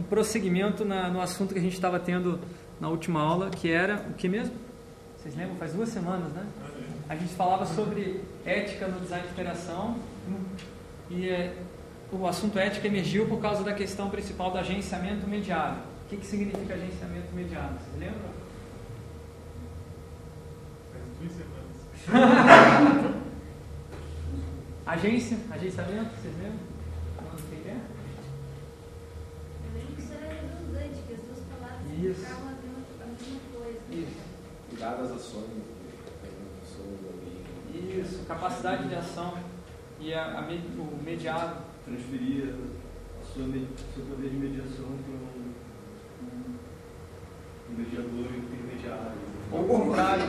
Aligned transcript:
um 0.00 0.02
prosseguimento 0.02 0.84
na, 0.84 1.08
no 1.08 1.20
assunto 1.20 1.52
que 1.52 1.58
a 1.58 1.62
gente 1.62 1.74
estava 1.74 2.00
tendo 2.00 2.40
na 2.80 2.88
última 2.88 3.20
aula, 3.20 3.50
que 3.50 3.70
era 3.70 4.06
o 4.10 4.14
que 4.14 4.28
mesmo? 4.28 4.54
Vocês 5.18 5.36
lembram? 5.36 5.56
Faz 5.56 5.74
duas 5.74 5.90
semanas, 5.90 6.32
né? 6.32 6.46
A 7.08 7.14
gente 7.14 7.34
falava 7.34 7.66
sobre 7.66 8.22
ética 8.46 8.88
no 8.88 8.98
design 9.00 9.26
de 9.26 9.32
operação 9.32 9.96
e 11.10 11.28
é, 11.28 11.54
o 12.10 12.26
assunto 12.26 12.58
ética 12.58 12.86
emergiu 12.86 13.26
por 13.26 13.40
causa 13.40 13.62
da 13.62 13.74
questão 13.74 14.08
principal 14.08 14.50
do 14.50 14.58
agenciamento 14.58 15.26
mediado. 15.26 15.80
O 16.06 16.08
que, 16.08 16.16
que 16.16 16.26
significa 16.26 16.74
agenciamento 16.74 17.34
mediado? 17.34 17.74
Vocês 17.74 18.00
lembram? 18.00 18.30
Faz 20.92 21.04
duas 21.20 21.32
semanas. 21.32 23.20
Agência, 24.86 25.38
agenciamento, 25.50 26.10
vocês 26.20 26.34
lembram? 26.36 26.58
Não 27.30 27.38
sei 27.38 27.58
o 27.58 27.62
que 27.62 27.68
é? 27.68 27.80
Eu 29.64 29.78
lembro 29.78 29.94
que 29.94 30.02
isso 30.02 30.12
era 30.14 30.26
redundante, 30.34 31.02
que 31.06 31.14
as 31.14 31.20
duas 31.20 31.38
palavras 31.46 31.86
Isso. 31.92 32.20
significavam 32.20 32.48
a 32.48 32.52
mesma, 32.52 32.82
a 33.00 33.06
mesma 33.06 33.40
coisa. 33.54 33.80
Isso. 33.92 34.18
Cuidar 34.68 34.94
das 34.96 35.10
ações 35.12 35.46
da 35.46 36.10
pessoa, 36.60 36.88
do 36.88 37.06
alguém. 37.06 37.38
Capacidade 38.70 38.88
de 38.88 38.94
ação 38.94 39.34
e 39.98 40.14
a, 40.14 40.38
a 40.38 40.42
o 40.42 41.02
mediado. 41.04 41.56
transferir 41.84 42.54
me- 43.46 43.68
seu 43.94 44.04
poder 44.04 44.30
de 44.30 44.36
mediação 44.36 44.84
para 44.86 45.14
um, 45.14 46.54
um 47.68 47.76
mediador 47.76 48.26
intermediário. 48.36 49.18
Ou 49.50 49.60
o 49.64 49.68
contrário? 49.86 50.22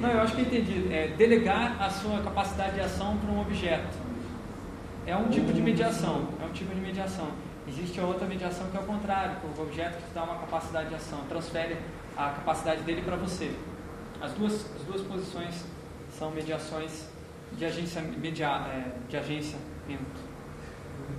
Não, 0.00 0.10
eu 0.10 0.20
acho 0.20 0.34
que 0.34 0.40
eu 0.40 0.46
entendi. 0.46 0.92
É 0.92 1.08
delegar 1.16 1.80
a 1.80 1.88
sua 1.88 2.20
capacidade 2.20 2.74
de 2.74 2.80
ação 2.80 3.16
para 3.18 3.30
um 3.30 3.40
objeto. 3.40 3.96
É 5.06 5.16
um 5.16 5.28
tipo 5.28 5.52
de 5.52 5.60
mediação. 5.62 6.28
É 6.42 6.46
um 6.46 6.52
tipo 6.52 6.74
de 6.74 6.80
mediação. 6.80 7.28
Existe 7.68 8.00
a 8.00 8.04
outra 8.04 8.26
mediação 8.26 8.68
que 8.70 8.76
é 8.76 8.80
o 8.80 8.84
contrário, 8.84 9.36
que 9.36 9.46
o 9.60 9.62
objeto 9.62 9.98
que 9.98 10.08
te 10.08 10.14
dá 10.14 10.24
uma 10.24 10.38
capacidade 10.38 10.88
de 10.88 10.94
ação, 10.96 11.20
transfere 11.28 11.76
a 12.16 12.30
capacidade 12.30 12.82
dele 12.82 13.02
para 13.02 13.14
você. 13.16 13.52
As 14.20 14.32
duas, 14.32 14.66
as 14.74 14.82
duas 14.82 15.02
posições 15.02 15.64
são 16.18 16.30
mediações 16.32 17.06
de, 17.58 17.64
agência, 17.64 18.00
media, 18.00 18.46
é, 18.46 18.92
de 19.08 19.16
agenciamento. 19.16 20.28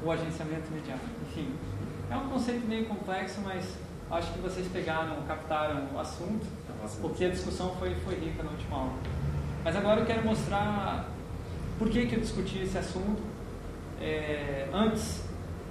Ou 0.04 0.12
agenciamento 0.12 0.68
imediato. 0.72 1.02
Enfim, 1.28 1.54
é 2.10 2.16
um 2.16 2.30
conceito 2.30 2.66
meio 2.68 2.86
complexo, 2.86 3.42
mas 3.44 3.76
acho 4.10 4.34
que 4.34 4.40
vocês 4.40 4.68
pegaram, 4.72 5.22
captaram 5.28 5.88
o 5.94 6.00
assunto 6.00 6.46
porque 7.02 7.26
a 7.26 7.30
discussão 7.30 7.76
foi, 7.76 7.94
foi 8.06 8.16
rica 8.16 8.44
na 8.44 8.52
última 8.52 8.78
aula. 8.78 8.94
Mas 9.64 9.76
agora 9.76 10.00
eu 10.00 10.06
quero 10.06 10.24
mostrar 10.24 11.10
por 11.78 11.90
que, 11.90 12.06
que 12.06 12.16
eu 12.16 12.20
discuti 12.20 12.60
esse 12.60 12.78
assunto 12.78 13.22
é, 14.02 14.68
antes. 14.74 15.24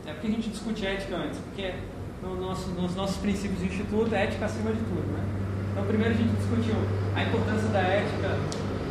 É, 0.06 0.12
por 0.12 0.20
que 0.20 0.26
a 0.26 0.30
gente 0.30 0.50
discute 0.50 0.86
ética 0.86 1.16
antes? 1.16 1.38
Porque 1.38 1.74
no 2.22 2.36
nosso, 2.36 2.68
nos 2.70 2.94
nossos 2.94 3.16
princípios 3.18 3.60
do 3.60 3.66
Instituto, 3.66 4.14
é 4.14 4.24
ética 4.24 4.46
acima 4.46 4.72
de 4.72 4.80
tudo. 4.80 5.06
Né? 5.12 5.24
Então, 5.72 5.86
primeiro 5.86 6.14
a 6.14 6.16
gente 6.16 6.34
discutiu 6.36 6.74
a 7.14 7.22
importância 7.22 7.68
da 7.68 7.80
ética 7.80 8.28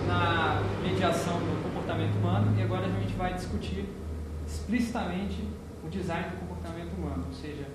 na 0.07 0.61
mediação 0.83 1.37
do 1.39 1.56
comportamento 1.97 2.15
humano 2.17 2.59
e 2.59 2.61
agora 2.61 2.85
a 2.85 2.89
gente 2.89 3.13
vai 3.13 3.33
discutir 3.33 3.85
explicitamente 4.45 5.43
o 5.83 5.89
design 5.89 6.29
do 6.29 6.37
comportamento 6.37 6.93
humano, 6.93 7.25
ou 7.27 7.33
seja, 7.33 7.65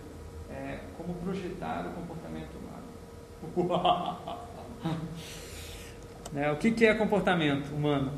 é, 0.49 0.81
como 0.97 1.15
projetar 1.15 1.87
o 1.87 1.93
comportamento 1.93 2.51
humano. 2.57 2.83
Né, 6.33 6.51
o 6.51 6.57
que, 6.57 6.71
que 6.71 6.87
é 6.87 6.95
comportamento 6.95 7.75
humano? 7.75 8.11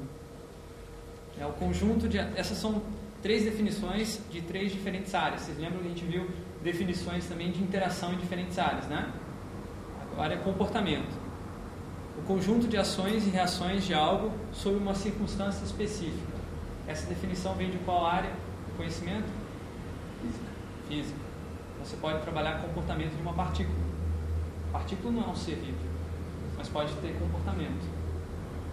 É 1.36 1.44
o 1.44 1.50
conjunto 1.50 2.08
de. 2.08 2.16
Essas 2.16 2.58
são 2.58 2.80
três 3.20 3.42
definições 3.42 4.20
de 4.30 4.40
três 4.40 4.70
diferentes 4.70 5.12
áreas. 5.16 5.40
Vocês 5.40 5.58
lembram 5.58 5.80
que 5.80 5.86
a 5.86 5.88
gente 5.88 6.04
viu 6.04 6.30
definições 6.62 7.26
também 7.26 7.50
de 7.50 7.60
interação 7.60 8.12
em 8.12 8.16
diferentes 8.16 8.56
áreas, 8.56 8.86
né? 8.86 9.12
Agora 10.12 10.34
é 10.34 10.36
comportamento. 10.36 11.23
O 12.16 12.22
conjunto 12.22 12.68
de 12.68 12.76
ações 12.76 13.26
e 13.26 13.30
reações 13.30 13.84
de 13.84 13.92
algo 13.92 14.32
sob 14.52 14.76
uma 14.76 14.94
circunstância 14.94 15.64
específica. 15.64 16.34
Essa 16.86 17.06
definição 17.06 17.54
vem 17.54 17.70
de 17.70 17.78
qual 17.78 18.06
área 18.06 18.30
do 18.30 18.76
conhecimento? 18.76 19.26
Física. 20.22 20.44
Física. 20.88 21.18
Você 21.82 21.96
pode 21.96 22.22
trabalhar 22.22 22.62
comportamento 22.62 23.14
de 23.14 23.20
uma 23.20 23.32
partícula. 23.32 23.76
Partícula 24.72 25.12
não 25.12 25.24
é 25.24 25.28
um 25.28 25.36
ser 25.36 25.56
vivo, 25.56 25.78
mas 26.56 26.68
pode 26.68 26.92
ter 26.94 27.18
comportamento. 27.18 27.84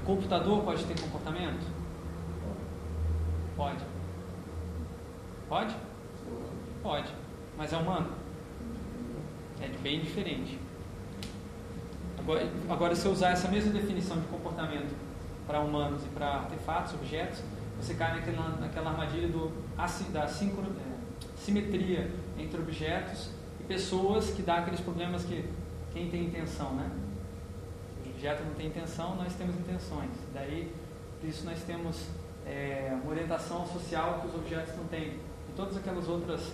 Computador 0.05 0.63
pode 0.63 0.85
ter 0.85 0.99
comportamento? 0.99 1.67
Pode. 3.55 3.83
Pode? 5.49 5.75
Pode. 6.81 7.09
Mas 7.57 7.73
é 7.73 7.77
humano? 7.77 8.09
É 9.59 9.67
bem 9.67 9.99
diferente. 9.99 10.57
Agora, 12.21 12.47
agora, 12.69 12.95
se 12.95 13.05
eu 13.05 13.11
usar 13.11 13.31
essa 13.31 13.47
mesma 13.47 13.71
definição 13.71 14.19
de 14.19 14.27
comportamento 14.27 14.95
para 15.47 15.59
humanos 15.59 16.03
e 16.05 16.09
para 16.09 16.27
artefatos, 16.27 16.93
objetos, 16.93 17.41
você 17.79 17.95
cai 17.95 18.19
naquela, 18.19 18.49
naquela 18.59 18.91
armadilha 18.91 19.27
do, 19.27 19.51
da 20.11 20.27
sincro, 20.27 20.63
é, 20.63 21.35
simetria 21.35 22.11
entre 22.37 22.59
objetos 22.61 23.29
e 23.59 23.63
pessoas 23.63 24.29
que 24.29 24.43
dá 24.43 24.57
aqueles 24.57 24.79
problemas 24.79 25.23
que 25.23 25.43
quem 25.91 26.09
tem 26.09 26.25
intenção, 26.25 26.75
né? 26.75 26.89
O 28.05 28.09
objeto 28.09 28.43
não 28.43 28.53
tem 28.53 28.67
intenção, 28.67 29.15
nós 29.15 29.33
temos 29.33 29.55
intenções. 29.55 30.11
Daí, 30.31 30.71
por 31.19 31.27
isso 31.27 31.43
nós 31.43 31.61
temos 31.63 32.05
é, 32.45 32.95
uma 33.01 33.11
orientação 33.11 33.65
social 33.65 34.19
que 34.21 34.27
os 34.27 34.35
objetos 34.35 34.75
não 34.77 34.85
têm. 34.85 35.19
E 35.49 35.53
todos 35.55 35.75
aqueles 35.75 36.07
outros 36.07 36.53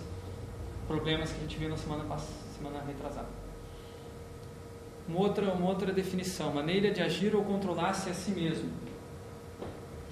problemas 0.86 1.30
que 1.30 1.36
a 1.36 1.40
gente 1.40 1.58
viu 1.58 1.68
na 1.68 1.76
semana, 1.76 2.04
semana 2.56 2.82
retrasada. 2.86 3.47
Uma 5.08 5.20
outra, 5.20 5.52
uma 5.52 5.66
outra 5.66 5.90
definição, 5.90 6.52
maneira 6.52 6.90
de 6.90 7.00
agir 7.00 7.34
ou 7.34 7.42
controlar-se 7.42 8.10
a 8.10 8.14
si 8.14 8.30
mesmo. 8.32 8.70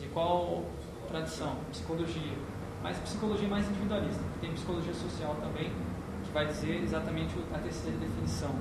De 0.01 0.07
qual 0.09 0.65
tradição? 1.09 1.57
Psicologia. 1.71 2.33
Mas 2.83 2.97
psicologia 2.99 3.47
mais 3.47 3.69
individualista. 3.69 4.23
Tem 4.41 4.51
psicologia 4.53 4.95
social 4.95 5.37
também, 5.41 5.71
que 6.25 6.33
vai 6.33 6.47
dizer 6.47 6.83
exatamente 6.83 7.35
a 7.53 7.59
terceira 7.59 7.99
definição, 7.99 8.55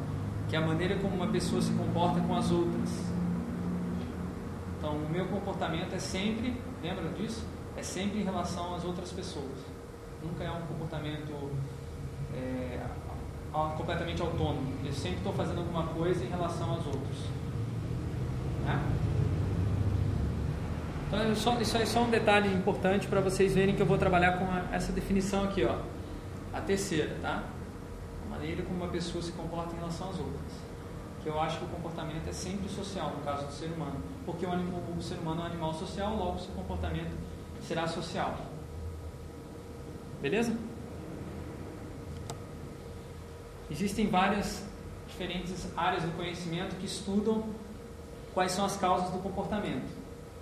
que 0.49 0.57
é 0.57 0.59
a 0.59 0.61
maneira 0.61 0.97
como 0.97 1.15
uma 1.15 1.27
pessoa 1.27 1.61
se 1.61 1.71
comporta 1.71 2.19
com 2.19 2.35
as 2.35 2.51
outras. 2.51 2.89
Então, 4.77 4.97
o 4.97 5.09
meu 5.09 5.25
comportamento 5.27 5.93
é 5.93 5.99
sempre, 5.99 6.53
lembra 6.83 7.09
disso? 7.13 7.45
É 7.77 7.81
sempre 7.81 8.19
em 8.19 8.23
relação 8.23 8.75
às 8.75 8.83
outras 8.83 9.11
pessoas. 9.11 9.59
Nunca 10.21 10.43
é 10.43 10.51
um 10.51 10.61
comportamento 10.67 11.51
é, 12.33 12.79
completamente 13.77 14.21
autônomo. 14.21 14.73
Eu 14.85 14.91
sempre 14.93 15.17
estou 15.17 15.33
fazendo 15.33 15.59
alguma 15.59 15.83
coisa 15.87 16.23
em 16.23 16.27
relação 16.29 16.69
aos 16.71 16.85
outros. 16.85 17.17
Né? 18.65 18.79
Então, 21.07 21.35
só, 21.35 21.59
isso 21.61 21.77
é 21.77 21.85
só 21.85 22.01
um 22.03 22.09
detalhe 22.09 22.51
importante 22.53 23.07
para 23.07 23.21
vocês 23.21 23.53
verem 23.53 23.75
que 23.75 23.81
eu 23.81 23.85
vou 23.85 23.97
trabalhar 23.97 24.37
com 24.39 24.45
a- 24.45 24.65
essa 24.75 24.91
definição 24.91 25.43
aqui, 25.43 25.63
ó. 25.63 25.77
A 26.53 26.61
terceira, 26.61 27.15
tá? 27.21 27.43
A 28.25 28.29
maneira 28.29 28.63
como 28.63 28.77
uma 28.83 28.87
pessoa 28.91 29.21
se 29.23 29.31
comporta 29.31 29.73
em 29.73 29.77
relação 29.77 30.09
às 30.09 30.17
outras. 30.19 30.51
Que 31.21 31.29
eu 31.29 31.39
acho 31.39 31.57
que 31.59 31.65
o 31.65 31.67
comportamento 31.67 32.27
é 32.27 32.31
sempre 32.33 32.67
social, 32.69 33.11
no 33.11 33.23
caso 33.23 33.45
do 33.47 33.53
ser 33.53 33.67
humano. 33.67 33.95
Porque 34.25 34.45
o, 34.45 34.51
anim- 34.51 34.71
o 34.97 35.01
ser 35.01 35.15
humano 35.15 35.41
é 35.41 35.43
um 35.43 35.47
animal 35.47 35.73
social, 35.73 36.15
logo 36.15 36.39
seu 36.39 36.53
comportamento 36.53 37.11
será 37.61 37.87
social. 37.87 38.35
Beleza? 40.21 40.55
Existem 43.69 44.07
várias 44.07 44.63
diferentes 45.07 45.67
áreas 45.75 46.03
do 46.03 46.11
conhecimento 46.15 46.75
que 46.75 46.85
estudam 46.85 47.43
quais 48.33 48.51
são 48.51 48.65
as 48.65 48.75
causas 48.77 49.09
do 49.11 49.19
comportamento. 49.19 49.87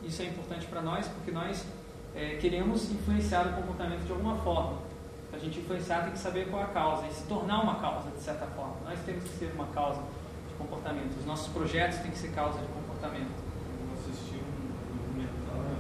Isso 0.03 0.22
é 0.22 0.25
importante 0.25 0.66
para 0.66 0.81
nós 0.81 1.07
porque 1.07 1.31
nós 1.31 1.63
eh, 2.16 2.38
queremos 2.41 2.91
influenciar 2.91 3.47
o 3.47 3.53
comportamento 3.53 4.05
de 4.05 4.11
alguma 4.11 4.35
forma. 4.37 4.78
Para 5.29 5.40
a 5.40 5.43
gente 5.43 5.59
influenciar, 5.59 6.02
tem 6.03 6.11
que 6.11 6.20
saber 6.20 6.49
qual 6.49 6.61
é 6.61 6.66
a 6.66 6.70
causa 6.70 7.08
e 7.08 7.14
se 7.14 7.23
tornar 7.23 7.61
uma 7.64 7.75
causa, 7.79 8.09
de 8.11 8.20
certa 8.22 8.46
forma. 8.47 8.75
Nós 8.85 8.99
temos 9.05 9.23
que 9.23 9.29
ser 9.40 9.52
uma 9.55 9.66
causa 9.67 9.99
de 10.47 10.53
comportamento. 10.55 11.17
Os 11.20 11.25
nossos 11.25 11.47
projetos 11.47 11.97
têm 11.99 12.11
que 12.11 12.17
ser 12.17 12.31
causa 12.34 12.59
de 12.59 12.67
comportamento. 12.67 13.31
Eu 13.31 13.93
assisti 13.97 14.35
um 14.35 14.97
documentário, 14.97 15.78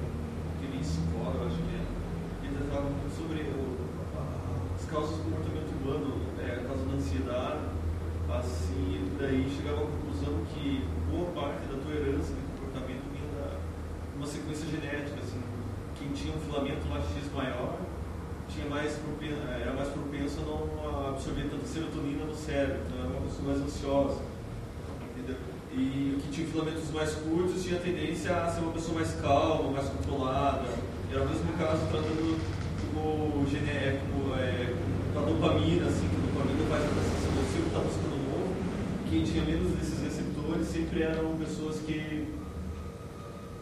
aquele 0.57 0.79
psicólogo, 0.79 1.45
acho 1.45 1.57
que 1.57 1.75
é, 1.75 2.47
ele 2.47 3.13
sobre 3.15 3.41
o- 3.43 3.77
a- 4.17 4.75
as 4.75 4.85
causas 4.89 5.17
do 5.17 5.23
comportamento 5.23 5.69
humano, 5.83 6.21
ansiedade, 7.13 7.59
assim, 8.33 9.11
daí 9.19 9.47
chegava 9.55 9.83
à 9.83 9.85
conclusão 9.85 10.33
que 10.53 10.83
boa 11.11 11.29
parte 11.31 11.67
da 11.67 11.77
tua 11.77 11.93
herança 11.93 12.33
de 12.33 12.41
comportamento 12.57 13.03
vinha 13.13 13.29
da 13.37 13.57
uma 14.17 14.25
sequência 14.25 14.65
genética, 14.69 15.19
assim, 15.21 15.41
quem 15.99 16.09
tinha 16.09 16.33
um 16.35 16.39
filamento 16.39 16.87
lá 16.89 16.97
X 17.01 17.31
maior 17.35 17.77
tinha 18.49 18.65
mais 18.67 18.93
propen- 18.93 19.37
era 19.61 19.73
mais 19.73 19.89
propenso 19.89 20.39
a 20.41 20.43
não 20.43 21.09
absorver 21.09 21.49
tanta 21.49 21.65
serotonina 21.65 22.25
no 22.25 22.35
cérebro, 22.35 22.81
então 22.87 22.99
era 22.99 23.09
uma 23.09 23.21
pessoa 23.21 23.47
mais 23.49 23.61
ansiosa. 23.61 24.21
E 25.75 26.15
o 26.15 26.21
que 26.21 26.29
tinha 26.31 26.47
filamentos 26.47 26.91
mais 26.91 27.15
curtos 27.15 27.63
tinha 27.63 27.79
tendência 27.79 28.35
a 28.35 28.47
ser 28.47 28.61
uma 28.61 28.73
pessoa 28.73 28.95
mais 28.95 29.11
calma, 29.19 29.71
mais 29.71 29.89
controlada. 29.89 30.65
Era 31.11 31.23
o 31.23 31.27
mesmo 31.29 31.51
caso 31.57 31.81
tratando 31.89 32.39
como, 32.93 33.47
gené 33.49 33.99
como, 34.01 34.35
é, 34.35 34.75
com 35.13 35.19
a 35.19 35.23
dopamina, 35.23 35.87
assim, 35.87 36.07
que 36.79 36.85
a 36.85 36.93
dopamina 36.93 37.43
faz 37.73 37.95
a 37.95 38.13
quem 39.09 39.23
tinha 39.23 39.43
menos 39.43 39.71
desses 39.73 40.01
receptores 40.01 40.67
sempre 40.67 41.03
eram 41.03 41.35
pessoas 41.37 41.79
que 41.79 42.33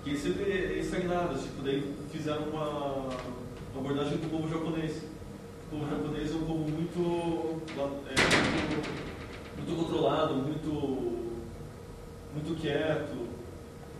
que 0.03 0.17
sempre 0.17 0.79
estagnadas, 0.79 1.43
tipo, 1.43 1.61
daí 1.61 1.93
fizeram 2.11 2.43
uma, 2.49 3.09
abordagem 3.77 4.17
do 4.17 4.29
povo 4.31 4.49
japonês. 4.49 5.03
O 5.67 5.77
povo 5.77 5.89
japonês 5.89 6.31
é 6.31 6.35
um 6.35 6.45
povo 6.45 6.67
muito, 6.69 7.61
é, 8.07 8.15
muito, 8.15 8.89
muito 9.57 9.75
controlado, 9.85 10.33
muito, 10.35 11.29
muito 12.33 12.59
quieto. 12.59 13.27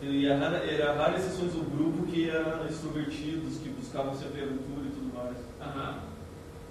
E 0.02 0.26
era, 0.26 0.40
rara- 0.40 0.66
era 0.66 0.94
raras 0.96 1.24
exceções 1.24 1.52
do 1.54 1.70
grupo 1.70 2.08
que 2.08 2.28
eram 2.30 2.66
extrovertidos, 2.66 3.60
que 3.60 3.70
buscavam 3.70 4.16
sempre 4.16 4.42
aventura 4.42 4.88
e 4.88 4.92
tudo 4.92 5.14
mais. 5.16 5.38
Aham. 5.62 6.00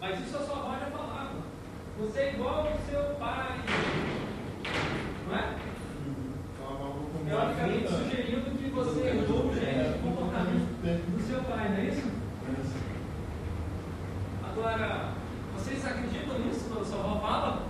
Mas 0.01 0.27
isso 0.27 0.37
a 0.37 0.41
sua 0.41 0.57
avó 0.57 0.73
já. 0.73 0.91
Você 2.01 2.19
é 2.19 2.33
igual 2.33 2.67
ao 2.67 2.79
seu 2.91 3.15
pai. 3.17 3.61
Não 5.29 5.37
é? 5.37 5.55
Teoricamente 7.29 7.89
sugerindo 7.89 8.51
que 8.59 8.71
você 8.71 9.01
herdou 9.07 9.47
o 9.47 9.55
gene 9.55 9.93
de 9.93 9.99
comportamento 9.99 10.67
do 10.83 11.23
seu 11.27 11.43
pai, 11.43 11.69
não 11.69 11.77
é 11.77 11.85
isso? 11.85 12.11
Agora, 14.43 15.13
vocês 15.55 15.85
acreditam 15.85 16.39
nisso 16.39 16.71
quando 16.71 16.87
sua 16.87 17.01
avó 17.01 17.21
fala? 17.21 17.67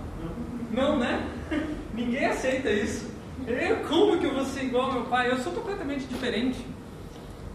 Não, 0.71 0.97
né? 0.97 1.29
Ninguém 1.93 2.25
aceita 2.25 2.69
isso. 2.69 3.11
Eu, 3.45 3.83
como 3.87 4.17
que 4.17 4.27
eu 4.27 4.33
vou 4.33 4.45
ser 4.45 4.63
igual 4.63 4.85
ao 4.85 4.93
meu 4.93 5.03
pai? 5.03 5.29
Eu 5.29 5.39
sou 5.39 5.51
completamente 5.51 6.05
diferente. 6.05 6.65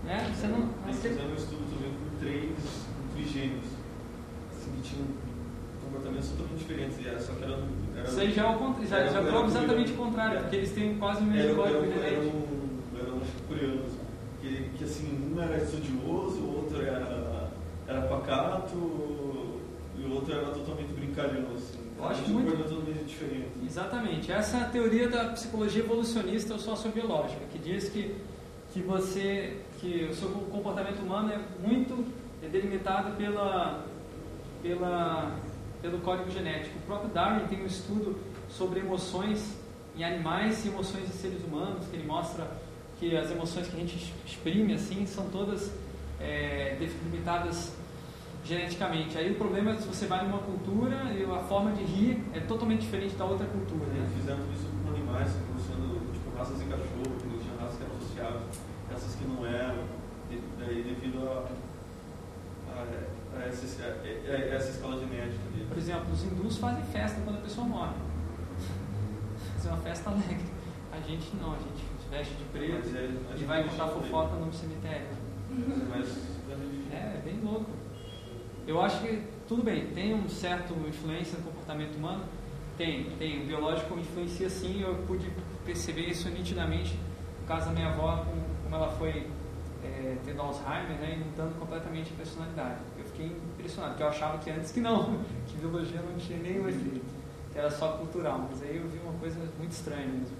Né? 0.04 0.30
Você 0.34 0.46
não 0.46 0.68
aceita. 0.86 1.08
fizeram 1.08 1.30
um 1.30 1.34
estudo 1.34 1.64
também 1.74 1.90
com 1.90 2.18
três, 2.18 2.50
com 2.52 3.14
três 3.14 3.30
gêmeos, 3.30 3.64
assim, 4.52 4.72
que 4.72 4.82
tinham 4.82 5.06
comportamentos 5.86 6.28
totalmente 6.30 6.58
diferentes, 6.58 6.98
e 7.00 7.08
era- 7.08 7.20
só 7.20 7.32
que 7.32 7.44
Isso 8.08 8.20
aí 8.20 8.32
já 8.32 8.42
é 8.44 8.54
o 8.54 8.58
contrário, 8.58 8.88
já, 8.88 8.96
Era- 8.98 9.10
já 9.10 9.18
era 9.18 9.28
prova 9.28 9.44
coreano. 9.46 9.58
exatamente 9.64 9.92
o 9.92 9.96
contrário, 9.96 10.40
porque 10.40 10.56
eles 10.56 10.72
têm 10.72 10.96
quase 10.98 11.20
o 11.22 11.24
mesmo 11.24 11.56
código 11.56 11.78
eram, 11.78 11.92
genético. 11.92 12.48
eram, 13.00 13.16
acho 13.16 13.32
que 13.32 13.42
coreanos, 13.48 13.92
que, 14.40 14.70
que 14.78 14.84
assim, 14.84 15.32
um 15.34 15.42
era 15.42 15.56
estudioso, 15.56 16.40
o 16.40 16.56
outro 16.56 16.82
era, 16.82 17.50
era 17.88 18.00
pacato, 18.02 18.76
e 19.98 20.04
o 20.04 20.12
outro 20.14 20.32
era 20.34 20.46
totalmente 20.48 20.92
brincalhão, 20.92 21.46
assim. 21.54 21.78
Eu 21.98 22.04
acho 22.06 22.24
um 22.30 22.34
muito-. 22.34 22.50
Exatamente. 23.64 24.30
Essa 24.30 24.58
é 24.58 24.60
a 24.60 24.64
teoria 24.66 25.08
da 25.08 25.24
psicologia 25.30 25.82
evolucionista 25.82 26.52
ou 26.52 26.58
sociobiológica, 26.60 27.40
que 27.50 27.58
diz 27.58 27.88
que, 27.88 28.14
que 28.72 28.80
você 28.80 29.56
que 29.80 30.08
o 30.10 30.14
seu 30.14 30.28
comportamento 30.28 31.00
humano 31.00 31.32
é 31.32 31.38
muito 31.66 32.04
é 32.42 32.48
delimitado 32.48 33.14
pela, 33.16 33.84
pela, 34.62 35.36
pelo 35.86 35.98
código 36.00 36.30
genético. 36.30 36.76
O 36.78 36.82
próprio 36.82 37.10
Darwin 37.10 37.46
tem 37.46 37.62
um 37.62 37.66
estudo 37.66 38.18
sobre 38.48 38.80
emoções 38.80 39.56
em 39.96 40.02
animais 40.02 40.64
e 40.64 40.68
emoções 40.68 41.04
em 41.04 41.12
seres 41.12 41.42
humanos, 41.44 41.86
que 41.86 41.96
ele 41.96 42.06
mostra 42.06 42.50
que 42.98 43.16
as 43.16 43.30
emoções 43.30 43.68
que 43.68 43.76
a 43.76 43.78
gente 43.78 44.12
exprime 44.26 44.74
assim 44.74 45.06
são 45.06 45.28
todas 45.30 45.72
é, 46.20 46.76
delimitadas 46.78 47.72
geneticamente. 48.44 49.16
Aí 49.16 49.30
o 49.30 49.36
problema 49.36 49.72
é 49.72 49.76
se 49.76 49.86
você 49.86 50.06
vai 50.06 50.26
numa 50.26 50.38
cultura 50.38 50.96
e 51.12 51.24
a 51.24 51.38
forma 51.44 51.72
de 51.72 51.84
rir 51.84 52.22
é 52.34 52.40
totalmente 52.40 52.80
diferente 52.80 53.14
da 53.14 53.24
outra 53.24 53.46
cultura. 53.46 53.86
Né? 53.86 54.08
Tudo 54.24 54.52
isso 54.52 54.68
com 54.82 54.90
animais, 54.90 55.30
usando 55.56 56.12
tipo, 56.12 56.36
raças 56.36 56.58
de 56.58 56.64
cachorro, 56.64 57.16
que 57.20 57.38
tinha 57.38 57.56
raças 57.60 57.76
que 57.76 57.84
eram 57.84 57.96
associadas, 57.96 58.42
raças 58.90 59.14
que 59.14 59.24
não 59.24 59.46
eram, 59.46 59.84
daí 60.58 60.82
devido 60.82 61.28
a, 61.28 61.48
a, 62.72 63.38
a, 63.38 63.46
essa, 63.46 63.84
a, 63.84 64.32
a 64.32 64.54
essa 64.54 64.70
escala 64.70 64.98
genética 64.98 65.55
Por 65.68 65.76
exemplo, 65.78 66.12
os 66.12 66.24
hindus 66.24 66.58
fazem 66.58 66.84
festa 66.84 67.20
quando 67.22 67.36
a 67.36 67.40
pessoa 67.42 67.66
morre. 67.66 67.94
Fazem 69.54 69.70
uma 69.72 69.80
festa 69.80 70.10
alegre. 70.10 70.44
A 70.92 71.00
gente 71.00 71.36
não, 71.36 71.52
a 71.52 71.56
gente 71.56 71.84
veste 72.10 72.34
de 72.34 72.44
preto 72.44 72.96
é- 72.96 73.32
a 73.32 73.36
e 73.36 73.44
vai 73.44 73.64
contar 73.64 73.88
fofoca 73.88 74.36
no 74.36 74.52
cemitério. 74.52 75.08
Mas, 75.90 76.36
É, 76.92 76.96
é 77.18 77.22
bem 77.24 77.40
louco. 77.40 77.70
Eu 78.66 78.80
acho 78.80 79.00
que, 79.00 79.22
tudo 79.46 79.62
bem, 79.62 79.86
tem 79.88 80.14
um 80.14 80.28
certo 80.28 80.72
influência 80.88 81.38
no 81.38 81.44
comportamento 81.44 81.96
humano? 81.96 82.24
Tem, 82.76 83.10
tem. 83.18 83.42
O 83.42 83.46
biológico 83.46 83.98
influencia 83.98 84.48
sim, 84.50 84.82
eu 84.82 84.94
pude 85.06 85.30
perceber 85.64 86.08
isso 86.08 86.28
nitidamente 86.28 86.98
no 87.40 87.46
caso 87.46 87.66
da 87.66 87.72
minha 87.72 87.88
avó, 87.88 88.24
com, 88.24 88.32
como 88.64 88.74
ela 88.74 88.90
foi 88.92 89.28
é, 89.84 90.16
tendo 90.24 90.40
Alzheimer 90.42 90.98
né, 90.98 91.16
e 91.20 91.24
mudando 91.24 91.58
completamente 91.58 92.12
a 92.12 92.16
personalidade. 92.16 92.80
Eu 92.98 93.04
fiquei 93.04 93.36
impressionado, 93.66 93.92
porque 93.92 94.02
eu 94.02 94.08
achava 94.08 94.38
que 94.38 94.50
antes 94.50 94.70
que 94.70 94.80
não, 94.80 95.20
que 95.46 95.56
biologia 95.58 96.00
não 96.00 96.16
tinha 96.16 96.38
nenhum 96.38 96.68
efeito, 96.68 97.04
que 97.52 97.58
era 97.58 97.70
só 97.70 97.92
cultural. 97.92 98.48
Mas 98.50 98.62
aí 98.62 98.76
eu 98.76 98.88
vi 98.88 98.98
uma 98.98 99.12
coisa 99.18 99.38
muito 99.58 99.72
estranha 99.72 100.06
mesmo 100.06 100.36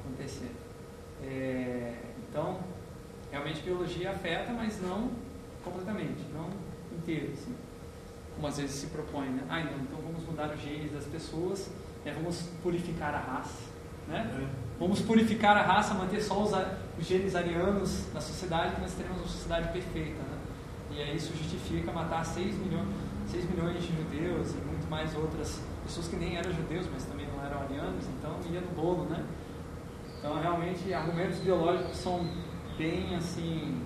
acontecer. 0.00 0.50
É, 1.22 1.94
então, 2.28 2.58
realmente 3.30 3.60
biologia 3.62 4.10
afeta, 4.10 4.52
mas 4.52 4.80
não 4.82 5.10
completamente, 5.62 6.24
não 6.34 6.50
inteiro, 6.96 7.32
assim, 7.32 7.54
como 8.34 8.48
às 8.48 8.56
vezes 8.56 8.74
se 8.74 8.86
propõe, 8.88 9.28
né? 9.28 9.44
Ah, 9.48 9.60
não, 9.60 9.78
então 9.78 9.98
vamos 10.02 10.24
mudar 10.24 10.52
os 10.52 10.60
genes 10.60 10.92
das 10.92 11.04
pessoas, 11.04 11.70
né? 12.04 12.12
vamos 12.12 12.48
purificar 12.62 13.14
a 13.14 13.18
raça, 13.18 13.62
né? 14.08 14.48
Vamos 14.78 15.00
purificar 15.00 15.56
a 15.56 15.62
raça, 15.62 15.94
manter 15.94 16.20
só 16.20 16.42
os, 16.42 16.50
os 16.98 17.06
genes 17.06 17.36
arianos 17.36 18.12
na 18.12 18.20
sociedade, 18.20 18.74
que 18.74 18.80
nós 18.80 18.92
teremos 18.94 19.18
uma 19.18 19.28
sociedade 19.28 19.68
perfeita, 19.72 20.20
né? 20.22 20.31
E 20.94 21.02
aí 21.02 21.16
isso 21.16 21.32
justifica 21.36 21.90
matar 21.92 22.24
6 22.24 22.54
milhões, 22.58 22.88
6 23.28 23.50
milhões 23.50 23.82
de 23.82 23.96
judeus 23.96 24.50
e 24.50 24.56
muito 24.56 24.90
mais 24.90 25.14
outras 25.16 25.60
pessoas 25.84 26.08
que 26.08 26.16
nem 26.16 26.36
eram 26.36 26.52
judeus, 26.52 26.86
mas 26.92 27.04
também 27.04 27.26
não 27.26 27.44
eram 27.44 27.60
arianos, 27.62 28.04
então 28.18 28.36
ia 28.50 28.60
no 28.60 28.70
bolo, 28.70 29.04
né? 29.04 29.24
Então, 30.18 30.40
realmente, 30.40 30.92
argumentos 30.94 31.38
biológicos 31.40 31.96
são 31.96 32.24
bem, 32.78 33.16
assim, 33.16 33.82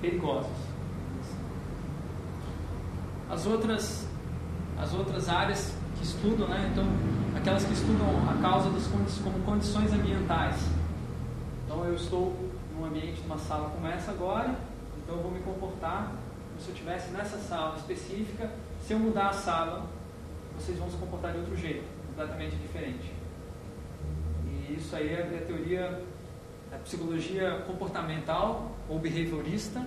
perigosos. 0.00 0.50
As 3.30 3.46
outras, 3.46 4.08
as 4.76 4.92
outras 4.92 5.28
áreas 5.28 5.76
que 5.96 6.04
estudam, 6.04 6.48
né? 6.48 6.70
Então, 6.72 6.84
aquelas 7.36 7.64
que 7.64 7.72
estudam 7.72 8.06
a 8.28 8.34
causa 8.42 8.68
das 8.70 8.86
condi 8.88 9.12
como 9.22 9.38
condições 9.44 9.92
ambientais. 9.92 10.56
Então, 11.64 11.84
eu 11.84 11.94
estou 11.94 12.34
num 12.76 12.86
ambiente, 12.86 13.20
numa 13.22 13.38
sala 13.38 13.70
como 13.70 13.86
essa 13.86 14.10
agora, 14.10 14.56
então 15.04 15.16
eu 15.16 15.22
vou 15.22 15.30
me 15.30 15.40
comportar 15.40 16.08
como 16.08 16.60
se 16.60 16.68
eu 16.68 16.74
estivesse 16.74 17.10
nessa 17.12 17.38
sala 17.38 17.76
específica. 17.76 18.50
Se 18.80 18.92
eu 18.92 18.98
mudar 18.98 19.28
a 19.28 19.32
sala, 19.32 19.86
vocês 20.58 20.78
vão 20.78 20.90
se 20.90 20.96
comportar 20.96 21.32
de 21.32 21.38
outro 21.38 21.56
jeito, 21.56 21.84
completamente 22.08 22.56
diferente. 22.56 23.12
E 24.46 24.74
isso 24.74 24.96
aí 24.96 25.08
é 25.08 25.40
a 25.42 25.46
teoria 25.46 26.02
da 26.70 26.78
psicologia 26.78 27.62
comportamental 27.66 28.72
ou 28.88 28.98
behaviorista 28.98 29.86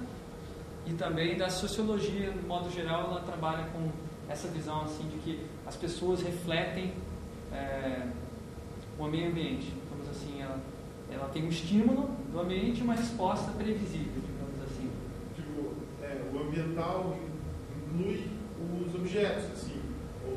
e 0.86 0.94
também 0.94 1.38
da 1.38 1.50
sociologia, 1.50 2.32
de 2.32 2.46
modo 2.46 2.72
geral, 2.72 3.12
ela 3.12 3.22
trabalha 3.22 3.65
com 3.74 3.89
essa 4.30 4.48
visão 4.48 4.84
assim 4.84 5.03
de 5.10 5.18
que 5.18 5.46
as 5.65 5.75
pessoas 5.75 6.22
refletem 6.22 6.94
é, 7.51 8.08
o 8.98 9.06
meio 9.06 9.30
ambiente. 9.30 9.74
Digamos 9.84 10.10
assim, 10.10 10.41
ela, 10.41 10.60
ela 11.12 11.27
tem 11.30 11.44
um 11.44 11.50
estímulo 11.50 12.10
do 12.32 12.39
ambiente 12.39 12.80
e 12.80 12.84
uma 12.84 12.96
resposta 12.96 13.51
previsível, 13.51 14.22
digamos 14.25 14.62
assim. 14.63 14.89
Tipo, 15.36 15.74
é, 16.01 16.22
o 16.34 16.39
ambiental 16.62 17.18
inclui 17.94 18.28
os 18.86 18.96
objetos, 18.96 19.46
assim. 19.54 19.82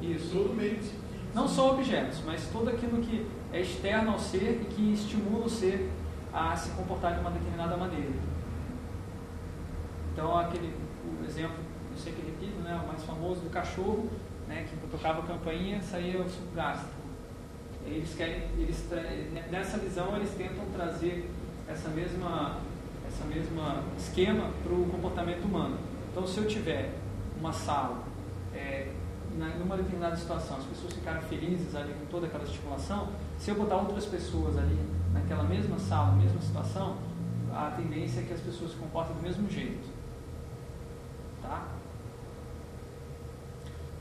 Isso. 0.03 0.31
Todo 0.37 0.55
meio 0.55 0.77
que. 0.77 0.81
que- 0.89 1.01
Não 1.35 1.47
só 1.47 1.73
objetos, 1.75 2.21
mas 2.27 2.49
tudo 2.51 2.71
aquilo 2.71 3.01
que 3.01 3.27
é 3.53 3.61
externo 3.61 4.13
ao 4.13 4.19
ser 4.19 4.63
e 4.63 4.65
que 4.75 4.93
estimula 4.93 5.47
o 5.47 5.51
ser 5.51 5.89
a 6.33 6.57
se 6.57 6.71
comportar 6.71 7.15
de 7.15 7.21
uma 7.21 7.31
determinada 7.31 7.77
maneira. 7.77 8.13
Então, 10.13 10.37
aquele 10.37 10.75
o 11.05 11.25
exemplo, 11.25 11.57
eu 11.93 11.97
sei 11.97 12.13
que 12.13 12.23
repito, 12.23 12.61
né, 12.63 12.81
o 12.83 12.87
mais 12.89 13.03
famoso 13.05 13.41
do 13.43 13.51
cachorro, 13.51 14.09
né, 14.49 14.67
que 14.69 14.77
tocava 14.89 15.21
a 15.21 15.27
campainha, 15.27 15.81
saía 15.83 16.21
o 16.21 16.29
suco 16.29 16.53
gástrico. 16.55 17.01
Eles 17.87 18.15
querem, 18.15 18.43
eles 18.59 18.85
nessa 19.51 19.79
visão 19.79 20.15
eles 20.17 20.31
tentam 20.35 20.65
trazer 20.75 21.31
essa 21.69 21.89
mesma, 21.91 22.59
essa 23.07 23.25
mesma 23.25 23.83
esquema 23.97 24.51
para 24.63 24.73
o 24.73 24.87
comportamento 24.91 25.45
humano. 25.45 25.79
Então, 26.11 26.27
se 26.27 26.39
eu 26.39 26.47
tiver 26.47 26.93
uma 27.39 27.53
sala 27.53 28.03
é, 28.53 28.93
numa 29.59 29.77
determinada 29.77 30.17
situação, 30.17 30.57
as 30.57 30.65
pessoas 30.65 30.93
ficaram 30.93 31.23
felizes 31.23 31.75
ali 31.75 31.95
com 31.95 32.07
toda 32.07 32.27
aquela 32.27 32.43
estimulação, 32.43 33.09
se 33.39 33.51
eu 33.51 33.55
botar 33.55 33.77
outras 33.77 34.07
pessoas 34.07 34.59
ali 34.59 34.79
naquela 35.13 35.45
mesma 35.45 35.79
sala, 35.79 36.13
mesma 36.17 36.41
situação, 36.41 36.97
a 37.53 37.71
tendência 37.77 38.21
é 38.21 38.25
que 38.25 38.33
as 38.33 38.41
pessoas 38.41 38.73
se 38.73 38.77
comportem 38.77 39.15
do 39.17 39.23
mesmo 39.23 39.49
jeito. 39.49 39.89
Tá? 41.43 41.69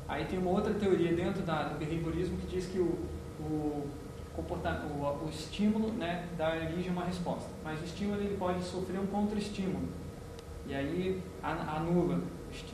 Aí 0.07 0.25
tem 0.25 0.39
uma 0.39 0.49
outra 0.49 0.73
teoria 0.73 1.15
dentro 1.15 1.43
da, 1.43 1.63
do 1.63 1.77
behaviorismo 1.77 2.37
que 2.37 2.47
diz 2.47 2.65
que 2.65 2.79
o, 2.79 2.97
o, 3.39 3.87
o, 4.35 5.25
o 5.25 5.29
estímulo 5.29 5.91
né, 5.93 6.27
dá 6.35 6.49
origem 6.55 6.89
a 6.89 6.91
uma 6.91 7.05
resposta. 7.05 7.49
Mas 7.63 7.79
o 7.79 7.85
estímulo 7.85 8.19
ele 8.19 8.35
pode 8.35 8.63
sofrer 8.63 8.99
um 8.99 9.05
contra-estímulo. 9.05 9.87
E 10.69 10.75
aí 10.75 11.23
anula 11.41 12.21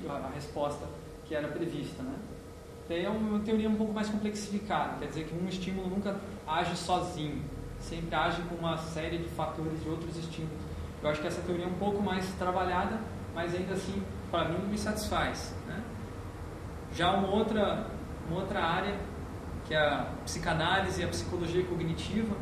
a 0.10 0.30
resposta 0.36 0.86
que 1.24 1.34
era 1.34 1.48
prevista. 1.48 2.04
Né? 2.04 2.16
Daí 2.90 3.06
é 3.06 3.10
uma 3.10 3.40
teoria 3.40 3.70
um 3.70 3.76
pouco 3.76 3.94
mais 3.94 4.10
complexificada, 4.10 4.98
quer 5.00 5.08
dizer 5.08 5.24
que 5.26 5.34
um 5.34 5.48
estímulo 5.48 5.90
nunca 5.90 6.20
age 6.46 6.76
sozinho, 6.76 7.42
sempre 7.80 8.14
age 8.14 8.42
com 8.44 8.56
uma 8.56 8.78
série 8.78 9.18
de 9.18 9.30
fatores 9.30 9.82
de 9.82 9.88
outros 9.88 10.18
estímulos. 10.18 10.60
Eu 11.02 11.10
acho 11.10 11.22
que 11.22 11.28
essa 11.28 11.42
teoria 11.42 11.64
é 11.64 11.68
um 11.68 11.76
pouco 11.76 12.04
mais 12.04 12.28
trabalhada, 12.34 13.00
mas 13.34 13.56
ainda 13.56 13.74
assim, 13.74 14.04
para 14.30 14.50
mim, 14.50 14.68
me 14.68 14.78
satisfaz. 14.78 15.56
Né? 15.66 15.82
Já 16.94 17.14
uma 17.14 17.30
outra, 17.30 17.88
uma 18.28 18.42
outra 18.42 18.60
área, 18.62 19.00
que 19.66 19.74
é 19.74 19.80
a 19.80 20.08
psicanálise 20.26 21.02
e 21.02 21.06
a 21.06 21.08
psicologia 21.08 21.64
cognitiva, 21.64 22.36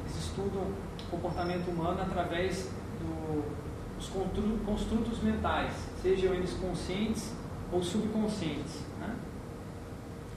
eles 0.00 0.16
estudam 0.16 0.62
o 0.62 1.10
comportamento 1.10 1.68
humano 1.68 2.00
através 2.00 2.70
do, 3.00 3.61
dos 4.10 4.62
construtos 4.64 5.22
mentais, 5.22 5.72
sejam 6.00 6.34
eles 6.34 6.52
conscientes 6.54 7.32
ou 7.70 7.82
subconscientes. 7.82 8.80
Né? 8.98 9.16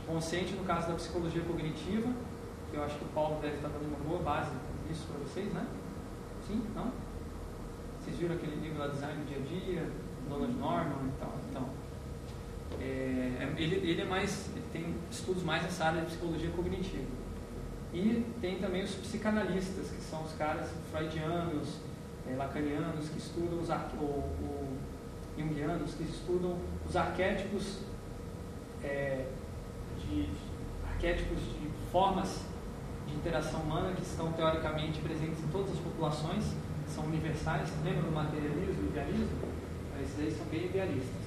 Consciente 0.05 0.53
no 0.53 0.63
caso 0.63 0.87
da 0.87 0.93
psicologia 0.93 1.41
cognitiva, 1.41 2.11
que 2.69 2.77
eu 2.77 2.83
acho 2.83 2.97
que 2.97 3.05
o 3.05 3.07
Paulo 3.09 3.39
deve 3.41 3.55
estar 3.55 3.69
dando 3.69 3.87
uma 3.87 3.97
boa 4.07 4.21
base 4.21 4.51
disso 4.87 5.05
para 5.07 5.17
vocês, 5.19 5.51
né? 5.53 5.65
Sim? 6.47 6.61
Não? 6.75 6.91
Vocês 8.03 8.17
viram 8.17 8.35
aquele 8.35 8.55
livro 8.57 8.77
lá, 8.77 8.87
Design 8.87 9.23
do 9.23 9.27
Dia 9.27 9.37
a 9.37 9.59
Dia, 9.59 9.91
Donald 10.29 10.53
Norman 10.53 11.07
e 11.07 11.19
tal? 11.19 11.33
Então, 11.49 11.69
é, 12.79 13.53
ele, 13.57 13.75
ele 13.89 14.01
é 14.01 14.05
mais, 14.05 14.49
ele 14.55 14.65
tem 14.71 14.95
estudos 15.09 15.43
mais 15.43 15.63
nessa 15.63 15.85
área 15.85 16.01
de 16.01 16.07
psicologia 16.07 16.51
cognitiva. 16.51 17.25
E 17.93 18.25
tem 18.41 18.59
também 18.59 18.83
os 18.83 18.93
psicanalistas, 18.93 19.89
que 19.89 20.01
são 20.01 20.21
os 20.23 20.33
caras 20.33 20.69
freudianos, 20.91 21.79
é, 22.29 22.35
lacanianos, 22.35 23.09
que 23.09 23.17
estudam 23.17 23.59
os, 23.59 23.69
ou, 23.99 24.07
ou 24.41 24.67
jungianos, 25.37 25.93
que 25.93 26.03
estudam 26.03 26.57
os 26.87 26.95
arquétipos 26.95 27.79
é, 28.83 29.25
de, 29.99 30.29
arquétipos 30.87 31.39
de 31.39 31.69
formas 31.91 32.41
de 33.07 33.15
interação 33.15 33.61
humana 33.61 33.93
que 33.93 34.01
estão 34.01 34.31
teoricamente 34.31 34.99
presentes 34.99 35.43
em 35.43 35.47
todas 35.47 35.71
as 35.71 35.79
populações, 35.79 36.43
são 36.87 37.05
universais. 37.05 37.69
Lembra 37.83 38.03
do 38.03 38.11
materialismo 38.11 38.83
e 38.83 38.87
idealismo? 38.87 39.27
Esses 40.01 40.19
aí 40.19 40.31
são 40.31 40.45
bem 40.47 40.65
idealistas. 40.65 41.25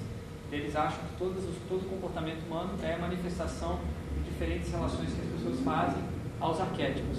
Eles 0.50 0.74
acham 0.74 0.98
que 1.00 1.16
todos 1.18 1.44
os, 1.44 1.56
todo 1.68 1.88
comportamento 1.88 2.46
humano 2.46 2.72
é 2.82 2.96
manifestação 2.96 3.78
de 4.14 4.30
diferentes 4.30 4.70
relações 4.70 5.10
que 5.12 5.20
as 5.20 5.28
pessoas 5.28 5.60
fazem 5.60 6.02
aos 6.40 6.60
arquétipos, 6.60 7.18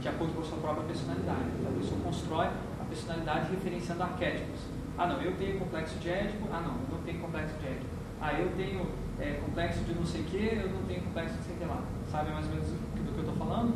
de 0.00 0.08
acordo 0.08 0.34
com 0.34 0.40
a 0.40 0.44
sua 0.44 0.58
própria 0.58 0.84
personalidade. 0.84 1.48
Então, 1.58 1.72
a 1.72 1.78
pessoa 1.78 2.00
constrói 2.02 2.46
a 2.46 2.84
personalidade 2.88 3.50
referenciando 3.50 4.02
arquétipos. 4.02 4.60
Ah, 4.96 5.06
não, 5.06 5.20
eu 5.22 5.36
tenho 5.36 5.58
complexo 5.58 5.98
de 5.98 6.08
édipo. 6.08 6.48
Ah, 6.52 6.60
não, 6.60 6.74
eu 6.74 6.98
não 6.98 7.02
tenho 7.04 7.20
complexo 7.20 7.54
de 7.58 7.66
édipo. 7.66 7.86
Ah, 8.20 8.32
eu 8.34 8.50
tenho 8.56 8.86
é, 9.20 9.40
complexo 9.44 9.84
de 9.84 9.94
não 9.94 10.04
sei 10.04 10.22
o 10.22 10.24
que, 10.24 10.36
eu 10.36 10.70
não 10.70 10.82
tenho 10.82 11.02
complexo 11.02 11.36
de 11.36 11.44
sei 11.44 11.54
o 11.54 11.58
que 11.58 11.64
lá. 11.64 11.82
Sabe 12.10 12.30
mais 12.30 12.46
ou 12.46 12.52
menos 12.52 12.68
do 12.68 13.12
que 13.12 13.18
eu 13.18 13.30
estou 13.30 13.36
falando? 13.36 13.74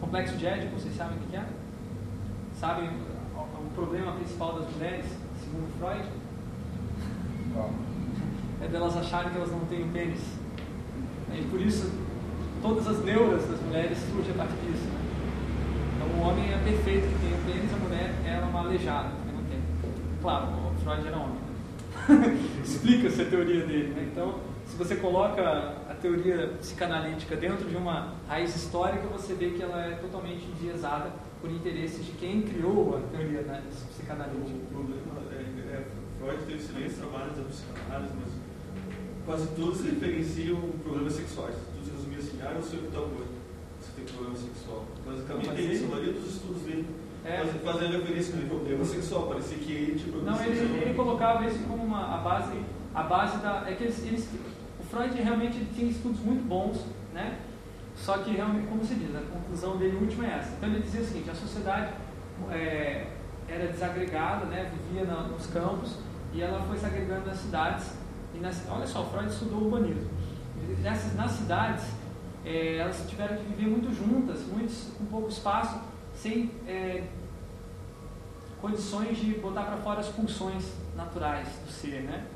Complexo 0.00 0.36
de 0.36 0.46
édipo, 0.46 0.78
vocês 0.78 0.96
sabem 0.96 1.18
o 1.18 1.20
que 1.20 1.36
é? 1.36 1.44
Sabem 2.54 2.88
o, 2.88 3.40
o 3.40 3.70
problema 3.74 4.12
principal 4.12 4.60
das 4.60 4.70
mulheres, 4.72 5.06
segundo 5.40 5.78
Freud? 5.78 6.04
É 8.60 8.66
delas 8.66 8.96
acharem 8.96 9.30
que 9.30 9.36
elas 9.36 9.52
não 9.52 9.60
têm 9.66 9.88
pênis. 9.90 10.20
E 11.32 11.42
por 11.48 11.60
isso, 11.60 11.92
todas 12.60 12.88
as 12.88 13.04
neuras 13.04 13.46
das 13.46 13.60
mulheres 13.60 13.98
surgem 13.98 14.32
a 14.32 14.38
partir 14.38 14.56
disso. 14.66 14.88
Então, 15.98 16.06
o 16.16 16.28
homem 16.28 16.52
é 16.52 16.58
perfeito 16.58 17.08
que 17.08 17.18
tem 17.18 17.34
o 17.34 17.44
pênis, 17.44 17.74
a 17.74 17.76
mulher 17.76 18.14
é 18.24 18.38
uma 18.38 18.60
aleijada, 18.60 19.08
que 19.08 19.32
não 19.32 19.42
tem. 19.50 19.58
Claro, 20.22 20.46
o 20.46 20.74
Freud 20.84 21.04
era 21.04 21.16
homem. 21.16 21.38
Né? 22.08 22.38
Explica-se 22.62 23.22
a 23.22 23.24
teoria 23.24 23.66
dele. 23.66 23.88
Né? 23.88 24.08
Então, 24.12 24.38
se 24.64 24.76
você 24.76 24.94
coloca 24.94 25.42
a 25.90 25.94
teoria 26.00 26.52
psicanalítica 26.60 27.34
dentro 27.34 27.68
de 27.68 27.76
uma 27.76 28.14
raiz 28.28 28.54
histórica, 28.54 29.08
você 29.08 29.34
vê 29.34 29.50
que 29.50 29.62
ela 29.62 29.86
é 29.86 29.96
totalmente 29.96 30.46
enviesada 30.46 31.10
por 31.40 31.50
interesses 31.50 32.06
de 32.06 32.12
quem 32.12 32.42
criou 32.42 32.96
a 32.96 33.16
teoria 33.16 33.42
né, 33.42 33.60
psicanalítica. 33.90 34.56
O 34.56 34.66
problema 34.72 35.02
é, 35.32 35.42
é 35.72 35.84
Freud 36.20 36.44
teve 36.44 36.58
excelentes 36.58 36.96
trabalhos 36.96 37.36
da 37.36 37.42
psicanálise, 37.42 38.14
mas 38.20 38.32
quase 39.26 39.48
todos 39.48 39.84
referenciam 39.84 40.60
problemas 40.84 41.14
sexuais. 41.14 41.56
Todos 41.74 41.90
resumiam 41.92 42.20
assim, 42.20 42.38
ah, 42.40 42.52
eu 42.54 42.62
sei 42.62 42.78
que 42.78 42.92
tal 42.92 43.08
coisa, 43.08 43.37
você 43.88 43.92
tem 43.96 44.04
problema 44.04 44.36
sexual. 44.36 44.84
Basicamente 45.06 45.50
é 45.50 45.60
isso, 45.60 45.84
a 45.84 45.88
maioria 45.88 46.12
dos 46.12 46.34
estudos 46.34 46.62
dele 46.62 46.86
é. 47.24 47.44
fazendo 47.64 47.92
referência 47.92 48.36
com 48.36 48.48
problema 48.48 48.84
sexual, 48.84 49.26
parecia 49.26 49.58
que 49.58 49.72
ele 49.72 49.98
tinha 49.98 50.12
problema 50.12 50.30
Não, 50.32 50.38
sexual. 50.38 50.66
Ele, 50.66 50.84
ele 50.84 50.94
colocava 50.94 51.46
isso 51.46 51.58
como 51.66 51.84
uma, 51.84 52.14
a 52.14 52.18
base, 52.18 52.58
a 52.94 53.02
base 53.02 53.38
da... 53.38 53.64
É 53.68 53.74
que 53.74 53.84
eles, 53.84 53.98
eles, 54.06 54.28
o 54.80 54.84
Freud 54.84 55.14
realmente 55.20 55.64
tinha 55.74 55.90
estudos 55.90 56.20
muito 56.20 56.46
bons, 56.46 56.84
né? 57.12 57.38
Só 57.96 58.18
que 58.18 58.30
realmente, 58.30 58.68
como 58.68 58.84
se 58.84 58.94
diz, 58.94 59.14
a 59.14 59.20
conclusão 59.20 59.76
dele 59.76 59.96
última 59.96 60.26
é 60.26 60.38
essa. 60.38 60.54
Então 60.56 60.68
ele 60.68 60.82
dizia 60.82 61.00
o 61.00 61.04
seguinte, 61.04 61.30
a 61.30 61.34
sociedade 61.34 61.92
é, 62.50 63.08
era 63.48 63.66
desagregada, 63.66 64.44
né, 64.46 64.70
vivia 64.72 65.04
na, 65.04 65.22
nos 65.22 65.46
campos, 65.46 65.96
e 66.32 66.40
ela 66.40 66.62
foi 66.62 66.78
se 66.78 66.86
agregando 66.86 67.26
nas 67.26 67.38
cidades. 67.38 67.92
E 68.34 68.38
nas, 68.38 68.62
olha 68.70 68.86
só, 68.86 69.04
Freud 69.04 69.28
estudou 69.28 69.64
urbanismo. 69.64 70.08
Nessas, 70.80 71.14
nas 71.16 71.32
cidades, 71.32 71.84
é, 72.48 72.78
elas 72.78 73.04
tiveram 73.08 73.36
que 73.36 73.44
viver 73.44 73.68
muito 73.68 73.94
juntas, 73.94 74.40
muitos, 74.46 74.88
com 74.96 75.04
pouco 75.06 75.28
espaço, 75.28 75.80
sem 76.14 76.50
é, 76.66 77.04
condições 78.60 79.18
de 79.18 79.34
botar 79.34 79.62
para 79.62 79.76
fora 79.76 80.00
as 80.00 80.08
pulsões 80.08 80.72
naturais 80.96 81.48
do 81.64 81.70
ser. 81.70 82.02
Né? 82.02 82.26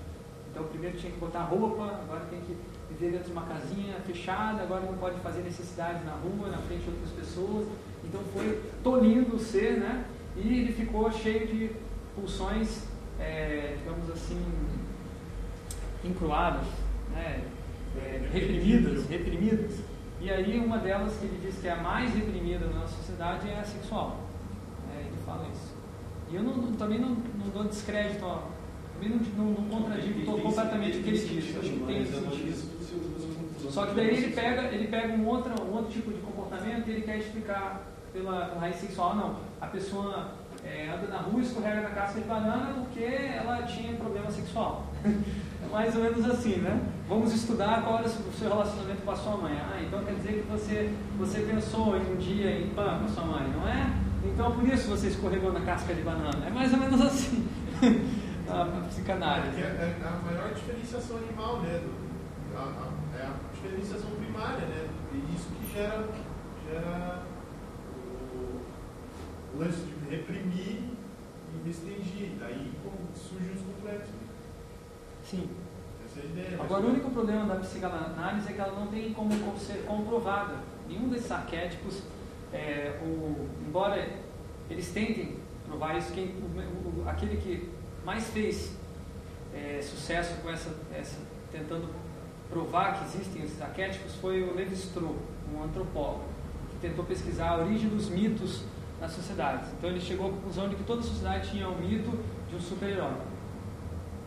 Então, 0.50 0.64
primeiro 0.64 0.98
tinha 0.98 1.10
que 1.10 1.18
botar 1.18 1.44
roupa, 1.44 1.84
agora 1.84 2.26
tem 2.30 2.40
que 2.40 2.56
viver 2.90 3.12
dentro 3.12 3.26
de 3.26 3.32
uma 3.32 3.46
casinha 3.46 3.96
fechada, 4.06 4.62
agora 4.62 4.82
não 4.82 4.98
pode 4.98 5.18
fazer 5.20 5.40
necessidades 5.40 6.04
na 6.04 6.12
rua, 6.12 6.48
na 6.48 6.58
frente 6.58 6.82
de 6.82 6.90
outras 6.90 7.10
pessoas. 7.10 7.66
Então, 8.04 8.20
foi 8.34 8.62
tolindo 8.84 9.36
o 9.36 9.38
ser, 9.38 9.78
né? 9.78 10.04
e 10.36 10.60
ele 10.60 10.72
ficou 10.72 11.10
cheio 11.10 11.46
de 11.46 11.70
pulsões 12.14 12.92
é, 13.22 13.76
digamos 13.78 14.10
assim, 14.10 14.40
encruadas, 16.04 16.66
né, 17.12 17.44
é, 17.96 18.28
reprimidas, 18.32 19.06
reprimidas. 19.08 19.91
E 20.22 20.30
aí 20.30 20.60
uma 20.64 20.78
delas 20.78 21.16
que 21.16 21.24
ele 21.24 21.40
diz 21.44 21.58
que 21.58 21.66
é 21.66 21.72
a 21.72 21.82
mais 21.82 22.14
reprimida 22.14 22.66
na 22.66 22.80
nossa 22.80 22.94
sociedade 22.94 23.50
é 23.50 23.58
a 23.58 23.64
sexual. 23.64 24.20
É, 24.94 25.00
ele 25.00 25.16
fala 25.26 25.48
isso. 25.52 25.74
E 26.30 26.36
eu 26.36 26.44
não, 26.44 26.72
também 26.74 27.00
não, 27.00 27.08
não, 27.10 27.48
dou 27.52 27.64
descrédito, 27.64 28.24
ó, 28.24 28.42
também 28.94 29.18
não, 29.36 29.44
não, 29.44 29.54
contradigo 29.64 30.24
completamente 30.24 30.98
o 30.98 31.02
que 31.02 31.08
ele 31.08 31.18
diz. 31.18 31.56
Acho 31.58 31.70
que 31.70 31.84
tem 31.86 32.06
sentido. 32.06 33.68
Só 33.68 33.86
que 33.86 33.94
daí 33.94 34.08
ele 34.08 34.32
pega, 34.32 34.62
ele 34.72 34.86
pega 34.86 35.12
um, 35.12 35.26
outro, 35.26 35.54
um 35.60 35.74
outro 35.74 35.92
tipo 35.92 36.12
de 36.12 36.20
comportamento 36.20 36.86
e 36.86 36.92
ele 36.92 37.02
quer 37.02 37.18
explicar 37.18 37.82
pela 38.12 38.56
raiz 38.60 38.76
sexual. 38.76 39.16
Não, 39.16 39.36
a 39.60 39.66
pessoa 39.66 40.34
é, 40.64 40.88
anda 40.88 41.08
na 41.08 41.18
rua 41.18 41.40
e 41.40 41.42
escorrega 41.42 41.80
na 41.80 41.90
casca 41.90 42.20
de 42.20 42.28
banana 42.28 42.74
porque 42.74 43.02
ela 43.02 43.62
tinha 43.64 43.96
problema 43.96 44.30
sexual. 44.30 44.86
é 45.72 45.74
mais 45.74 45.96
ou 45.96 46.02
menos 46.02 46.26
assim, 46.26 46.56
né? 46.56 46.80
Vamos 47.08 47.32
estudar 47.32 47.82
qual 47.82 47.98
era 47.98 48.06
o 48.06 48.10
seu 48.10 48.48
relacionamento 48.48 49.02
com 49.02 49.10
a 49.10 49.16
sua 49.16 49.36
mãe. 49.38 49.58
Ah, 49.58 49.80
então 49.82 50.04
quer 50.04 50.14
dizer 50.16 50.42
que 50.42 50.50
você, 50.50 50.92
você 51.18 51.40
pensou 51.40 51.96
em 51.96 52.12
um 52.12 52.16
dia 52.16 52.60
em 52.60 52.68
pã 52.74 52.98
com 52.98 53.06
a 53.06 53.08
sua 53.08 53.24
mãe, 53.24 53.50
não 53.50 53.66
é? 53.66 53.90
Então 54.24 54.52
por 54.52 54.68
isso 54.68 54.88
você 54.88 55.08
escorregou 55.08 55.52
na 55.52 55.60
casca 55.62 55.94
de 55.94 56.02
banana. 56.02 56.46
É 56.46 56.50
mais 56.50 56.72
ou 56.72 56.78
menos 56.78 57.00
assim. 57.00 57.48
a, 58.48 58.62
a 58.62 58.86
psicanálise. 58.88 59.56
É, 59.56 59.64
é, 59.64 59.96
a 60.04 60.10
maior 60.24 60.52
diferenciação 60.52 61.16
animal, 61.16 61.62
né? 61.62 61.80
Do, 61.80 62.58
a, 62.58 62.62
a, 62.62 63.18
é 63.18 63.26
a 63.26 63.34
diferenciação 63.54 64.10
primária, 64.10 64.66
né? 64.66 64.88
E 65.14 65.34
isso 65.34 65.48
que 65.48 65.72
gera, 65.72 66.06
gera 66.68 67.22
o 69.54 69.58
lance 69.58 69.80
de 69.80 70.14
reprimir 70.14 70.82
e 71.54 71.66
restringir. 71.66 72.32
Daí 72.38 72.72
surgem 73.14 73.52
os 73.54 73.62
complexos. 73.62 74.22
Sim. 75.24 75.48
Agora, 76.58 76.82
o 76.82 76.90
único 76.90 77.10
problema 77.10 77.46
da 77.46 77.60
psicanálise 77.60 78.48
é 78.48 78.52
que 78.52 78.60
ela 78.60 78.78
não 78.78 78.86
tem 78.88 79.12
como 79.12 79.32
ser 79.58 79.84
comprovada. 79.86 80.56
Nenhum 80.88 81.08
desses 81.08 81.30
arquétipos, 81.30 82.02
é, 82.52 82.98
o, 83.02 83.48
embora 83.66 84.08
eles 84.68 84.92
tentem 84.92 85.36
provar 85.66 85.96
isso, 85.96 86.12
quem, 86.12 86.26
o, 86.26 87.02
o, 87.02 87.08
aquele 87.08 87.36
que 87.36 87.70
mais 88.04 88.28
fez 88.30 88.76
é, 89.54 89.80
sucesso 89.82 90.34
com 90.42 90.50
essa, 90.50 90.70
essa, 90.94 91.18
tentando 91.50 91.88
provar 92.50 92.98
que 92.98 93.04
existem 93.04 93.42
esses 93.42 93.60
arquétipos 93.60 94.14
foi 94.16 94.42
o 94.42 94.54
Levi-Strauss, 94.54 95.16
um 95.54 95.62
antropólogo, 95.62 96.24
que 96.70 96.88
tentou 96.88 97.04
pesquisar 97.04 97.50
a 97.50 97.58
origem 97.58 97.88
dos 97.88 98.08
mitos 98.08 98.64
nas 99.00 99.12
sociedades. 99.12 99.68
Então 99.78 99.90
ele 99.90 100.00
chegou 100.00 100.28
à 100.28 100.30
conclusão 100.30 100.68
de 100.68 100.76
que 100.76 100.84
toda 100.84 101.02
sociedade 101.02 101.50
tinha 101.50 101.68
um 101.68 101.78
mito 101.78 102.10
de 102.48 102.56
um 102.56 102.60
super-herói. 102.60 103.16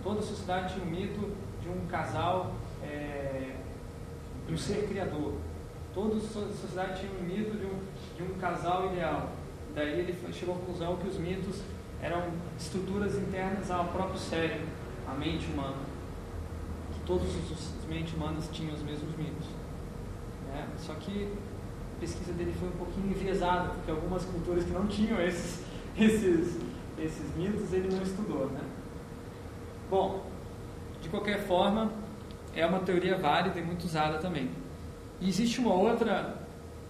Toda 0.03 0.21
sociedade 0.21 0.73
tinha 0.73 0.85
um 0.85 0.89
mito 0.89 1.31
de 1.65 1.69
um 1.69 1.87
casal, 1.87 2.53
é, 2.83 3.55
de 4.47 4.53
um 4.53 4.57
ser 4.57 4.87
criador. 4.87 5.33
Toda 5.93 6.19
sociedade 6.19 6.99
tinha 6.99 7.11
um 7.11 7.23
mito 7.23 7.57
de 7.57 7.65
um, 7.65 7.79
de 8.15 8.23
um 8.31 8.37
casal 8.37 8.91
ideal. 8.91 9.31
Daí 9.73 9.99
ele 9.99 10.15
chegou 10.31 10.55
à 10.55 10.57
conclusão 10.59 10.95
que 10.97 11.07
os 11.07 11.17
mitos 11.17 11.61
eram 12.01 12.23
estruturas 12.57 13.15
internas 13.15 13.71
ao 13.71 13.85
próprio 13.85 14.19
cérebro, 14.19 14.67
à 15.07 15.13
mente 15.13 15.47
humana, 15.47 15.77
que 16.93 16.99
todos 17.01 17.27
os 17.27 17.87
mentes 17.89 18.13
humanas 18.13 18.47
tinham 18.51 18.73
os 18.73 18.83
mesmos 18.83 19.15
mitos. 19.17 19.47
Né? 20.47 20.67
Só 20.77 20.93
que 20.93 21.33
a 21.97 21.99
pesquisa 21.99 22.33
dele 22.33 22.53
foi 22.59 22.69
um 22.69 22.73
pouquinho 22.73 23.07
enviesada, 23.07 23.69
porque 23.69 23.89
algumas 23.89 24.23
culturas 24.25 24.63
que 24.63 24.71
não 24.71 24.85
tinham 24.87 25.19
esses, 25.21 25.63
esses, 25.97 26.59
esses 26.99 27.35
mitos 27.35 27.73
ele 27.73 27.93
não 27.93 28.03
estudou. 28.03 28.47
Né? 28.47 28.61
Bom, 29.89 30.34
de 31.05 31.09
qualquer 31.09 31.39
forma, 31.45 31.91
é 32.55 32.65
uma 32.65 32.79
teoria 32.79 33.15
válida 33.15 33.59
e 33.59 33.63
muito 33.63 33.85
usada 33.85 34.17
também. 34.17 34.49
E 35.21 35.29
existe 35.29 35.59
uma 35.59 35.73
outra, 35.73 36.35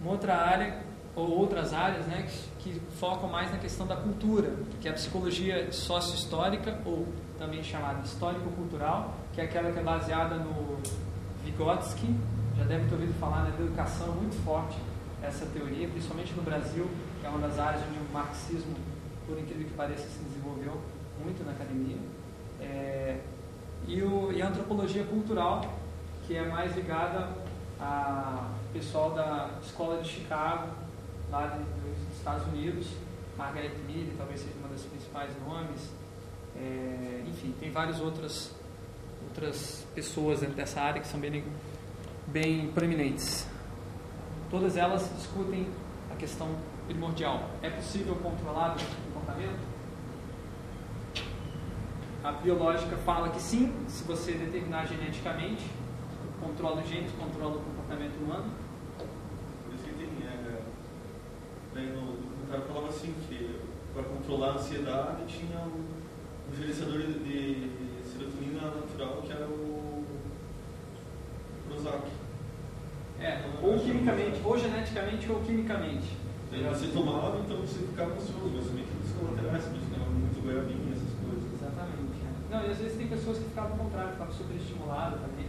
uma 0.00 0.12
outra 0.12 0.34
área, 0.34 0.82
ou 1.14 1.30
outras 1.30 1.74
áreas, 1.74 2.06
né, 2.06 2.26
que, 2.58 2.72
que 2.72 2.80
focam 2.98 3.28
mais 3.28 3.50
na 3.50 3.58
questão 3.58 3.86
da 3.86 3.94
cultura, 3.94 4.54
que 4.80 4.88
é 4.88 4.90
a 4.90 4.94
psicologia 4.94 5.70
sócio-histórica, 5.70 6.80
ou 6.86 7.06
também 7.38 7.62
chamada 7.62 8.00
histórico-cultural, 8.04 9.14
que 9.34 9.40
é 9.42 9.44
aquela 9.44 9.70
que 9.70 9.78
é 9.78 9.82
baseada 9.82 10.36
no 10.36 10.78
Vygotsky, 11.44 12.14
já 12.56 12.64
deve 12.64 12.88
ter 12.88 12.94
ouvido 12.94 13.12
falar 13.20 13.42
na 13.42 13.50
educação 13.50 14.12
muito 14.14 14.42
forte 14.44 14.78
essa 15.22 15.44
teoria, 15.46 15.88
principalmente 15.88 16.32
no 16.32 16.42
Brasil, 16.42 16.88
que 17.20 17.26
é 17.26 17.28
uma 17.28 17.46
das 17.46 17.58
áreas 17.58 17.82
onde 17.86 17.98
o 17.98 18.12
marxismo, 18.14 18.74
por 19.26 19.38
incrível 19.38 19.66
que 19.66 19.74
pareça, 19.74 20.08
se 20.08 20.24
desenvolveu 20.24 20.80
muito 21.22 21.44
na 21.44 21.52
academia. 21.52 21.98
É, 22.60 23.18
e, 23.86 24.02
o, 24.02 24.32
e 24.32 24.42
a 24.42 24.48
antropologia 24.48 25.04
cultural, 25.04 25.62
que 26.26 26.36
é 26.36 26.46
mais 26.46 26.74
ligada 26.74 27.28
a 27.80 28.50
pessoal 28.72 29.10
da 29.10 29.50
escola 29.62 30.02
de 30.02 30.08
Chicago, 30.08 30.72
lá 31.30 31.46
dos 31.46 32.16
Estados 32.16 32.46
Unidos, 32.48 32.88
Margaret 33.36 33.72
Mead, 33.86 34.12
talvez 34.16 34.40
seja 34.40 34.54
uma 34.58 34.68
das 34.68 34.82
principais 34.82 35.30
nomes. 35.46 35.90
É, 36.56 37.22
enfim, 37.26 37.54
tem 37.60 37.70
várias 37.70 38.00
outras, 38.00 38.54
outras 39.28 39.86
pessoas 39.94 40.40
dentro 40.40 40.56
dessa 40.56 40.80
área 40.80 41.00
que 41.00 41.06
são 41.06 41.20
bem, 41.20 41.44
bem 42.26 42.68
proeminentes. 42.68 43.46
Todas 44.50 44.76
elas 44.76 45.10
discutem 45.16 45.68
a 46.10 46.16
questão 46.16 46.48
primordial. 46.86 47.50
É 47.62 47.68
possível 47.68 48.14
controlar 48.16 48.76
o 48.76 49.12
comportamento? 49.12 49.75
A 52.26 52.32
biológica 52.32 52.96
fala 52.96 53.28
que 53.28 53.40
sim, 53.40 53.72
se 53.86 54.02
você 54.02 54.32
determinar 54.32 54.84
geneticamente, 54.84 55.64
controla 56.40 56.82
os 56.82 56.88
genes, 56.88 57.12
controla 57.12 57.54
o 57.54 57.60
comportamento 57.60 58.16
humano. 58.20 58.50
Por 58.98 59.72
isso 59.72 59.84
que 59.84 59.94
tem, 59.94 60.08
é, 60.26 61.94
no, 61.94 62.14
o 62.14 62.46
cara 62.50 62.62
falava 62.62 62.88
assim 62.88 63.14
que 63.28 63.60
para 63.94 64.02
controlar 64.02 64.48
a 64.48 64.54
ansiedade 64.54 65.24
tinha 65.28 65.60
um, 65.60 65.84
gerenciador 66.58 66.98
de, 66.98 67.14
de 67.14 68.02
serotonina 68.04 68.74
natural 68.74 69.22
que 69.22 69.30
era 69.30 69.46
o 69.46 70.04
Prozac. 71.68 72.08
É, 73.20 73.44
ou 73.62 73.78
quimicamente, 73.78 74.40
ou 74.44 74.58
geneticamente 74.58 75.30
ou 75.30 75.40
quimicamente. 75.42 76.16
Aí 76.52 76.62
você 76.64 76.88
tomava, 76.88 77.38
então 77.38 77.58
você 77.58 77.86
ficava 77.86 78.14
ansioso, 78.14 78.50
mas 78.52 78.66
também 78.66 78.84
tem 78.84 78.98
os 79.04 79.12
colaterais, 79.12 79.62
você 79.62 79.78
ficava 79.78 80.10
muito 80.10 80.42
goiabinha, 80.42 80.92
essas 80.92 81.14
coisas. 81.20 81.52
Exatamente. 81.52 82.16
é. 82.22 82.54
Não, 82.54 82.55
e 82.66 82.70
às 82.70 82.78
vezes 82.78 82.96
tem 82.98 83.06
pessoas 83.06 83.38
que 83.38 83.44
ficavam 83.44 83.72
ao 83.72 83.78
contrário, 83.78 84.12
ficavam 84.12 84.34
super 84.34 84.56
estimuladas 84.56 85.20
também. 85.20 85.46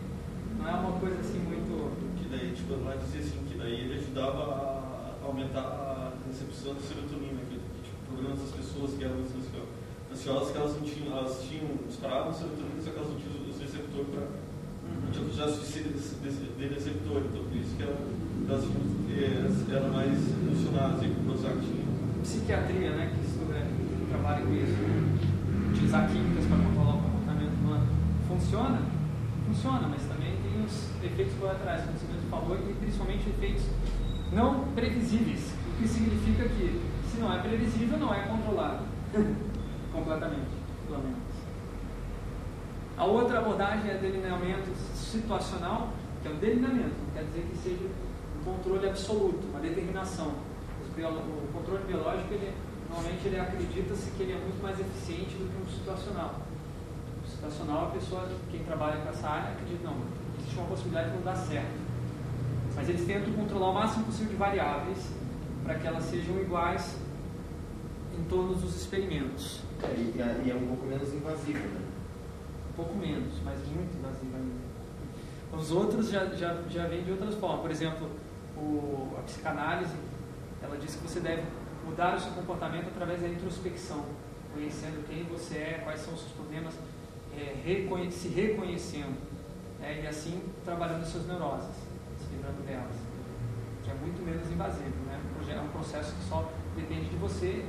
Não 0.57 0.67
é 0.67 0.73
uma 0.73 0.99
coisa 0.99 1.19
assim 1.19 1.39
muito. 1.39 1.91
Que 2.17 2.29
daí, 2.29 2.53
tipo, 2.53 2.73
lá 2.83 2.95
dizia 2.95 3.21
assim, 3.21 3.39
que 3.49 3.57
daí 3.57 3.73
ele 3.89 3.95
ajudava 3.99 4.43
a 4.43 5.25
aumentar 5.25 5.61
a 5.61 6.11
recepção 6.27 6.75
de 6.75 6.81
serotonina, 6.81 7.41
que, 7.49 7.57
que 7.57 7.79
tipo, 7.83 7.97
programas 8.09 8.39
das 8.41 8.51
pessoas 8.51 8.93
que 8.93 9.03
eram 9.03 9.15
ansio- 9.21 9.65
ansiosas, 10.11 10.51
que 10.51 10.57
elas 10.57 10.73
não 10.75 10.81
tinham, 10.81 11.17
elas 11.17 11.41
tinham, 11.43 11.67
disparavam 11.87 12.33
serotonina, 12.33 12.81
só 12.81 12.91
que 12.91 12.97
elas 12.97 13.09
não 13.09 13.19
tinham 13.19 13.49
os 13.49 13.59
receptores 13.59 14.07
para 14.13 14.27
não 14.87 15.11
tinha 15.11 15.33
já 15.33 15.47
suficiente 15.47 15.89
de 16.57 16.67
receptor, 16.67 17.21
então 17.25 17.43
por 17.43 17.55
isso 17.57 17.75
que 17.75 17.83
ela, 17.83 17.97
elas, 18.49 18.63
eh, 19.11 19.75
eram 19.75 19.89
mais 19.89 20.17
funcionadas 20.47 21.03
e 21.03 21.07
com 21.07 21.21
o 21.21 21.25
Prozac 21.25 21.55
tinha. 21.59 21.85
Psiquiatria, 22.23 22.91
né, 22.91 23.11
que 23.13 23.25
estuda, 23.27 23.53
que 23.55 24.05
trabalha 24.09 24.45
com 24.45 24.53
isso, 24.53 24.73
né? 24.73 25.17
utilizar 25.71 26.09
químicas 26.09 26.45
para 26.45 26.57
Funciona? 28.37 28.81
Funciona, 29.47 29.87
mas 29.87 30.03
também 30.03 30.37
tem 30.43 30.63
os 30.63 31.03
efeitos 31.03 31.33
colaterais, 31.39 31.85
como 31.85 31.97
você 31.97 32.05
mesmo 32.05 32.29
falou, 32.29 32.55
e 32.55 32.73
principalmente 32.73 33.29
efeitos 33.29 33.63
não 34.31 34.65
previsíveis, 34.75 35.53
o 35.67 35.81
que 35.81 35.87
significa 35.87 36.47
que 36.47 36.79
se 37.09 37.19
não 37.19 37.33
é 37.33 37.39
previsível, 37.39 37.97
não 37.97 38.13
é 38.13 38.27
controlado 38.27 38.83
completamente, 39.91 40.49
pelo 40.85 40.99
menos. 40.99 41.17
A 42.95 43.05
outra 43.05 43.39
abordagem 43.39 43.89
é 43.89 43.95
delineamento 43.95 44.69
situacional, 44.93 45.89
que 46.21 46.27
é 46.27 46.31
um 46.31 46.37
delineamento, 46.37 46.93
não 47.07 47.13
quer 47.15 47.23
dizer 47.23 47.47
que 47.49 47.57
seja 47.57 47.89
um 48.39 48.43
controle 48.43 48.87
absoluto, 48.87 49.47
uma 49.49 49.59
determinação. 49.59 50.33
O 50.97 51.53
controle 51.53 51.83
biológico, 51.85 52.33
ele, 52.33 52.53
normalmente, 52.89 53.27
ele 53.27 53.39
acredita-se 53.39 54.11
que 54.11 54.23
ele 54.23 54.33
é 54.33 54.37
muito 54.37 54.61
mais 54.61 54.79
eficiente 54.79 55.35
do 55.35 55.47
que 55.47 55.61
um 55.61 55.77
situacional. 55.77 56.46
Situacional, 57.37 57.89
a 57.89 57.91
pessoa, 57.91 58.27
quem 58.49 58.63
trabalha 58.63 58.99
com 58.99 59.09
essa 59.09 59.29
área, 59.29 59.51
acredita, 59.51 59.83
não, 59.83 59.95
existe 60.39 60.57
uma 60.57 60.67
possibilidade 60.67 61.11
de 61.11 61.15
não 61.17 61.23
dar 61.23 61.35
certo. 61.35 61.87
Mas 62.75 62.89
eles 62.89 63.05
tentam 63.05 63.31
controlar 63.33 63.69
o 63.69 63.73
máximo 63.75 64.05
possível 64.05 64.29
de 64.29 64.35
variáveis 64.35 65.11
para 65.63 65.75
que 65.75 65.85
elas 65.85 66.03
sejam 66.05 66.39
iguais 66.41 66.97
em 68.17 68.23
todos 68.23 68.63
os 68.63 68.75
experimentos. 68.75 69.61
É, 69.83 69.93
e, 69.93 70.13
e 70.45 70.51
é 70.51 70.55
um 70.55 70.65
pouco 70.65 70.87
menos 70.87 71.13
invasivo, 71.13 71.59
né? 71.59 71.81
Um 72.71 72.73
pouco 72.73 72.95
menos, 72.95 73.35
mas 73.45 73.59
muito 73.67 73.95
invasiva 73.95 74.37
ainda. 74.37 74.67
Os 75.53 75.71
outros 75.71 76.09
já, 76.09 76.25
já, 76.33 76.59
já 76.67 76.87
vêm 76.87 77.03
de 77.03 77.11
outras 77.11 77.35
formas. 77.35 77.61
Por 77.61 77.69
exemplo, 77.69 78.09
o, 78.55 79.15
a 79.15 79.21
psicanálise, 79.21 79.95
ela 80.63 80.75
diz 80.77 80.95
que 80.95 81.07
você 81.07 81.19
deve 81.19 81.43
mudar 81.85 82.15
o 82.15 82.19
seu 82.19 82.31
comportamento 82.31 82.87
através 82.87 83.21
da 83.21 83.29
introspecção, 83.29 84.05
conhecendo 84.53 85.07
quem 85.07 85.23
você 85.25 85.57
é, 85.57 85.81
quais 85.83 85.99
são 85.99 86.15
os 86.15 86.21
seus 86.21 86.31
problemas, 86.31 86.73
é, 87.37 87.55
reconhe- 87.65 88.11
se 88.11 88.27
reconhecendo, 88.29 89.15
né, 89.79 90.01
e 90.03 90.07
assim 90.07 90.41
trabalhando 90.65 91.01
as 91.03 91.09
suas 91.09 91.27
neuroses, 91.27 91.75
se 92.19 92.33
livrando 92.35 92.61
delas. 92.65 92.95
Que 93.83 93.91
é 93.91 93.93
muito 93.93 94.21
menos 94.25 94.49
invasivo, 94.51 94.95
né? 95.05 95.19
É 95.49 95.61
um 95.61 95.69
processo 95.69 96.13
que 96.15 96.23
só 96.27 96.51
depende 96.75 97.09
de 97.09 97.15
você, 97.15 97.63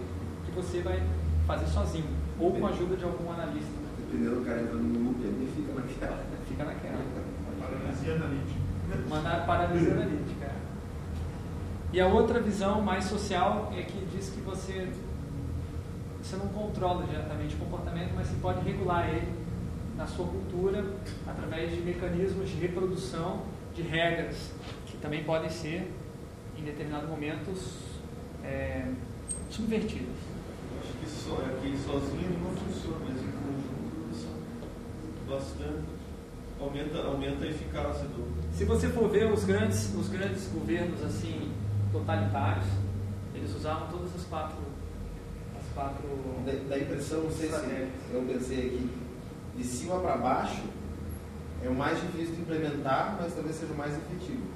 que 0.45 0.51
você 0.51 0.81
vai 0.83 1.01
fazer 1.47 1.67
sozinho, 1.67 2.09
ou 2.41 2.53
com 2.53 2.67
a 2.67 2.71
ajuda 2.71 2.97
de 2.97 3.05
algum 3.05 3.31
analista. 3.31 3.71
né? 3.71 3.89
Dependendo 3.99 4.37
do 4.41 4.45
cara 4.45 4.63
entrando 4.63 4.83
no 4.83 5.05
loop, 5.11 5.21
ele 5.23 5.53
fica 5.55 5.73
naquela. 5.75 6.25
Fica 6.49 6.65
naquela. 6.65 6.99
Paralisia 7.61 8.15
analítica. 8.15 8.61
Mandar 9.09 9.47
paralisia 9.47 9.93
analítica. 9.93 10.45
é. 10.47 10.55
E 11.93 12.01
a 12.01 12.07
outra 12.09 12.41
visão 12.41 12.83
mais 12.83 13.05
social 13.05 13.73
é 13.77 13.83
que 13.83 14.05
diz 14.07 14.31
que 14.31 14.41
você, 14.41 14.89
você 16.23 16.37
não 16.37 16.49
controla 16.49 17.05
diretamente 17.07 17.55
o 17.55 17.59
comportamento, 17.59 18.13
mas 18.17 18.27
você 18.27 18.37
pode 18.43 18.61
regular 18.65 19.09
ele 19.09 19.29
na 19.99 20.07
sua 20.07 20.27
cultura 20.27 20.85
através 21.27 21.73
de 21.73 21.81
mecanismos 21.81 22.49
de 22.49 22.55
reprodução 22.55 23.43
de 23.75 23.83
regras 23.83 24.53
que 24.87 24.97
também 24.99 25.25
podem 25.25 25.51
ser, 25.51 25.93
em 26.57 26.63
determinados 26.63 27.09
momentos, 27.11 27.79
é, 28.45 28.87
subvertidas. 29.51 30.07
Eu 30.07 30.81
acho 30.81 30.93
que 30.99 31.11
só, 31.11 31.35
aqui 31.35 31.77
sozinho 31.77 32.39
não 32.39 32.51
funciona, 32.53 32.99
mas 33.09 33.21
em 33.21 33.33
conjunto 33.33 34.11
isso 34.13 34.29
bastante 35.29 35.99
aumenta, 36.61 36.99
aumenta 37.03 37.45
a 37.45 37.49
eficácia 37.49 38.05
do. 38.05 38.57
Se 38.57 38.65
você 38.65 38.89
for 38.89 39.09
ver 39.11 39.31
os 39.33 39.45
grandes, 39.45 39.93
os 39.95 40.09
grandes 40.09 40.47
governos 40.47 41.03
assim 41.05 41.51
totalitários, 41.91 42.67
eles 43.35 43.55
usavam 43.55 43.89
todas 43.89 44.15
as 44.15 44.25
quatro, 44.25 44.59
as 45.59 45.75
quatro 45.75 46.09
Dá, 46.47 46.53
dá 46.69 46.75
a 46.77 46.79
impressão, 46.79 47.25
não 47.25 47.31
sei 47.31 47.49
se 47.49 47.89
eu 48.13 48.23
pensei 48.23 48.67
aqui, 48.67 48.91
de 49.59 49.65
cima 49.65 49.99
para 49.99 50.17
baixo 50.17 50.63
é 51.63 51.69
o 51.69 51.75
mais 51.75 52.01
difícil 52.01 52.37
de 52.37 52.43
implementar, 52.43 53.19
mas 53.21 53.35
talvez 53.35 53.57
seja 53.57 53.73
o 53.73 53.77
mais 53.77 53.93
efetivo. 53.93 54.47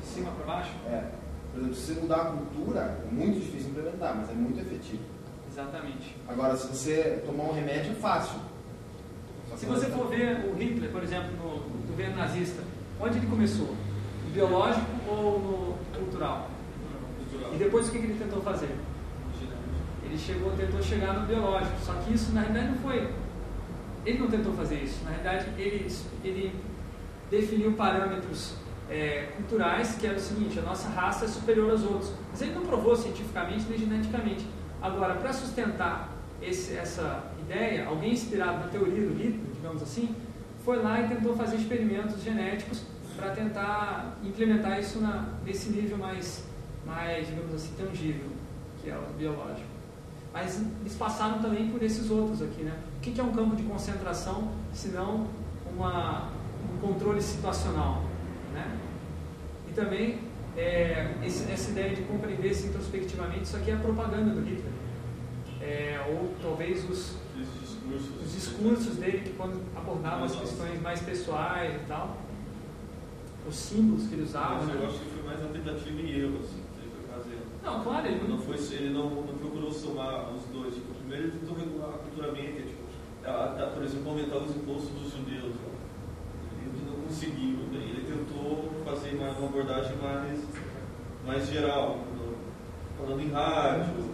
De 0.00 0.06
cima 0.06 0.32
para 0.32 0.44
baixo? 0.44 0.72
É. 0.86 1.04
Por 1.52 1.60
exemplo, 1.60 1.76
se 1.76 1.94
você 1.94 2.00
mudar 2.00 2.16
a 2.16 2.24
cultura, 2.24 2.80
é 2.80 3.14
muito 3.14 3.38
difícil 3.38 3.70
de 3.72 3.78
implementar, 3.78 4.16
mas 4.16 4.30
é 4.30 4.32
muito 4.32 4.58
efetivo. 4.58 5.02
Exatamente. 5.48 6.16
Agora, 6.26 6.56
se 6.56 6.66
você 6.66 7.22
tomar 7.24 7.44
um 7.44 7.52
remédio, 7.52 7.92
é 7.92 7.94
fácil. 7.94 8.40
Só 9.48 9.56
Se 9.56 9.66
você 9.66 9.86
for 9.86 10.08
ver 10.08 10.50
o 10.50 10.56
Hitler, 10.56 10.90
por 10.90 11.02
exemplo, 11.02 11.30
no, 11.36 11.78
no 11.78 11.86
governo 11.86 12.16
nazista, 12.16 12.62
onde 13.00 13.18
ele 13.18 13.26
começou? 13.28 13.76
No 14.24 14.30
biológico 14.32 14.86
ou 15.08 15.38
no 15.38 15.98
cultural? 15.98 16.48
cultural. 17.30 17.54
E 17.54 17.58
depois 17.58 17.88
o 17.88 17.92
que 17.92 17.98
que 17.98 18.04
ele 18.06 18.18
tentou 18.18 18.42
fazer? 18.42 18.74
Ele 20.04 20.18
chegou, 20.18 20.50
tentou 20.52 20.82
chegar 20.82 21.12
no 21.20 21.26
biológico, 21.26 21.76
só 21.84 21.92
que 21.94 22.14
isso 22.14 22.32
na 22.32 22.40
realidade 22.40 22.68
não 22.72 22.78
foi. 22.78 23.08
Ele 24.04 24.18
não 24.18 24.28
tentou 24.28 24.52
fazer 24.54 24.76
isso. 24.82 25.02
Na 25.04 25.10
realidade, 25.10 25.48
ele, 25.58 25.90
ele 26.24 26.54
definiu 27.30 27.72
parâmetros 27.72 28.54
é, 28.90 29.28
culturais 29.36 29.96
que 29.96 30.06
era 30.06 30.16
o 30.16 30.20
seguinte: 30.20 30.58
a 30.58 30.62
nossa 30.62 30.88
raça 30.88 31.24
é 31.24 31.28
superior 31.28 31.70
aos 31.70 31.84
outros. 31.84 32.12
Mas 32.30 32.42
ele 32.42 32.54
não 32.54 32.62
provou 32.62 32.96
cientificamente 32.96 33.64
nem 33.68 33.78
geneticamente. 33.78 34.46
Agora, 34.80 35.14
para 35.14 35.32
sustentar 35.32 36.12
esse, 36.40 36.76
essa 36.76 37.24
ideia, 37.40 37.86
alguém 37.86 38.12
inspirado 38.12 38.58
na 38.58 38.66
teoria 38.66 39.06
do 39.06 39.14
Hitler, 39.14 39.52
digamos 39.54 39.82
assim, 39.82 40.14
foi 40.64 40.82
lá 40.82 41.00
e 41.00 41.08
tentou 41.08 41.36
fazer 41.36 41.56
experimentos 41.56 42.22
genéticos 42.22 42.82
para 43.16 43.30
tentar 43.30 44.16
implementar 44.24 44.80
isso 44.80 45.00
na, 45.00 45.28
nesse 45.44 45.70
nível 45.70 45.98
mais, 45.98 46.44
mais, 46.84 47.26
digamos 47.28 47.54
assim, 47.54 47.72
tangível, 47.76 48.30
que 48.82 48.90
é 48.90 48.96
o 48.96 49.12
biológico. 49.16 49.68
Mas 50.32 50.60
eles 50.80 50.94
passaram 50.94 51.40
também 51.40 51.68
por 51.68 51.82
esses 51.82 52.10
outros 52.10 52.42
aqui, 52.42 52.62
né? 52.62 52.76
O 53.02 53.04
que 53.04 53.20
é 53.20 53.24
um 53.24 53.32
campo 53.32 53.56
de 53.56 53.64
concentração, 53.64 54.52
se 54.72 54.88
não 54.88 55.26
uma, 55.74 56.30
um 56.72 56.78
controle 56.78 57.20
situacional, 57.20 58.04
né? 58.54 58.78
E 59.68 59.72
também 59.72 60.20
é, 60.56 61.10
essa 61.24 61.70
ideia 61.72 61.96
de 61.96 62.02
compreender-se 62.02 62.68
introspectivamente, 62.68 63.42
isso 63.42 63.56
aqui 63.56 63.72
é 63.72 63.74
a 63.74 63.78
propaganda 63.78 64.30
do 64.30 64.40
Hitler. 64.40 64.72
É, 65.60 66.00
ou 66.08 66.32
talvez 66.40 66.88
os, 66.88 67.16
discursos, 67.60 68.24
os 68.24 68.32
discursos 68.32 68.96
dele, 68.96 69.22
que 69.24 69.30
quando 69.30 69.60
abordava 69.74 70.24
as 70.24 70.36
questões 70.36 70.80
mais 70.80 71.00
pessoais 71.00 71.74
e 71.74 71.84
tal, 71.88 72.16
os 73.48 73.56
símbolos 73.56 74.06
que 74.06 74.14
ele 74.14 74.22
usava. 74.22 74.64
Mas 74.64 74.76
eu 74.76 74.80
né? 74.80 74.86
acho 74.86 74.98
que 75.00 75.10
foi 75.10 75.22
mais 75.24 75.40
uma 75.40 75.48
tentativa 75.48 76.00
e 76.00 76.20
erro, 76.20 76.38
assim, 76.38 76.62
que 76.72 76.86
ele 76.86 76.92
foi 76.94 77.16
fazendo. 77.16 77.42
Não, 77.64 77.82
claro, 77.82 78.06
ele 78.06 78.14
Ele 78.14 78.28
não 78.28 78.36
não, 78.36 78.38
foi, 78.38 78.56
ele 78.76 78.90
não, 78.90 79.10
não 79.10 79.38
procurou 79.38 79.72
somar 79.72 80.30
os 80.32 80.44
dois. 80.52 80.74
Tipo, 80.74 80.94
primeiro 80.94 81.24
ele 81.24 81.38
tentou 81.38 81.56
regular 81.56 81.90
culturalmente, 81.98 82.62
tipo, 82.62 82.81
a- 83.26 83.56
a- 83.64 83.70
por 83.74 83.82
exemplo, 83.82 84.10
aumentar 84.10 84.36
os 84.38 84.56
impostos 84.56 84.90
dos 84.90 85.12
judeus. 85.12 85.54
Ele 86.60 86.86
não 86.86 86.96
conseguiu. 87.06 87.58
Daí 87.72 87.90
ele 87.90 88.04
tentou 88.06 88.70
fazer 88.84 89.14
uma, 89.16 89.30
uma 89.30 89.48
abordagem 89.48 89.96
mais, 89.98 90.40
mais 91.26 91.46
geral, 91.48 91.98
falando 92.98 93.20
em 93.20 93.30
rádio. 93.30 94.12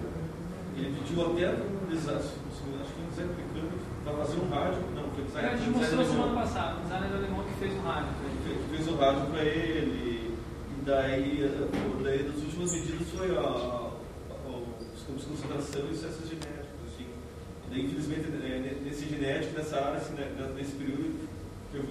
Ele 0.76 0.94
pediu 1.00 1.22
até 1.26 1.48
para 1.56 1.64
um 1.64 1.86
design, 1.90 2.20
acho 2.20 2.92
que 2.94 3.02
um 3.02 3.08
design 3.10 3.32
americano 3.32 3.70
para 4.04 4.12
fazer 4.14 4.38
um 4.38 4.48
rádio. 4.48 4.80
Não, 4.94 5.02
foi 5.10 5.22
É, 5.22 5.26
design, 5.26 5.48
a 5.48 5.56
gente 5.56 5.70
mostrou 5.70 6.04
semana 6.04 6.34
passada, 6.34 6.76
o 6.78 6.82
designer 6.82 7.12
alemão 7.16 7.44
que 7.44 7.54
fez 7.58 7.72
o 7.74 7.80
rádio. 7.80 8.08
que 8.44 8.76
fez- 8.76 8.88
o 8.88 8.96
rádio 8.96 9.26
para 9.32 9.42
ele. 9.44 10.38
E 10.70 10.84
daí, 10.84 11.42
eh, 11.42 12.02
daí 12.04 12.22
das 12.22 12.36
últimas 12.42 12.72
medidas 12.72 13.08
foi 13.08 13.36
a, 13.36 13.40
a- 13.40 13.90
os 14.94 15.02
campos 15.02 15.22
de 15.22 15.28
concentração 15.30 15.80
e 15.80 15.90
os 15.92 15.98
excessos 15.98 16.28
genéticos. 16.28 16.57
Assim. 16.57 16.57
E 16.57 16.57
infelizmente, 17.72 18.28
eh, 18.28 18.58
ne- 18.60 18.84
nesse 18.88 19.06
genético, 19.08 19.56
nessa 19.58 19.76
área, 19.80 19.98
assim, 19.98 20.14
né, 20.14 20.32
nesse 20.56 20.72
período, 20.76 21.28
eu- 21.74 21.84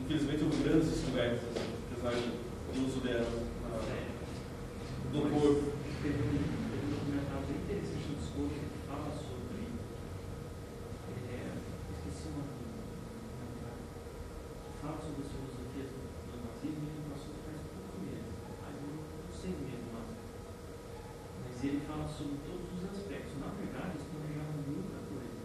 infelizmente 0.00 0.44
houve 0.44 0.62
grandes 0.62 0.88
descobertas, 0.90 1.40
assim, 1.50 1.74
apesar 1.92 2.12
do 2.14 2.86
uso 2.86 3.00
dela 3.00 3.28
na- 3.62 3.78
do 5.12 5.20
corpo. 5.30 5.72
Teve 6.02 6.22
um, 6.22 6.30
teve 6.30 6.84
um 6.86 6.90
documentário 6.94 7.44
bem 7.48 7.58
interessante 7.64 8.06
no 8.08 8.16
Discovery 8.22 8.60
que 8.70 8.80
fala 8.86 9.10
sobre. 9.18 9.66
É, 11.34 11.50
esqueci 11.90 12.28
o 12.28 12.32
nome 12.38 12.54
do 12.54 12.66
documentário. 12.78 13.82
Fala 14.78 14.98
sobre 15.02 15.20
as 15.26 15.30
filosofias 15.34 15.88
do, 15.90 16.00
do 16.06 16.36
nazismo 16.46 16.84
e 16.86 16.90
ele 16.94 17.08
passou 17.10 17.34
faz 17.42 17.58
pouco 17.66 17.94
mesmo. 17.98 18.30
Faz 18.62 18.74
uns 18.78 19.34
seis 19.34 19.56
meses 19.58 19.88
mais. 19.90 20.08
Mas 21.42 21.56
ele 21.66 21.80
fala 21.82 22.06
sobre 22.06 22.36
todos 22.46 22.68
os 22.78 22.82
aspectos. 22.94 23.34
Na 23.42 23.50
verdade, 23.58 23.98
eles 23.98 24.06
planejavam 24.06 24.54
muita 24.62 24.98
coisa. 25.10 25.40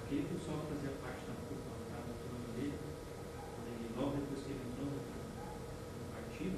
Aquele 0.00 0.24
pessoal 0.32 0.64
que 0.64 0.72
fazia 0.72 0.94
parte 1.04 1.22
da 1.28 1.36
culpa 1.44 1.72
da 1.92 2.00
turma 2.24 2.40
dele, 2.56 2.78
quando 3.52 3.68
ele, 3.68 3.84
logo 3.92 4.16
depois 4.16 4.40
que 4.40 4.50
ele 4.56 4.64
entrou 4.64 4.88
no, 4.88 5.00
no 5.04 6.04
partido, 6.14 6.56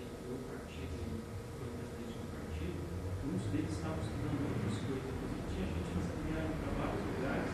ele 0.00 0.08
criou 0.24 0.36
o 0.40 0.44
partido 0.48 0.92
e 0.92 1.08
foi 1.60 1.68
presidente 1.72 2.16
do 2.20 2.28
partido, 2.32 2.78
muitos 3.24 3.48
deles 3.52 3.72
estavam 3.72 4.00
estudando 4.04 4.40
outras 4.52 4.76
coisas. 4.82 5.08
Inclusive, 5.12 5.44
tinha 5.52 5.66
gente 5.72 5.88
fazendo 5.96 6.20
viagem 6.28 6.54
para 6.60 6.70
vários 6.80 7.02
lugares 7.12 7.50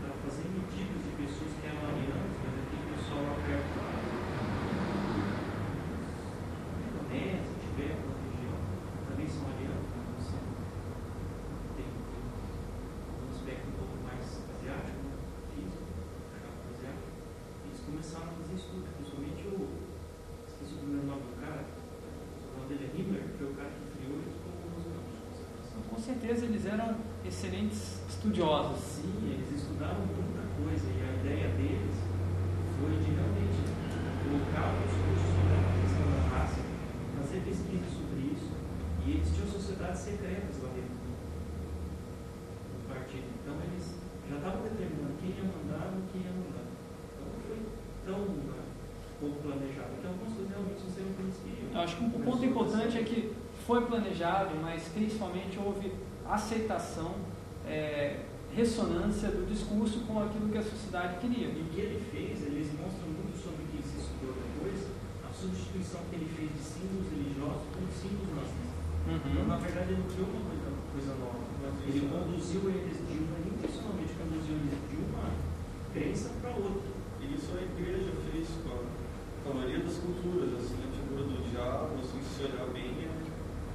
para 0.00 0.12
fazer 0.24 0.46
medidas 0.52 1.00
de 1.04 1.12
pessoas 1.20 1.52
que 1.60 1.64
eram 1.64 1.82
alianas, 1.90 2.34
mas 2.44 2.54
aquele 2.60 2.84
pessoal 2.92 3.20
lá 3.24 3.34
perto 3.40 3.70
lá, 3.80 3.90
Indonésia, 6.20 7.54
Tibete, 7.60 8.00
uma 8.04 8.16
região, 8.20 8.58
também 9.08 9.26
são 9.28 9.44
alianos, 9.50 9.86
mas 9.96 10.06
não 10.10 10.20
são. 10.20 10.42
Tem, 11.76 11.86
tem 11.86 12.20
um 12.20 13.28
aspecto 13.30 13.64
um 13.70 13.76
pouco 13.80 13.96
mais 14.04 14.24
asiático, 14.50 14.98
né? 15.06 15.14
físico, 15.54 15.84
mercado 16.34 16.58
asiático. 16.74 17.08
Eles 17.66 17.80
começaram 17.86 18.28
a 18.30 18.36
fazer 18.40 18.54
estudo, 18.60 18.84
principalmente 18.96 19.42
o 19.50 19.56
esqueci 20.48 20.74
o 20.74 20.78
primeiro 20.84 21.06
nome 21.06 21.22
do 21.30 21.34
cara, 21.40 21.62
o 21.64 22.50
nome 22.58 22.66
dele 22.70 22.84
é 22.86 22.90
Himmler, 22.94 23.22
que 23.30 23.36
foi 23.38 23.46
o 23.50 23.54
cara 23.56 23.70
que 23.70 23.84
criou 23.96 24.16
eles 24.20 24.36
como 24.40 24.56
os 24.78 24.86
campos 24.90 25.14
de 25.16 25.22
concentração. 25.26 25.78
Com 25.88 25.96
certeza 26.30 26.46
eles 26.46 26.66
eram 26.66 26.96
excelentes 27.26 28.00
estudiosos. 28.08 28.78
Sim, 28.78 29.34
eles 29.34 29.50
estudaram 29.50 29.98
muita 30.06 30.46
coisa 30.62 30.86
e 30.86 31.02
a 31.02 31.10
ideia 31.18 31.48
deles 31.58 31.96
foi 32.78 32.94
de 33.02 33.10
realmente 33.10 33.58
colocar 34.22 34.70
os 34.78 34.94
cursos 34.94 35.26
sobre 35.26 35.54
a 35.58 35.62
questão 35.82 36.06
da 36.06 36.22
raça, 36.30 36.62
fazer 37.18 37.40
pesquisa 37.42 37.88
sobre 37.90 38.30
isso, 38.30 38.54
e 39.04 39.10
eles 39.10 39.28
tinham 39.34 39.48
sociedades 39.48 40.00
secretas 40.00 40.62
lá 40.62 40.70
dentro 40.70 40.94
do, 41.02 41.10
do 42.78 42.80
partido. 42.86 43.26
Então 43.42 43.54
eles 43.66 43.98
já 44.30 44.36
estavam 44.38 44.62
determinando 44.62 45.18
quem 45.18 45.34
ia 45.34 45.50
mandar 45.50 45.90
e 45.98 46.02
quem 46.14 46.22
ia 46.22 46.30
mandar. 46.30 46.66
Então 47.10 47.26
não 47.26 47.42
foi 47.42 47.58
tão 48.06 48.20
né, 48.46 48.70
pouco 49.18 49.42
planejado, 49.42 49.98
porque 49.98 50.06
algumas 50.06 50.30
coisas 50.30 50.50
realmente 50.54 50.78
não 50.78 50.90
seriam 50.94 51.10
o 51.10 51.14
que 51.18 51.22
eles 51.26 51.38
queriam. 51.42 51.74
Eu 51.74 51.80
acho 51.82 51.96
que 51.98 52.04
um 52.06 52.10
ponto 52.22 52.44
importante 52.46 52.98
é 52.98 53.02
que 53.02 53.34
foi 53.70 53.86
planejado, 53.86 54.56
mas 54.60 54.82
principalmente 54.88 55.29
aceitação, 56.50 57.14
é, 57.66 58.26
ressonância 58.54 59.30
do 59.30 59.46
discurso 59.46 60.00
com 60.02 60.18
aquilo 60.18 60.50
que 60.50 60.58
a 60.58 60.62
sociedade 60.62 61.22
queria. 61.22 61.46
E 61.46 61.62
o 61.62 61.64
que 61.70 61.80
ele 61.80 62.02
fez, 62.10 62.42
eles 62.42 62.66
mostram 62.74 63.06
muito 63.14 63.38
sobre 63.38 63.62
o 63.62 63.66
que 63.70 63.78
se 63.86 64.02
estudou 64.02 64.34
depois, 64.34 64.90
a 65.22 65.30
substituição 65.30 66.02
que 66.10 66.16
ele 66.18 66.26
fez 66.34 66.50
de 66.50 66.58
símbolos 66.58 67.06
religiosos 67.14 67.62
por 67.70 67.86
símbolos 67.94 68.34
nazistas. 68.34 68.78
Então, 69.06 69.46
na 69.46 69.54
Uhum. 69.54 69.62
verdade, 69.62 69.94
ele 69.94 70.02
não 70.02 70.10
criou 70.10 70.28
uma 70.34 70.42
coisa, 70.50 70.68
coisa 70.90 71.12
nova. 71.22 71.38
Ele 71.86 72.00
conduziu 72.10 72.62
eles 72.66 72.98
de 72.98 73.14
uma, 73.22 73.36
intencionalmente 73.46 74.12
conduziu 74.18 74.54
eles 74.58 74.78
de 74.90 74.96
uma 75.06 75.26
crença 75.94 76.28
para 76.42 76.50
outra. 76.50 76.90
E 77.22 77.24
isso 77.34 77.50
a 77.54 77.62
igreja 77.62 78.10
fez 78.26 78.46
com 78.66 78.74
a, 78.74 78.80
com 79.42 79.48
a 79.50 79.54
maioria 79.54 79.86
das 79.86 79.96
culturas, 80.02 80.50
assim, 80.58 80.78
a 80.82 80.90
figura 80.90 81.22
do 81.30 81.38
diabo, 81.46 81.94
assim, 82.02 82.18
se 82.18 82.26
você 82.26 82.42
olhar 82.50 82.66
bem, 82.74 82.90
é- 83.06 83.09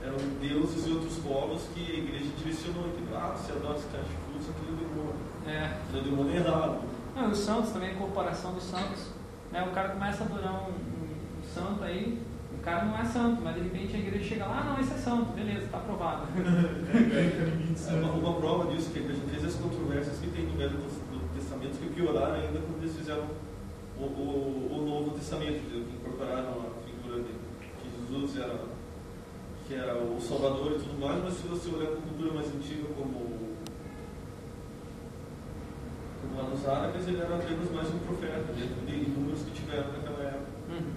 eram 0.06 0.18
deuses 0.40 0.88
e 0.88 0.92
outros 0.92 1.18
povos 1.20 1.64
que 1.74 1.92
a 1.92 1.96
igreja 1.98 2.26
direcionou, 2.38 2.84
que, 2.84 3.04
ah, 3.16 3.36
você 3.36 3.52
adora 3.52 3.78
esse 3.78 3.88
cara 3.88 4.04
de 4.04 4.14
aquilo 4.14 4.76
é 4.76 4.80
demônio. 4.80 5.16
É. 5.48 5.66
Aquilo 5.66 6.00
é 6.00 6.04
demônio 6.04 6.36
errado. 6.36 6.80
Não, 7.16 7.32
os 7.32 7.38
santos 7.40 7.72
também, 7.72 7.90
a 7.90 7.94
incorporação 7.94 8.54
dos 8.54 8.64
santos. 8.64 9.08
Né? 9.52 9.64
O 9.64 9.72
cara 9.74 9.90
começa 9.90 10.24
a 10.24 10.28
adorar 10.28 10.54
um, 10.54 10.68
um- 10.72 11.40
um 11.40 11.44
santo 11.54 11.84
aí, 11.84 12.20
o 12.54 12.58
cara 12.62 12.86
não 12.86 12.98
é 12.98 13.06
santo, 13.06 13.42
mas 13.42 13.56
de 13.56 13.62
repente 13.62 13.96
a 13.96 14.00
igreja 14.00 14.24
chega 14.26 14.46
lá, 14.46 14.60
ah, 14.62 14.64
não, 14.74 14.80
esse 14.82 14.94
é 14.94 14.98
santo, 14.98 15.32
beleza, 15.34 15.66
está 15.66 15.78
aprovado. 15.78 16.28
É 17.88 17.94
uma, 17.94 18.12
uma 18.14 18.34
prova 18.40 18.72
disso 18.72 18.90
que 18.92 19.00
a 19.00 19.02
igreja 19.02 19.22
fez 19.30 19.46
as 19.46 19.56
controvérsias 19.56 20.18
que 20.20 20.28
tem 20.28 20.46
no 20.46 20.54
Velho 20.58 20.72
do 20.72 21.36
Testamento 21.40 21.78
que 21.80 21.90
pioraram 21.94 22.36
ainda 22.36 22.60
quando 22.60 22.82
eles 22.82 22.96
fizeram 22.96 23.24
o, 24.00 24.04
o, 24.04 24.78
o 24.80 24.86
Novo 24.86 25.12
Testamento, 25.12 25.60
que 25.70 25.78
incorporaram 25.96 26.50
a 26.62 26.86
figura 26.86 27.22
de 27.24 27.30
que 27.30 28.14
Jesus 28.14 28.38
era, 28.42 28.60
que 29.68 29.74
era 29.74 29.98
o 29.98 30.22
Salvador 30.22 30.74
e 30.74 30.76
tudo 30.76 31.00
mais, 31.00 31.24
mas 31.24 31.34
se 31.34 31.48
você 31.48 31.70
olhar 31.70 31.88
para 31.88 31.98
a 31.98 32.02
cultura 32.02 32.34
mais 32.34 32.48
antiga 32.48 32.88
como, 32.96 33.58
como 36.22 36.38
lá 36.38 36.50
nos 36.50 36.68
árabes, 36.68 37.08
ele 37.08 37.20
era 37.20 37.36
apenas 37.36 37.72
mais 37.72 37.88
um 37.90 38.00
profeta, 38.00 38.54
dentro 38.54 38.86
de 38.86 38.94
inúmeros 38.94 39.42
que 39.42 39.52
tiveram 39.52 39.92
naquela 39.92 40.24
época. 40.24 40.46
Uhum. 40.70 40.94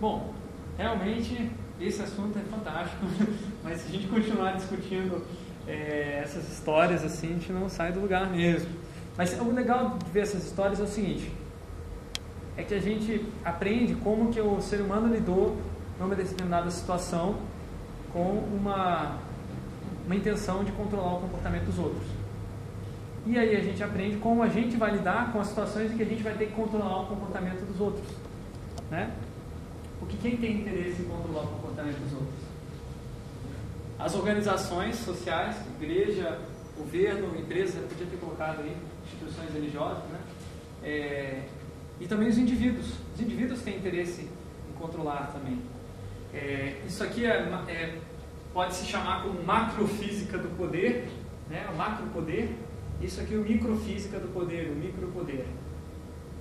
Bom, 0.00 0.34
realmente 0.78 1.50
esse 1.80 2.02
assunto 2.02 2.38
é 2.38 2.42
fantástico, 2.42 3.04
mas 3.64 3.80
se 3.80 3.88
a 3.88 3.90
gente 3.90 4.06
continuar 4.06 4.52
discutindo 4.52 5.24
é, 5.66 6.20
essas 6.22 6.48
histórias 6.52 7.04
assim, 7.04 7.30
a 7.30 7.32
gente 7.32 7.52
não 7.52 7.68
sai 7.68 7.92
do 7.92 8.00
lugar 8.00 8.30
mesmo. 8.30 8.70
Mas 9.18 9.36
o 9.40 9.50
legal 9.50 9.98
de 9.98 10.10
ver 10.10 10.20
essas 10.20 10.44
histórias 10.44 10.78
é 10.78 10.84
o 10.84 10.86
seguinte: 10.86 11.32
é 12.56 12.62
que 12.62 12.74
a 12.74 12.80
gente 12.80 13.26
aprende 13.44 13.94
como 13.96 14.30
que 14.30 14.40
o 14.40 14.60
ser 14.60 14.80
humano 14.80 15.12
lidou 15.12 15.56
numa 15.98 16.14
determinada 16.14 16.70
situação 16.70 17.36
com 18.16 18.38
uma, 18.56 19.18
uma 20.06 20.16
intenção 20.16 20.64
de 20.64 20.72
controlar 20.72 21.16
o 21.16 21.20
comportamento 21.20 21.66
dos 21.66 21.78
outros. 21.78 22.08
E 23.26 23.38
aí 23.38 23.54
a 23.54 23.60
gente 23.60 23.82
aprende 23.82 24.16
como 24.16 24.42
a 24.42 24.48
gente 24.48 24.74
vai 24.78 24.92
lidar 24.92 25.32
com 25.32 25.40
as 25.40 25.48
situações 25.48 25.92
em 25.92 25.98
que 25.98 26.02
a 26.02 26.06
gente 26.06 26.22
vai 26.22 26.32
ter 26.32 26.46
que 26.46 26.52
controlar 26.52 27.02
o 27.02 27.06
comportamento 27.08 27.66
dos 27.66 27.78
outros. 27.78 28.08
Né? 28.90 29.14
Porque 30.00 30.16
quem 30.16 30.38
tem 30.38 30.60
interesse 30.60 31.02
em 31.02 31.04
controlar 31.04 31.42
o 31.42 31.48
comportamento 31.48 31.98
dos 31.98 32.12
outros? 32.14 32.46
As 33.98 34.14
organizações 34.14 34.96
sociais, 34.96 35.56
igreja, 35.78 36.38
governo, 36.78 37.38
empresa, 37.38 37.80
podia 37.80 38.06
ter 38.06 38.16
colocado 38.16 38.60
aí, 38.60 38.74
instituições 39.04 39.52
religiosas, 39.52 40.04
né? 40.04 40.20
É, 40.82 41.42
e 42.00 42.06
também 42.06 42.28
os 42.28 42.38
indivíduos. 42.38 42.86
Os 43.14 43.20
indivíduos 43.20 43.60
têm 43.62 43.76
interesse 43.76 44.22
em 44.22 44.78
controlar 44.78 45.32
também. 45.32 45.60
É, 46.34 46.82
isso 46.86 47.02
aqui 47.02 47.24
é, 47.24 47.48
é- 47.68 47.98
pode 48.56 48.74
se 48.74 48.86
chamar 48.86 49.22
como 49.22 49.44
macrofísica 49.44 50.38
do 50.38 50.48
poder, 50.56 51.10
né? 51.50 51.68
o 51.70 51.76
macropoder, 51.76 52.48
Isso 53.02 53.20
aqui 53.20 53.34
é 53.34 53.36
o 53.36 53.42
microfísica 53.42 54.18
do 54.18 54.28
poder, 54.28 54.70
o 54.70 54.74
micropoder. 54.74 55.44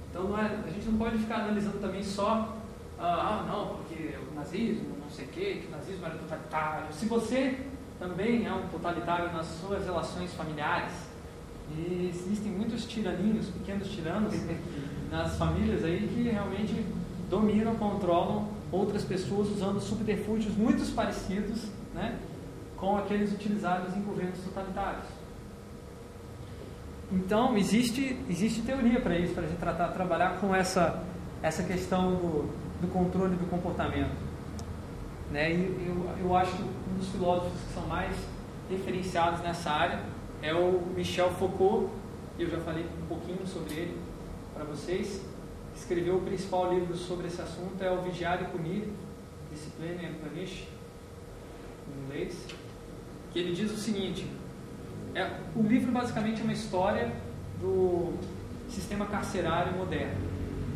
Então 0.09 0.39
é, 0.39 0.63
a 0.65 0.69
gente 0.69 0.85
não 0.85 0.97
pode 0.97 1.17
ficar 1.17 1.41
analisando 1.41 1.77
também 1.79 2.01
só, 2.01 2.57
ah, 2.97 3.43
ah, 3.43 3.45
não, 3.45 3.75
porque 3.75 4.15
o 4.31 4.33
nazismo, 4.33 4.95
não 4.97 5.09
sei 5.09 5.25
o 5.25 5.27
quê, 5.27 5.59
que 5.61 5.67
o 5.67 5.71
nazismo 5.71 6.05
era 6.05 6.15
totalitário. 6.15 6.93
Se 6.93 7.05
você 7.05 7.59
também 7.99 8.47
é 8.47 8.53
um 8.53 8.65
totalitário 8.69 9.33
nas 9.33 9.47
suas 9.47 9.83
relações 9.83 10.33
familiares, 10.33 10.93
e 11.77 12.09
existem 12.13 12.49
muitos 12.49 12.85
tiraninhos, 12.85 13.47
pequenos 13.47 13.89
tiranos 13.89 14.33
nas 15.11 15.37
famílias 15.37 15.83
aí 15.83 16.07
que 16.07 16.29
realmente 16.29 16.85
dominam, 17.29 17.75
controlam 17.75 18.47
outras 18.71 19.03
pessoas 19.03 19.49
usando 19.49 19.81
subterfúgios 19.81 20.55
muito 20.55 20.89
parecidos 20.95 21.75
né, 21.95 22.19
com 22.77 22.97
aqueles 22.97 23.31
utilizados 23.33 23.95
em 23.95 24.01
governos 24.01 24.37
totalitários. 24.39 25.07
Então, 27.11 27.55
existe, 27.57 28.19
existe 28.29 28.61
teoria 28.61 28.99
para 28.99 29.17
isso, 29.17 29.33
para 29.33 29.43
a 29.43 29.47
gente 29.47 29.59
tratar, 29.59 29.87
trabalhar 29.89 30.39
com 30.39 30.53
essa, 30.53 31.01
essa 31.41 31.63
questão 31.63 32.15
do, 32.15 32.49
do 32.81 32.87
controle 32.91 33.35
do 33.35 33.49
comportamento. 33.49 34.15
Né? 35.31 35.53
E 35.53 35.87
eu, 35.87 36.25
eu 36.25 36.35
acho 36.35 36.51
que 36.55 36.63
um 36.63 36.97
dos 36.97 37.07
filósofos 37.09 37.59
que 37.67 37.73
são 37.73 37.87
mais 37.87 38.15
referenciados 38.69 39.41
nessa 39.41 39.71
área 39.71 39.99
é 40.41 40.53
o 40.53 40.81
Michel 40.95 41.31
Foucault, 41.31 41.89
eu 42.37 42.49
já 42.49 42.59
falei 42.59 42.85
um 43.01 43.07
pouquinho 43.07 43.45
sobre 43.47 43.73
ele 43.73 43.97
para 44.53 44.65
vocês. 44.65 45.23
Escreveu 45.75 46.17
o 46.17 46.21
principal 46.21 46.73
livro 46.73 46.95
sobre 46.95 47.27
esse 47.27 47.41
assunto, 47.41 47.81
é 47.81 47.91
o 47.91 48.01
Vigiar 48.01 48.41
e 48.41 48.45
Punir, 48.45 48.87
Discipline 49.51 50.05
and 50.05 50.13
Punish, 50.21 50.67
em 51.95 52.05
inglês, 52.05 52.45
que 53.31 53.39
ele 53.39 53.53
diz 53.53 53.71
o 53.71 53.77
seguinte, 53.77 54.27
é, 55.13 55.29
o 55.55 55.61
livro 55.61 55.91
basicamente 55.91 56.41
é 56.41 56.43
uma 56.43 56.53
história 56.53 57.11
do 57.59 58.13
sistema 58.69 59.05
carcerário 59.05 59.73
moderno. 59.77 60.17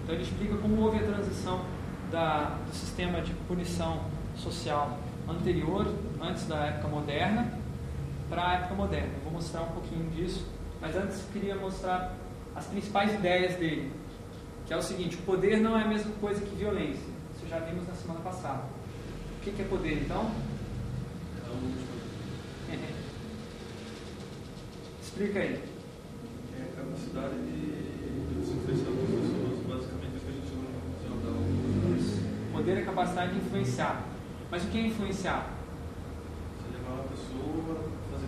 Então 0.04 0.16
ele 0.16 0.24
explica 0.24 0.56
como 0.58 0.82
houve 0.82 0.98
a 0.98 1.04
transição 1.04 1.66
da, 2.12 2.58
do 2.66 2.74
sistema 2.74 3.22
de 3.22 3.34
punição 3.48 4.06
social 4.36 4.98
anterior, 5.28 5.94
antes 6.22 6.48
da 6.48 6.66
época 6.66 6.88
moderna, 6.88 7.54
para 8.30 8.50
a 8.50 8.54
época 8.56 8.76
moderna. 8.76 9.10
Eu 9.16 9.24
vou 9.24 9.34
mostrar 9.34 9.62
um 9.64 9.72
pouquinho 9.72 10.10
disso, 10.12 10.48
mas 10.82 10.96
antes 10.96 11.24
queria 11.34 11.56
mostrar 11.56 12.16
as 12.56 12.66
principais 12.66 13.14
ideias 13.14 13.56
dele, 13.56 13.92
que 14.66 14.74
é 14.74 14.78
o 14.78 14.82
seguinte: 14.82 15.18
o 15.18 15.22
poder 15.22 15.60
não 15.60 15.78
é 15.78 15.84
a 15.84 15.88
mesma 15.88 16.12
coisa 16.20 16.42
que 16.42 16.56
violência. 16.56 17.08
Isso 17.36 17.48
já 17.48 17.60
vimos 17.60 17.88
na 17.88 17.94
semana 17.94 18.20
passada. 18.22 18.64
O 19.38 19.42
que 19.42 19.62
é 19.62 19.66
poder, 19.66 20.02
então? 20.04 20.30
Explica 25.02 25.40
aí. 25.40 25.64
É 26.58 26.62
a 26.62 26.66
capacidade 26.82 27.36
de 27.36 27.80
influenciar 28.40 28.90
as 28.90 29.10
pessoas, 29.10 29.60
basicamente 29.68 30.16
isso 30.16 30.26
que 30.26 30.32
a 30.32 30.36
gente 30.36 30.50
chama 30.50 30.66
de 30.66 30.72
confusão 30.80 31.16
Poder 32.54 32.78
é 32.78 32.82
a 32.82 32.86
capacidade 32.86 33.34
de 33.34 33.40
influenciar. 33.40 34.04
Mas 34.52 34.64
o 34.64 34.68
que 34.68 34.78
é 34.78 34.82
influenciar? 34.88 35.50
Você 36.58 36.70
levar 36.78 36.94
uma 36.94 37.04
pessoa 37.04 37.76
fazer 38.12 38.28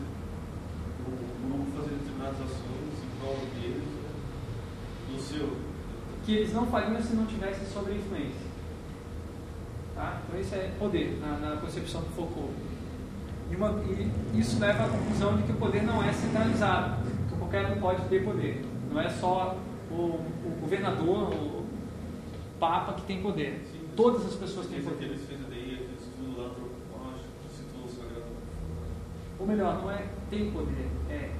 grupo 1.45 1.71
fazer 1.77 1.93
determinadas 1.95 2.41
ações 2.41 3.03
em 3.03 3.09
prol 3.19 3.39
deles, 3.55 3.89
do 5.09 5.17
seu. 5.21 5.47
Que 6.25 6.31
eles 6.35 6.53
não 6.53 6.67
fariam 6.67 7.01
se 7.01 7.15
não 7.15 7.25
tivessem 7.25 7.65
sobre 7.67 7.95
influência. 7.95 8.51
Tá? 9.95 10.21
Então 10.27 10.39
isso 10.39 10.53
é 10.55 10.71
poder, 10.79 11.19
na, 11.19 11.37
na 11.37 11.57
concepção 11.57 12.01
do 12.01 12.09
Foucault. 12.09 12.53
E, 13.51 13.55
uma, 13.55 13.69
e, 13.83 14.39
isso 14.39 14.59
leva 14.59 14.85
à 14.85 14.87
conclusão 14.87 15.37
de 15.37 15.43
que 15.43 15.51
o 15.51 15.55
poder 15.55 15.83
não 15.83 16.01
é 16.01 16.11
centralizado, 16.13 17.03
que 17.29 17.35
qualquer 17.35 17.65
um 17.71 17.79
pode 17.79 18.01
ter 18.07 18.23
poder. 18.23 18.65
Não 18.89 18.99
é 18.99 19.09
só 19.09 19.57
o, 19.91 19.95
o 19.95 20.57
governador, 20.61 21.33
o 21.33 21.65
papa 22.59 22.93
que 22.93 23.01
tem 23.03 23.21
poder. 23.21 23.61
Sim, 23.71 23.81
Todas 23.95 24.25
as 24.25 24.35
pessoas 24.35 24.67
têm 24.67 24.81
poder. 24.81 24.95
aquele, 24.95 25.17
fez 25.17 25.39
daí 25.49 25.73
aquele 25.73 25.97
estudo 25.99 26.41
lá. 26.41 26.51
Ou 29.41 29.47
melhor, 29.47 29.81
não 29.81 29.89
é 29.89 30.05
tem 30.29 30.51
poder, 30.51 30.87
é 31.09 31.31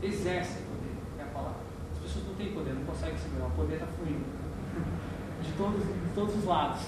exerce 0.00 0.62
poder, 0.62 0.94
é 1.18 1.22
a 1.22 1.26
palavra. 1.26 1.58
As 1.96 1.98
pessoas 1.98 2.24
não 2.28 2.34
têm 2.34 2.52
poder, 2.52 2.72
não 2.72 2.84
conseguem 2.84 3.18
segurar, 3.18 3.46
o 3.46 3.50
poder 3.50 3.74
está 3.74 3.86
fluindo 3.86 4.24
de 5.42 5.52
todos, 5.58 5.82
de 5.82 6.14
todos 6.14 6.36
os 6.36 6.44
lados. 6.44 6.82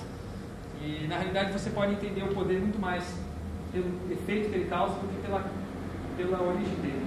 E 0.81 1.09
na 1.09 1.17
realidade 1.17 1.53
você 1.53 1.71
pode 1.71 1.95
entender 1.95 2.23
o 2.23 2.33
poder 2.33 2.61
muito 2.61 2.79
mais 2.79 3.03
pelo 3.73 4.13
efeito 4.13 4.51
que 4.51 4.57
ele 4.57 4.69
causa 4.69 4.95
do 4.95 5.09
que 5.09 5.21
pela, 5.23 5.51
pela 6.17 6.43
origem 6.43 6.75
dele. 6.77 7.07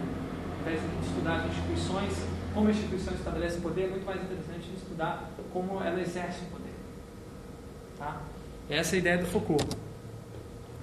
Ao 0.54 0.62
invés 0.62 0.82
de 0.82 1.08
estudar 1.08 1.36
as 1.38 1.46
instituições, 1.48 2.26
como 2.54 2.68
a 2.68 2.72
instituição 2.72 3.14
estabelece 3.14 3.60
poder, 3.60 3.86
é 3.86 3.90
muito 3.90 4.06
mais 4.06 4.22
interessante 4.22 4.70
estudar 4.76 5.30
como 5.52 5.82
ela 5.82 6.00
exerce 6.00 6.42
o 6.42 6.46
poder. 6.46 6.74
Tá? 7.98 8.22
Essa 8.70 8.96
é 8.96 8.98
a 8.98 9.00
ideia 9.00 9.18
do 9.18 9.26
Foucault. 9.26 9.66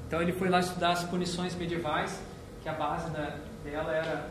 Então 0.06 0.22
ele 0.22 0.32
foi 0.32 0.48
lá 0.48 0.60
estudar 0.60 0.92
as 0.92 1.04
punições 1.04 1.54
medievais, 1.54 2.20
que 2.62 2.68
a 2.68 2.72
base 2.72 3.10
da, 3.10 3.36
dela 3.62 3.94
era, 3.94 4.30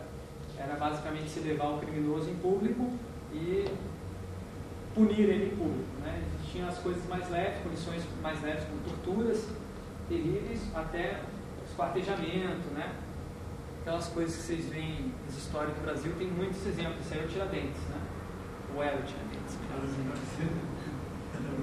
era 0.58 0.76
basicamente 0.76 1.30
se 1.30 1.40
levar 1.40 1.70
o 1.70 1.80
criminoso 1.80 2.30
em 2.30 2.36
público 2.36 2.92
e 3.32 3.66
punir 4.94 5.30
ele 5.30 5.46
em 5.46 5.58
público. 5.58 6.02
Né? 6.04 6.24
Existiam 6.40 6.68
as 6.68 6.78
coisas 6.80 7.08
mais 7.08 7.30
leves, 7.30 7.62
punições 7.62 8.04
mais 8.22 8.42
leves 8.42 8.64
como 8.66 8.82
torturas 8.82 9.48
terríveis, 10.10 10.62
até 10.74 11.22
esquartejamento, 11.78 12.70
né? 12.74 12.92
Aquelas 13.82 14.08
coisas 14.08 14.36
que 14.36 14.42
vocês 14.42 14.66
veem 14.70 15.14
nas 15.26 15.38
histórias 15.38 15.74
do 15.76 15.82
Brasil, 15.84 16.12
tem 16.18 16.28
muitos 16.28 16.66
exemplos. 16.66 17.06
Isso 17.06 17.14
aí 17.14 17.20
é 17.22 17.24
o 17.24 17.28
Tiradentes, 17.28 17.82
né? 17.90 18.02
O 18.76 18.82
era 18.82 18.98
o 18.98 19.04
Tiradentes. 19.04 19.58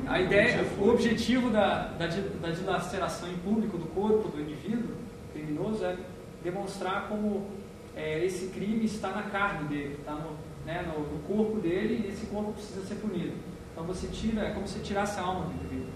A 0.06 0.20
ideia, 0.20 0.64
o 0.78 0.88
objetivo 0.88 1.50
da, 1.50 1.88
da, 1.88 2.06
da 2.06 2.50
dilaceração 2.50 3.28
em 3.28 3.36
público 3.38 3.76
do 3.76 3.86
corpo 3.86 4.28
do 4.28 4.40
indivíduo 4.40 4.94
criminoso 5.32 5.84
é 5.84 5.96
demonstrar 6.42 7.08
como 7.08 7.50
é, 7.96 8.24
esse 8.24 8.48
crime 8.48 8.84
está 8.84 9.10
na 9.10 9.24
carne 9.24 9.68
dele, 9.68 9.96
está 9.98 10.12
no, 10.12 10.36
né, 10.64 10.82
no, 10.82 11.00
no 11.00 11.18
corpo 11.24 11.58
dele 11.58 12.04
e 12.04 12.08
esse 12.08 12.26
corpo 12.26 12.52
precisa 12.52 12.84
ser 12.84 12.96
punido. 12.96 13.32
Então 13.72 13.84
você 13.84 14.06
tira, 14.08 14.42
é 14.42 14.50
como 14.52 14.68
se 14.68 14.78
tirasse 14.80 15.18
a 15.18 15.22
alma 15.22 15.46
do 15.46 15.52
indivíduo. 15.54 15.92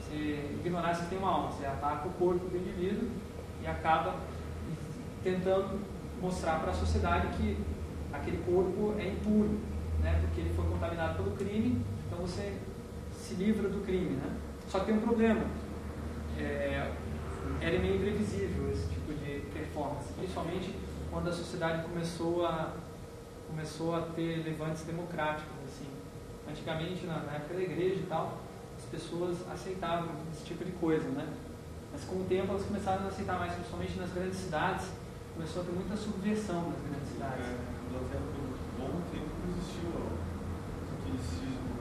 Você 0.00 0.50
ignorasse 0.60 1.02
que 1.02 1.10
tem 1.10 1.18
uma 1.18 1.30
alma, 1.30 1.52
você 1.52 1.66
ataca 1.66 2.08
o 2.08 2.12
corpo 2.12 2.48
do 2.48 2.56
indivíduo 2.56 3.08
acaba 3.68 4.16
tentando 5.22 5.80
mostrar 6.20 6.60
para 6.60 6.70
a 6.70 6.74
sociedade 6.74 7.28
que 7.36 7.58
aquele 8.12 8.38
corpo 8.38 8.94
é 8.98 9.08
impuro, 9.08 9.58
né, 10.00 10.20
porque 10.22 10.40
ele 10.40 10.54
foi 10.54 10.64
contaminado 10.66 11.16
pelo 11.16 11.36
crime, 11.36 11.82
então 12.06 12.18
você 12.18 12.58
se 13.12 13.34
livra 13.34 13.68
do 13.68 13.84
crime. 13.84 14.16
Né? 14.16 14.36
Só 14.68 14.80
que 14.80 14.86
tem 14.86 14.94
um 14.94 15.00
problema. 15.00 15.44
É, 16.38 16.92
era 17.60 17.78
meio 17.78 17.96
imprevisível 17.96 18.70
esse 18.70 18.88
tipo 18.88 19.12
de 19.14 19.40
performance, 19.52 20.12
principalmente 20.12 20.74
quando 21.10 21.28
a 21.28 21.32
sociedade 21.32 21.82
começou 21.82 22.44
a, 22.44 22.72
começou 23.48 23.94
a 23.94 24.02
ter 24.02 24.42
levantes 24.44 24.82
democráticos. 24.82 25.52
Assim. 25.64 25.86
Antigamente, 26.48 27.06
na, 27.06 27.20
na 27.20 27.32
época 27.32 27.54
da 27.54 27.62
igreja 27.62 27.96
e 27.96 28.06
tal, 28.08 28.38
as 28.76 28.84
pessoas 28.84 29.38
aceitavam 29.50 30.10
esse 30.32 30.44
tipo 30.44 30.64
de 30.64 30.72
coisa. 30.72 31.08
Né? 31.08 31.26
Mas 31.96 32.04
com 32.04 32.20
o 32.20 32.24
tempo 32.28 32.52
elas 32.52 32.68
começaram 32.68 33.06
a 33.06 33.08
aceitar 33.08 33.40
mais, 33.40 33.56
principalmente 33.56 33.96
nas 33.96 34.12
grandes 34.12 34.36
cidades, 34.36 34.92
começou 35.32 35.62
a 35.62 35.64
ter 35.64 35.72
muita 35.72 35.96
subversão 35.96 36.68
nas 36.68 36.76
grandes 36.84 37.08
cidades. 37.08 37.40
É, 37.40 37.56
até 37.96 38.20
por 38.20 38.36
um 38.36 38.52
bom 38.76 39.00
tempo 39.08 39.32
não 39.40 39.48
existiu 39.56 39.96
o 39.96 40.12
catolicismo. 40.92 41.72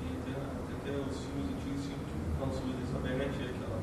Tem 0.00 0.40
até, 0.72 0.92
os 1.04 1.20
filmes 1.20 1.52
antigos 1.52 1.84
tinham 1.84 2.00
que 2.00 2.16
falam 2.40 2.48
sobre 2.48 2.80
Elizabeth, 2.80 3.28
aquela, 3.28 3.76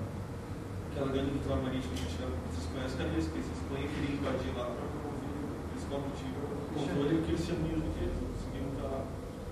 aquela 0.89 1.09
grande 1.13 1.37
vitória 1.37 1.61
marítima 1.61 1.93
que 2.01 2.09
tinha, 2.09 2.25
vocês 2.49 2.65
conhecem, 2.73 2.97
cadê 2.97 3.13
isso? 3.21 3.29
Que 3.29 3.37
a 3.37 3.45
Espanha 3.45 3.85
queria 3.85 4.09
invadir 4.09 4.51
lá 4.57 4.73
para 4.73 4.89
promover 4.89 5.37
o 5.37 5.69
principal 5.69 6.01
motivo 6.01 6.37
o 6.49 6.65
controle 6.73 7.13
e 7.13 7.19
o 7.21 7.25
cristianismo, 7.29 7.93
que 7.93 8.09
eles 8.09 8.17
não 8.25 8.33
conseguiam 8.33 8.73
estar. 8.73 9.05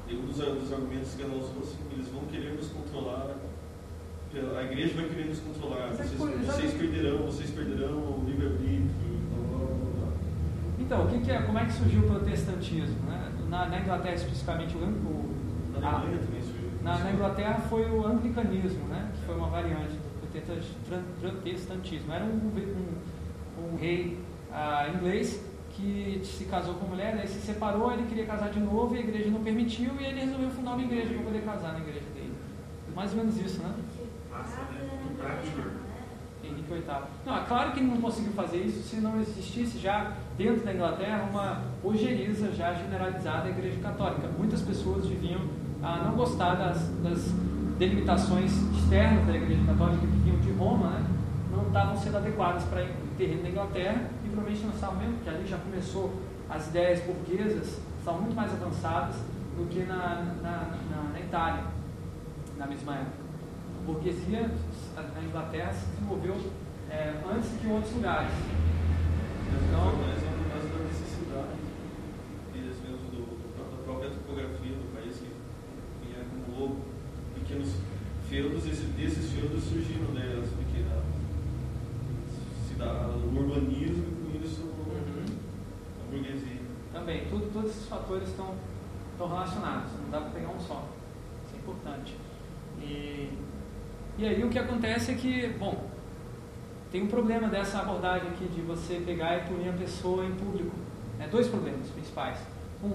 E 0.10 0.18
um 0.18 0.26
dos, 0.26 0.38
dos 0.42 0.74
argumentos 0.74 1.14
que 1.14 1.22
ela 1.22 1.38
usou 1.38 1.62
assim, 1.62 1.86
eles 1.94 2.10
vão 2.10 2.26
querer 2.26 2.58
nos 2.58 2.74
controlar. 2.74 3.53
A 4.36 4.64
igreja 4.64 4.96
vai 4.96 5.06
querer 5.10 5.26
nos 5.28 5.40
controlar. 5.40 5.90
Vocês, 5.90 6.12
vocês 6.14 6.74
perderão, 6.74 7.18
vocês 7.20 7.50
perderão 7.52 7.98
o 7.98 8.24
livre-arbítrio. 8.26 8.90
Então, 10.80 11.06
o 11.06 11.08
que 11.08 11.20
que 11.20 11.32
é, 11.32 11.42
como 11.44 11.58
é 11.60 11.66
que 11.66 11.74
surgiu 11.74 12.02
o 12.02 12.08
protestantismo? 12.08 13.00
Né? 13.08 13.32
Na, 13.48 13.68
na 13.68 13.80
Inglaterra, 13.80 14.16
especificamente, 14.16 14.76
o, 14.76 14.80
o, 14.80 15.80
Na 15.80 15.88
a- 15.88 15.94
Alemanha 16.00 16.20
também 16.20 16.42
surgiu. 16.42 16.70
na, 16.82 16.98
na 16.98 17.12
Inglaterra 17.12 17.60
foi 17.70 17.90
o 17.92 18.06
anglicanismo, 18.08 18.88
né? 18.88 19.12
que 19.14 19.26
foi 19.26 19.36
uma 19.36 19.48
variante 19.50 19.92
do 19.94 20.28
protestan- 20.32 21.04
protestantismo. 21.22 22.12
Era 22.12 22.26
um, 22.26 22.30
um, 22.38 23.74
um 23.74 23.78
rei 23.78 24.18
ah, 24.52 24.90
inglês 24.96 25.46
que 25.70 26.22
se 26.24 26.46
casou 26.46 26.74
com 26.76 26.88
mulher, 26.88 27.18
aí 27.20 27.28
se 27.28 27.40
separou, 27.40 27.92
ele 27.94 28.04
queria 28.08 28.26
casar 28.26 28.50
de 28.52 28.60
novo 28.60 28.96
e 28.96 28.98
a 29.00 29.02
igreja 29.02 29.30
não 29.30 29.44
permitiu 29.44 29.92
e 30.00 30.04
ele 30.06 30.20
resolveu 30.22 30.50
fundar 30.52 30.74
uma 30.74 30.84
igreja 30.84 31.14
para 31.14 31.24
poder 31.24 31.42
casar 31.44 31.74
na 31.74 31.80
igreja 31.80 32.06
dele. 32.14 32.34
Mais 32.96 33.12
ou 33.12 33.18
menos 33.18 33.38
isso, 33.40 33.62
né? 33.62 33.74
Né? 34.34 35.16
Prático. 35.18 35.84
Ele 36.44 36.56
quinto 36.56 36.72
e 36.72 36.74
oitavo. 36.74 37.08
Não, 37.26 37.38
é 37.38 37.46
claro 37.46 37.72
que 37.72 37.80
ele 37.80 37.88
não 37.88 38.02
conseguiu 38.02 38.34
fazer 38.34 38.58
isso 38.58 38.84
se 38.84 38.98
não 38.98 39.20
existisse 39.22 39.80
já 39.80 40.14
dentro 40.38 40.66
da 40.66 40.74
Inglaterra 40.74 41.28
uma 41.30 41.62
ojeriza 41.84 42.52
já 42.52 42.74
generalizada 42.74 43.44
da 43.44 43.50
Igreja 43.50 43.80
Católica. 43.82 44.28
Muitas 44.38 44.62
pessoas 44.62 45.08
deviam 45.08 45.42
ah, 45.82 46.02
não 46.06 46.16
gostar 46.16 46.56
das, 46.56 46.90
das 47.02 47.32
delimitações 47.78 48.52
externas 48.78 49.26
da 49.26 49.36
Igreja 49.36 49.64
Católica 49.66 50.02
que 50.02 50.18
vinham 50.18 50.40
de 50.40 50.52
Roma, 50.52 50.90
né? 50.90 51.06
não 51.52 51.68
estavam 51.68 51.98
sendo 51.98 52.18
adequadas 52.18 52.64
para 52.64 52.84
o 52.84 53.18
terreno 53.18 53.44
da 53.44 53.50
Inglaterra 53.50 54.10
e 54.26 54.30
provavelmente 54.30 54.66
nós 54.66 54.76
estávamos 54.76 55.04
mesmo, 55.04 55.20
que 55.24 55.30
ali 55.30 55.48
já 55.48 55.58
começou 55.58 56.14
as 56.50 56.68
ideias 56.68 57.00
burguesas, 57.04 57.80
são 58.04 58.20
muito 58.20 58.36
mais 58.36 58.52
avançadas 58.52 59.16
do 59.58 59.68
que 59.70 59.84
na, 59.84 60.34
na, 60.42 60.78
na, 60.92 61.10
na 61.14 61.20
Itália, 61.20 61.64
na 62.58 62.68
mesma 62.68 62.96
época. 62.96 63.23
A 63.84 63.86
burguesia 63.86 64.50
na 64.96 65.22
Inglaterra 65.22 65.74
se 65.74 65.88
desenvolveu 65.88 66.40
é, 66.90 67.16
antes 67.30 67.50
que 67.60 67.68
em 67.68 67.72
outros 67.74 67.94
lugares. 67.96 68.32
Então, 68.32 69.92
mas 70.00 70.24
é 70.24 70.84
necessidades 70.88 71.60
eles 72.56 72.78
mesmos 72.80 73.12
do, 73.12 73.28
do, 73.28 73.58
da 73.60 73.84
própria 73.84 74.10
topografia 74.10 74.72
do 74.72 74.96
país 74.96 75.18
que 75.18 75.28
vinha 76.02 76.24
lobo, 76.58 76.78
pequenos 77.36 77.76
feudos, 78.30 78.66
e 78.66 78.70
desses 78.70 79.34
feudos 79.34 79.62
surgiram 79.66 80.14
né, 80.14 80.40
as 80.42 80.50
pequenas 80.50 81.04
cidades, 82.66 83.22
o 83.22 83.38
urbanismo 83.38 84.06
e 84.08 84.40
com 84.40 84.46
isso 84.46 84.62
Uhum. 84.64 85.26
a 86.08 86.10
burguesia. 86.10 86.62
Também, 86.94 87.28
tudo, 87.30 87.52
todos 87.52 87.72
esses 87.72 87.88
fatores 87.88 88.30
estão, 88.30 88.56
estão 89.12 89.28
relacionados, 89.28 89.92
não 90.02 90.10
dá 90.10 90.22
para 90.22 90.30
pegar 90.30 90.52
um 90.52 90.60
só. 90.62 90.88
Isso 91.48 91.56
é 91.56 91.58
importante. 91.58 92.16
E, 92.80 93.30
e 94.18 94.26
aí 94.26 94.44
o 94.44 94.50
que 94.50 94.60
acontece 94.60 95.12
é 95.12 95.16
que, 95.16 95.48
bom, 95.60 95.90
tem 96.92 97.02
um 97.02 97.08
problema 97.08 97.48
dessa 97.48 97.80
abordagem 97.80 98.28
aqui 98.30 98.46
de 98.46 98.62
você 98.62 99.02
pegar 99.04 99.38
e 99.38 99.42
punir 99.42 99.70
a 99.70 99.74
pessoa 99.74 100.24
em 100.24 100.32
público. 100.36 100.76
É, 101.20 101.28
dois 101.28 101.48
problemas 101.48 101.88
principais. 101.90 102.38
Um, 102.84 102.92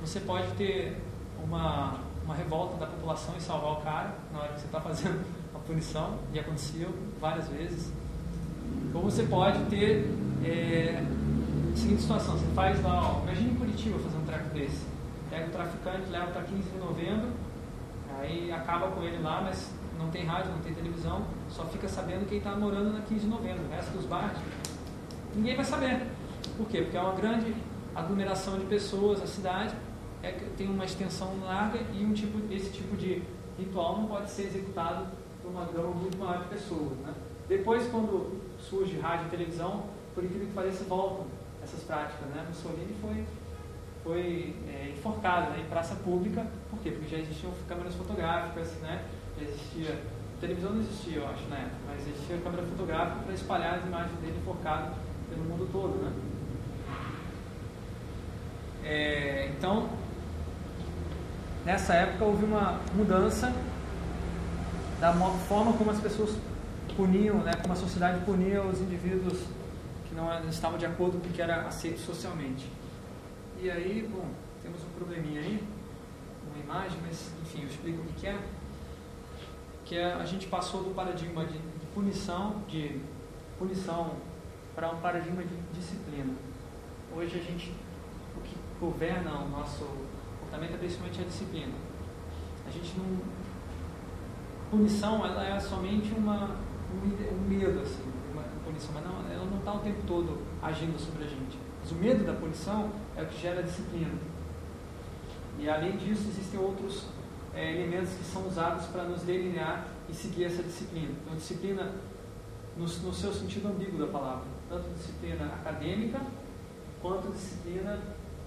você 0.00 0.18
pode 0.20 0.48
ter 0.56 0.96
uma, 1.44 2.00
uma 2.24 2.34
revolta 2.34 2.76
da 2.76 2.86
população 2.86 3.34
e 3.36 3.40
salvar 3.40 3.74
o 3.74 3.76
cara 3.76 4.14
na 4.32 4.40
hora 4.40 4.52
que 4.54 4.60
você 4.60 4.66
está 4.66 4.80
fazendo 4.80 5.24
a 5.54 5.58
punição, 5.60 6.18
e 6.32 6.38
aconteceu 6.40 6.88
várias 7.20 7.46
vezes. 7.48 7.92
Ou 8.92 9.02
você 9.02 9.22
pode 9.22 9.64
ter 9.66 10.10
é, 10.44 11.04
a 11.72 11.76
seguinte 11.76 12.02
situação, 12.02 12.36
você 12.36 12.46
faz 12.54 12.82
lá, 12.82 13.18
ó, 13.18 13.22
imagine 13.22 13.56
Curitiba 13.56 13.98
fazer 14.00 14.16
um 14.16 14.24
treco 14.24 14.48
desse. 14.54 14.84
Pega 15.30 15.46
o 15.46 15.50
traficante, 15.50 16.10
leva 16.10 16.26
para 16.26 16.42
15 16.42 16.62
de 16.70 16.78
novembro, 16.78 17.28
aí 18.18 18.50
acaba 18.50 18.88
com 18.88 19.02
ele 19.02 19.22
lá, 19.22 19.42
mas 19.42 19.70
não 19.98 20.10
tem 20.10 20.24
rádio, 20.24 20.52
não 20.52 20.60
tem 20.60 20.72
televisão, 20.72 21.26
só 21.50 21.64
fica 21.64 21.88
sabendo 21.88 22.28
quem 22.28 22.38
está 22.38 22.54
morando 22.54 22.92
na 22.92 23.00
15 23.00 23.20
de 23.20 23.26
novembro. 23.26 23.64
O 23.64 23.70
resto 23.70 23.90
dos 23.90 24.06
bairros, 24.06 24.38
ninguém 25.34 25.56
vai 25.56 25.64
saber. 25.64 26.06
Por 26.56 26.66
quê? 26.68 26.82
Porque 26.82 26.96
é 26.96 27.00
uma 27.00 27.14
grande 27.14 27.54
aglomeração 27.94 28.58
de 28.58 28.66
pessoas, 28.66 29.20
a 29.20 29.26
cidade 29.26 29.74
é, 30.22 30.32
tem 30.56 30.68
uma 30.68 30.84
extensão 30.84 31.38
larga 31.42 31.80
e 31.92 32.04
um 32.04 32.12
tipo, 32.12 32.38
esse 32.52 32.70
tipo 32.70 32.96
de 32.96 33.22
ritual 33.58 33.98
não 33.98 34.06
pode 34.06 34.30
ser 34.30 34.42
executado 34.44 35.06
por 35.42 35.50
uma 35.50 35.64
gama 35.66 35.90
muito 35.90 36.16
maior 36.16 36.42
de 36.42 36.48
pessoas. 36.48 36.96
Né? 36.98 37.12
Depois, 37.48 37.86
quando 37.88 38.40
surge 38.58 38.98
rádio 38.98 39.26
e 39.26 39.30
televisão, 39.30 39.84
por 40.14 40.24
incrível 40.24 40.46
que 40.46 40.52
pareça, 40.52 40.84
voltam 40.84 41.26
essas 41.62 41.82
práticas. 41.82 42.28
Né? 42.28 42.44
Mussolini 42.48 42.94
foi, 43.00 43.24
foi 44.04 44.56
é, 44.68 44.92
enforcado 44.96 45.50
né, 45.50 45.60
em 45.60 45.68
praça 45.68 45.94
pública, 45.96 46.46
por 46.70 46.78
quê? 46.80 46.90
Porque 46.90 47.08
já 47.08 47.18
existiam 47.18 47.52
câmeras 47.66 47.94
fotográficas, 47.94 48.72
né? 48.80 49.04
Existia. 49.44 49.98
Televisão 50.40 50.72
não 50.72 50.80
existia, 50.80 51.16
eu 51.16 51.28
acho, 51.28 51.48
na 51.48 51.56
época, 51.56 51.76
mas 51.88 52.08
existia 52.08 52.38
câmera 52.38 52.62
fotográfica 52.62 53.22
para 53.24 53.34
espalhar 53.34 53.74
as 53.74 53.84
imagens 53.84 54.20
dele 54.20 54.38
enforcado 54.40 54.94
pelo 55.28 55.42
mundo 55.44 55.68
todo. 55.72 55.96
Né? 56.04 56.12
É, 58.84 59.52
então, 59.56 59.88
nessa 61.64 61.94
época 61.94 62.24
houve 62.24 62.44
uma 62.44 62.80
mudança 62.94 63.52
da 65.00 65.12
forma 65.48 65.72
como 65.72 65.90
as 65.90 66.00
pessoas 66.00 66.36
puniam, 66.96 67.38
né, 67.38 67.52
como 67.60 67.72
a 67.72 67.76
sociedade 67.76 68.24
punia 68.24 68.62
os 68.62 68.80
indivíduos 68.80 69.38
que 70.08 70.14
não 70.14 70.48
estavam 70.48 70.78
de 70.78 70.86
acordo 70.86 71.20
com 71.20 71.28
o 71.28 71.32
que 71.32 71.42
era 71.42 71.62
aceito 71.62 72.00
socialmente. 72.00 72.66
E 73.60 73.70
aí, 73.70 74.08
bom, 74.10 74.26
temos 74.62 74.80
um 74.82 74.88
probleminha 74.96 75.40
aí, 75.40 75.62
uma 76.48 76.64
imagem, 76.64 76.98
mas 77.06 77.30
enfim, 77.42 77.62
eu 77.62 77.68
explico 77.68 78.02
o 78.02 78.12
que 78.14 78.26
é. 78.26 78.38
Que 79.88 79.96
é, 79.96 80.12
a 80.12 80.24
gente 80.26 80.46
passou 80.48 80.82
do 80.82 80.94
paradigma 80.94 81.46
de, 81.46 81.58
punição, 81.94 82.62
de 82.68 83.00
punição 83.58 84.16
para 84.74 84.90
um 84.90 84.98
paradigma 84.98 85.42
de 85.42 85.56
disciplina. 85.72 86.34
Hoje 87.16 87.40
a 87.40 87.42
gente, 87.42 87.72
o 88.36 88.40
que 88.42 88.54
governa 88.78 89.38
o 89.38 89.48
nosso 89.48 89.86
comportamento 90.40 90.74
é 90.74 90.76
principalmente 90.76 91.22
a 91.22 91.24
disciplina. 91.24 91.72
A 92.66 92.70
gente 92.70 92.98
não. 92.98 93.38
Punição, 94.70 95.24
ela 95.24 95.42
é 95.42 95.58
somente 95.58 96.12
uma, 96.12 96.50
um, 96.92 97.34
um 97.34 97.48
medo, 97.48 97.80
assim, 97.80 98.04
uma 98.30 98.42
punição, 98.62 98.90
mas 98.92 99.02
não, 99.02 99.32
ela 99.32 99.46
não 99.46 99.58
está 99.58 99.72
o 99.72 99.78
tempo 99.78 100.02
todo 100.06 100.42
agindo 100.62 100.98
sobre 100.98 101.24
a 101.24 101.26
gente. 101.26 101.58
Mas 101.80 101.92
o 101.92 101.94
medo 101.94 102.24
da 102.24 102.34
punição 102.34 102.92
é 103.16 103.22
o 103.22 103.26
que 103.26 103.40
gera 103.40 103.60
a 103.60 103.62
disciplina. 103.62 104.12
E 105.58 105.66
além 105.66 105.96
disso, 105.96 106.28
existem 106.28 106.60
outros 106.60 107.06
é, 107.58 107.72
elementos 107.72 108.10
que 108.12 108.24
são 108.24 108.46
usados 108.46 108.86
para 108.86 109.02
nos 109.02 109.22
delinear 109.22 109.88
e 110.08 110.14
seguir 110.14 110.44
essa 110.44 110.62
disciplina. 110.62 111.10
Então, 111.22 111.34
disciplina 111.34 111.92
no, 112.76 112.84
no 112.84 113.12
seu 113.12 113.32
sentido 113.32 113.66
ambíguo 113.66 113.98
da 113.98 114.06
palavra, 114.06 114.44
tanto 114.68 114.88
disciplina 114.90 115.46
acadêmica 115.46 116.20
quanto 117.02 117.32
disciplina 117.32 117.98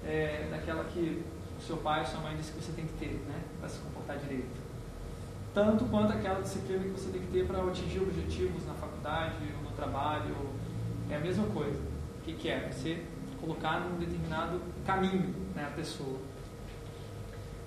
é, 0.05 0.47
daquela 0.49 0.85
que 0.85 1.23
o 1.59 1.61
seu 1.61 1.77
pai 1.77 1.99
ou 1.99 2.05
sua 2.05 2.21
mãe 2.21 2.37
disse 2.37 2.53
que 2.53 2.63
você 2.63 2.71
tem 2.71 2.85
que 2.85 2.93
ter, 2.93 3.21
né, 3.27 3.41
para 3.59 3.67
se 3.67 3.79
comportar 3.79 4.17
direito. 4.17 4.61
Tanto 5.53 5.83
quanto 5.85 6.13
aquela 6.13 6.39
disciplina 6.39 6.81
que 6.81 6.91
você 6.91 7.11
tem 7.11 7.21
que 7.21 7.27
ter 7.27 7.45
para 7.45 7.61
atingir 7.61 7.99
objetivos 7.99 8.65
na 8.65 8.73
faculdade 8.73 9.35
ou 9.57 9.69
no 9.69 9.75
trabalho. 9.75 10.33
É 11.09 11.17
a 11.17 11.19
mesma 11.19 11.45
coisa. 11.47 11.77
O 12.17 12.21
que, 12.23 12.33
que 12.33 12.47
é? 12.47 12.71
Você 12.71 13.03
colocar 13.41 13.81
num 13.81 13.99
determinado 13.99 14.61
caminho 14.85 15.35
né, 15.53 15.65
a 15.65 15.75
pessoa. 15.75 16.17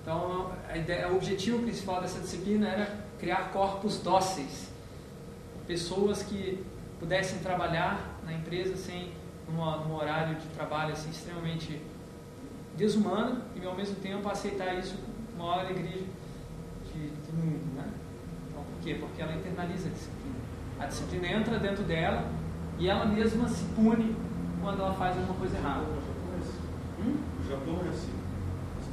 Então, 0.05 0.51
ideia, 0.75 1.09
o 1.09 1.15
objetivo 1.15 1.63
principal 1.63 1.99
dessa 1.99 2.19
disciplina 2.19 2.69
era 2.69 2.95
criar 3.19 3.49
corpos 3.51 3.97
dóceis, 3.97 4.69
pessoas 5.65 6.21
que 6.21 6.63
pudessem 6.99 7.39
trabalhar 7.39 8.19
na 8.23 8.31
empresa 8.31 8.75
sem 8.75 9.11
numa, 9.49 9.77
num 9.77 9.95
horário 9.95 10.35
de 10.35 10.45
trabalho 10.49 10.93
assim, 10.93 11.09
extremamente 11.09 11.81
desumano 12.77 13.41
e 13.55 13.65
ao 13.65 13.75
mesmo 13.75 13.95
tempo 13.95 14.29
aceitar 14.29 14.75
isso 14.75 14.95
com 14.95 15.43
maior 15.43 15.61
alegria 15.61 16.03
de, 16.93 17.09
de 17.09 17.31
mundo. 17.31 17.75
Né? 17.75 17.89
Então, 18.47 18.63
por 18.63 18.83
quê? 18.83 18.97
Porque 18.99 19.19
ela 19.19 19.33
internaliza 19.33 19.87
a 19.87 19.91
disciplina. 19.91 20.35
A 20.79 20.85
disciplina 20.85 21.27
entra 21.29 21.57
dentro 21.57 21.83
dela 21.83 22.29
e 22.77 22.87
ela 22.87 23.07
mesma 23.07 23.49
se 23.49 23.63
pune 23.73 24.15
quando 24.61 24.81
ela 24.81 24.93
faz 24.93 25.17
alguma 25.17 25.39
coisa 25.39 25.57
errada. 25.57 25.83
Hum? 26.99 27.17
O 27.39 27.49
Japão 27.49 27.81
é 27.87 27.89
assim. 27.89 28.14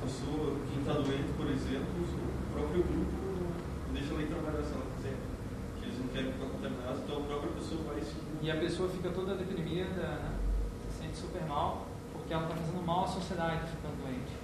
As 0.03 0.11
pessoas, 0.11 0.59
quem 0.67 0.81
está 0.83 0.95
doente, 0.95 1.31
por 1.37 1.47
exemplo, 1.47 1.95
o 1.95 2.53
próprio 2.53 2.83
grupo 2.83 3.12
não 3.87 3.95
deixa 3.95 4.11
ela 4.11 4.23
ir 4.23 4.27
trabalhar 4.27 4.62
se 4.67 4.75
ela 4.75 4.87
quiser. 4.97 5.15
Que 5.79 5.87
eles 5.87 5.99
não 6.01 6.09
querem 6.09 6.33
ficar 6.33 6.47
contaminados, 6.47 7.01
então 7.07 7.17
a 7.19 7.21
própria 7.23 7.53
pessoa 7.53 7.81
vai 7.87 8.01
se. 8.03 8.15
E 8.43 8.51
a 8.51 8.57
pessoa 8.57 8.88
fica 8.91 9.11
toda 9.11 9.37
deprimida, 9.37 9.95
né? 9.95 10.35
se 10.91 11.07
sente 11.07 11.17
super 11.17 11.43
mal, 11.47 11.87
porque 12.12 12.35
ela 12.35 12.43
está 12.43 12.57
fazendo 12.57 12.85
mal 12.85 13.05
à 13.05 13.07
sociedade 13.07 13.71
ficando 13.71 14.03
doente. 14.03 14.35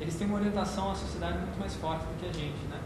Eles 0.00 0.16
têm 0.16 0.26
uma 0.26 0.38
orientação 0.38 0.90
à 0.90 0.94
sociedade 0.96 1.38
muito 1.38 1.58
mais 1.60 1.74
forte 1.76 2.02
do 2.02 2.18
que 2.18 2.26
a 2.26 2.32
gente, 2.32 2.58
né? 2.66 2.82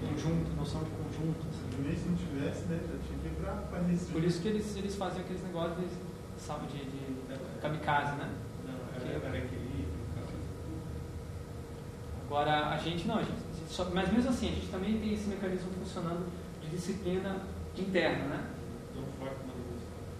Conjunto, 0.00 0.56
noção 0.56 0.80
de 0.82 0.90
conjunto. 0.90 1.44
Assim. 1.44 1.76
Também 1.76 1.94
se 1.94 2.08
não 2.08 2.16
tivesse, 2.16 2.64
né? 2.64 2.80
Já 2.80 2.96
tinha 3.04 3.18
que 3.20 3.26
ir 3.28 3.36
pra, 3.38 3.52
pra 3.68 3.78
restringir. 3.80 4.12
Por 4.12 4.24
isso 4.24 4.40
que 4.40 4.48
eles, 4.48 4.76
eles 4.76 4.96
faziam 4.96 5.20
aqueles 5.20 5.42
negócios 5.42 5.76
de, 5.76 5.86
sabe, 6.40 6.66
de, 6.68 6.78
de 6.78 7.60
kamikaze, 7.60 8.16
né? 8.16 8.32
Não, 8.64 8.74
era, 8.96 9.26
era 9.26 9.36
equilíbrio. 9.36 9.65
Agora, 12.26 12.70
a 12.70 12.76
gente 12.78 13.06
não, 13.06 13.18
a 13.18 13.22
gente, 13.22 13.38
só- 13.68 13.88
mas 13.94 14.12
mesmo 14.12 14.30
assim, 14.30 14.48
a 14.48 14.52
gente 14.54 14.68
também 14.68 14.98
tem 14.98 15.14
esse 15.14 15.28
mecanismo 15.28 15.70
funcionando 15.78 16.26
de 16.60 16.68
disciplina 16.70 17.36
interna, 17.76 18.24
né? 18.24 18.50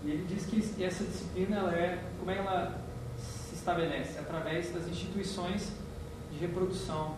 E 0.04 0.10
ele 0.10 0.24
diz 0.28 0.46
que 0.46 0.84
essa 0.84 1.04
disciplina, 1.04 1.56
ela 1.56 1.72
é, 1.74 2.04
como 2.18 2.30
é 2.30 2.34
que 2.34 2.40
ela 2.40 2.80
se 3.18 3.56
estabelece? 3.56 4.18
Através 4.20 4.72
das 4.72 4.86
instituições 4.86 5.72
de 6.30 6.38
reprodução 6.38 7.16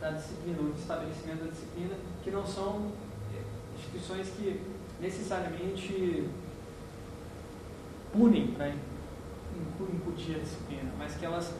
da 0.00 0.12
disciplina, 0.12 0.58
ou 0.60 0.70
de 0.70 0.78
estabelecimento 0.78 1.44
da 1.44 1.50
disciplina, 1.50 1.94
que 2.22 2.30
não 2.30 2.46
são 2.46 2.92
eh, 3.34 3.42
instituições 3.76 4.28
que 4.36 4.60
necessariamente 5.00 6.28
punem 8.12 8.48
para 8.52 8.68
incutir 8.68 10.36
a 10.36 10.38
disciplina, 10.38 10.92
mas 10.96 11.16
que 11.16 11.24
elas 11.26 11.52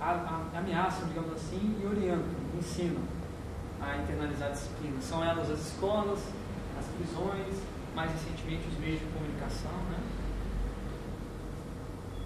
ameaçam, 0.00 1.08
digamos 1.08 1.32
assim, 1.32 1.78
e 1.82 1.86
orientam, 1.86 2.24
ensinam 2.56 3.02
a 3.80 3.96
internalizar 3.96 4.48
a 4.48 4.52
disciplina. 4.52 5.00
São 5.00 5.24
elas 5.24 5.50
as 5.50 5.60
escolas, 5.60 6.20
as 6.78 6.86
prisões, 6.86 7.62
mais 7.94 8.10
recentemente 8.12 8.68
os 8.68 8.78
meios 8.78 9.00
de 9.00 9.06
comunicação, 9.06 9.72
né? 9.90 9.98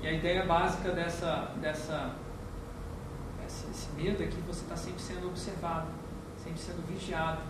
E 0.03 0.07
a 0.09 0.13
ideia 0.13 0.45
básica 0.45 0.91
dessa, 0.91 1.53
dessa 1.61 2.15
esse, 3.47 3.93
medo 3.93 4.23
é 4.23 4.27
que 4.27 4.41
você 4.41 4.63
está 4.63 4.77
sempre 4.77 5.01
sendo 5.01 5.29
observado, 5.29 5.89
sempre 6.43 6.59
sendo 6.59 6.87
vigiado. 6.87 7.41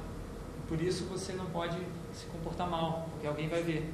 E 0.58 0.68
por 0.68 0.80
isso 0.80 1.04
você 1.04 1.32
não 1.32 1.46
pode 1.46 1.78
se 2.12 2.26
comportar 2.26 2.68
mal, 2.68 3.08
porque 3.10 3.26
alguém 3.26 3.48
vai 3.48 3.62
ver. 3.62 3.92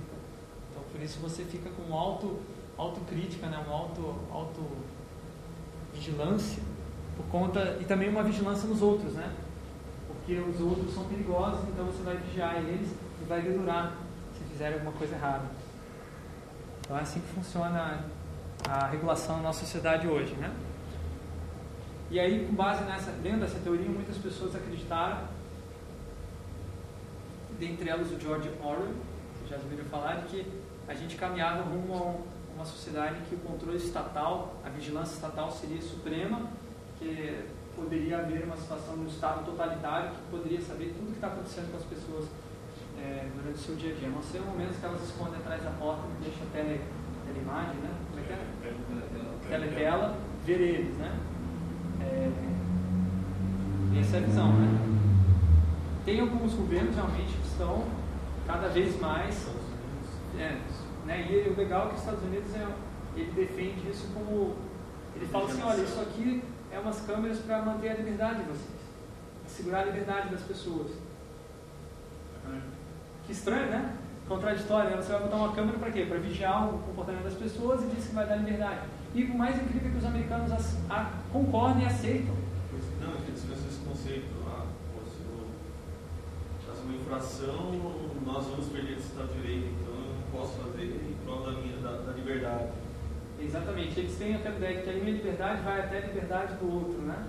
Então 0.71 0.83
por 0.91 1.01
isso 1.01 1.19
você 1.21 1.45
fica 1.45 1.71
com 1.71 1.95
auto 1.95 2.41
autocrítica, 2.77 3.47
né? 3.47 3.65
Um 3.69 3.73
auto 3.73 4.17
auto 4.31 4.61
vigilância 5.99 6.63
por 7.17 7.27
conta 7.27 7.77
e 7.81 7.85
também 7.85 8.09
uma 8.09 8.23
vigilância 8.23 8.69
nos 8.69 8.81
outros, 8.81 9.15
né? 9.15 9.35
Porque 10.07 10.35
os 10.35 10.61
outros 10.61 10.95
são 10.95 11.05
perigosos, 11.05 11.69
então 11.69 11.85
você 11.85 12.03
vai 12.03 12.17
vigiar 12.17 12.57
eles 12.57 12.91
e 13.21 13.25
vai 13.25 13.43
dedurar 13.43 13.93
se 14.37 14.45
fizerem 14.45 14.75
alguma 14.75 14.93
coisa 14.93 15.15
errada. 15.15 15.45
Então 16.81 16.97
é 16.97 17.01
assim 17.01 17.21
que 17.21 17.29
funciona 17.35 18.05
a 18.69 18.87
regulação 18.87 19.37
na 19.37 19.43
nossa 19.43 19.61
sociedade 19.61 20.07
hoje, 20.07 20.35
né? 20.35 20.55
E 22.11 22.19
aí, 22.19 22.47
com 22.47 22.55
base 22.55 22.85
nessa, 22.85 23.11
dentro 23.11 23.41
dessa 23.41 23.59
teoria, 23.59 23.87
muitas 23.87 24.17
pessoas 24.17 24.57
acreditaram, 24.57 25.19
dentre 27.59 27.91
elas 27.91 28.11
o 28.11 28.19
George 28.19 28.51
Orwell, 28.63 28.95
que 29.43 29.51
já 29.51 29.57
ouviram 29.57 29.85
falar, 29.85 30.23
de 30.23 30.29
que 30.29 30.47
a 30.87 30.95
gente 30.95 31.17
caminhava 31.17 31.63
rumo 31.63 31.95
a 31.95 32.38
uma 32.59 32.65
sociedade 32.65 33.21
em 33.21 33.23
que 33.23 33.37
o 33.37 33.39
controle 33.39 33.77
estatal, 33.77 34.57
a 34.65 34.69
vigilância 34.69 35.15
estatal 35.15 35.49
seria 35.53 35.81
suprema, 35.81 36.43
que 36.99 37.45
poderia 37.77 38.19
haver 38.19 38.43
uma 38.43 38.57
situação 38.57 38.95
de 38.95 39.03
um 39.03 39.07
Estado 39.07 39.45
totalitário 39.45 40.11
que 40.11 40.23
poderia 40.29 40.61
saber 40.61 40.93
tudo 40.99 41.07
o 41.07 41.11
que 41.13 41.19
está 41.19 41.29
acontecendo 41.29 41.71
com 41.71 41.77
as 41.77 41.85
pessoas 41.85 42.27
é, 42.99 43.29
durante 43.37 43.55
o 43.55 43.63
seu 43.63 43.77
dia 43.77 43.93
a 43.93 43.95
dia. 43.95 44.09
A 44.09 44.11
não 44.11 44.23
ser 44.23 44.41
momentos 44.41 44.77
que 44.77 44.85
elas 44.85 45.01
escondem 45.05 45.37
atrás 45.39 45.63
da 45.63 45.71
porta 45.71 46.03
e 46.19 46.25
deixam 46.25 46.43
a 46.43 46.51
tele, 46.51 46.81
teleimagem, 47.25 47.77
né? 47.77 47.95
Como 48.11 48.21
é 48.21 48.27
que 48.27 48.33
é? 48.33 49.49
Teletela, 49.49 50.19
ver 50.45 50.61
eles, 50.61 50.97
né? 50.97 51.17
É, 52.01 52.31
essa 54.01 54.17
é 54.17 54.19
a 54.19 54.23
visão, 54.23 54.53
né? 54.53 54.67
Tem 56.05 56.19
alguns 56.21 56.55
governos 56.55 56.97
realmente 56.97 57.37
que 57.39 57.47
estão 57.47 57.85
cada 58.49 58.67
vez 58.69 58.99
mais. 59.01 59.47
É, 60.37 60.59
né? 61.09 61.27
E 61.29 61.49
o 61.49 61.57
legal 61.57 61.87
é 61.87 61.89
que 61.89 61.95
os 61.95 62.01
Estados 62.01 62.23
Unidos 62.23 62.55
é, 62.55 62.67
ele 63.17 63.33
defende 63.33 63.89
isso 63.91 64.07
como. 64.13 64.57
Ele 65.17 65.27
fala 65.27 65.47
assim: 65.47 65.63
olha, 65.63 65.83
isso 65.83 66.01
aqui 66.01 66.45
é 66.71 66.79
umas 66.79 67.01
câmeras 67.01 67.39
para 67.39 67.63
manter 67.63 67.89
a 67.89 67.95
liberdade 67.95 68.43
de 68.43 68.49
vocês, 68.49 68.81
segurar 69.47 69.81
a 69.81 69.85
liberdade 69.87 70.29
das 70.29 70.43
pessoas. 70.43 70.93
Que 73.27 73.33
estranho, 73.33 73.71
né? 73.71 73.97
Contraditório, 74.29 74.91
né? 74.91 74.97
Você 74.97 75.13
vai 75.13 75.23
botar 75.23 75.37
uma 75.37 75.53
câmera 75.55 75.79
para 75.79 75.91
quê? 75.91 76.05
Para 76.05 76.19
vigiar 76.19 76.69
o 76.69 76.79
comportamento 76.81 77.25
das 77.25 77.35
pessoas 77.35 77.83
e 77.83 77.87
diz 77.87 78.07
que 78.07 78.15
vai 78.15 78.27
dar 78.27 78.37
liberdade. 78.37 78.81
E 79.15 79.25
o 79.25 79.37
mais 79.37 79.57
incrível 79.57 79.89
é 79.89 79.93
que 79.93 79.99
os 79.99 80.05
americanos 80.05 80.53
as, 80.53 80.77
a, 80.91 81.11
concordam 81.33 81.83
e 81.83 81.87
aceitam. 81.87 82.35
Não, 83.01 83.09
é 83.09 83.17
eles 83.27 83.43
pensam 83.43 83.69
esse 83.69 83.81
conceito. 83.81 84.29
Pô, 84.95 85.01
se 85.11 86.69
eu 86.69 86.85
uma 86.85 86.95
infração, 86.95 87.99
nós 88.25 88.47
vamos 88.47 88.67
perder 88.67 88.93
esse 88.93 89.09
Estado 89.09 89.29
de 89.29 89.41
Direito, 89.41 89.69
então 89.81 89.88
posso 90.39 90.53
fazer 90.53 90.85
em 90.85 91.17
prol 91.25 91.43
da 91.43 91.53
minha 91.53 91.77
da, 91.79 91.91
da 91.99 92.13
liberdade. 92.13 92.69
Exatamente. 93.41 93.99
Eles 93.99 94.17
têm 94.17 94.37
aquela 94.37 94.57
ideia 94.57 94.77
de 94.77 94.83
que 94.83 94.91
a 94.91 94.93
minha 94.93 95.17
liberdade 95.17 95.63
vai 95.63 95.81
até 95.81 95.99
a 95.99 96.07
liberdade 96.07 96.55
do 96.55 96.73
outro, 96.73 97.03
né? 97.03 97.27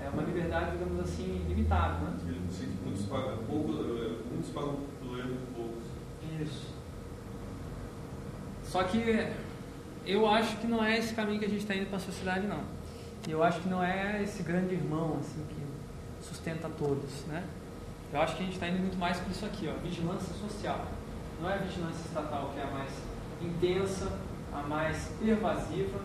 É 0.00 0.08
uma 0.08 0.22
liberdade, 0.22 0.72
digamos 0.72 1.00
assim, 1.00 1.44
limitada, 1.48 1.98
né? 1.98 2.16
Ele 2.26 2.40
conceito 2.46 2.72
que 2.72 2.84
muitos 2.84 3.06
pagam, 3.06 3.38
pouco, 3.38 3.72
muitos 3.72 4.50
pagam 4.50 4.76
pelo 5.00 5.18
erro 5.18 5.30
de 5.30 5.46
poucos. 5.54 5.84
Isso. 6.40 6.74
Só 8.62 8.82
que 8.84 9.32
eu 10.06 10.28
acho 10.28 10.56
que 10.58 10.66
não 10.66 10.84
é 10.84 10.98
esse 10.98 11.14
caminho 11.14 11.38
que 11.38 11.46
a 11.46 11.48
gente 11.48 11.60
está 11.60 11.74
indo 11.74 11.86
para 11.86 11.96
a 11.96 12.00
sociedade, 12.00 12.46
não. 12.46 12.62
Eu 13.26 13.42
acho 13.42 13.60
que 13.60 13.68
não 13.68 13.82
é 13.82 14.22
esse 14.22 14.42
grande 14.42 14.74
irmão 14.74 15.16
assim 15.18 15.42
que 15.48 16.24
sustenta 16.24 16.68
todos, 16.68 17.24
né? 17.26 17.44
Eu 18.12 18.20
acho 18.20 18.36
que 18.36 18.42
a 18.42 18.44
gente 18.44 18.54
está 18.54 18.68
indo 18.68 18.78
muito 18.78 18.98
mais 18.98 19.18
por 19.18 19.30
isso 19.30 19.46
aqui, 19.46 19.68
ó, 19.68 19.80
vigilância 19.80 20.34
social. 20.34 20.86
Não 21.44 21.50
é 21.50 21.56
a 21.56 21.58
vigilância 21.58 22.00
estatal 22.06 22.52
que 22.54 22.58
é 22.58 22.62
a 22.62 22.70
mais 22.70 22.90
intensa, 23.42 24.10
a 24.50 24.62
mais 24.62 25.10
pervasiva 25.22 25.98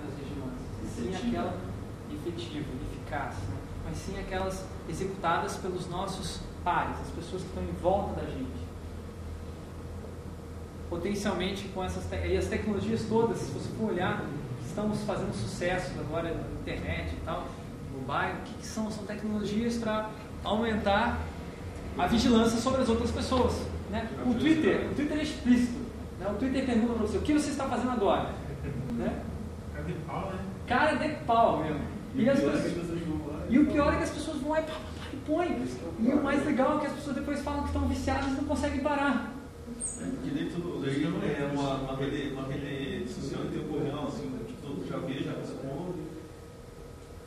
das 0.00 0.14
vigilâncias, 0.14 0.62
e 0.84 0.86
sim 0.86 1.28
aquela 1.28 1.58
efetiva, 2.12 2.68
eficaz, 2.92 3.34
né? 3.34 3.56
mas 3.84 3.96
sim 3.96 4.16
aquelas 4.20 4.64
executadas 4.88 5.56
pelos 5.56 5.90
nossos 5.90 6.42
pares, 6.62 6.96
as 7.00 7.08
pessoas 7.08 7.42
que 7.42 7.48
estão 7.48 7.64
em 7.64 7.72
volta 7.82 8.20
da 8.20 8.30
gente 8.30 8.64
potencialmente 10.88 11.66
com 11.74 11.82
essas 11.82 12.06
te 12.06 12.28
e 12.28 12.36
as 12.36 12.46
tecnologias 12.46 13.04
todas, 13.08 13.38
se 13.38 13.50
você 13.50 13.68
for 13.76 13.90
olhar, 13.90 14.24
estamos 14.64 15.00
fazendo 15.00 15.34
sucesso 15.34 15.90
agora 15.98 16.32
na 16.32 16.60
internet 16.60 17.14
e 17.14 17.20
tal, 17.24 17.48
mobile, 17.92 18.38
o 18.38 18.42
que, 18.44 18.54
que 18.60 18.66
são? 18.66 18.88
São 18.92 19.04
tecnologias 19.04 19.76
para 19.76 20.08
aumentar 20.44 21.18
a 21.98 22.06
vigilância 22.06 22.60
sobre 22.60 22.82
as 22.82 22.88
outras 22.88 23.10
pessoas. 23.10 23.73
Né? 23.94 24.08
O 24.26 24.34
Twitter, 24.34 24.88
o 24.90 24.94
Twitter 24.96 25.18
é 25.18 25.22
explícito. 25.22 25.78
Né? 26.18 26.28
O 26.28 26.34
Twitter 26.34 26.66
pergunta 26.66 26.94
para 26.94 27.06
você, 27.06 27.18
o 27.18 27.22
que 27.22 27.32
você 27.32 27.50
está 27.50 27.68
fazendo 27.68 27.92
agora? 27.92 28.34
Né? 28.92 29.22
Cara 29.72 29.84
de 29.86 29.92
pau, 29.92 30.32
né? 30.32 30.38
Cara 30.66 30.94
de 30.94 31.08
pau 31.24 31.62
mesmo. 31.62 31.80
E, 32.16 32.28
as 32.28 32.40
pior 32.40 32.48
é 32.48 32.52
pessoas- 32.58 32.90
as 32.90 32.90
lá 32.90 33.46
e 33.48 33.58
o 33.58 33.66
pior 33.66 33.92
é 33.94 33.96
que 33.96 34.02
as 34.02 34.10
pessoas 34.10 34.38
vão 34.38 34.50
lá 34.50 34.60
e 34.60 34.62
pá, 34.64 34.72
pá, 34.72 34.78
pá, 34.98 35.06
e 35.12 35.16
põem. 35.18 35.62
E 36.00 36.08
o 36.12 36.22
mais 36.24 36.44
legal 36.44 36.76
é 36.76 36.80
que 36.80 36.86
as 36.86 36.92
pessoas 36.94 37.16
depois 37.16 37.40
falam 37.42 37.60
que 37.62 37.66
estão 37.68 37.88
viciadas 37.88 38.26
e 38.26 38.30
não 38.30 38.44
conseguem 38.44 38.80
parar. 38.80 39.32
Que 40.22 40.30
daí 40.30 40.50
tudo 40.50 40.82
daí 40.82 41.04
é 41.04 41.50
uma, 41.52 41.74
uma, 41.74 41.96
rede, 41.96 42.32
uma 42.32 42.48
rede 42.48 43.08
social 43.08 43.44
em 43.44 43.48
tempo 43.48 43.78
real, 43.78 44.08
assim, 44.08 44.32
que 44.46 44.54
todo 44.54 44.84
já 44.88 44.98
vê, 44.98 45.22
já 45.22 45.32
responde. 45.32 46.00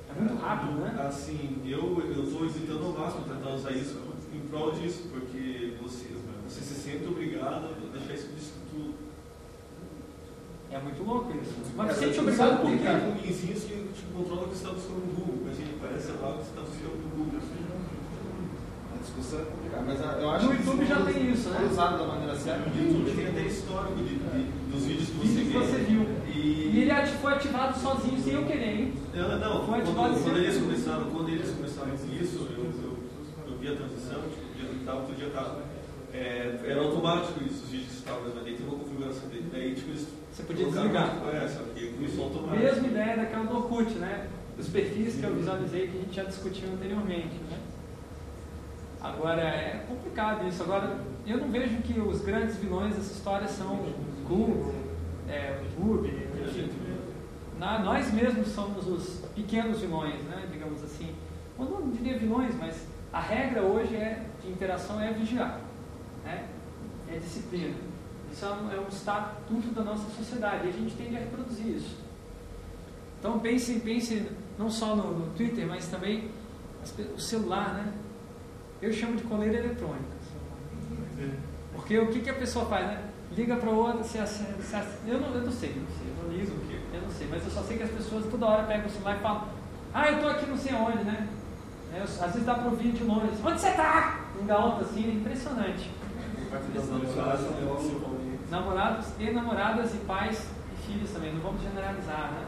É 0.10 0.20
muito 0.20 0.36
rápido, 0.42 0.80
né? 0.80 0.96
Assim, 1.08 1.62
eu 1.66 2.24
estou 2.24 2.46
hesitando 2.46 2.86
ao 2.86 2.92
máximo 2.92 3.24
tentar 3.24 3.52
usar 3.52 3.72
isso 3.72 4.02
em 4.34 4.40
prol 4.50 4.72
disso, 4.72 5.08
porque 5.12 5.74
você, 5.82 6.08
sente 6.92 7.06
obrigado 7.08 7.66
a 7.66 7.98
deixar 7.98 8.14
isso 8.14 8.54
tudo. 8.72 8.94
É 10.72 10.80
muito 10.80 11.04
louco 11.04 11.32
isso. 11.42 11.54
Mas 11.76 11.90
É, 11.90 11.94
você 11.94 12.00
sente 12.06 12.18
eu 12.18 12.24
obrigado 12.24 12.62
por 12.62 12.70
quê? 12.72 12.78
Tem 12.78 12.86
caminhozinhos 12.86 13.64
que 13.64 13.76
te 13.94 14.04
controlam 14.14 14.44
o 14.44 14.48
que 14.50 14.56
você 14.56 14.64
está 14.64 14.74
buscando 14.74 15.00
no 15.00 15.14
Google, 15.16 15.38
mas 15.46 15.54
assim, 15.54 15.68
parece 15.82 16.08
lá 16.22 16.30
o 16.30 16.38
que 16.38 16.44
você 16.44 16.50
está 16.52 16.62
buscando 16.62 16.98
no 17.04 17.10
Google. 17.16 17.40
A 18.94 18.98
discussão 19.00 19.40
é 19.40 19.46
complicada, 19.46 19.84
mas 19.88 20.00
eu 20.22 20.30
acho 20.32 20.46
No 20.46 20.52
que 20.52 20.58
YouTube 20.58 20.84
se 20.84 20.90
já 20.90 21.06
tem 21.06 21.32
isso, 21.32 21.50
né? 21.50 21.68
usado 21.72 21.98
da 22.00 22.08
maneira 22.08 22.36
certa. 22.36 22.70
No 22.70 22.76
YouTube 22.84 23.16
tem 23.16 23.28
até 23.28 23.42
histórico 23.48 23.96
de, 24.04 24.16
de- 24.16 24.52
dos 24.72 24.84
vídeos 24.86 25.10
que 25.10 25.16
você 25.18 25.60
você 25.60 25.78
viu. 25.88 26.02
E, 26.28 26.72
E 26.76 26.82
ele 26.82 26.92
ati- 26.92 27.18
foi 27.18 27.34
ativado 27.34 27.80
sozinho, 27.80 28.20
sem 28.22 28.34
eu 28.34 28.46
querer, 28.46 28.80
hein? 28.80 28.94
Não, 29.16 29.40
não, 29.40 29.66
Foi 29.66 29.80
quando, 29.80 29.82
ativado 29.88 30.10
quando 30.14 30.24
sempre. 30.24 30.40
eles 30.44 30.58
começaram, 30.58 31.04
quando 31.12 31.30
eles 31.30 31.50
começaram 31.52 31.92
com 31.98 32.06
isso, 32.14 32.48
eu, 32.52 32.64
eu, 32.66 32.98
eu 33.48 33.58
vi 33.58 33.68
a 33.70 33.76
transição, 33.76 34.20
tipo, 34.28 34.44
o 34.52 34.56
dia 34.60 34.70
que 34.70 34.76
estava, 34.80 35.00
outro 35.00 35.16
dia 35.16 35.28
estava. 35.28 35.77
É, 36.18 36.60
era 36.72 36.82
automático 36.82 37.44
isso, 37.44 37.64
os 37.66 37.70
vídeos 37.70 37.90
que 37.90 37.96
estavam, 37.98 38.22
mas 38.24 38.34
daí 38.44 38.56
tem 38.56 38.66
uma 38.68 38.78
configuração 38.80 39.30
dele. 39.30 39.50
Daí, 39.52 39.76
tipo, 39.76 39.90
eles 39.90 40.08
Você 40.34 40.44
podia 40.44 40.66
desligar. 40.66 41.16
É, 41.34 41.48
só 41.48 41.64
que 41.76 41.88
começou 41.94 42.24
automático. 42.26 42.64
Mesma 42.64 42.88
ideia 42.88 43.18
daquela 43.18 43.44
do 43.46 43.56
Orkut, 43.58 43.92
né? 43.96 44.28
Dos 44.58 44.68
perfis 44.70 45.16
que 45.16 45.24
eu 45.24 45.36
visualizei 45.36 45.88
que 45.88 45.98
a 45.98 46.02
gente 46.02 46.16
já 46.16 46.24
discutiu 46.24 46.70
anteriormente, 46.74 47.36
né? 47.50 47.58
Agora, 49.02 49.42
é 49.42 49.86
complicado 49.88 50.48
isso. 50.48 50.64
Agora, 50.64 51.00
eu 51.26 51.38
não 51.38 51.50
vejo 51.52 51.78
que 51.84 52.00
os 52.00 52.22
grandes 52.22 52.58
vilões 52.58 52.96
dessa 52.96 53.14
história 53.14 53.48
são 53.48 53.86
Google, 54.28 54.74
é, 55.30 55.60
YouTube, 55.64 56.08
enfim. 56.08 56.70
Na- 57.60 57.80
nós 57.80 58.12
mesmos 58.12 58.48
somos 58.50 58.88
os 58.88 59.22
pequenos 59.36 59.80
vilões, 59.80 60.22
né? 60.24 60.48
Digamos 60.52 60.84
assim. 60.84 61.14
Eu 61.60 61.66
não 61.66 61.90
diria 61.92 62.18
vilões, 62.18 62.54
mas 62.60 62.86
a 63.14 63.20
regra 63.20 63.62
hoje 63.62 63.96
é, 63.96 64.24
de 64.44 64.50
interação 64.52 65.00
é 65.02 65.12
vigiar, 65.12 65.60
né? 65.60 65.62
É 67.10 67.18
disciplina. 67.18 67.76
Isso 68.32 68.46
é 68.46 68.50
um, 68.50 68.72
é 68.72 68.80
um 68.80 68.88
estatuto 68.88 69.68
da 69.74 69.84
nossa 69.84 70.10
sociedade 70.16 70.68
e 70.68 70.70
a 70.70 70.74
gente 70.74 70.96
tende 70.96 71.16
a 71.16 71.20
reproduzir 71.20 71.68
isso. 71.68 71.98
Então 73.20 73.40
pense, 73.40 73.80
pense 73.80 74.28
não 74.60 74.70
só 74.70 74.96
no, 74.96 75.12
no 75.20 75.28
Twitter, 75.34 75.66
mas 75.68 75.88
também 75.88 76.30
as 76.84 76.94
o 77.16 77.20
celular, 77.20 77.74
né? 77.74 77.94
Eu 78.82 78.94
chamo 78.94 79.16
de 79.16 79.24
coleira 79.24 79.58
eletrônica. 79.58 80.18
Porque 81.74 81.98
o 81.98 82.08
que, 82.08 82.20
que 82.20 82.30
a 82.30 82.34
pessoa 82.34 82.66
faz, 82.66 82.86
né? 82.86 83.04
Liga 83.32 83.56
para 83.56 83.70
outra, 83.70 84.04
se, 84.04 84.18
se, 84.28 84.44
se, 84.44 84.76
eu, 85.08 85.20
não, 85.20 85.34
eu 85.34 85.42
não 85.42 85.52
sei, 85.52 85.70
não 85.70 85.88
sei, 85.98 86.08
eu 86.08 86.24
não 86.24 86.32
ligo, 86.38 86.52
eu 86.94 87.02
não 87.02 87.10
sei, 87.10 87.28
mas 87.30 87.44
eu 87.44 87.52
só 87.52 87.62
sei 87.64 87.78
que 87.78 87.84
as 87.84 87.92
pessoas 87.92 88.26
toda 88.32 88.46
hora 88.46 88.64
pegam 88.64 88.88
o 88.88 88.90
celular 88.90 89.18
e 89.18 89.20
falam, 89.20 89.48
ah, 89.94 90.12
eu 90.12 90.22
tô 90.22 90.28
aqui 90.28 90.46
não 90.46 90.58
sei 90.58 90.74
onde, 90.74 91.04
né? 91.04 91.28
Eu- 91.96 92.04
às 92.04 92.18
vezes 92.32 92.46
dá 92.46 92.56
para 92.56 92.70
ouvir 92.70 92.92
de 92.92 93.04
longe, 93.04 93.32
onde 93.44 93.60
você 93.60 93.72
tá? 93.72 94.26
Engalta 94.42 94.86
assim, 94.86 95.10
é 95.10 95.14
impressionante. 95.14 95.90
Namorados 98.50 99.08
e 99.20 99.32
namoradas 99.32 99.94
e 99.94 99.98
pais 100.00 100.48
e 100.74 100.88
filhos 100.88 101.12
também, 101.12 101.34
não 101.34 101.42
vamos 101.42 101.62
generalizar, 101.62 102.32
né? 102.32 102.46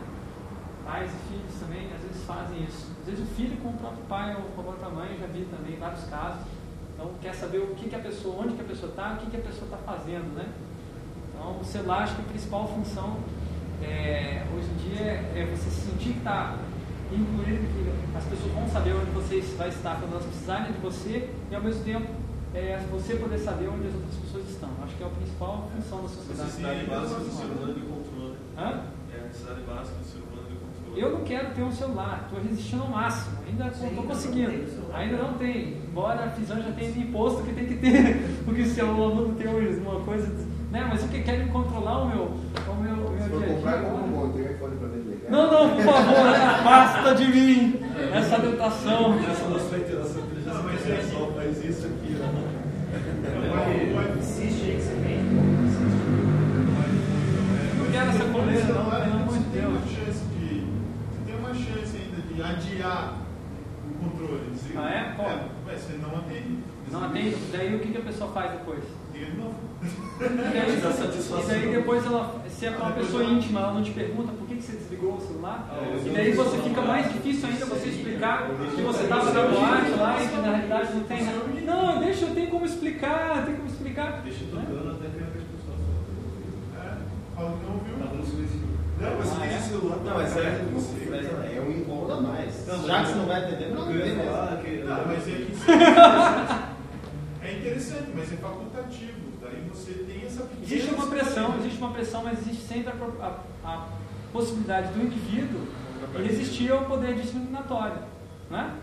Pais 0.86 1.12
e 1.12 1.34
filhos 1.34 1.60
também 1.60 1.90
às 1.94 2.02
vezes 2.02 2.24
fazem 2.26 2.64
isso. 2.64 2.88
Às 3.02 3.06
vezes 3.06 3.24
o 3.24 3.36
filho 3.36 3.58
com 3.58 3.70
o 3.70 3.74
próprio 3.74 4.04
pai 4.08 4.36
ou 4.36 4.44
com 4.56 4.62
a 4.62 4.72
outra 4.72 4.90
mãe, 4.90 5.18
já 5.20 5.28
vi 5.28 5.46
também 5.46 5.78
vários 5.78 6.04
casos. 6.06 6.42
Então 6.96 7.12
quer 7.22 7.34
saber 7.34 7.60
o 7.60 7.76
que, 7.76 7.90
que 7.90 7.96
a 7.96 8.00
pessoa, 8.00 8.44
onde 8.44 8.56
que 8.56 8.62
a 8.62 8.66
pessoa 8.66 8.90
está, 8.90 9.14
o 9.14 9.18
que, 9.18 9.32
que 9.32 9.38
a 9.38 9.42
pessoa 9.42 9.66
está 9.66 9.78
fazendo, 9.78 10.36
né? 10.36 10.48
Então 11.34 11.60
o 11.60 11.64
celular 11.64 12.04
acho 12.04 12.16
que 12.16 12.22
a 12.22 12.26
principal 12.26 12.68
função 12.68 13.18
é, 13.82 14.46
hoje 14.54 14.68
em 14.68 14.90
dia 14.90 15.06
é 15.36 15.48
você 15.50 15.70
se 15.70 15.90
sentir 15.90 16.14
que 16.14 16.20
está 16.20 16.58
incluído, 17.12 17.66
que 17.74 18.18
as 18.18 18.24
pessoas 18.26 18.52
vão 18.54 18.68
saber 18.68 18.94
onde 18.94 19.12
você 19.12 19.42
vai 19.58 19.70
estar 19.70 20.00
quando 20.00 20.12
elas 20.12 20.26
precisarem 20.26 20.72
de 20.72 20.80
você 20.80 21.30
e 21.50 21.56
ao 21.56 21.62
mesmo 21.62 21.84
tempo 21.84 22.08
é, 22.54 22.80
você 22.92 23.16
poder 23.16 23.38
saber 23.38 23.68
onde 23.68 23.88
as 23.88 23.94
outras 23.94 24.16
pessoas 24.16 24.50
estão. 24.50 24.70
Acho 24.84 24.96
que 24.96 25.04
é 25.04 25.06
a 25.06 25.10
principal 25.10 25.70
função 25.76 26.02
da 26.02 26.08
sociedade. 26.08 26.44
Necessidade 26.44 26.86
básica 26.86 27.20
do 27.20 27.32
ser 27.32 27.46
humano 27.46 27.74
de 27.74 27.82
controle. 27.82 28.36
Hã? 28.58 28.82
É 29.14 29.20
a 29.20 29.24
necessidade 29.24 29.62
básica 29.62 29.98
do 29.98 30.06
ser 30.06 30.20
humano 30.20 30.48
de 30.50 30.56
controle. 30.56 31.02
Eu 31.02 31.12
não 31.12 31.24
quero 31.24 31.54
ter 31.54 31.62
um 31.62 31.72
celular, 31.72 32.26
estou 32.26 32.44
resistindo 32.44 32.82
ao 32.82 32.90
máximo, 32.90 33.38
ainda 33.48 33.64
não 33.66 33.72
estou 33.72 33.92
não 33.92 34.04
conseguindo. 34.04 34.70
celular. 34.70 34.98
Ainda 34.98 35.18
não 35.18 35.34
tem, 35.36 35.78
embora 35.88 36.24
a 36.26 36.30
Fisan 36.32 36.62
já 36.62 36.72
tenha 36.72 36.92
me 36.92 37.04
imposto 37.04 37.44
que 37.44 37.54
tem 37.54 37.66
que 37.68 37.76
ter, 37.76 38.18
porque 38.46 38.66
se 38.66 38.82
o 38.82 38.90
aluno 38.90 39.36
tem 39.36 39.48
uma 39.48 40.00
coisa. 40.02 40.28
Né? 40.72 40.86
Mas 40.88 41.04
o 41.04 41.08
que 41.08 41.22
querem 41.24 41.48
controlar 41.48 42.04
o 42.04 42.10
meu, 42.10 42.24
o 42.26 42.82
meu, 42.82 42.94
o 42.94 43.12
meu 43.12 43.24
Se 43.24 43.30
dia 43.30 43.38
a 43.38 43.56
comprar, 43.56 43.78
dia. 43.78 43.90
compra 43.90 44.04
um 44.04 44.08
monte. 44.08 44.40
Não, 45.30 45.52
não, 45.52 45.76
por 45.76 45.84
favor, 45.84 46.28
afasta 46.34 47.16
de 47.16 47.26
mim 47.26 47.80
essa 48.14 48.40
tentação. 48.40 49.14
Essa 49.20 49.48
nossa 49.48 49.78
interação 49.78 50.30
inteligência 50.90 51.18
adiar 62.44 63.14
o 63.90 64.04
controle. 64.04 64.50
Você- 64.54 64.78
Ah, 64.78 64.90
é? 64.90 65.14
Como? 65.16 65.30
ué, 65.30 65.76
você 65.76 65.98
não 65.98 66.10
atende. 66.18 66.58
Não 66.92 67.06
atende, 67.06 67.36
daí 67.52 67.76
o 67.76 67.80
que, 67.80 67.92
que 67.92 67.98
a 67.98 68.02
pessoa 68.02 68.32
faz 68.32 68.52
depois? 68.52 68.80
Liga 69.14 69.26
de 69.28 69.38
novo. 69.38 69.56
E 69.82 70.28
daí, 70.28 70.76
e 71.40 71.48
daí 71.48 71.72
depois 71.76 72.06
ela, 72.06 72.36
se 72.50 72.66
é 72.66 72.70
uma 72.72 72.92
pessoa 72.92 73.24
íntima, 73.24 73.60
ela 73.62 73.74
não 73.74 73.84
te 73.84 73.92
pergunta 73.92 74.32
por 74.34 74.48
que, 74.48 74.56
que 74.56 74.62
você 74.64 74.74
desligou 74.74 75.16
o 75.16 75.22
celular, 75.22 75.70
É, 75.82 76.08
e 76.08 76.10
daí 76.10 76.32
você 76.34 76.58
fica 76.58 76.82
mais 76.82 77.12
difícil 77.14 77.48
ainda 77.48 77.66
você 77.66 77.90
explicar 77.90 78.50
que 78.76 78.82
você 78.82 79.04
estava 79.04 79.32
na 79.32 79.42
boate 79.48 79.92
lá 79.92 80.22
e 80.24 80.28
que 80.28 80.36
na 80.36 80.42
realidade 80.56 80.94
não 80.96 81.04
tem 81.04 81.24
nada. 81.24 81.40
Não, 81.66 82.00
deixa, 82.00 82.26
eu 82.26 82.34
tenho 82.36 82.50
como 82.50 82.66
explicar, 82.66 83.46
tem 83.46 83.56
como 83.56 83.68
explicar. 83.70 84.22
Deixa 84.24 84.44
tocando 84.46 84.90
até 84.92 85.08
que 85.10 85.24
a 85.24 85.26
resposta. 85.26 85.72
É, 86.76 86.98
fala 87.36 87.58
que 87.58 87.66
não 87.66 87.74
ouviu. 87.76 87.96
Tá 88.00 88.16
no 88.16 88.26
silêncio. 88.26 88.60
Não, 89.00 89.18
mas 89.18 89.40
Ah, 89.40 89.46
é? 89.46 89.60
celular. 89.60 89.98
Não, 90.04 90.14
mas 90.16 90.36
é, 90.38 90.40
é, 90.42 91.58
é 91.58 91.62
um 91.62 91.72
incômodo 91.72 92.14
a 92.14 92.20
mais. 92.22 92.68
Não, 92.68 92.86
Já 92.86 93.02
que 93.02 93.08
você 93.08 93.16
não 93.16 93.26
vai 93.28 93.44
atender, 93.46 93.72
não 93.74 93.90
Eu 93.92 93.96
ia 93.98 94.04
atende. 94.14 94.26
falar 94.28 94.58
que. 94.58 94.72
Não, 94.84 95.06
mas 95.08 95.28
é 95.28 95.32
que 95.32 95.72
é 95.72 96.49
interessante, 97.80 98.12
mas 98.16 98.34
é 98.34 98.36
facultativo. 98.38 99.20
Daí 99.42 99.70
você 99.74 99.94
tem 99.94 100.26
essa 100.26 100.44
pequena. 100.44 100.64
Existe 100.64 100.94
uma 100.94 101.08
pressão, 101.08 101.58
existe 101.60 101.78
uma 101.78 101.92
pressão, 101.92 102.24
mas 102.24 102.40
existe 102.40 102.68
sempre 102.68 102.92
a, 102.92 103.26
a- 103.26 103.40
a 103.64 103.88
possibilidade 104.34 104.92
do 104.94 105.02
indivíduo 105.04 105.62
resistir 106.18 106.72
ao 106.72 106.86
poder 106.86 107.16
discriminatório. 107.16 107.98
Né? 108.50 108.76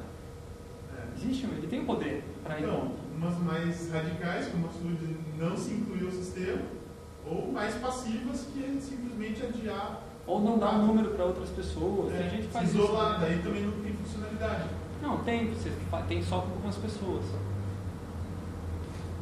É. 0.97 1.03
Existe, 1.17 1.47
um- 1.47 1.53
ele 1.57 1.67
tem 1.67 1.81
o 1.81 1.85
poder 1.85 2.25
para 2.43 2.59
ir 2.59 2.65
Então, 2.65 2.81
contra. 2.81 2.97
umas 3.17 3.39
mais 3.43 3.91
radicais, 3.93 4.49
como 4.49 4.67
a 4.67 4.71
sua 4.71 4.91
de 4.93 5.17
não 5.39 5.57
se 5.57 5.73
incluir 5.75 6.05
ao 6.07 6.11
sistema, 6.13 6.63
ou 7.27 7.53
mais 7.53 7.75
passivas, 7.75 8.47
que 8.53 8.65
é 8.65 8.81
simplesmente 8.81 9.43
adiar. 9.45 10.03
Ou 10.27 10.41
não 10.41 10.59
dar 10.59 10.71
um 10.75 10.87
número 10.87 11.11
para 11.11 11.25
outras 11.25 11.51
pessoas. 11.51 12.13
É, 12.13 12.17
tem 12.19 12.31
gente 12.31 12.41
que 12.43 12.47
se 12.47 12.53
faz 12.53 12.69
isso. 12.69 12.79
isolar, 12.83 13.21
né? 13.21 13.27
daí 13.29 13.39
também 13.43 13.63
não 13.63 13.73
tem 13.81 13.93
funcionalidade. 13.93 14.65
Não, 15.01 15.19
tem, 15.19 15.51
você 15.55 15.71
tem 16.09 16.21
só 16.23 16.41
com 16.41 16.51
algumas 16.53 16.75
pessoas. 16.77 17.25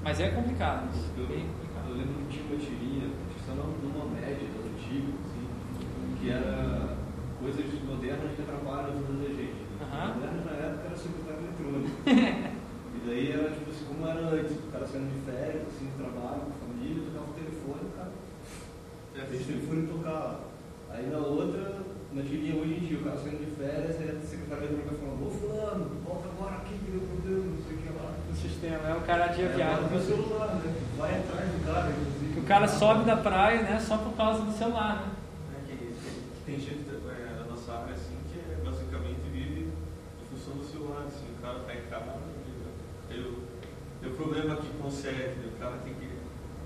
Mas 0.04 0.20
é 0.20 0.28
complicado, 0.36 0.92
isso, 0.92 1.08
Eu, 1.16 1.26
bem 1.26 1.40
eu 1.40 1.48
complicado. 1.48 1.96
lembro 1.96 2.28
que 2.28 2.36
tinha 2.36 2.44
uma 2.44 2.60
tirinha, 2.60 3.08
acho 3.08 3.40
que 3.40 3.40
só 3.40 3.56
numa 3.56 4.04
média 4.12 4.52
das 4.52 4.68
antigas, 4.68 5.16
assim, 5.24 5.44
que 6.20 6.28
era 6.28 6.92
coisas 7.40 7.64
modernas 7.88 8.36
que 8.36 8.42
atrapalham 8.42 8.92
a 8.92 9.00
vida 9.00 9.16
da 9.16 9.30
gente. 9.32 9.64
Aham. 9.80 10.14
Modernas 10.20 10.44
na 10.44 10.52
época 10.60 10.84
era 10.92 10.96
secretário 11.00 11.40
eletrônico. 11.40 11.96
e 12.04 12.98
daí 13.08 13.32
era 13.32 13.48
tipo 13.48 13.70
assim, 13.72 13.84
como 13.88 14.04
era 14.06 14.20
antes, 14.28 14.52
o 14.52 14.68
cara 14.68 14.86
saindo 14.86 15.08
de 15.08 15.20
férias, 15.24 15.64
assim, 15.72 15.86
de 15.88 15.96
trabalho, 15.96 16.42
com 16.52 16.56
família, 16.68 17.00
tocava 17.08 17.30
o 17.32 17.38
telefone, 17.40 17.82
o 17.88 17.96
cara 17.96 18.12
deixa 19.24 19.44
o 19.44 19.46
telefone 19.56 19.88
tocar 19.88 20.12
lá. 20.20 20.40
Aí 20.92 21.08
na 21.08 21.18
outra, 21.18 21.80
na 22.12 22.22
tirinha 22.22 22.60
hoje 22.60 22.74
em 22.76 22.84
dia, 22.84 22.98
o 23.00 23.04
cara 23.08 23.16
saindo 23.16 23.40
de 23.40 23.56
férias, 23.56 23.96
aí 23.96 24.12
a 24.12 24.20
secretária 24.20 24.68
eletrônica 24.68 25.00
falando, 25.00 25.24
ô 25.24 25.30
fulano, 25.32 25.84
volta 26.04 26.28
agora 26.28 26.60
aqui 26.60 26.76
que 26.76 26.92
deu 26.92 27.00
problema, 27.08 27.56
não 27.56 27.62
sei 27.64 27.72
o 27.72 27.80
que 27.80 27.88
lá. 27.88 28.12
O 28.20 28.36
sistema 28.64 28.88
é 28.88 28.94
o 28.94 29.00
cara 29.02 29.26
de 29.28 29.42
É, 29.42 30.00
celular, 30.00 30.54
né? 30.54 30.74
Vai 30.96 31.18
atrás 31.18 31.50
do 31.50 31.66
cara, 31.66 31.90
inclusive. 31.90 32.40
O 32.40 32.42
cara 32.44 32.68
sobe 32.68 33.04
da 33.04 33.16
praia, 33.16 33.62
né, 33.62 33.78
só 33.80 33.98
por 33.98 34.12
causa 34.16 34.42
do 34.42 34.52
celular, 34.52 34.96
né? 34.96 35.12
É 35.58 35.66
que, 35.68 35.76
que 35.76 36.42
tem 36.46 36.58
gente 36.58 36.84
é, 36.88 37.40
na 37.40 37.44
nossa 37.50 37.72
área 37.72 37.92
assim 37.94 38.16
que 38.32 38.38
é, 38.38 38.64
basicamente 38.64 39.20
vive 39.32 39.68
em 39.68 40.36
função 40.36 40.54
do 40.56 40.64
celular, 40.64 41.04
assim, 41.06 41.26
o 41.38 41.42
cara 41.42 41.58
tá 41.60 41.74
em 41.74 41.82
casa, 41.90 42.12
tem 43.08 43.34
tem 44.00 44.10
o 44.12 44.14
problema 44.16 44.56
que 44.56 44.68
consegue, 44.82 45.46
o 45.46 45.58
cara 45.58 45.76
tem 45.84 45.94
que 45.94 46.08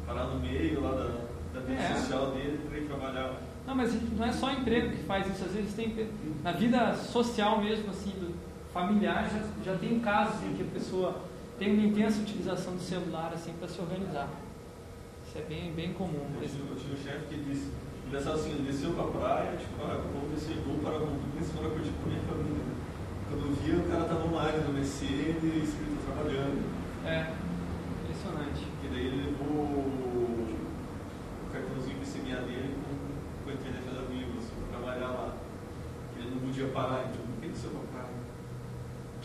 parar 0.07 0.25
no 0.25 0.41
meio 0.41 0.81
lá 0.81 0.91
da, 0.91 1.05
da 1.55 1.67
vida 1.67 1.81
É. 1.83 1.95
social 1.95 2.33
dele 2.33 2.61
para 2.69 2.79
ir 2.79 2.87
trabalhar. 2.87 3.35
Não, 3.67 3.75
mas 3.75 3.93
não 4.17 4.25
é 4.27 4.33
só 4.33 4.51
emprego 4.51 4.91
que 4.91 5.03
faz 5.05 5.27
isso, 5.27 5.45
às 5.45 5.53
vezes 5.53 5.75
tem 5.75 6.09
na 6.43 6.53
vida 6.53 6.95
social 6.95 7.61
mesmo, 7.61 7.91
assim, 7.91 8.11
do 8.11 8.35
familiar, 8.73 9.29
já, 9.31 9.73
já 9.73 9.79
tem 9.79 10.01
casos 10.01 10.43
em 10.43 10.55
que 10.55 10.63
a 10.63 10.67
pessoa 10.73 11.15
tem 11.59 11.75
uma 11.75 11.87
intensa 11.87 12.23
utilização 12.23 12.75
do 12.75 12.81
celular, 12.81 13.33
assim, 13.35 13.53
para 13.59 13.67
se 13.67 13.81
organizar. 13.81 14.31
Isso 15.27 15.39
é 15.39 15.43
bem, 15.43 15.73
bem 15.73 15.93
comum. 15.93 16.25
Eu 16.41 16.49
tinha, 16.49 16.63
eu 16.71 16.77
tinha 16.77 16.95
um 16.95 17.03
chefe 17.03 17.27
que 17.29 17.43
disse, 17.43 17.73
engraçado 18.07 18.37
assim, 18.37 18.51
ele 18.51 18.71
desceu 18.71 18.93
pra 18.93 19.05
praia, 19.05 19.57
tipo, 19.57 19.75
ah, 19.83 20.01
vamos 20.15 20.31
descer, 20.31 20.57
vamos 20.65 20.81
para 20.81 21.03
o 21.03 21.19
principal 21.35 21.63
para 21.65 21.71
curtir 21.73 21.91
com 21.99 22.07
a 22.07 22.09
minha 22.09 22.23
família. 22.23 22.65
Quando 23.29 23.43
eu 23.45 23.53
via, 23.59 23.77
o 23.77 23.91
cara 23.91 24.05
tava 24.05 24.27
mais 24.29 24.65
no 24.65 24.73
Mercedes, 24.73 25.69
escrito 25.69 25.99
trabalhando. 26.07 26.63
É, 27.05 27.35
impressionante. 28.07 28.63
E 28.85 28.89
daí 28.89 29.07
ele 29.07 29.27
levou 29.27 29.83
o 29.83 30.57
cartãozinho 31.53 31.99
de 31.99 32.07
CMA 32.07 32.41
dele 32.47 32.75
com, 32.87 33.45
com 33.45 33.51
a 33.51 33.53
internet 33.53 33.85
da 33.85 34.07
Vivo, 34.07 34.39
assim, 34.39 34.55
pra 34.63 34.79
trabalhar 34.79 35.11
lá. 35.11 35.37
Ele 36.17 36.31
não 36.31 36.39
podia 36.39 36.69
parar, 36.69 37.11
então 37.11 37.21
por 37.27 37.43
que 37.43 37.49
desceu 37.49 37.71
pra 37.71 37.81
praia? 37.93 38.17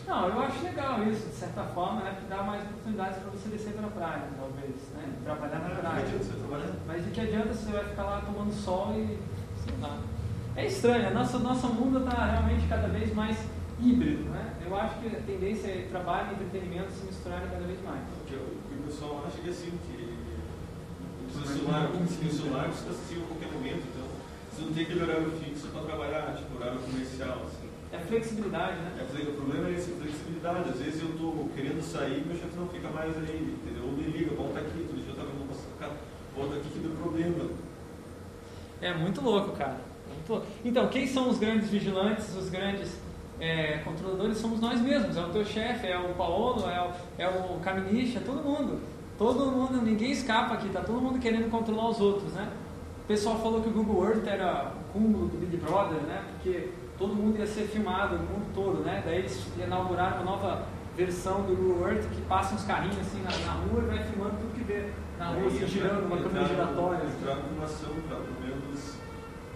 Não, 0.06 0.28
eu 0.28 0.40
acho 0.40 0.62
legal 0.62 1.02
isso, 1.04 1.28
de 1.28 1.34
certa 1.34 1.62
forma, 1.64 2.02
né? 2.02 2.16
Que 2.20 2.28
dá 2.28 2.42
mais 2.42 2.62
oportunidades 2.62 3.18
para 3.18 3.30
você 3.30 3.48
descer 3.48 3.72
para 3.72 3.86
a 3.86 3.90
praia, 3.90 4.28
talvez, 4.36 4.76
né? 4.94 5.14
Trabalhar 5.24 5.60
na 5.60 5.74
praia. 5.76 6.04
Mas 6.86 7.04
de 7.04 7.10
que 7.10 7.20
adianta 7.20 7.54
se 7.54 7.64
você 7.64 7.72
vai 7.72 7.84
ficar 7.84 8.04
lá 8.04 8.20
tomando 8.20 8.52
sol 8.52 8.92
e. 8.92 9.18
sei 9.64 9.74
lá. 9.80 9.98
É 10.56 10.66
estranho, 10.66 11.08
a 11.08 11.10
nossa, 11.10 11.38
nosso 11.38 11.66
mundo 11.68 11.98
está 12.00 12.26
realmente 12.26 12.68
cada 12.68 12.86
vez 12.88 13.12
mais 13.14 13.36
híbrido, 13.80 14.24
né? 14.30 14.54
Eu 14.64 14.76
acho 14.76 15.00
que 15.00 15.08
a 15.08 15.20
tendência 15.20 15.68
é 15.68 15.88
trabalho 15.90 16.28
e 16.30 16.34
entretenimento 16.34 16.92
se 16.92 17.06
misturarem 17.06 17.48
cada 17.48 17.64
vez 17.64 17.82
mais. 17.82 18.02
Porque 18.18 18.36
o 18.36 18.56
que 18.68 18.74
o 18.74 18.82
pessoal 18.86 19.24
acha 19.26 19.40
que 19.40 19.48
é 19.48 19.50
assim, 19.50 19.72
que 19.86 20.14
o 21.26 21.46
celular, 21.46 21.90
o 21.90 22.06
celular 22.06 22.66
você 22.68 22.78
está 22.78 22.90
acessível 22.90 23.24
a 23.24 23.28
qualquer 23.28 23.52
momento, 23.52 23.82
então 23.90 24.06
você 24.52 24.62
não 24.62 24.72
tem 24.72 24.84
aquele 24.84 25.02
horário 25.02 25.30
fixo 25.32 25.66
para 25.68 25.82
trabalhar, 25.82 26.36
tipo 26.36 26.56
horário 26.56 26.78
comercial, 26.78 27.42
assim. 27.46 27.63
É 27.94 27.98
flexibilidade, 28.08 28.76
né? 28.78 28.92
É, 28.98 29.22
o 29.22 29.32
problema 29.34 29.68
é 29.68 29.72
esse, 29.72 29.92
a 29.92 29.94
flexibilidade. 29.94 30.68
Às 30.68 30.80
vezes 30.80 31.00
eu 31.00 31.10
estou 31.10 31.48
querendo 31.54 31.80
sair, 31.80 32.24
meu 32.26 32.36
chefe 32.36 32.56
não 32.56 32.68
fica 32.68 32.88
mais 32.88 33.16
aí, 33.16 33.56
entendeu? 33.62 33.84
Ou 33.84 33.92
me 33.92 34.02
liga, 34.02 34.34
volta 34.34 34.58
aqui, 34.58 34.84
todo 34.88 34.96
dia 34.96 35.06
eu 35.06 35.12
estava 35.12 35.30
indo 35.30 35.48
passar 35.48 35.94
volta 36.36 36.56
aqui 36.56 36.68
que 36.68 36.78
deu 36.80 36.90
problema. 36.90 37.50
É 38.82 38.92
muito 38.92 39.20
louco, 39.20 39.52
cara. 39.52 39.78
Muito 40.12 40.32
louco. 40.32 40.46
Então, 40.64 40.88
quem 40.88 41.06
são 41.06 41.30
os 41.30 41.38
grandes 41.38 41.70
vigilantes, 41.70 42.34
os 42.36 42.50
grandes 42.50 42.98
é, 43.40 43.78
controladores? 43.78 44.38
Somos 44.38 44.60
nós 44.60 44.80
mesmos. 44.80 45.16
É 45.16 45.20
o 45.20 45.30
teu 45.30 45.44
chefe, 45.44 45.86
é 45.86 45.98
o 45.98 46.14
Paolo, 46.14 46.68
é 46.68 46.80
o, 46.80 46.92
é 47.18 47.28
o 47.28 47.60
Caminicha, 47.60 48.20
todo 48.20 48.42
mundo. 48.42 48.80
Todo 49.16 49.46
mundo, 49.52 49.80
ninguém 49.80 50.10
escapa 50.10 50.54
aqui, 50.54 50.68
tá 50.70 50.80
todo 50.80 51.00
mundo 51.00 51.20
querendo 51.20 51.48
controlar 51.48 51.90
os 51.90 52.00
outros, 52.00 52.32
né? 52.32 52.50
O 53.04 53.06
pessoal 53.06 53.38
falou 53.38 53.62
que 53.62 53.68
o 53.68 53.72
Google 53.72 54.04
Earth 54.08 54.26
era 54.26 54.72
o 54.74 54.92
cúmulo 54.92 55.28
do 55.28 55.38
Big 55.38 55.56
Brother, 55.58 56.00
né? 56.02 56.24
Porque 56.32 56.70
todo 57.04 57.14
mundo 57.14 57.38
ia 57.38 57.46
ser 57.46 57.68
filmado, 57.68 58.16
no 58.16 58.24
mundo 58.24 58.46
todo, 58.54 58.80
né? 58.80 59.02
Daí 59.04 59.18
eles 59.18 59.46
inauguraram 59.58 60.22
uma 60.22 60.24
nova 60.24 60.64
versão 60.96 61.42
do 61.42 61.54
Google 61.54 61.90
Earth 61.90 62.08
que 62.08 62.22
passa 62.22 62.54
uns 62.54 62.64
carrinhos 62.64 62.98
assim 62.98 63.20
na, 63.20 63.30
na 63.44 63.52
rua 63.60 63.82
e 63.82 63.86
vai 63.86 64.04
filmando 64.04 64.36
tudo 64.40 64.54
que 64.54 64.64
vê 64.64 64.88
na 65.18 65.28
rua, 65.28 65.50
se 65.50 65.66
girando, 65.66 66.06
uma 66.06 66.16
câmera 66.16 66.48
giratória. 66.48 67.04
assim. 67.04 67.18
Entrar 67.20 67.36
com 67.36 67.54
uma 67.54 67.64
ação 67.64 67.92
para 68.08 68.16
pelo 68.16 68.40
menos 68.40 68.96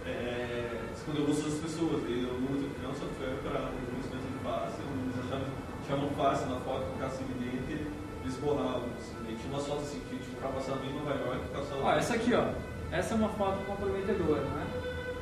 é, 0.05 0.93
esconder 0.93 1.21
o 1.21 1.25
rosto 1.25 1.49
das 1.49 1.59
pessoas. 1.59 2.03
E 2.05 2.21
eu 2.21 2.37
não 2.37 2.69
criar 2.69 2.89
um 2.89 2.93
software 2.93 3.41
para 3.41 3.73
reconhecimento 3.73 4.29
de 4.29 4.39
face, 4.45 4.77
eles 4.85 5.17
achavam, 5.25 5.49
achavam 5.81 6.09
face 6.13 6.45
na 6.45 6.59
foto 6.61 6.85
que 6.85 6.93
ficasse 6.93 7.23
evidente, 7.23 7.87
eles 8.21 8.35
borravam. 8.37 8.93
Assim. 8.93 9.17
Tinha 9.25 9.53
uma 9.53 9.63
foto 9.63 9.81
assim, 9.81 10.01
que 10.05 10.17
tinha 10.21 10.37
cara 10.37 10.53
passando 10.53 10.85
em 10.85 10.93
Nova 10.93 11.17
York. 11.17 11.41
Ó, 11.81 11.91
essa 11.93 12.13
aqui, 12.13 12.33
ó. 12.35 12.45
Essa 12.91 13.13
é 13.13 13.17
uma 13.17 13.29
foto 13.29 13.65
comprometedora, 13.65 14.41
né? 14.41 14.67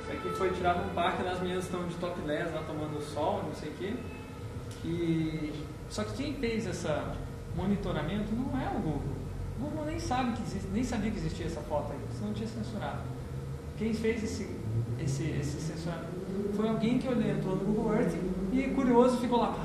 Isso 0.07 0.11
aqui 0.11 0.29
foi 0.37 0.51
tirado 0.51 0.85
num 0.85 0.93
parque, 0.93 1.27
as 1.27 1.41
meninas 1.41 1.65
estão 1.65 1.85
de 1.85 1.95
topless 1.95 2.53
lá 2.53 2.63
tomando 2.63 3.01
sol, 3.01 3.43
não 3.43 3.53
sei 3.53 3.69
o 3.69 3.73
quê. 3.73 3.93
E... 4.85 5.53
Só 5.89 6.03
que 6.03 6.13
quem 6.13 6.33
fez 6.35 6.65
essa, 6.65 7.13
monitoramento 7.57 8.33
não 8.33 8.57
é 8.57 8.69
o 8.69 8.79
Google. 8.79 9.17
O 9.57 9.63
Google 9.63 9.85
nem 9.85 9.99
sabe 9.99 10.33
que 10.33 10.43
existe, 10.43 10.67
nem 10.71 10.83
sabia 10.83 11.11
que 11.11 11.17
existia 11.17 11.47
essa 11.47 11.61
foto 11.61 11.91
aí, 11.91 11.99
senão 12.17 12.33
tinha 12.33 12.47
censurado. 12.47 13.01
Quem 13.77 13.93
fez 13.93 14.23
esse, 14.23 14.49
esse, 14.99 15.23
esse 15.23 15.59
censuramento 15.59 16.07
foi 16.55 16.69
alguém 16.69 16.99
que 16.99 17.07
entrou 17.07 17.55
no 17.55 17.65
Google 17.65 17.95
Earth 17.95 18.13
e 18.53 18.63
curioso 18.75 19.17
ficou 19.17 19.39
lá. 19.39 19.55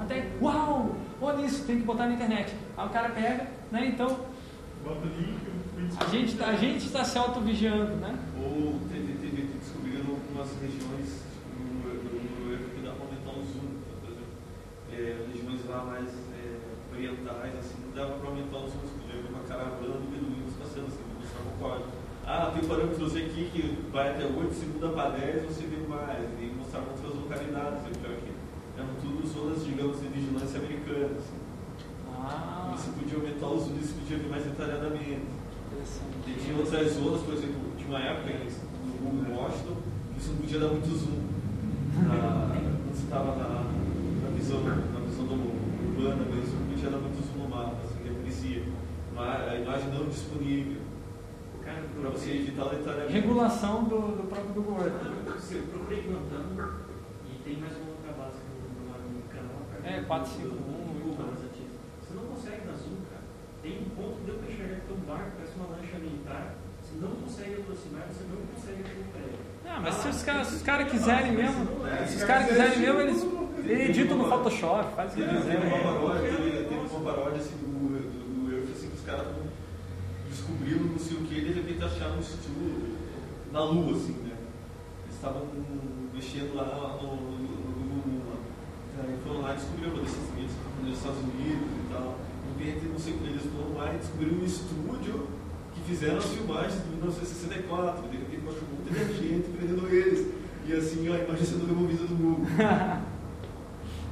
Até, 0.00 0.28
uau, 0.40 0.94
olha 1.20 1.46
isso, 1.46 1.64
tem 1.64 1.78
que 1.80 1.84
botar 1.84 2.06
na 2.06 2.14
internet. 2.14 2.54
Aí 2.76 2.86
o 2.86 2.90
cara 2.90 3.08
pega, 3.10 3.48
né? 3.70 3.86
Então 3.86 4.08
Bota 4.84 5.06
o 5.06 5.08
link, 5.08 5.38
print 5.74 5.96
a 5.98 6.04
gente 6.08 6.36
tá- 6.36 6.46
a 6.48 6.56
gente 6.56 6.86
está 6.86 7.04
se 7.04 7.16
auto-vigiando, 7.16 7.96
né? 7.96 8.18
Ou 8.36 8.80
teve, 8.90 9.12
teve, 9.14 9.42
descobriram 9.58 10.10
algumas 10.10 10.48
regiões 10.62 11.26
no 11.58 12.52
Earth 12.54 12.70
que 12.70 12.80
dá 12.86 12.94
para 12.94 13.02
aumentar 13.02 13.34
o 13.34 13.42
zoom. 13.42 13.82
Por 13.98 14.10
exemplo, 14.14 14.38
é, 14.94 15.26
regiões 15.26 15.60
lá 15.66 15.82
mais 15.84 16.08
é, 16.38 16.94
orientais, 16.94 17.58
assim, 17.58 17.82
dava 17.94 18.14
para 18.22 18.28
aumentar 18.30 18.58
o 18.58 18.70
zoom. 18.70 18.78
Você 18.86 18.94
podia 19.02 19.22
ver 19.22 19.28
uma 19.28 19.42
caravana 19.42 19.98
de 19.98 20.06
beduínos 20.06 20.54
passando, 20.54 20.86
assim, 20.86 21.02
mostrar 21.18 21.42
um 21.42 21.58
código. 21.58 21.90
Ah, 22.24 22.52
tem 22.54 22.62
parâmetros 22.62 23.16
aqui 23.16 23.50
que 23.50 23.90
vai 23.90 24.10
até 24.10 24.24
8, 24.24 24.54
se 24.54 24.66
muda 24.66 24.88
para 24.90 25.18
10, 25.18 25.42
você 25.50 25.66
vê 25.66 25.82
mais. 25.88 26.30
E 26.38 26.54
mostraram 26.54 26.94
outras 26.94 27.10
localidades. 27.10 27.82
Então, 27.90 28.12
aqui, 28.14 28.30
eram 28.78 28.94
tudo 29.02 29.26
zonas, 29.26 29.66
digamos, 29.66 30.00
de 30.00 30.06
vigilância 30.06 30.60
americana. 30.60 31.18
Assim. 31.18 31.42
Ah, 32.22 32.70
você 32.70 32.90
podia 32.94 33.18
aumentar 33.18 33.48
o 33.50 33.58
zoom 33.58 33.74
e 33.74 33.82
você 33.82 33.94
podia 33.98 34.18
ver 34.18 34.30
mais 34.30 34.44
detalhadamente. 34.44 35.26
interessante. 35.66 36.30
E 36.30 36.38
tinha 36.38 36.56
outras 36.56 36.92
zonas, 36.94 37.22
por 37.22 37.34
exemplo, 37.34 37.58
tinha 37.76 37.88
uma 37.88 37.98
época 37.98 38.30
no 39.02 39.34
Washington 39.34 39.81
não 40.30 40.36
podia 40.36 40.58
dar 40.60 40.68
muito 40.68 40.88
zoom. 40.88 41.22
Na, 42.08 42.48
quando 42.52 42.94
você 42.94 43.04
estava 43.04 43.36
na, 43.36 43.48
na 44.22 44.30
visão, 44.36 44.60
na 44.64 45.00
visão 45.00 45.26
do, 45.26 45.34
urbana 45.92 46.24
mesmo, 46.24 46.60
não 46.60 46.66
podia 46.72 46.90
dar 46.90 46.98
muito 46.98 47.20
zoom 47.22 47.42
no 47.44 47.48
mapa, 47.48 47.76
assim, 47.84 47.98
que 48.02 48.08
aparecia. 48.10 48.62
Uma- 49.12 49.36
A 49.36 49.56
imagem 49.58 49.88
não 49.92 50.08
disponível. 50.08 50.80
O 51.54 51.64
cara 51.64 51.82
Para 52.00 52.10
você 52.10 52.30
o 52.66 52.70
detalhamento. 52.70 53.12
Regulação 53.12 53.84
do, 53.84 54.16
do 54.16 54.26
próprio 54.28 54.54
Google 54.54 54.78
Earth. 54.82 55.02
eu 55.54 55.62
procurei 55.68 56.02
plantando 56.02 56.74
e 57.28 57.38
tem 57.44 57.56
mais 57.60 57.76
uma 57.76 57.90
outra 57.92 58.12
base 58.18 58.38
que 58.40 58.50
eu 58.50 58.58
vou 58.58 58.98
no 59.12 59.22
canal. 59.28 59.60
É, 59.84 60.00
do- 60.00 60.06
451 60.06 60.48
do- 60.48 61.12
do 61.12 61.16
e. 61.16 61.68
Você 62.02 62.14
não 62.14 62.24
consegue 62.34 62.66
dar 62.66 62.74
zoom, 62.74 62.98
cara. 63.12 63.22
Tem 63.62 63.78
um 63.78 63.88
ponto 63.94 64.16
que 64.18 64.24
deu 64.26 64.36
pra 64.42 64.48
enxergar 64.50 64.74
que 64.80 64.86
tem 64.90 64.96
um 64.96 65.06
barco, 65.06 65.30
parece 65.38 65.54
uma 65.54 65.68
lancha 65.76 65.98
militar. 66.02 66.44
Você 66.82 66.94
não 66.98 67.12
consegue 67.20 67.54
aproximar, 67.62 68.08
você 68.10 68.24
não 68.26 68.40
consegue 68.48 68.82
ver 68.82 68.96
o 68.98 69.06
prédio. 69.12 69.51
Ah, 69.66 69.80
mas 69.80 69.94
se 69.94 70.08
os 70.08 70.22
caras 70.22 70.62
caras 70.62 70.90
quiserem 70.90 71.32
mesmo, 71.32 71.66
se 72.06 72.16
os 72.16 72.24
caras 72.24 72.46
quiserem 72.46 72.78
mesmo, 72.78 73.00
eles 73.00 73.88
editam 73.88 74.18
no 74.18 74.28
Photoshop, 74.28 74.94
faz 74.94 75.12
o 75.12 75.16
que 75.16 75.22
quiser. 75.22 75.60
teve 75.60 76.94
uma 76.94 77.12
paródia, 77.12 77.40
assim, 77.40 77.56
do, 77.56 78.46
do, 78.46 78.54
Earth, 78.54 78.70
assim, 78.76 78.88
que 78.88 78.96
os 78.96 79.04
caras 79.04 79.26
descobriram 80.28 80.84
não 80.84 80.98
sei 80.98 81.16
o 81.16 81.20
que, 81.20 81.34
e 81.38 81.40
de 81.40 81.52
repente 81.52 81.84
acharam 81.84 82.16
um 82.16 82.20
estudo 82.20 82.98
na 83.52 83.64
Lua, 83.64 83.96
assim, 83.96 84.12
né? 84.24 84.36
Eles 85.04 85.14
estavam 85.14 85.46
mexendo 86.12 86.54
lá 86.54 86.98
no, 87.00 87.16
Google. 87.92 88.40
Aí 88.98 89.18
foram 89.26 89.42
lá 89.42 89.52
e 89.52 89.56
descobriram 89.56 89.94
uma 89.94 90.02
desses 90.02 90.30
vídeos 90.34 90.52
nos 90.82 90.98
Estados 90.98 91.18
Unidos 91.20 91.68
e 91.68 91.92
tal. 91.92 92.16
De 92.56 92.64
repente, 92.64 92.86
não 92.86 92.98
sei 92.98 93.14
o 93.14 93.18
que, 93.18 93.28
eles 93.28 93.42
foram 93.42 93.74
lá 93.76 93.94
e 93.94 93.98
descobriram 93.98 94.36
um 94.36 94.44
estúdio 94.44 95.26
que 95.74 95.80
fizeram 95.82 96.18
as 96.18 96.26
filmagens 96.26 96.82
de 96.82 96.88
1964. 96.90 98.08
De 98.08 98.16
repente, 98.16 98.42
achou 98.48 98.68
um 98.90 98.98
monte 98.98 99.12
de 99.20 99.28
gente 99.28 99.48
prendendo 99.56 99.88
eles. 99.88 100.32
E 100.66 100.72
assim, 100.72 101.12
a 101.12 101.18
imagem 101.18 101.44
sendo 101.44 101.66
removida 101.66 102.04
do 102.06 102.14
Google. 102.14 102.46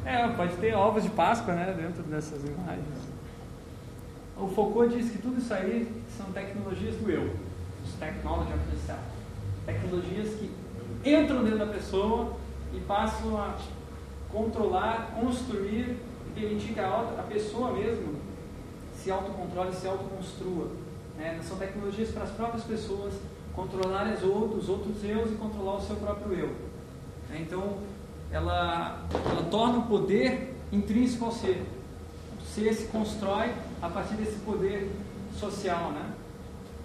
É, 0.02 0.26
pode 0.28 0.56
ter 0.56 0.74
ovos 0.74 1.02
de 1.02 1.10
Páscoa, 1.10 1.52
né, 1.54 1.74
dentro 1.76 2.02
dessas 2.04 2.42
imagens. 2.42 2.86
O 4.34 4.48
Foucault 4.48 4.96
diz 4.96 5.10
que 5.10 5.18
tudo 5.18 5.38
isso 5.38 5.52
aí 5.52 5.92
são 6.16 6.32
tecnologias 6.32 6.96
do 6.96 7.10
eu, 7.10 7.36
os 7.84 7.92
technology 7.98 8.50
of 8.50 8.60
the 8.70 8.76
self. 8.86 9.00
Tecnologias 9.66 10.34
que 10.36 10.50
entram 11.04 11.44
dentro 11.44 11.58
da 11.58 11.66
pessoa 11.66 12.34
e 12.72 12.80
passam 12.80 13.36
a 13.36 13.56
controlar, 14.32 15.14
construir 15.20 15.96
e 16.28 16.40
permitir 16.40 16.72
que 16.72 16.80
a, 16.80 16.88
auto- 16.88 17.20
a 17.20 17.22
pessoa 17.24 17.72
mesmo 17.72 18.14
se 18.96 19.10
autocontrole, 19.10 19.72
se 19.74 19.86
autoconstrua. 19.86 20.68
Né? 21.18 21.38
São 21.42 21.58
tecnologias 21.58 22.08
para 22.10 22.22
as 22.22 22.30
próprias 22.30 22.64
pessoas 22.64 23.12
controlarem 23.60 24.14
os 24.14 24.22
outros, 24.22 24.62
os 24.62 24.68
outros 24.70 25.04
eus 25.04 25.30
e 25.32 25.34
controlar 25.34 25.76
o 25.76 25.82
seu 25.82 25.96
próprio 25.96 26.32
eu. 26.32 26.48
né? 27.28 27.38
Então, 27.40 27.78
ela, 28.32 29.04
ela 29.12 29.42
torna 29.50 29.78
o 29.78 29.82
poder 29.86 30.54
intrínseco 30.72 31.26
ao 31.26 31.32
ser. 31.32 31.66
O 32.40 32.44
ser 32.44 32.72
se 32.72 32.86
constrói 32.86 33.52
a 33.82 33.88
partir 33.88 34.14
desse 34.14 34.38
poder 34.40 34.90
social, 35.38 35.92
né? 35.92 36.14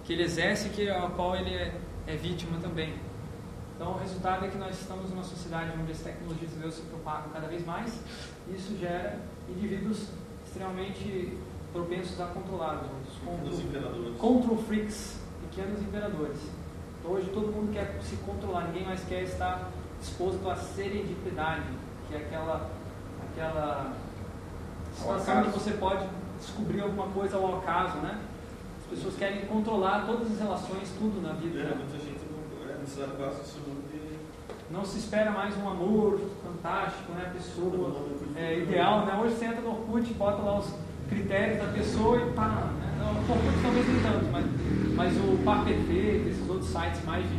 Que 0.04 0.12
ele 0.12 0.24
exerce, 0.24 0.68
que 0.68 0.88
ao 0.90 1.10
qual 1.10 1.34
ele 1.34 1.54
é, 1.54 1.74
é 2.06 2.16
vítima 2.16 2.58
também. 2.60 2.94
Então, 3.74 3.92
o 3.92 3.98
resultado 3.98 4.44
é 4.44 4.48
que 4.48 4.58
nós 4.58 4.78
estamos 4.78 5.10
numa 5.10 5.24
sociedade 5.24 5.70
onde 5.80 5.92
as 5.92 6.00
tecnologias 6.00 6.50
do 6.50 6.62
eu 6.62 6.70
se 6.70 6.82
propagam 6.82 7.30
cada 7.30 7.46
vez 7.46 7.64
mais. 7.64 7.98
E 8.48 8.54
isso 8.54 8.76
gera 8.78 9.18
indivíduos 9.48 10.08
extremamente 10.46 11.38
propensos 11.72 12.20
a 12.20 12.26
controlar 12.26 12.82
os 12.82 13.28
outros. 13.28 13.62
Control, 13.64 14.14
control 14.18 14.56
freaks, 14.58 15.18
pequenos 15.42 15.80
imperadores. 15.80 16.38
Hoje 17.08 17.30
todo 17.32 17.52
mundo 17.52 17.72
quer 17.72 17.98
se 18.02 18.16
controlar, 18.16 18.66
ninguém 18.66 18.84
mais 18.84 19.04
quer 19.04 19.22
estar 19.22 19.70
exposto 20.02 20.48
à 20.50 20.56
serendipidade, 20.56 21.62
que 22.08 22.16
é 22.16 22.18
aquela, 22.18 22.68
aquela 23.30 23.92
situação 24.92 25.42
que 25.44 25.50
você 25.50 25.70
pode 25.72 26.04
descobrir 26.38 26.80
alguma 26.80 27.06
coisa 27.08 27.36
ao 27.36 27.58
acaso, 27.58 27.98
né? 27.98 28.18
As 28.80 28.86
pessoas 28.90 29.16
querem 29.16 29.46
controlar 29.46 30.04
todas 30.04 30.32
as 30.32 30.38
relações, 30.40 30.90
tudo 30.98 31.22
na 31.22 31.32
vida. 31.34 31.60
É, 31.60 31.62
né? 31.64 31.74
muita 31.76 32.04
gente 32.04 32.20
não. 32.28 32.70
É, 32.70 32.76
não 32.76 33.80
de. 33.82 34.16
Não 34.68 34.84
se 34.84 34.98
espera 34.98 35.30
mais 35.30 35.56
um 35.56 35.68
amor 35.68 36.20
fantástico, 36.42 37.12
né? 37.12 37.30
Pessoa 37.32 38.04
é, 38.34 38.58
ideal, 38.58 39.06
né? 39.06 39.16
Hoje 39.22 39.36
você 39.36 39.44
entra 39.44 39.60
no 39.60 39.70
Orkut, 39.70 40.12
bota 40.14 40.42
lá 40.42 40.58
os 40.58 40.72
critérios 41.08 41.58
da 41.58 41.72
pessoa 41.72 42.16
e 42.18 42.32
pá, 42.32 42.72
né? 42.78 42.96
Não, 42.98 43.10
Orkut 43.34 43.62
talvez 43.62 43.86
nem 43.88 44.02
tanto, 44.02 44.26
mas, 44.32 44.46
mas 44.94 45.16
o 45.16 45.38
Par 45.44 45.64
Perfeito, 45.64 46.28
esses 46.28 46.48
outros 46.48 46.70
sites 46.70 47.04
mais 47.04 47.24
de 47.28 47.38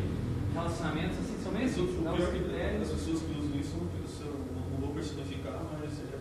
relacionamentos, 0.54 1.18
assim, 1.20 1.36
são 1.44 1.52
bem 1.52 1.66
Isso, 1.66 1.82
assim, 1.82 2.00
o 2.00 2.04
dá 2.04 2.12
pior 2.14 2.28
os 2.28 2.30
critérios. 2.30 2.82
as 2.82 2.90
pessoas 2.90 3.20
que 3.22 3.40
usam 3.40 3.60
isso 3.60 3.76
não, 4.26 4.80
vou 4.80 4.90
personificar, 4.96 5.60
mas 5.80 5.92
é 6.00 6.18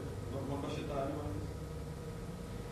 uma, 0.48 0.58
faixa 0.58 0.80
etária, 0.80 1.12
mas. 1.16 1.36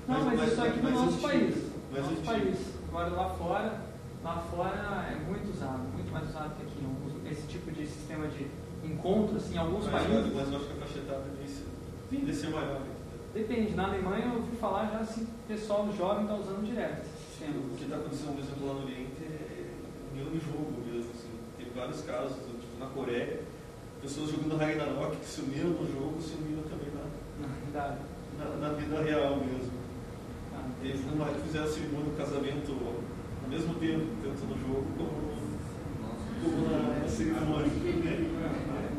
Não, 0.09 0.25
mas, 0.25 0.39
mas- 0.39 0.53
isso 0.53 0.62
aqui 0.62 0.81
no 0.81 0.91
nosso 0.91 1.05
antigo, 1.05 1.22
país. 1.22 1.55
mas 1.93 2.01
nosso 2.01 2.12
antigo. 2.12 2.27
país. 2.27 2.59
Agora 2.89 3.09
lá 3.11 3.29
fora, 3.31 3.81
lá 4.22 4.37
fora 4.51 5.07
é 5.11 5.16
muito 5.29 5.51
usado, 5.51 5.83
muito 5.93 6.12
mais 6.12 6.29
usado 6.29 6.55
que 6.57 6.62
aqui. 6.62 6.85
Esse 7.31 7.47
tipo 7.49 7.72
de 7.72 7.87
sistema 7.87 8.29
de 8.29 8.47
encontro, 8.85 9.37
assim, 9.37 9.55
em 9.55 9.59
alguns 9.59 9.87
Mas, 9.87 10.07
países. 10.07 10.33
mas 10.35 10.53
eu 10.53 10.57
acho 10.57 10.66
que 10.66 10.72
a 10.72 10.77
faixa 10.77 10.99
etária 10.99 11.25
a 11.25 12.33
ser 12.33 12.49
maior. 12.51 12.81
né? 12.81 12.93
Depende, 13.35 13.74
na 13.74 13.89
Alemanha 13.89 14.26
eu 14.26 14.35
ouvi 14.37 14.57
falar 14.59 14.87
já 14.93 14.99
assim, 15.01 15.24
o 15.24 15.49
pessoal 15.49 15.93
jovem 15.93 16.22
está 16.22 16.37
usando 16.37 16.64
direto 16.64 17.03
esse 17.03 17.26
sistema. 17.26 17.59
O 17.59 17.76
que 17.76 17.82
está 17.82 17.97
acontecendo, 17.97 18.35
por 18.37 18.45
exemplo, 18.45 18.66
lá 18.68 18.74
no 18.74 18.82
Oriente 18.82 19.11
é 19.26 19.74
união 20.12 20.30
de 20.30 20.39
jogo 20.39 20.70
mesmo. 20.87 21.11
Assim. 21.11 21.35
Teve 21.59 21.70
vários 21.74 22.03
casos, 22.03 22.37
tipo 22.47 22.78
na 22.78 22.87
Coreia, 22.87 23.41
pessoas 24.01 24.30
jogando 24.30 24.57
Ragnarok 24.57 25.16
que 25.16 25.26
se 25.26 25.41
uniram 25.41 25.70
no 25.70 25.85
jogo, 25.85 26.22
se 26.22 26.35
uniram 26.35 26.62
também 26.62 26.95
na, 26.95 27.99
Na 28.39 28.68
na, 28.68 28.72
vida 28.74 29.03
real 29.03 29.37
mesmo. 29.37 29.72
Ah, 30.55 30.70
uma 31.12 31.26
que 31.26 31.41
fizeram 31.43 31.66
a 31.66 31.68
cerimônia 31.68 32.11
do 32.12 32.16
casamento 32.16 32.70
ao 32.70 33.51
mesmo 33.51 33.74
tempo, 33.74 34.07
tanto 34.22 34.47
no 34.47 34.57
jogo 34.62 34.87
como, 34.97 35.11
como 36.39 36.70
na, 36.70 37.01
na 37.03 37.09
cerimônia. 37.09 37.66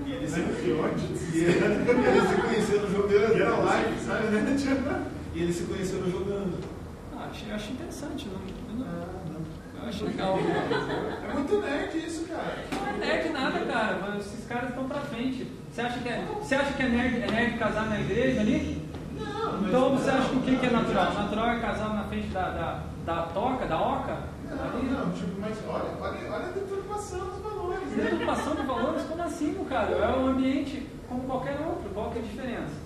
E 0.06 0.12
eles 0.12 0.30
se, 0.30 0.40
e 0.40 1.40
eles 1.40 2.30
se 2.30 2.42
conheceram 2.42 2.92
jogando. 2.92 3.36
Sabe, 4.16 4.28
né? 4.28 5.06
E 5.34 5.44
eles 5.44 5.56
se 5.58 5.64
conheceram 5.66 6.10
jogando. 6.10 6.64
Ah, 7.16 7.28
achei, 7.30 7.52
achei 7.52 7.74
interessante. 7.74 8.28
Não, 8.30 8.40
eu, 8.40 8.80
não, 8.80 9.42
Ah, 9.78 9.84
eu 9.84 9.90
acho 9.90 10.06
legal. 10.06 10.40
É 11.30 11.34
muito 11.34 11.60
nerd 11.60 11.98
isso, 11.98 12.26
cara. 12.26 12.64
Não 12.72 12.88
é 12.88 12.94
nerd 13.06 13.30
nada, 13.34 13.60
cara. 13.66 14.00
Mas 14.02 14.26
esses 14.26 14.48
caras 14.48 14.70
estão 14.70 14.88
pra 14.88 15.02
frente. 15.02 15.52
Você 15.72 15.82
acha 15.82 16.00
que 16.00 16.08
é, 16.08 16.26
você 16.42 16.56
acha 16.56 16.74
que 16.74 16.84
é, 16.84 16.88
nerd, 16.88 17.22
é 17.22 17.32
nerd 17.32 17.58
casar 17.58 17.90
na 17.90 18.00
igreja 18.00 18.40
ali? 18.40 18.82
Não, 19.20 19.68
Então 19.68 19.98
você 19.98 20.10
acha 20.10 20.30
que 20.30 20.36
o 20.38 20.42
que, 20.42 20.56
que 20.58 20.66
é 20.66 20.70
natural? 20.70 21.14
Natural 21.14 21.50
é 21.50 21.60
casar 21.60 21.94
na 21.94 22.04
frente 22.06 22.28
da, 22.28 22.50
da, 22.52 22.84
da 23.06 23.22
toca, 23.24 23.66
da 23.66 23.82
oca? 23.82 24.18
Não, 24.50 24.84
não, 24.84 25.12
tipo, 25.12 25.42
mas 25.42 25.58
olha, 25.68 25.86
olha, 26.00 26.32
olha 26.32 26.46
a 26.46 26.52
deturpação 26.52 27.20
dos 27.20 27.40
valores, 27.40 27.90
né? 27.90 28.04
Deturpação 28.06 28.56
de 28.56 28.62
valores? 28.62 29.02
Como 29.04 29.24
assim, 29.24 29.66
cara? 29.68 29.92
É 29.92 30.18
um 30.18 30.28
ambiente 30.28 30.88
como 31.10 31.24
qualquer 31.24 31.60
outro. 31.60 31.90
Qual 31.94 32.12
que 32.12 32.20
é 32.20 32.22
a 32.22 32.26
diferença? 32.26 32.85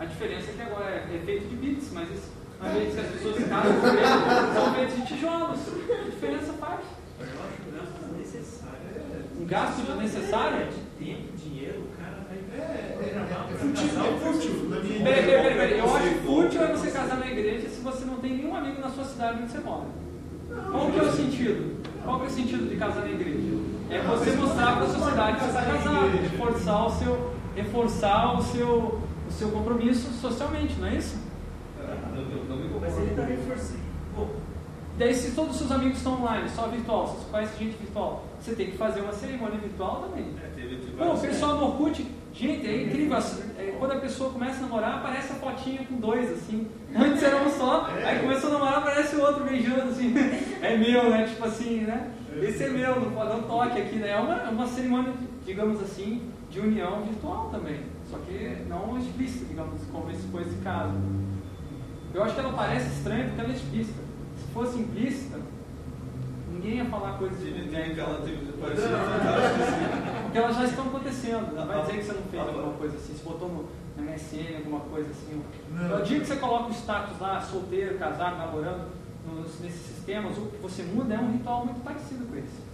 A 0.00 0.06
diferença 0.06 0.50
é 0.50 0.54
que 0.54 0.62
agora 0.62 0.86
é, 0.86 1.14
é 1.14 1.22
feito 1.26 1.46
de 1.46 1.56
bits, 1.56 1.90
mas 1.92 2.10
esse 2.10 2.30
ambiente 2.58 2.94
que 2.94 3.00
as 3.00 3.06
pessoas 3.08 3.48
casam 3.48 3.80
com 3.80 3.86
ele 3.86 4.54
são 4.54 4.74
feitos 4.74 4.96
de 4.96 5.06
tijolos. 5.06 5.60
Que 5.60 6.10
diferença 6.10 6.52
faz? 6.54 6.80
Eu 7.20 7.26
acho 7.26 7.60
um 7.60 7.76
gasto 7.76 8.00
desnecessário. 8.08 8.80
Um 9.38 9.44
gasto 9.44 9.82
desnecessário? 9.82 10.66
De 10.68 11.04
tempo, 11.04 11.36
dinheiro, 11.36 11.80
o 11.80 12.02
cara 12.02 12.16
vai 12.26 12.38
É, 12.38 12.62
é, 12.62 12.96
é, 12.98 13.52
é 13.52 13.56
fútil, 13.58 13.88
casar 13.88 14.06
é 14.06 14.18
fútil, 14.18 14.70
Peraí, 14.70 15.02
peraí, 15.02 15.26
peraí, 15.26 15.54
peraí. 15.54 15.78
Eu 15.78 15.94
acho 15.94 16.14
fútil 16.24 16.62
é 16.62 16.72
você 16.72 16.90
casar 16.90 17.18
na 17.18 17.26
igreja 17.26 17.68
se 17.68 17.80
você 17.82 18.04
não 18.06 18.16
tem 18.16 18.38
nenhum 18.38 18.56
amigo 18.56 18.80
na 18.80 18.88
sua 18.88 19.04
cidade 19.04 19.42
onde 19.42 19.52
você 19.52 19.58
mora? 19.58 19.86
Qual 20.70 20.90
que 20.90 20.98
é 20.98 21.02
o 21.02 21.12
sentido? 21.12 21.84
Qual 22.02 22.20
que 22.20 22.24
é 22.24 22.28
o 22.28 22.32
sentido 22.32 22.70
de 22.70 22.76
casar 22.76 23.02
na 23.02 23.10
igreja? 23.10 23.38
É 23.90 24.00
você 24.00 24.30
mostrar 24.30 24.76
para 24.76 24.84
a 24.86 24.88
sociedade 24.88 25.36
que 25.36 25.44
você 25.44 25.58
está 25.58 25.62
casado, 25.62 26.22
reforçar 26.22 26.86
o 26.86 26.90
seu, 26.90 27.32
reforçar 27.54 28.38
o 28.38 28.42
seu, 28.42 29.00
o 29.30 29.32
seu 29.32 29.48
compromisso 29.50 30.10
socialmente, 30.20 30.74
não 30.78 30.88
é 30.88 30.96
isso? 30.96 31.16
Mas 32.80 32.98
ele 32.98 33.10
está 33.10 33.24
reforçando. 33.24 33.80
Daí, 34.98 35.14
se 35.14 35.30
todos 35.30 35.52
os 35.52 35.58
seus 35.58 35.70
amigos 35.70 35.96
estão 35.96 36.20
online, 36.20 36.46
só 36.50 36.66
virtual, 36.66 37.06
você 37.06 37.24
só 37.24 37.30
conhece 37.30 37.58
gente 37.58 37.76
virtual, 37.78 38.24
você 38.38 38.54
tem 38.54 38.70
que 38.70 38.76
fazer 38.76 39.00
uma 39.00 39.12
cerimônia 39.12 39.58
virtual 39.58 40.08
também. 40.08 40.26
É, 40.36 40.76
Pô, 40.98 41.14
o 41.14 41.18
pessoal 41.18 41.56
no 41.56 41.64
Orkut, 41.68 42.06
gente, 42.34 42.66
é 42.66 42.82
incrível. 42.82 43.16
é, 43.58 43.74
quando 43.78 43.92
a 43.92 44.00
pessoa 44.00 44.30
começa 44.30 44.58
a 44.58 44.60
namorar, 44.62 44.96
aparece 44.96 45.32
a 45.32 45.36
fotinha 45.36 45.86
com 45.88 45.96
dois, 45.96 46.30
assim. 46.30 46.66
Antes 46.94 47.22
era 47.22 47.36
um 47.36 47.48
só, 47.50 47.88
aí 48.04 48.18
começou 48.18 48.50
a 48.50 48.52
namorar, 48.52 48.78
aparece 48.78 49.16
o 49.16 49.22
outro 49.22 49.44
beijando, 49.44 49.90
assim. 49.90 50.12
É 50.60 50.76
meu, 50.76 51.08
né? 51.08 51.26
Tipo 51.26 51.46
assim, 51.46 51.80
né? 51.80 52.10
Esse 52.42 52.64
é 52.64 52.68
meu, 52.68 53.00
não 53.00 53.10
pode 53.12 53.30
dar 53.30 53.36
um 53.36 53.42
toque 53.42 53.80
aqui, 53.80 53.96
né? 53.96 54.10
É 54.10 54.16
uma, 54.16 54.34
é 54.34 54.48
uma 54.50 54.66
cerimônia, 54.66 55.14
digamos 55.46 55.80
assim, 55.80 56.28
de 56.50 56.60
união 56.60 57.02
virtual 57.04 57.48
também. 57.50 57.80
Só 58.10 58.18
que 58.18 58.64
não 58.68 58.98
explícita, 58.98 59.44
digamos, 59.46 59.80
como 59.92 60.10
esse 60.10 60.26
foi 60.28 60.42
esse 60.42 60.56
caso. 60.56 60.94
Eu 62.12 62.22
acho 62.24 62.34
que 62.34 62.40
ela 62.40 62.52
parece 62.52 62.88
estranha 62.88 63.26
porque 63.26 63.40
ela 63.40 63.50
é 63.50 63.54
explícita. 63.54 64.00
Se 64.38 64.52
fosse 64.52 64.78
implícita, 64.80 65.38
ninguém 66.52 66.76
ia 66.78 66.84
falar 66.86 67.18
coisas 67.18 67.38
de 67.38 67.44
Teve, 67.52 67.66
mulher. 67.66 67.80
teve 67.84 68.00
aquela, 68.00 68.18
assim. 68.18 68.38
Porque 70.24 70.38
elas 70.38 70.56
já 70.56 70.64
estão 70.64 70.86
acontecendo. 70.86 71.54
Não 71.54 71.66
vai 71.66 71.78
Ah, 71.78 71.80
dizer 71.82 71.98
que 71.98 72.04
você 72.04 72.12
não 72.12 72.22
fez 72.22 72.42
ah, 72.42 72.46
alguma 72.46 72.72
coisa 72.74 72.96
assim, 72.96 73.14
se 73.14 73.22
botou 73.24 73.48
no, 73.48 73.64
na 73.96 74.10
MSN, 74.12 74.56
alguma 74.56 74.80
coisa 74.80 75.10
assim. 75.10 75.42
Não. 75.70 75.98
No 75.98 76.04
dia 76.04 76.20
que 76.20 76.26
você 76.26 76.36
coloca 76.36 76.68
o 76.70 76.72
status 76.72 77.18
lá, 77.20 77.40
solteiro, 77.40 77.98
casado, 77.98 78.38
namorando, 78.38 78.88
nos- 79.26 79.60
nesses 79.60 79.80
sistemas, 79.82 80.36
o 80.36 80.46
que 80.46 80.56
você 80.58 80.82
muda 80.82 81.14
é 81.14 81.18
um 81.18 81.30
ritual 81.32 81.64
muito 81.64 81.80
parecido 81.84 82.26
com 82.26 82.36
esse. 82.36 82.69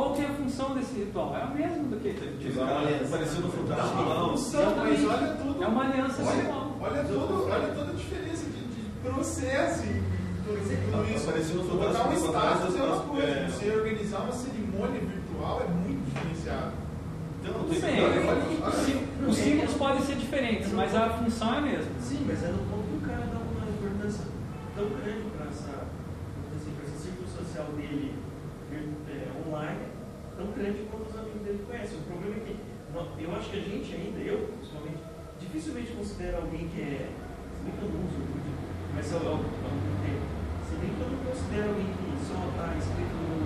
Qual 0.00 0.14
que 0.14 0.22
é 0.22 0.26
a 0.28 0.32
função 0.32 0.72
desse 0.74 0.94
ritual? 0.94 1.36
É 1.36 1.44
o 1.44 1.54
mesmo 1.54 1.84
do 1.92 2.00
que. 2.00 2.08
Teve 2.14 2.48
Usar 2.48 2.62
uma 2.62 2.68
cara, 2.72 2.80
aliança. 2.88 3.04
Apareceu 3.04 3.40
no 3.42 3.48
Não, 3.48 3.52
Fantástico 3.52 3.96
não, 4.00 4.32
uns- 4.32 4.52
não, 4.54 4.76
mas 4.76 5.04
olha 5.04 5.28
tudo. 5.36 5.62
É 5.62 5.66
uma 5.66 5.84
aliança 5.84 6.22
Olha, 6.22 6.36
sexual. 6.40 6.76
olha, 6.80 7.04
todo, 7.04 7.44
olha 7.52 7.68
toda 7.74 7.90
a 7.90 7.94
diferença 7.94 8.44
de, 8.48 8.60
de 8.64 8.82
processo 9.04 9.84
em 9.84 10.02
tudo, 10.40 10.56
tudo 10.90 11.04
isso. 11.14 11.28
Apareceu 11.28 11.56
no 11.56 11.64
Botar 11.64 12.08
um 12.08 12.12
Fantástico 12.16 12.32
status 12.32 12.76
é 12.76 12.82
uma 12.82 13.00
coisa, 13.02 13.26
é. 13.28 13.46
você 13.50 13.70
organizar 13.70 14.18
uma 14.20 14.32
cerimônia 14.32 15.00
virtual 15.04 15.60
é 15.60 15.68
muito 15.68 16.00
diferenciado. 16.08 16.72
Então, 17.42 17.52
não 17.52 17.64
Tudo 17.68 17.76
olha, 17.84 18.64
olha, 18.64 19.28
os 19.28 19.36
símbolos 19.36 19.74
podem 19.74 20.00
ser 20.00 20.16
diferentes, 20.16 20.72
mas 20.72 20.94
a 20.94 21.10
função 21.10 21.54
é 21.54 21.58
a 21.58 21.60
mesma. 21.60 21.92
Sim, 22.00 22.24
mas 22.26 22.42
é 22.42 22.48
no 22.48 22.64
ponto 22.72 22.88
que 22.88 23.04
o 23.04 23.06
cara 23.06 23.28
dá 23.28 23.36
uma 23.36 23.68
importância 23.68 24.24
tão 24.74 24.88
grande 24.96 25.28
para 25.36 25.44
essa, 25.52 25.84
assim, 26.56 26.72
pra 26.72 26.84
esse 26.88 26.98
círculo 27.04 27.28
social 27.36 27.66
dele 27.76 28.14
é, 28.16 28.19
tão 30.40 30.52
grande 30.56 30.88
quanto 30.88 31.10
os 31.12 31.16
amigos 31.20 31.42
dele 31.44 31.64
conhecem. 31.68 31.98
O 32.00 32.08
problema 32.08 32.36
é 32.36 32.40
que 32.40 32.56
eu 33.20 33.30
acho 33.36 33.50
que 33.50 33.58
a 33.58 33.60
gente 33.60 33.88
ainda, 33.92 34.18
eu 34.24 34.48
principalmente, 34.56 35.00
dificilmente 35.38 35.92
considero 35.92 36.36
alguém 36.38 36.64
que 36.72 36.80
é. 36.80 37.12
Se 37.52 37.60
bem 37.60 37.72
que 37.76 37.82
eu 37.84 37.90
não 37.92 38.00
uso 38.08 38.18
muito, 38.24 38.50
mas 38.96 39.12
há 39.12 39.20
algum 39.20 39.92
tempo. 40.00 40.24
Se 40.64 40.74
bem 40.80 40.90
que 40.96 41.00
eu 41.04 41.10
não 41.12 41.20
considero 41.28 41.68
alguém 41.68 41.90
que 41.92 42.08
só 42.24 42.40
está 42.48 42.66
inscrito 42.72 43.14
no. 43.20 43.36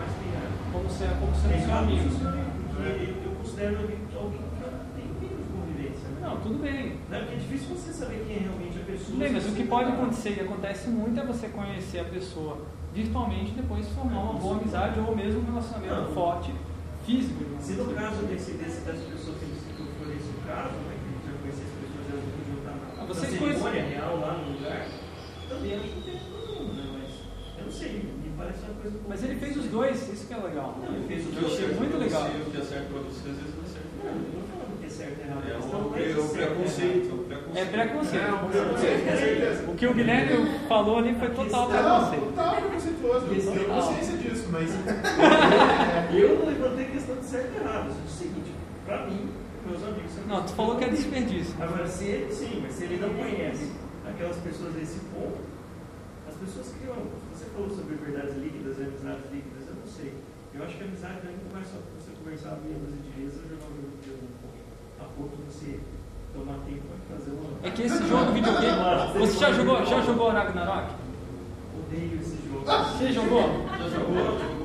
Mas 0.00 0.10
tem 0.16 0.30
a. 0.32 0.42
Como 0.72 0.88
se 0.88 1.04
é 1.04 1.12
como 1.20 1.32
sendo 1.36 1.52
Tem 1.52 1.60
seu 1.68 1.74
amigo. 1.76 2.08
Porque 2.08 3.28
eu 3.28 3.32
considero 3.36 3.76
alguém 3.76 4.00
que 4.08 4.16
alguém 4.16 4.40
que 4.40 4.62
eu 4.64 4.72
tenho 4.96 5.12
de 5.20 5.44
convivência. 5.52 6.08
né? 6.08 6.18
Não, 6.22 6.40
tudo 6.40 6.58
bem. 6.64 6.96
Não, 7.10 7.18
porque 7.20 7.34
é 7.34 7.38
difícil 7.44 7.76
você 7.76 7.92
saber 7.92 8.24
quem 8.24 8.36
é 8.36 8.40
realmente 8.48 8.78
a 8.80 8.84
pessoa. 8.88 9.18
Bem, 9.18 9.32
mas 9.32 9.44
o 9.44 9.52
que 9.52 9.64
pode 9.64 9.90
tá- 9.90 9.96
acontecer 9.96 10.32
e 10.36 10.40
acontece 10.40 10.88
muito 10.88 11.20
é 11.20 11.24
você 11.24 11.48
conhecer 11.48 12.00
a 12.00 12.04
pessoa 12.04 12.64
virtualmente 12.94 13.52
depois 13.52 13.86
formar 13.90 14.20
uma 14.20 14.32
boa 14.34 14.56
amizade 14.56 14.98
ou 15.00 15.14
mesmo 15.14 15.40
um 15.40 15.44
relacionamento 15.44 15.94
Não. 15.94 16.12
forte 16.14 16.52
físico. 17.06 17.44
Se 17.60 17.72
no 17.72 17.82
assim. 17.84 17.94
caso 17.94 18.22
desse, 18.26 18.52
desse, 18.52 18.80
dessa 18.82 19.04
pessoa 19.10 19.36
que 19.38 19.46
citou 19.46 19.86
for 19.98 20.08
esse 20.12 20.28
o 20.28 20.40
caso, 20.46 20.74
né, 20.86 20.94
que 20.98 21.06
a 21.06 21.12
gente 21.12 21.24
já 21.26 21.34
conhecia 21.40 21.64
as 21.64 21.74
pessoas, 21.78 22.04
elas 22.10 22.24
não 22.24 22.32
podiam 22.38 22.58
estar 22.58 22.74
na, 22.74 22.86
Ah, 22.92 22.96
na 22.96 23.04
vocês 23.06 23.30
cerimônia 23.32 23.82
real 23.84 24.14
lá 24.20 24.32
no 24.38 24.52
lugar, 24.52 24.86
também 25.48 25.74
acho 25.74 25.84
que 25.88 25.94
não 25.96 26.02
tem 26.02 26.16
problema, 26.18 26.72
né? 26.74 26.84
Mas 26.98 27.58
eu 27.58 27.64
não 27.64 27.72
sei, 27.72 27.88
me 28.04 28.30
parece 28.36 28.60
uma 28.64 28.74
coisa. 28.82 28.96
Mas 29.08 29.24
ele 29.24 29.36
fez 29.36 29.56
os 29.56 29.66
dois, 29.66 29.96
isso 30.12 30.26
que 30.26 30.34
é 30.34 30.36
legal. 30.38 30.78
Não, 30.82 30.94
ele 30.94 31.06
fez 31.08 31.20
os 31.22 31.28
O 31.28 31.32
que 31.32 31.40
dois. 31.40 31.52
eu 31.52 31.58
sei 31.68 31.74
muito 31.76 31.96
legal. 31.98 32.22
O 32.28 32.50
que 32.50 32.56
é 32.60 32.64
certo 32.64 32.88
pra 32.92 33.00
você, 33.02 33.24
às 33.30 33.36
vezes 33.36 33.54
não 33.56 33.64
é 33.64 33.68
certo. 33.68 33.90
Não, 34.04 34.12
eu 34.12 34.47
certo 34.98 35.18
e 35.18 35.22
errado. 35.22 35.44
É 35.46 35.50
é 35.50 35.54
e 35.54 36.12
preconceito. 36.12 36.32
preconceito. 36.34 37.28
É 37.54 37.64
preconceito. 37.64 39.18
Certeza. 39.18 39.70
O 39.70 39.74
que 39.76 39.86
o 39.86 39.94
Guilherme 39.94 40.58
falou 40.68 40.98
ali 40.98 41.14
foi 41.14 41.30
total 41.30 41.68
Não, 41.68 42.10
preconceito. 42.10 42.24
total 42.34 42.56
preconceituoso. 42.56 43.26
Eu 43.26 43.52
tenho 43.52 43.68
consciência 43.68 44.16
disso, 44.18 44.48
mas. 44.50 44.70
Eu 46.12 46.38
não 46.38 46.46
levantei 46.46 46.86
questão 46.86 47.16
de 47.16 47.24
certo 47.24 47.52
e 47.54 47.56
errado. 47.62 47.86
Eu 47.88 47.94
disse 47.94 48.06
o 48.06 48.18
seguinte, 48.18 48.50
pra 48.84 49.06
mim, 49.06 49.30
meus 49.66 49.84
amigos 49.84 50.12
Não, 50.26 50.42
tu 50.42 50.52
falou 50.54 50.76
que 50.76 50.84
é 50.84 50.88
desperdício. 50.88 51.54
Agora, 51.60 51.86
se 51.86 52.04
ele, 52.04 52.32
sim, 52.32 52.60
mas 52.62 52.74
se 52.74 52.84
ele 52.84 52.98
não 52.98 53.14
conhece 53.14 53.70
aquelas 54.08 54.36
pessoas 54.38 54.74
desse 54.74 54.98
ponto, 55.14 55.38
as 56.26 56.34
pessoas 56.34 56.74
criam. 56.80 56.96
Você 57.32 57.46
falou 57.54 57.70
sobre 57.70 57.94
verdades 57.94 58.36
líquidas 58.36 58.78
e 58.78 58.82
amizades 58.82 59.30
líquidas, 59.30 59.62
eu 59.68 59.74
não 59.78 59.86
sei. 59.86 60.12
Eu 60.54 60.64
acho 60.64 60.76
que 60.76 60.82
a 60.82 60.86
amizade 60.86 61.20
não 61.22 61.30
é 61.30 61.36
muito 61.38 61.52
mais 61.54 61.66
só 61.68 61.78
você 61.94 62.10
conversar 62.18 62.58
meia 62.64 62.74
dúzia 62.82 62.98
de 62.98 63.12
vezes 63.14 63.38
ou 63.38 63.46
jogar 63.46 63.70
um 63.70 63.78
jogo 63.78 63.94
de 64.02 64.10
um 64.10 64.34
pouco. 64.42 64.58
A 64.98 65.04
pouco 65.18 65.36
você 65.48 65.80
tomar 66.32 66.58
tempo 66.64 66.82
pra 66.86 67.16
fazer 67.16 67.32
uma. 67.32 67.66
É 67.66 67.70
que 67.70 67.82
esse 67.82 68.08
jogo 68.08 68.32
videogame. 68.32 68.78
Você 69.18 69.38
já 69.38 69.52
jogou, 69.52 69.84
já 69.84 70.00
jogou 70.00 70.30
Ragnarok? 70.30 70.94
Odeio 71.78 72.20
esse 72.20 72.38
jogo. 72.48 72.64
Você 72.64 73.12
jogou? 73.12 73.66
Já 73.78 73.88
jogou? 73.88 74.58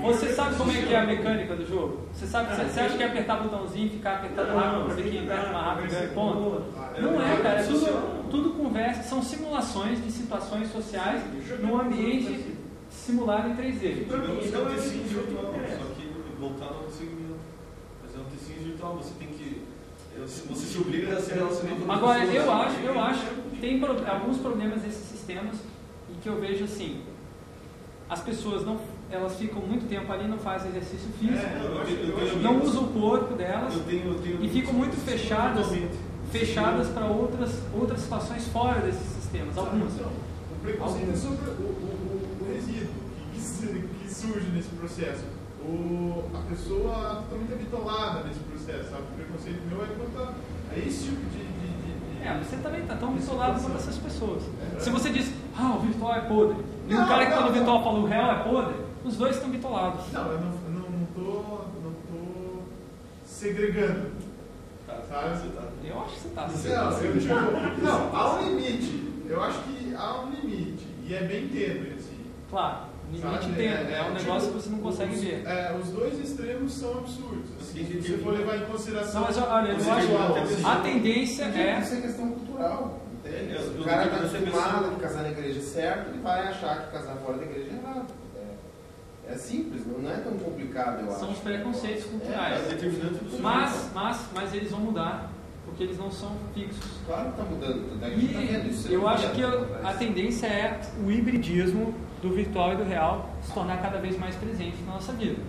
Você 0.00 0.32
sabe 0.32 0.54
como 0.56 0.70
é 0.70 0.82
que 0.82 0.94
é 0.94 0.98
a 1.00 1.06
mecânica 1.06 1.56
do 1.56 1.66
jogo? 1.66 2.06
Você 2.12 2.26
sabe, 2.26 2.54
você, 2.54 2.64
você 2.64 2.80
acha 2.80 2.96
que 2.96 3.02
é 3.02 3.06
apertar 3.06 3.42
botãozinho 3.42 3.86
e 3.86 3.90
ficar 3.90 4.14
apertando 4.16 4.54
rápido 4.54 4.84
para 4.84 4.94
ver 4.94 5.10
quem 5.10 5.24
aperta 5.24 5.52
mais 5.52 5.66
rápido 5.66 5.90
ganha 5.90 6.08
ponto? 6.10 6.64
Não 7.00 7.22
é, 7.22 7.36
cara. 7.42 7.60
É 7.60 7.62
tudo, 7.64 8.30
tudo 8.30 8.50
conversa. 8.50 9.02
São 9.02 9.22
simulações 9.22 10.02
de 10.02 10.12
situações 10.12 10.70
sociais 10.70 11.22
num 11.60 11.80
ambiente 11.80 12.56
simulado 12.88 13.48
em 13.48 13.56
3D. 13.56 14.04
Digamos 14.04 14.46
que 14.46 14.54
é 14.54 14.58
um 14.58 14.66
tecinho 14.66 15.04
virtual, 15.04 15.52
só 15.52 15.94
que 15.96 16.08
voltado 16.38 16.74
ao 16.84 16.90
segmento. 16.90 17.28
É 18.20 18.30
tecinho 18.36 18.66
virtual, 18.68 18.96
você 18.96 19.10
tem 19.18 19.28
que. 19.28 19.62
Você 20.18 20.66
se 20.66 20.78
obriga 20.78 21.16
a 21.16 21.20
se 21.20 21.32
relacionar 21.32 21.76
com 21.76 21.92
Agora, 21.92 22.20
pessoas. 22.26 22.34
eu 22.44 22.52
acho, 22.52 22.80
eu 22.80 23.00
acho 23.00 23.20
que 23.52 23.60
tem 23.60 23.78
pro- 23.78 24.04
alguns 24.10 24.38
problemas 24.38 24.82
desses 24.82 25.04
sistemas 25.08 25.56
e 26.10 26.14
que 26.20 26.28
eu 26.28 26.40
vejo 26.40 26.64
assim, 26.64 27.02
as 28.10 28.20
pessoas 28.20 28.64
não, 28.66 28.80
elas 29.12 29.36
ficam 29.36 29.60
muito 29.62 29.88
tempo 29.88 30.10
ali, 30.12 30.26
não 30.26 30.38
fazem 30.38 30.70
exercício 30.70 31.08
físico, 31.20 31.36
É, 31.36 31.62
eu 31.64 31.80
acho- 31.80 31.92
eu 31.94 32.16
acho- 32.26 32.36
não 32.40 32.60
usam 32.62 32.84
o 32.84 32.88
corpo 32.88 33.34
delas 33.34 33.72
tenho, 33.86 34.14
tenho 34.16 34.44
e 34.44 34.48
ficam 34.48 34.72
muito 34.72 34.96
fechadas, 34.96 35.66
fechadas 36.32 36.88
para 36.88 37.06
outras, 37.06 37.52
outras 37.72 38.00
situações 38.00 38.44
fora 38.48 38.80
desses 38.80 39.06
sistemas, 39.22 39.56
algumas. 39.56 39.94
Não, 39.98 40.06
o 40.08 40.60
preconceito 40.62 41.10
é 41.12 41.16
sobre 41.16 41.48
o, 41.48 41.52
o, 41.52 42.38
o, 42.42 42.52
resíduo 42.52 42.88
que, 43.32 44.04
que 44.04 44.12
surge 44.12 44.48
nesse 44.52 44.70
processo. 44.70 45.22
O, 45.68 46.24
a 46.34 46.40
pessoa 46.48 47.22
totalmente 47.28 47.52
habitolada 47.52 48.24
nesse 48.24 48.40
processo, 48.40 48.90
sabe? 48.90 49.02
O 49.02 49.16
preconceito 49.16 49.60
meu 49.68 49.82
é 49.84 49.86
quanto 49.88 50.18
a, 50.22 50.32
a 50.74 50.78
esse 50.78 51.04
tipo 51.04 51.20
de. 51.30 51.38
de, 51.38 51.44
de, 51.44 52.18
de- 52.20 52.26
É, 52.26 52.38
você 52.42 52.56
também 52.56 52.80
está 52.80 52.96
tão 52.96 53.14
isolado 53.16 53.60
quanto 53.60 53.76
essas 53.76 53.96
pessoas. 53.98 54.42
Se 54.78 54.88
você 54.90 55.10
diz, 55.10 55.30
ah, 55.58 55.74
o 55.76 55.80
virtual 55.80 56.14
é 56.14 56.20
podre, 56.22 56.56
e 56.88 56.94
o 56.94 56.98
Não, 56.98 57.06
cara 57.06 57.26
que 57.26 57.32
está 57.32 57.44
no 57.46 57.52
virtual 57.52 57.84
fala 57.84 57.98
o 57.98 58.06
real 58.06 58.30
é 58.32 58.42
podre, 58.44 58.74
os 59.04 59.16
dois 59.16 59.36
estão 59.36 59.50
bitolados. 59.50 60.10
Não, 60.12 60.32
eu 60.32 60.40
não, 60.40 60.46
eu 60.52 60.70
não, 60.70 60.90
não, 60.90 61.06
tô, 61.14 61.22
não 61.82 61.92
tô 61.92 62.62
segregando, 63.26 64.10
Tá, 64.86 65.02
sabe? 65.08 65.36
você 65.38 65.48
tá. 65.48 65.62
Eu 65.84 66.00
acho 66.00 66.14
que 66.14 66.20
você 66.20 66.28
está. 66.28 66.46
Não, 66.48 67.00
eu 67.02 67.82
não, 67.82 68.16
há 68.16 68.34
um 68.34 68.48
limite. 68.48 69.12
Eu 69.28 69.42
acho 69.42 69.58
que 69.64 69.94
há 69.94 70.20
um 70.22 70.30
limite. 70.30 70.86
E 71.06 71.14
é 71.14 71.22
bem 71.24 71.48
tênue, 71.48 71.92
assim. 71.98 72.18
Claro, 72.50 72.76
limite 73.12 73.20
Sabe? 73.42 73.54
tem, 73.54 73.68
é, 73.68 74.02
um 74.02 74.14
tipo, 74.14 74.22
negócio 74.26 74.48
que 74.48 74.54
você 74.54 74.70
não 74.70 74.78
consegue 74.78 75.14
os, 75.14 75.20
ver. 75.22 75.42
É, 75.46 75.76
os 75.80 75.88
dois 75.90 76.18
extremos 76.20 76.72
são 76.72 76.98
absurdos. 76.98 77.50
Assim, 77.60 77.84
se 77.86 78.00
você 78.02 78.18
for 78.18 78.32
levar 78.34 78.56
em 78.58 78.66
consideração. 78.66 79.20
Não, 79.20 79.28
mas 79.28 79.38
olha, 79.38 79.68
eu 79.72 79.92
acho 79.92 80.56
que 80.56 80.64
a 80.66 80.76
tendência 80.76 81.44
é. 81.44 81.80
Isso 81.80 81.94
é 81.94 82.00
questão 82.00 82.30
cultural. 82.30 83.00
entende? 83.24 83.54
É, 83.56 83.58
Se 83.58 83.66
eu- 83.74 83.80
o 83.80 83.84
cara 83.84 84.02
eu- 84.02 84.06
está 84.06 84.16
eu- 84.38 84.42
eu- 84.42 84.48
acostumado 84.48 84.86
a 84.94 84.98
casar 85.00 85.22
na 85.22 85.30
igreja 85.30 85.60
certo, 85.60 86.08
ele 86.10 86.20
vai 86.20 86.48
achar 86.48 86.84
que 86.86 86.92
casar 86.92 87.16
fora 87.16 87.38
da 87.38 87.44
igreja 87.44 87.70
é 87.72 87.74
errado. 87.74 88.06
É, 89.28 89.32
é 89.32 89.36
simples, 89.36 89.82
não 89.86 90.10
é 90.10 90.16
tão 90.18 90.32
complicado, 90.38 91.00
eu 91.04 91.10
acho. 91.10 91.20
São 91.20 91.30
os 91.32 91.38
preconceitos 91.38 92.04
É 92.04 92.08
culturais. 92.08 92.62
do 92.62 92.70
sujeito. 92.80 93.42
Mas, 93.42 93.90
mas, 93.94 94.20
mas 94.34 94.54
eles 94.54 94.70
vão 94.70 94.80
mudar, 94.80 95.30
porque 95.66 95.82
eles 95.82 95.98
não 95.98 96.10
são 96.10 96.32
fixos. 96.54 96.90
Claro 97.06 97.32
que 97.32 97.40
está 97.40 97.44
mudando. 97.44 98.02
A 98.02 98.08
gente 98.10 98.32
tá 98.34 98.38
vendo 98.40 98.70
isso 98.70 98.88
E 98.90 98.94
eu 98.94 99.06
acho 99.08 99.30
que 99.32 99.42
a, 99.42 99.88
a 99.90 99.92
tendência 99.94 100.46
é 100.46 100.80
o 101.04 101.10
hibridismo 101.10 101.94
do 102.22 102.30
virtual 102.30 102.72
e 102.72 102.76
do 102.76 102.84
real 102.84 103.28
se 103.42 103.52
tornar 103.52 103.80
cada 103.80 103.98
vez 103.98 104.18
mais 104.18 104.34
presente 104.36 104.76
na 104.86 104.94
nossa 104.94 105.12
vida. 105.12 105.40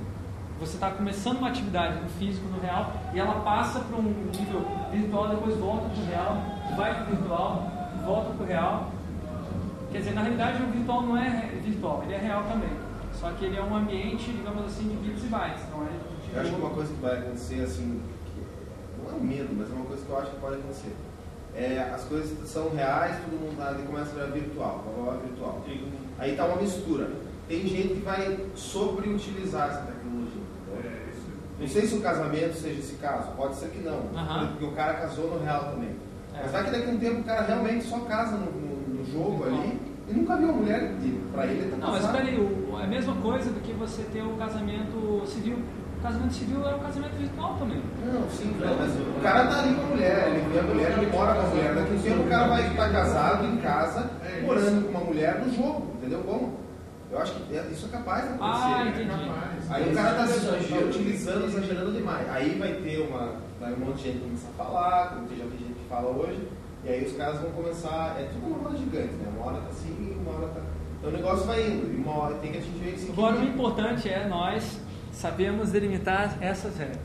Você 0.59 0.74
está 0.74 0.91
começando 0.91 1.38
uma 1.38 1.49
atividade 1.49 2.01
no 2.01 2.09
físico, 2.09 2.47
no 2.49 2.59
real, 2.59 2.91
e 3.13 3.20
ela 3.20 3.41
passa 3.41 3.80
para 3.80 3.97
um 3.97 4.03
nível 4.03 4.65
virtual, 4.91 5.30
depois 5.30 5.55
volta 5.57 5.88
para 5.88 6.01
o 6.01 6.05
real, 6.05 6.38
vai 6.76 6.93
para 6.95 7.03
o 7.03 7.15
virtual, 7.15 7.72
volta 8.05 8.30
para 8.32 8.43
o 8.43 8.47
real. 8.47 8.91
Quer 9.91 9.99
dizer, 9.99 10.13
na 10.13 10.22
realidade 10.22 10.61
o 10.61 10.67
virtual 10.67 11.01
não 11.03 11.17
é 11.17 11.51
virtual, 11.63 12.03
ele 12.03 12.13
é 12.13 12.17
real 12.17 12.43
também. 12.43 12.70
Só 13.13 13.32
que 13.32 13.45
ele 13.45 13.57
é 13.57 13.63
um 13.63 13.76
ambiente, 13.76 14.32
digamos 14.32 14.65
assim, 14.65 14.89
de 14.89 14.95
bits 14.97 15.24
e 15.24 15.28
bytes. 15.28 15.63
Não 15.72 15.84
é 15.84 15.89
de 15.89 16.36
Eu 16.36 16.41
acho 16.41 16.51
que 16.51 16.61
uma 16.61 16.70
coisa 16.70 16.93
que 16.93 17.01
vai 17.01 17.17
acontecer, 17.20 17.63
assim, 17.63 18.01
não 19.01 19.11
é 19.11 19.15
um 19.15 19.24
medo, 19.24 19.55
mas 19.57 19.72
é 19.72 19.74
uma 19.74 19.86
coisa 19.86 20.05
que 20.05 20.11
eu 20.11 20.20
acho 20.20 20.32
que 20.32 20.39
pode 20.39 20.55
acontecer. 20.55 20.95
É, 21.55 21.91
as 21.93 22.03
coisas 22.03 22.49
são 22.49 22.70
reais, 22.70 23.15
todo 23.24 23.39
mundo 23.39 23.57
daí 23.57 23.84
começa 23.86 24.11
a 24.11 24.13
virar 24.13 24.28
virtual, 24.28 24.84
blá, 24.86 24.93
blá, 24.93 25.13
blá, 25.13 25.22
virtual. 25.24 25.63
Aí 26.20 26.36
tá 26.36 26.45
uma 26.45 26.61
mistura. 26.61 27.09
Tem 27.47 27.61
gente 27.65 27.95
que 27.95 28.01
vai 28.01 28.38
sobreutilizar 28.55 29.70
essa 29.70 29.82
tecnologia. 29.82 30.41
É. 30.84 31.09
Não 31.59 31.67
sei 31.67 31.86
se 31.86 31.95
o 31.95 32.01
casamento 32.01 32.53
seja 32.55 32.80
esse 32.80 32.95
caso, 32.95 33.32
pode 33.36 33.55
ser 33.55 33.70
que 33.70 33.80
não, 33.80 34.01
porque 34.51 34.65
o 34.65 34.72
cara 34.72 34.93
casou 34.95 35.32
no 35.32 35.43
real 35.43 35.72
também. 35.72 35.89
É. 36.36 36.41
Mas 36.43 36.51
vai 36.51 36.63
que 36.65 36.72
daqui 36.72 36.89
a 36.89 36.93
um 36.93 36.97
tempo 36.99 37.20
o 37.22 37.24
cara 37.24 37.41
realmente 37.45 37.86
só 37.86 37.99
casa 37.99 38.38
no, 38.38 38.45
no- 38.51 38.95
no 38.99 39.05
jogo 39.11 39.43
ali 39.45 39.80
e 40.07 40.13
nunca 40.13 40.38
viu 40.38 40.49
a 40.49 40.53
mulher, 40.53 40.93
pra 41.34 41.45
ele 41.47 41.70
tá 41.70 41.78
Não, 41.78 41.91
mas 41.91 42.01
casado. 42.01 42.15
espera 42.17 42.30
aí, 42.30 42.39
o- 42.39 42.80
é 42.80 42.84
a 42.84 42.88
mesma 42.88 43.15
coisa 43.15 43.49
do 43.51 43.59
que 43.61 43.74
você 43.74 44.03
ter 44.03 44.22
o 44.22 44.34
casamento 44.38 45.24
civil. 45.26 45.57
O 45.97 46.01
casamento 46.01 46.34
civil 46.34 46.65
é 46.65 46.76
o 46.76 46.80
casamento 46.80 47.15
virtual 47.17 47.55
também. 47.59 47.82
Não, 48.05 48.30
sim, 48.30 48.55
não, 48.57 48.78
mas 48.78 48.91
o 48.95 49.22
cara 49.22 49.47
tá 49.47 49.59
ali 49.59 49.74
com 49.76 49.82
a 49.82 49.86
mulher, 49.88 50.28
ele 50.30 50.53
vê 50.53 50.59
a 50.59 50.63
mulher, 50.63 50.97
ele 50.97 51.11
mora 51.11 51.34
com 51.34 51.41
a 51.41 51.49
mulher. 51.49 51.76
Daqui 51.76 51.91
a 51.91 51.95
um 51.95 52.01
tempo 52.01 52.22
o 52.24 52.30
cara 52.30 52.47
vai 52.47 52.67
estar 52.72 52.89
casado 52.89 53.45
em 53.45 53.57
casa, 53.57 54.09
É 54.24 54.41
morando 54.41 54.86
com 54.86 54.91
uma 54.91 55.01
mulher 55.01 55.43
no 55.45 55.53
jogo, 55.53 55.88
entendeu 56.10 56.24
como? 56.24 56.57
Eu 57.12 57.20
acho 57.20 57.34
que 57.34 57.55
é- 57.55 57.68
isso 57.72 57.86
é 57.88 57.89
capaz 57.89 58.24
de 58.24 58.30
acontecer. 58.34 58.64
Ah, 58.66 58.84
né? 58.86 58.91
entendi. 58.91 59.10
Capaz. 59.10 59.72
Aí 59.72 59.91
o 59.91 59.95
cara 59.95 60.14
tá, 60.16 60.28
se- 60.28 60.47
tá 60.47 60.57
exagero. 60.57 60.88
utilizando, 60.89 61.45
exagerando 61.45 61.91
demais. 61.91 62.30
Aí 62.30 62.57
vai 62.60 62.74
ter 62.74 62.99
uma. 63.07 63.36
Vai 63.60 63.74
um 63.74 63.78
monte 63.80 63.97
de 63.97 64.03
gente 64.03 64.20
começar 64.20 64.49
a 64.49 64.64
falar, 64.64 65.10
como 65.10 65.28
já 65.30 65.43
tem 65.43 65.57
gente 65.60 65.74
que 65.74 65.89
fala 65.89 66.10
hoje, 66.12 66.47
e 66.84 66.89
aí 66.89 67.05
os 67.05 67.14
caras 67.18 67.41
vão 67.41 67.51
começar. 67.51 68.16
É 68.20 68.30
tudo 68.32 68.47
uma 68.47 68.57
roda 68.64 68.78
gigante, 68.78 69.14
né? 69.16 69.32
Uma 69.36 69.45
hora 69.47 69.57
tá 69.57 69.70
assim, 69.70 70.18
uma 70.22 70.38
hora 70.38 70.47
tá. 70.53 70.62
Então 70.97 71.10
o 71.10 71.14
negócio 71.14 71.45
vai 71.45 71.68
indo, 71.68 71.91
e 71.93 71.95
uma 71.97 72.18
hora 72.18 72.36
tem 72.36 72.51
que 72.51 72.57
atingir 72.60 72.89
esse 72.93 73.12
Agora 73.12 73.38
o 73.38 73.43
importante 73.43 74.07
é 74.10 74.28
nós 74.28 74.80
sabemos 75.12 75.72
delimitar 75.72 76.38
essas 76.41 76.78
regras. 76.78 76.99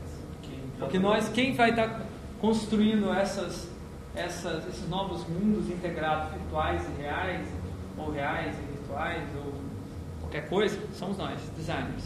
Porque 0.77 0.99
nós, 0.99 1.29
quem 1.29 1.53
vai 1.55 1.69
estar 1.71 2.01
construindo 2.39 3.11
essas, 3.13 3.69
essas, 4.13 4.67
esses 4.67 4.87
novos 4.89 5.25
mundos 5.27 5.69
integrados, 5.69 6.31
virtuais 6.33 6.81
e 6.97 7.01
reais, 7.01 7.47
ou 7.97 8.11
reais 8.11 8.53
e 8.57 8.74
virtuais, 8.85 9.27
ou 9.35 9.53
qualquer 10.21 10.47
coisa, 10.47 10.79
somos 10.93 11.17
nós, 11.17 11.39
designers. 11.57 12.03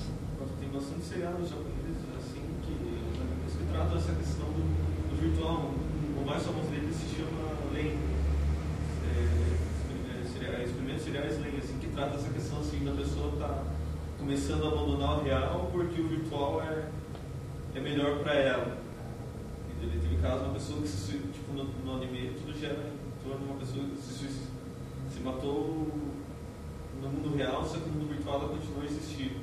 Tem 0.59 0.69
bastante 0.69 1.01
seriados 1.03 1.49
japoneses 1.49 2.03
assim 2.17 2.41
que, 2.63 2.73
que 2.73 3.71
tratam 3.71 3.97
essa 3.97 4.13
questão 4.13 4.45
do, 4.47 5.09
do 5.09 5.21
virtual. 5.21 5.71
O 6.17 6.25
mais 6.25 6.43
famoso 6.43 6.67
deles 6.69 6.95
se 6.95 7.15
chama 7.15 7.49
Len. 7.73 7.97
É, 9.05 10.27
seria- 10.31 10.63
Experimentos 10.63 11.03
seriais 11.03 11.41
Len, 11.41 11.57
assim, 11.57 11.77
que 11.79 11.87
trata 11.87 12.15
essa 12.15 12.29
questão 12.29 12.59
assim, 12.59 12.83
da 12.85 12.91
pessoa 12.91 13.33
estar 13.33 13.63
começando 14.17 14.65
a 14.65 14.67
abandonar 14.69 15.19
o 15.19 15.23
real 15.23 15.69
porque 15.71 16.01
o 16.01 16.07
virtual 16.07 16.61
é, 16.61 16.87
é 17.75 17.79
melhor 17.81 18.19
para 18.19 18.33
ela. 18.35 18.77
Entendeu? 19.77 19.99
Teve 20.01 20.17
caso 20.21 20.39
de 20.39 20.45
uma 20.45 20.53
pessoa 20.53 20.81
que 20.81 20.87
se 20.87 21.11
tipo, 21.17 21.53
no, 21.53 21.63
no 21.85 21.95
anime 21.95 22.31
tudo 22.39 22.57
gira 22.57 22.73
em 22.73 23.23
torno 23.27 23.45
de 23.45 23.51
uma 23.51 23.59
pessoa 23.59 23.85
que 23.85 23.97
se, 24.01 24.27
se 24.27 25.19
matou 25.23 25.87
no 27.01 27.09
mundo 27.09 27.35
real, 27.35 27.63
só 27.63 27.77
que 27.79 27.89
no 27.89 27.95
mundo 27.95 28.09
virtual 28.09 28.41
ela 28.41 28.49
continua 28.49 28.85
existindo. 28.85 29.39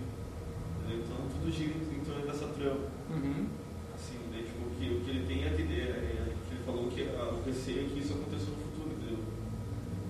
Entendeu? 0.78 1.04
Então 1.04 1.16
tudo 1.28 1.50
gira 1.50 1.72
em 1.74 2.04
torno 2.04 2.26
dessa 2.26 2.46
trama. 2.48 2.80
Uhum. 3.11 3.46
Assim, 3.94 4.18
né? 4.30 4.44
tipo, 4.44 4.66
o, 4.66 4.70
que, 4.76 4.94
o 4.94 5.00
que 5.00 5.11
ele 5.11 5.26
tem 5.26 5.44
é 5.44 5.50
que, 5.50 5.62
é, 5.62 5.88
é, 5.88 6.32
que 6.48 6.54
ele 6.54 6.64
falou 6.64 6.88
que 6.88 7.02
a, 7.02 7.32
o 7.32 7.42
receio 7.44 7.86
é 7.86 7.88
que 7.88 7.98
isso 8.00 8.12
aconteça 8.14 8.50
no 8.50 8.57
futuro, 8.57 8.90
entendeu? 8.92 9.18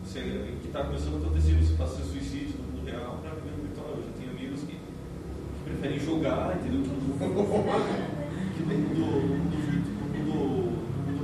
Você, 0.04 0.20
que 0.60 0.66
está 0.68 0.84
começando 0.84 1.14
a 1.14 1.18
acontecer, 1.26 1.54
você 1.54 1.74
passa 1.74 1.96
seu 1.96 2.06
suicídio 2.06 2.58
no 2.58 2.64
mundo 2.72 2.84
real 2.90 3.18
para 3.22 3.30
viver 3.34 3.56
no 3.56 3.62
virtual. 3.62 3.90
Eu 3.96 4.04
já 4.04 4.12
tenho 4.18 4.30
amigos 4.30 4.60
que, 4.60 4.74
que 4.74 5.62
preferem 5.64 5.98
jogar, 6.00 6.56
entendeu? 6.56 6.82
Que 6.82 6.88
no, 6.88 6.96
mundo, 6.96 7.66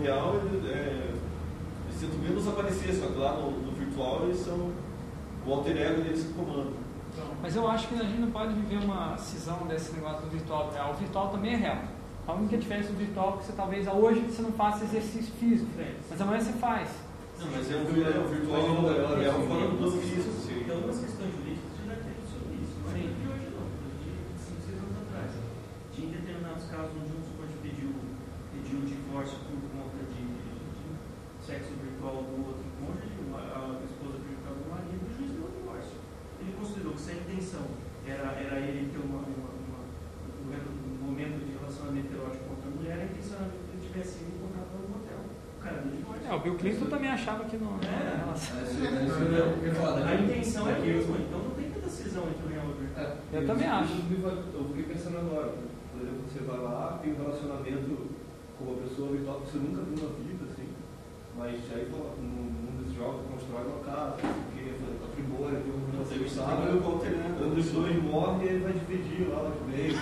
real 0.03 0.35
ele, 0.37 0.69
é, 0.69 1.15
eles 1.87 2.01
tentam 2.01 2.19
menos 2.19 2.49
aparecer, 2.49 2.93
só 2.95 3.07
que 3.07 3.19
lá 3.19 3.37
no, 3.37 3.51
no 3.51 3.73
virtual 3.73 4.25
eles 4.25 4.39
são 4.39 4.73
o 5.47 5.53
alter 5.55 5.77
ego 5.77 6.03
deles 6.03 6.23
que 6.25 6.33
comandam. 6.35 6.73
Então, 7.13 7.27
Mas 7.43 7.55
eu 7.57 7.69
acho 7.69 7.89
que 7.89 7.95
a 7.95 8.05
gente 8.05 8.21
não 8.21 8.31
pode 8.31 8.55
viver 8.55 8.79
uma 8.85 9.17
cisão 9.19 9.67
desse 9.67 9.93
negócio 9.93 10.23
do 10.23 10.31
virtual 10.31 10.69
e 10.71 10.75
real. 10.75 10.91
O 10.93 10.95
virtual 10.95 11.29
também 11.29 11.53
é 11.55 11.57
real. 11.57 11.83
A 12.27 12.33
única 12.35 12.57
diferença 12.57 12.89
do 12.93 12.99
virtual 12.99 13.35
é 13.35 13.37
que 13.39 13.45
você 13.47 13.53
talvez 13.53 13.87
hoje 13.89 14.21
você 14.21 14.43
não 14.43 14.53
faça 14.53 14.85
exercício 14.85 15.33
físico, 15.35 15.69
mas 16.09 16.21
amanhã 16.21 16.41
você 16.41 16.53
faz. 16.53 16.89
Não, 17.41 17.51
mas 17.51 17.67
é 17.71 17.75
o, 17.75 17.79
é 17.79 17.83
o 17.83 18.29
virtual 18.29 18.61
é 18.63 19.29
o 19.29 19.43
fora 19.49 19.67
do 19.67 19.77
plano 19.77 19.99
físico. 20.01 20.31
assim. 20.31 20.61
Então, 20.63 20.77
algumas 20.77 20.99
questões 21.03 21.31
jurídicas 21.35 21.71
já 21.83 21.85
deve 21.93 22.03
ter 22.07 22.23
sobre 22.31 22.53
isso. 22.63 22.75
Não 22.79 22.91
é 22.95 23.03
de 23.03 23.25
hoje, 23.27 23.47
não. 23.51 23.67
De 23.99 24.11
5, 24.39 24.63
6 24.63 24.79
anos 24.79 24.97
atrás. 25.03 25.31
Tinha 25.93 26.07
em 26.07 26.13
determinados 26.23 26.65
casos 26.71 26.95
onde 26.95 27.11
um 27.13 27.23
suporte 27.27 27.55
pediu, 27.59 27.91
pediu 28.55 28.77
um 28.79 28.87
divórcio 28.87 29.37
por 29.43 29.59
conta 29.75 29.99
de, 30.07 30.23
de 30.23 30.87
sexo 31.43 31.75
virtual 31.83 32.23
do 32.23 32.35
outro 32.47 32.67
cônjuge, 32.79 33.19
uma- 33.27 33.43
a 33.43 33.83
esposa 33.83 34.23
prejudicava 34.23 34.63
o 34.63 34.69
marido, 34.71 35.03
e 35.03 35.11
o 35.11 35.13
juiz 35.19 35.31
deu 35.35 35.51
o 35.51 35.53
divórcio. 35.59 35.99
Ele 36.39 36.55
considerou 36.55 36.95
que 36.95 37.03
se 37.03 37.11
a 37.11 37.19
intenção 37.19 37.67
era, 38.07 38.31
era 38.39 38.57
ele 38.63 38.87
ter 38.95 39.03
uma, 39.03 39.19
uma, 39.27 39.51
uma- 39.51 39.83
um 39.83 40.47
re- 40.55 40.71
um 40.71 41.11
momento 41.11 41.43
de 41.43 41.59
relacionamento 41.59 42.07
erótico 42.15 42.47
com 42.47 42.55
outra 42.55 42.71
mulher, 42.71 43.03
a 43.03 43.05
intenção 43.11 43.43
era 43.43 43.51
que 43.51 43.59
ele 43.75 43.83
tivesse 43.83 44.23
ido 44.23 44.31
encontrar 44.39 44.63
no 44.71 44.87
motel. 44.95 45.19
O 45.59 45.61
cara 45.63 45.77
deu 45.83 46.52
É, 46.63 46.71
Clinton 46.71 46.87
também 46.87 47.11
achava 47.11 47.45
que 47.45 47.57
não 47.57 47.79
É. 47.83 47.87
era 48.07 48.17
relação. 48.25 48.57
A 50.07 50.15
intenção 50.15 50.69
é 50.69 50.75
a 50.75 50.79
mesma, 50.79 51.17
então 51.19 51.39
não 51.41 51.51
tem 51.51 51.71
tanta 51.71 51.89
cisão 51.89 52.23
entre 52.29 52.47
o 52.47 52.49
real 52.49 52.67
e 52.67 52.71
o 52.71 52.75
virtual. 52.75 53.17
Eu 53.33 53.47
também 53.47 53.69
acho. 53.69 53.93
Eu 54.55 54.65
fiquei 54.69 54.83
pensando 54.95 55.19
agora, 55.19 55.55
por 55.93 56.01
exemplo, 56.03 56.21
você 56.29 56.41
vai 56.45 56.59
lá, 56.59 56.99
tem 57.03 57.13
um 57.13 57.17
relacionamento 57.17 58.09
com 58.59 58.65
uma 58.65 58.77
pessoa 58.83 59.11
virtual 59.11 59.41
que 59.41 59.51
você 59.51 59.59
nunca 59.59 59.83
viu 59.83 59.97
na 60.09 60.15
vida, 60.23 60.45
assim, 60.53 60.69
mas 61.37 61.55
aí 61.75 61.87
mundo 62.23 62.85
dos 62.85 62.95
jogos 62.95 63.27
constrói 63.31 63.67
uma 63.67 63.81
casa, 63.85 64.17
porque 64.23 64.63
patrimônio, 65.03 65.61
tem 65.63 65.73
um 65.73 66.05
Você 66.05 66.15
você 66.19 66.29
sabe 66.29 66.51
sabe, 66.63 66.79
o 66.79 66.85
alter 66.87 67.13
ego. 67.13 67.35
quando 67.39 67.59
os 67.59 67.71
dois 67.71 68.03
morrem, 68.03 68.47
ele 68.49 68.63
vai 68.65 68.73
dividir 68.73 69.29
lá 69.29 69.51
os 69.51 69.57
bens. 69.71 69.97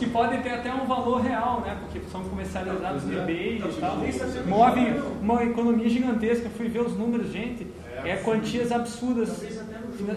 Que 0.00 0.06
podem 0.10 0.40
ter 0.42 0.50
até 0.50 0.72
um 0.74 0.86
valor 0.86 1.20
real, 1.20 1.60
né? 1.60 1.76
Porque 1.80 2.00
são 2.10 2.22
comercializados 2.24 3.04
no 3.04 3.08
Pois 3.12 3.18
é. 3.18 3.22
eBay 3.22 3.58
e 3.58 3.80
tal. 3.80 3.98
nem 3.98 4.10
sabia 4.12 4.42
Move 4.42 4.84
que- 4.84 5.00
uma 5.22 5.44
economia 5.44 5.88
gigantesca. 5.88 6.48
Fui 6.50 6.68
ver 6.68 6.80
os 6.80 6.96
números, 6.96 7.30
gente. 7.30 7.66
É 8.04 8.16
quantias 8.16 8.72
absurdas. 8.72 9.42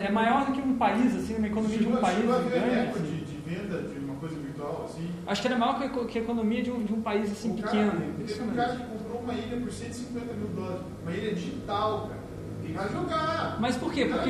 É 0.01 0.09
maior 0.09 0.45
do 0.45 0.53
que 0.53 0.61
um 0.61 0.77
país, 0.77 1.15
assim, 1.15 1.36
uma 1.36 1.47
economia 1.47 1.77
de 1.77 1.88
um 1.88 1.97
país 1.97 2.17
chegou 2.17 2.36
a 2.36 2.38
ver 2.39 2.49
grande. 2.61 2.75
recorde 2.75 3.09
de 3.25 3.38
venda 3.45 3.81
de 3.81 3.99
uma 3.99 4.15
coisa 4.15 4.36
virtual, 4.38 4.86
assim. 4.89 5.09
Acho 5.27 5.41
que 5.41 5.47
era 5.49 5.57
maior 5.57 5.77
que 5.79 6.17
a- 6.17 6.21
economia 6.21 6.63
de 6.63 6.71
um, 6.71 6.81
de 6.84 6.93
um 6.93 7.01
país 7.01 7.29
assim 7.31 7.51
O 7.51 7.55
cara- 7.57 7.67
pequeno. 7.71 7.91
Teve 8.25 8.41
um 8.43 8.55
cara 8.55 8.75
que 8.77 8.84
comprou 8.86 9.19
uma 9.21 9.34
ilha 9.34 9.57
por 9.57 9.71
150 9.71 10.34
mil 10.34 10.47
dólares. 10.55 10.81
Uma 11.03 11.11
ilha 11.11 11.34
digital, 11.36 12.07
cara. 12.07 12.22
E 12.66 12.72
vai 12.72 12.89
jogar. 12.89 13.57
Mas 13.59 13.76
por 13.76 13.91
quê? 13.91 14.05
Porque, 14.05 14.30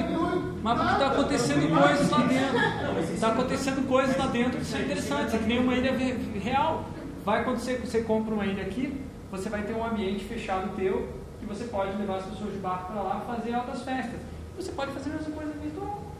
mas 0.63 0.77
porque 0.77 0.93
está 0.93 1.07
acontecendo 1.07 1.79
coisas 1.79 2.09
lá 2.09 2.17
dentro. 2.19 3.13
Está 3.13 3.27
acontecendo 3.29 3.87
coisas 3.87 4.17
lá 4.17 4.27
dentro 4.27 4.59
que 4.59 4.65
são 4.65 4.79
interessantes. 4.79 5.33
É 5.33 5.37
que 5.37 5.45
nem 5.45 5.59
uma 5.59 5.75
ilha 5.75 5.93
real. 6.39 6.85
Vai 7.23 7.41
acontecer 7.41 7.79
que 7.79 7.87
você 7.87 8.01
compra 8.01 8.33
uma 8.33 8.45
ilha 8.45 8.63
aqui, 8.63 9.01
você 9.31 9.49
vai 9.49 9.61
ter 9.63 9.73
um 9.73 9.85
ambiente 9.85 10.25
fechado 10.25 10.75
teu, 10.75 11.07
que 11.39 11.45
você 11.45 11.63
pode 11.65 11.95
levar 11.95 12.17
as 12.17 12.25
pessoas 12.25 12.51
de 12.51 12.59
barco 12.59 12.91
para 12.91 13.01
lá 13.01 13.23
e 13.23 13.35
fazer 13.35 13.53
altas 13.53 13.81
festas. 13.83 14.19
Você 14.57 14.71
pode 14.73 14.91
fazer 14.91 15.11
a 15.11 15.13
mesma 15.13 15.33
coisa 15.33 15.53
virtual. 15.53 16.12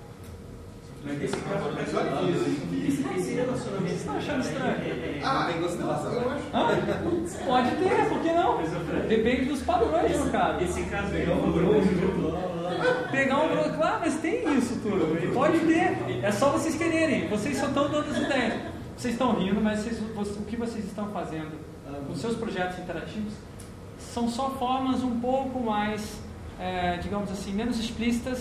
Mas 1.03 1.17
nesse 1.19 1.35
caso, 1.37 1.71
Mas 1.75 1.93
olha 1.93 2.11
que 2.11 2.31
isso- 2.31 3.03
esse, 3.17 3.33
relacionamento. 3.33 3.93
Você 3.97 4.05
tá 4.05 4.11
achando 4.13 4.41
estranho? 4.41 4.71
É, 4.71 4.87
é, 4.87 5.19
é, 5.19 5.21
Ah, 5.23 5.49
tem 5.51 5.61
constelação, 5.61 6.13
eu 6.13 6.29
né? 6.29 6.35
acho. 6.35 6.57
Hã? 6.57 7.45
Pode 7.45 7.71
ter, 7.75 8.09
por 8.09 8.19
que 8.21 8.31
não? 8.31 9.07
Depende 9.07 9.45
dos 9.45 9.61
padrões, 9.63 10.11
meu 10.17 10.29
cara. 10.31 10.63
Esse 10.63 10.83
caso 10.83 11.13
aí, 11.13 11.25
Pegar 11.25 11.33
um 11.35 12.27
lá. 12.27 13.07
Pegar 13.11 13.37
um 13.41 13.47
drone, 13.49 13.77
claro, 13.77 13.99
mas 14.01 14.15
tem 14.15 14.57
isso 14.57 14.79
tudo. 14.81 15.33
Pode 15.33 15.59
ter. 15.59 15.97
É 16.23 16.31
só 16.31 16.49
vocês 16.51 16.75
quererem. 16.75 17.27
Vocês 17.29 17.57
só 17.57 17.67
estão 17.67 17.89
dando 17.89 18.09
as 18.09 18.17
ideias. 18.17 18.53
Vocês 18.97 19.13
estão 19.13 19.33
rindo, 19.35 19.59
mas 19.61 19.79
vocês- 19.79 19.99
vocês- 20.15 20.37
o 20.37 20.41
que 20.43 20.55
vocês 20.55 20.85
estão 20.85 21.09
fazendo 21.09 21.51
com 22.07 22.15
seus 22.15 22.35
projetos 22.35 22.79
interativos 22.79 23.33
são 23.99 24.27
só 24.29 24.49
formas 24.51 25.03
um 25.03 25.19
pouco 25.19 25.59
mais, 25.59 26.17
é, 26.59 26.97
digamos 26.97 27.31
assim, 27.31 27.51
menos 27.53 27.79
explícitas 27.79 28.39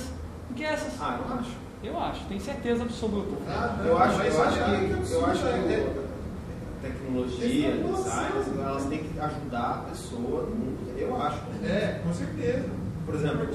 do 0.48 0.54
que 0.54 0.64
essas. 0.64 1.00
Ah, 1.00 1.18
eu 1.28 1.34
acho. 1.38 1.61
Eu 1.82 1.98
acho, 1.98 2.24
tenho 2.26 2.40
certeza 2.40 2.82
absoluta. 2.82 3.36
Ah, 3.48 3.76
Eu 3.84 3.98
acho, 3.98 4.20
eu 4.22 4.42
acho 4.42 4.58
que, 4.64 5.12
eu 5.14 5.26
acho 5.26 5.40
que 5.42 5.58
né? 5.68 5.94
tecnologia, 6.80 7.68
Essa 7.68 7.92
design, 8.02 8.38
assim, 8.40 8.62
elas 8.62 8.84
têm 8.86 8.98
que 9.04 9.20
ajudar 9.20 9.70
a 9.70 9.90
pessoa 9.90 10.42
no 10.44 10.54
mundo. 10.56 10.78
Eu 10.96 11.20
acho. 11.22 11.38
É, 11.64 12.00
com 12.04 12.12
certeza. 12.12 12.68
Por 13.04 13.14
exemplo, 13.16 13.48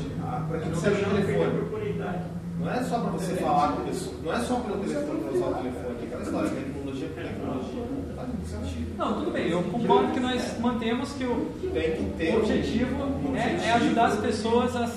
para 0.49 0.59
que 0.59 0.69
Não 0.69 0.75
você 0.75 0.89
seja 0.89 0.95
deixando 1.07 1.15
um 1.15 1.19
de 1.21 1.25
perder 1.25 1.43
a 1.45 1.49
telefone? 1.51 2.37
Não 2.59 2.71
é 2.71 2.83
só 2.83 2.99
para 2.99 3.11
você 3.11 3.33
falar 3.35 3.71
com 3.73 3.81
a 3.83 3.85
pessoa, 3.85 4.15
não 4.23 4.33
é 4.33 4.39
só 4.39 4.55
pelo 4.55 4.77
telefone 4.79 5.19
para 5.21 5.31
usar 5.31 5.45
o 5.45 5.53
telefone, 5.55 5.95
é 6.01 6.05
aquela 6.05 6.23
história, 6.23 6.49
tecnologia 6.49 7.07
por 7.09 7.23
tecnologia, 7.23 7.83
não 7.85 8.15
faz 8.15 8.27
muito 8.29 8.47
sentido. 8.47 8.97
Não, 8.97 9.13
tudo 9.13 9.31
bem, 9.31 9.47
eu 9.49 9.63
concordo 9.63 10.11
que 10.11 10.19
nós 10.19 10.59
mantemos 10.59 11.11
que 11.13 11.23
o, 11.23 11.45
Tem 11.71 11.91
que 11.95 12.03
ter 12.17 12.33
o 12.33 12.35
um- 12.35 12.39
objetivo 12.41 12.95
um 13.29 13.35
é, 13.37 13.55
é 13.67 13.71
ajudar 13.73 14.05
as 14.07 14.19
pessoas 14.19 14.75
a 14.75 14.87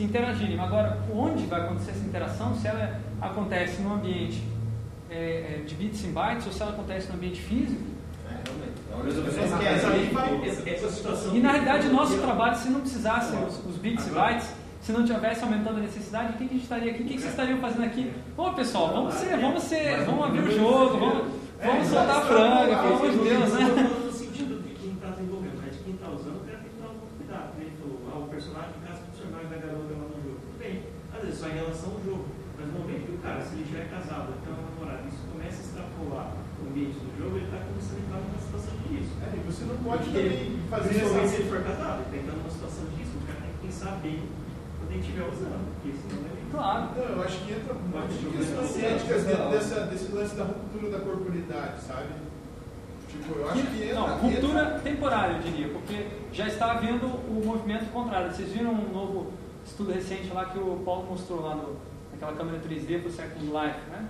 se 0.00 0.04
interagirem. 0.04 0.58
Agora, 0.58 0.98
onde 1.14 1.44
vai 1.44 1.60
acontecer 1.60 1.90
essa 1.90 2.02
interação? 2.04 2.54
Se 2.54 2.66
ela 2.66 2.98
acontece 3.20 3.82
no 3.82 3.92
ambiente 3.94 4.42
é, 5.10 5.58
é, 5.60 5.62
de 5.66 5.74
bits 5.74 6.04
e 6.04 6.06
bytes 6.08 6.46
ou 6.46 6.52
se 6.52 6.62
ela 6.62 6.70
acontece 6.72 7.08
no 7.08 7.16
ambiente 7.16 7.42
físico? 7.42 7.82
É. 8.26 8.32
É. 8.32 8.42
E 11.36 11.40
na 11.40 11.52
realidade, 11.52 11.88
o 11.88 11.92
nosso 11.92 12.16
trabalho, 12.18 12.56
se 12.56 12.70
não 12.70 12.80
precisasse 12.80 13.36
os, 13.36 13.62
os 13.66 13.76
bits 13.76 14.06
e 14.06 14.10
bytes, 14.10 14.54
se 14.80 14.92
não 14.92 15.04
tivesse 15.04 15.44
aumentando 15.44 15.76
a 15.76 15.82
necessidade, 15.82 16.32
o 16.32 16.36
que, 16.36 16.44
a 16.44 16.48
gente 16.48 16.62
estaria 16.62 16.92
aqui? 16.92 17.02
O 17.02 17.06
que, 17.06 17.12
que 17.14 17.20
vocês 17.20 17.32
estariam 17.32 17.58
fazendo 17.58 17.84
aqui? 17.84 18.10
Ô 18.36 18.50
pessoal, 18.52 18.94
vamos 18.94 19.14
ser, 19.14 19.36
vamos 19.36 19.62
ser, 19.64 20.04
vamos 20.04 20.24
abrir 20.24 20.40
o 20.40 20.50
jogo, 20.56 20.98
vamos, 20.98 21.26
vamos 21.62 21.88
soltar 21.88 22.16
a 22.16 22.20
franga, 22.22 22.78
pelo 22.78 22.96
amor 22.96 23.10
de 23.10 23.18
Deus, 23.18 23.52
né? 23.52 23.66
falando 23.66 24.06
no 24.06 24.12
sentido 24.12 24.62
de 24.62 24.70
quem 24.74 24.92
está 24.92 25.08
desenvolvendo, 25.08 25.60
mas 25.62 25.76
de 25.76 25.84
quem 25.84 25.92
está 25.94 26.08
usando, 26.08 26.36
o 26.36 26.40
cara 26.46 26.58
tem 26.58 26.70
que 26.70 26.76
tomar 26.76 26.90
um 26.90 26.98
pouco 26.98 27.12
de 27.12 27.18
cuidado. 27.24 27.50
Como 27.52 27.62
ele 27.62 27.72
falou, 27.78 27.98
ah, 28.10 28.18
o 28.18 28.28
personagem 28.28 28.72
de 28.72 28.78
casa 28.88 29.00
com 29.00 29.04
o 29.04 29.08
personagem 29.10 29.48
da 29.50 29.56
garota 29.56 29.92
lá 29.92 30.08
no 30.08 30.16
jogo. 30.24 30.38
Tudo 30.40 30.58
bem, 30.58 30.82
às 31.14 31.20
vezes 31.20 31.29
só 31.40 31.48
em 31.48 31.56
relação 31.56 31.96
ao 31.96 32.00
jogo. 32.04 32.26
Mas 32.60 32.68
no 32.68 32.84
momento 32.84 33.08
que 33.08 33.16
o 33.16 33.18
cara, 33.24 33.40
se 33.40 33.56
ele 33.56 33.64
já 33.72 33.80
é 33.80 33.88
casado, 33.88 34.36
ele 34.36 34.44
tem 34.44 34.52
uma 34.52 34.68
namorada, 34.68 35.08
isso 35.08 35.24
começa 35.32 35.56
a 35.56 35.64
extrapolar 35.64 36.26
o 36.36 36.68
ambiente 36.68 37.00
do 37.00 37.10
jogo, 37.16 37.40
ele 37.40 37.48
está 37.48 37.56
começando 37.64 37.96
a 37.96 38.02
entrar 38.04 38.20
numa 38.20 38.40
situação 38.44 38.72
de 38.76 38.86
risco. 38.92 39.14
É, 39.24 39.28
e 39.32 39.40
você 39.48 39.62
não 39.64 39.76
pode 39.80 40.04
Porque, 40.04 40.20
também 40.20 40.60
fazer 40.68 40.88
Principalmente 40.92 41.28
se 41.32 41.36
ele 41.40 41.48
for 41.48 41.60
casado, 41.64 41.96
ele 41.96 42.04
está 42.04 42.16
entrando 42.20 42.40
numa 42.44 42.52
situação 42.52 42.84
de 42.84 42.94
risco, 43.00 43.16
o 43.16 43.24
cara 43.24 43.40
tem 43.40 43.52
que 43.56 43.60
pensar 43.64 43.92
bem 44.04 44.16
quando 44.76 44.90
ele 44.92 45.00
estiver 45.00 45.24
usando, 45.32 45.64
porque 45.72 45.88
senão 45.96 46.20
ele. 46.28 46.44
Claro. 46.52 46.82
Não, 46.92 47.08
eu 47.16 47.22
acho 47.24 47.36
que 47.40 47.48
entra 47.56 47.72
Mas, 47.72 48.10
questões 48.36 48.72
éticas 48.84 49.20
dentro 49.24 49.48
dessa, 49.48 49.76
desse 49.88 50.08
lance 50.12 50.34
da 50.36 50.44
ruptura 50.44 50.86
da 50.92 51.00
corporidade, 51.00 51.80
sabe? 51.80 52.12
Tipo, 53.08 53.38
eu 53.38 53.48
acho 53.48 53.62
que 53.64 53.82
entra. 53.88 53.94
Não, 53.94 54.18
ruptura 54.18 54.60
entra- 54.60 54.78
temporária, 54.80 55.32
eu 55.38 55.42
diria, 55.42 55.68
porque 55.72 55.96
já 56.32 56.46
está 56.46 56.72
havendo 56.72 57.06
o 57.06 57.42
movimento 57.46 57.88
contrário. 57.92 58.28
Vocês 58.34 58.52
viram 58.52 58.72
um 58.74 58.92
novo 58.92 59.32
estudo 59.70 59.92
recente 59.92 60.32
lá 60.32 60.44
que 60.46 60.58
o 60.58 60.76
Paulo 60.84 61.06
mostrou 61.08 61.40
lá 61.40 61.54
no, 61.54 61.76
naquela 62.12 62.32
câmera 62.32 62.58
3D 62.58 63.00
para 63.00 63.08
o 63.08 63.12
Second 63.12 63.44
Life, 63.46 63.90
né? 63.90 64.08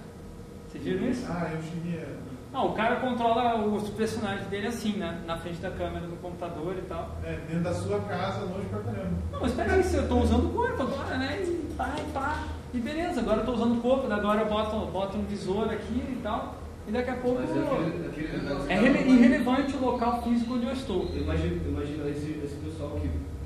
Vocês 0.69 0.85
viram 0.85 1.09
isso? 1.09 1.27
Ah, 1.29 1.51
eu 1.53 1.63
cheguei 1.63 2.01
a. 2.03 2.31
Não, 2.53 2.71
o 2.71 2.73
cara 2.75 2.97
controla 2.97 3.65
os 3.65 3.89
personagens 3.91 4.47
dele 4.49 4.67
assim, 4.67 4.95
né? 4.97 5.21
Na 5.25 5.37
frente 5.37 5.61
da 5.61 5.71
câmera 5.71 6.07
do 6.07 6.17
computador 6.21 6.75
e 6.77 6.83
tal. 6.83 7.17
É, 7.25 7.39
dentro 7.49 7.63
da 7.63 7.73
sua 7.75 8.01
casa, 8.01 8.41
longe 8.45 8.67
pra 8.69 8.81
caramba. 8.81 9.13
Não, 9.31 9.41
mas 9.41 9.53
peraí, 9.53 9.83
se 9.85 9.97
eu 9.97 10.03
estou 10.03 10.21
usando 10.23 10.47
o 10.47 10.51
corpo 10.53 10.83
agora, 10.83 11.17
né? 11.17 11.41
E 11.43 11.75
pá, 11.77 11.95
e 11.97 12.11
pá. 12.13 12.45
E 12.75 12.79
beleza, 12.79 13.21
agora 13.21 13.37
eu 13.39 13.41
estou 13.41 13.55
usando 13.55 13.79
o 13.79 13.81
corpo, 13.81 14.13
agora 14.13 14.41
eu 14.43 14.49
boto, 14.49 14.77
boto 14.87 15.17
um 15.19 15.25
visor 15.25 15.71
aqui 15.71 15.95
e 15.95 16.21
tal. 16.23 16.57
E 16.89 16.93
daqui 16.93 17.11
a 17.11 17.17
pouco 17.17 17.41
Mas 17.41 17.51
aquele, 17.51 18.07
aquele 18.09 18.73
é 18.73 18.75
rele- 18.75 19.11
irrelevante 19.11 19.77
o 19.77 19.81
local 19.85 20.23
físico 20.23 20.55
onde 20.55 20.67
eu 20.67 20.73
estou. 20.73 21.05
Imagina, 21.15 21.69
imagina 21.69 22.09
esse, 22.09 22.41
esse 22.45 22.57
pessoal 22.57 22.97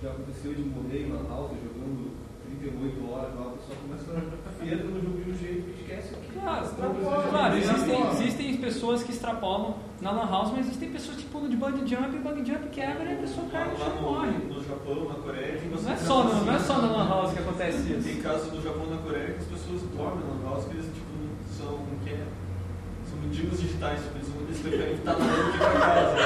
já 0.04 0.10
aconteceu 0.10 0.52
de 0.52 0.62
morrer 0.64 1.06
em 1.06 1.12
Lan 1.12 1.26
House 1.30 1.52
jogando 1.64 2.12
38 2.60 3.10
horas 3.10 3.34
lá, 3.34 3.46
o 3.46 3.50
pessoal 3.56 3.78
começa 3.88 4.12
a 4.12 4.64
entra 4.66 4.84
no 4.84 5.00
jogo 5.00 5.24
de 5.24 5.30
um 5.30 5.34
jeito 5.34 5.64
e 5.70 5.80
esquece 5.80 6.12
o 6.14 6.16
que 6.18 6.32
Claro, 6.38 6.66
Extrapola, 6.66 7.28
claro, 7.30 7.56
existem, 7.56 8.10
existem 8.12 8.56
pessoas 8.58 9.02
que 9.02 9.12
extrapolam 9.12 9.76
na 10.02 10.10
Lan 10.10 10.30
House, 10.30 10.50
mas 10.50 10.66
existem 10.66 10.90
pessoas 10.90 11.16
que 11.16 11.24
pulam 11.24 11.48
de 11.48 11.56
bungee 11.56 11.86
jump 11.88 12.14
e 12.14 12.18
bungee 12.18 12.44
jump 12.44 12.68
quebra 12.68 13.10
e 13.10 13.14
a 13.14 13.16
pessoa 13.16 13.46
cai 13.50 13.70
no 13.70 13.78
chão 13.78 13.96
e 13.96 14.02
morre. 14.02 14.30
no, 14.30 14.62
Japão, 14.62 15.04
na 15.08 15.14
Coreia, 15.14 15.58
tem 15.58 15.70
Não 15.70 15.90
é, 15.90 15.96
só, 15.96 16.22
no- 16.24 16.44
não 16.44 16.52
é 16.52 16.56
assim. 16.56 16.66
só 16.66 16.82
na 16.82 16.88
Lan 16.92 17.08
House 17.08 17.32
que 17.32 17.38
acontece 17.38 17.82
Tem 17.82 17.98
isso. 17.98 18.22
casos 18.22 18.52
no 18.52 18.62
Japão 18.62 18.84
e 18.86 18.90
na 18.90 18.98
Coreia 18.98 19.26
que 19.32 19.38
as 19.38 19.44
pessoas 19.46 19.80
dormem 19.96 20.24
na 20.42 20.50
house, 20.50 20.64
que 20.66 20.74
eles 20.74 20.84
tipo, 20.84 21.14
são, 21.56 21.68
como 21.78 21.98
que 22.04 22.10
é? 22.10 22.26
são 23.08 23.18
mendigos 23.20 23.58
digitais, 23.58 24.00
tipo, 24.02 24.16
eles, 24.18 24.28
eles 24.48 24.60
preferem 24.60 24.94
estar 24.96 25.18
na 25.18 25.24
rua 25.24 25.44
do 25.44 25.52
que 25.52 25.58
pra 25.58 25.70
casa. 25.80 26.16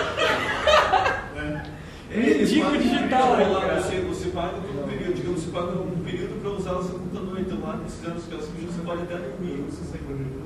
Mendigo 2.09 2.76
digital, 2.78 3.36
Tipo, 3.36 3.52
lá, 3.52 3.61
cara. 3.61 3.80
você, 3.82 4.00
você 4.00 4.28
paga 4.30 4.56
por 4.61 4.82
um 4.84 4.88
período, 4.88 5.14
digamos, 5.14 5.42
você 5.42 5.50
paga 5.50 5.72
um 5.78 6.02
período 6.04 6.40
para 6.40 6.50
usar 6.52 6.72
o 6.78 6.82
seu 6.82 6.98
computador, 6.98 7.40
então 7.40 7.61
lá 7.61 7.76
nesses 7.76 8.04
anos 8.06 8.24
que 8.24 8.34
você 8.64 8.80
pode 8.82 9.02
até 9.02 9.16
dormir 9.18 9.64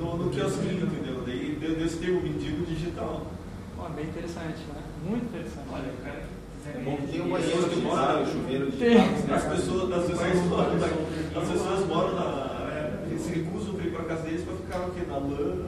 no, 0.00 0.16
no 0.16 0.30
quiosquinho, 0.30 0.86
entendeu? 0.86 1.22
Daí 1.24 1.56
deu 1.60 1.76
desse 1.76 1.96
termo 1.98 2.20
mendigo 2.20 2.66
digital. 2.66 3.26
Ó, 3.78 3.88
bem 3.90 4.06
interessante, 4.06 4.58
né? 4.74 4.82
Muito 5.08 5.24
interessante. 5.26 5.66
Olha, 5.72 5.84
cara 6.04 6.22
É 6.74 6.78
bom 6.84 6.96
que 6.96 7.06
tem 7.12 7.20
um 7.22 7.30
Pessoas 7.32 7.42
banheiro 7.54 7.68
que 7.70 7.80
moram- 7.80 8.12
moram, 8.12 8.26
chuveiro 8.26 8.70
de 8.70 8.76
Tem. 8.78 8.98
As 8.98 9.44
pessoas, 9.44 9.92
as 9.92 10.04
pessoas 10.06 10.44
moram, 10.46 10.74
na- 10.78 11.40
as 11.42 11.48
pessoas 11.48 11.86
moram 11.88 12.14
na. 12.14 12.52
Eles 13.10 13.22
se 13.22 13.30
recusam 13.34 13.74
para 13.74 13.84
ir 13.86 13.90
para 13.90 14.04
casa 14.04 14.22
deles 14.22 14.42
para 14.44 14.54
ficar 14.56 14.88
o 14.88 14.90
quê? 14.92 15.00
Na 15.08 15.16
lã. 15.16 15.66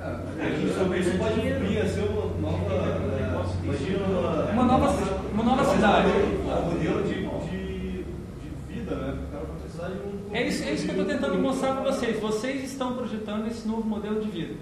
É, 0.00 0.48
isso, 0.64 0.94
isso 1.10 1.18
pode 1.18 1.40
vir 1.42 1.78
a 1.82 1.86
ser 1.86 2.00
uma 2.08 2.24
nova. 2.40 2.74
é, 2.74 3.64
imagina 3.64 3.98
Uma 4.06 4.22
nova, 4.22 4.39
uma 5.40 5.56
nova 5.56 5.74
cidade. 5.74 6.08
Um 6.08 6.70
modelo 6.70 7.02
de, 7.02 7.14
de, 7.14 8.04
de 8.04 8.74
vida, 8.74 8.94
né? 8.94 9.18
O 9.28 9.32
cara 9.32 9.44
vai 9.44 9.56
precisar 9.60 9.88
de 9.88 9.94
um. 9.94 10.20
É 10.32 10.46
isso, 10.46 10.64
é 10.64 10.72
isso 10.72 10.84
que 10.84 10.90
eu 10.90 11.02
estou 11.02 11.06
tentando 11.06 11.38
mostrar 11.38 11.74
para 11.74 11.90
vocês. 11.90 12.20
Vocês 12.20 12.64
estão 12.64 12.94
projetando 12.94 13.46
esse 13.46 13.66
novo 13.66 13.86
modelo 13.86 14.20
de 14.20 14.30
vida. 14.30 14.54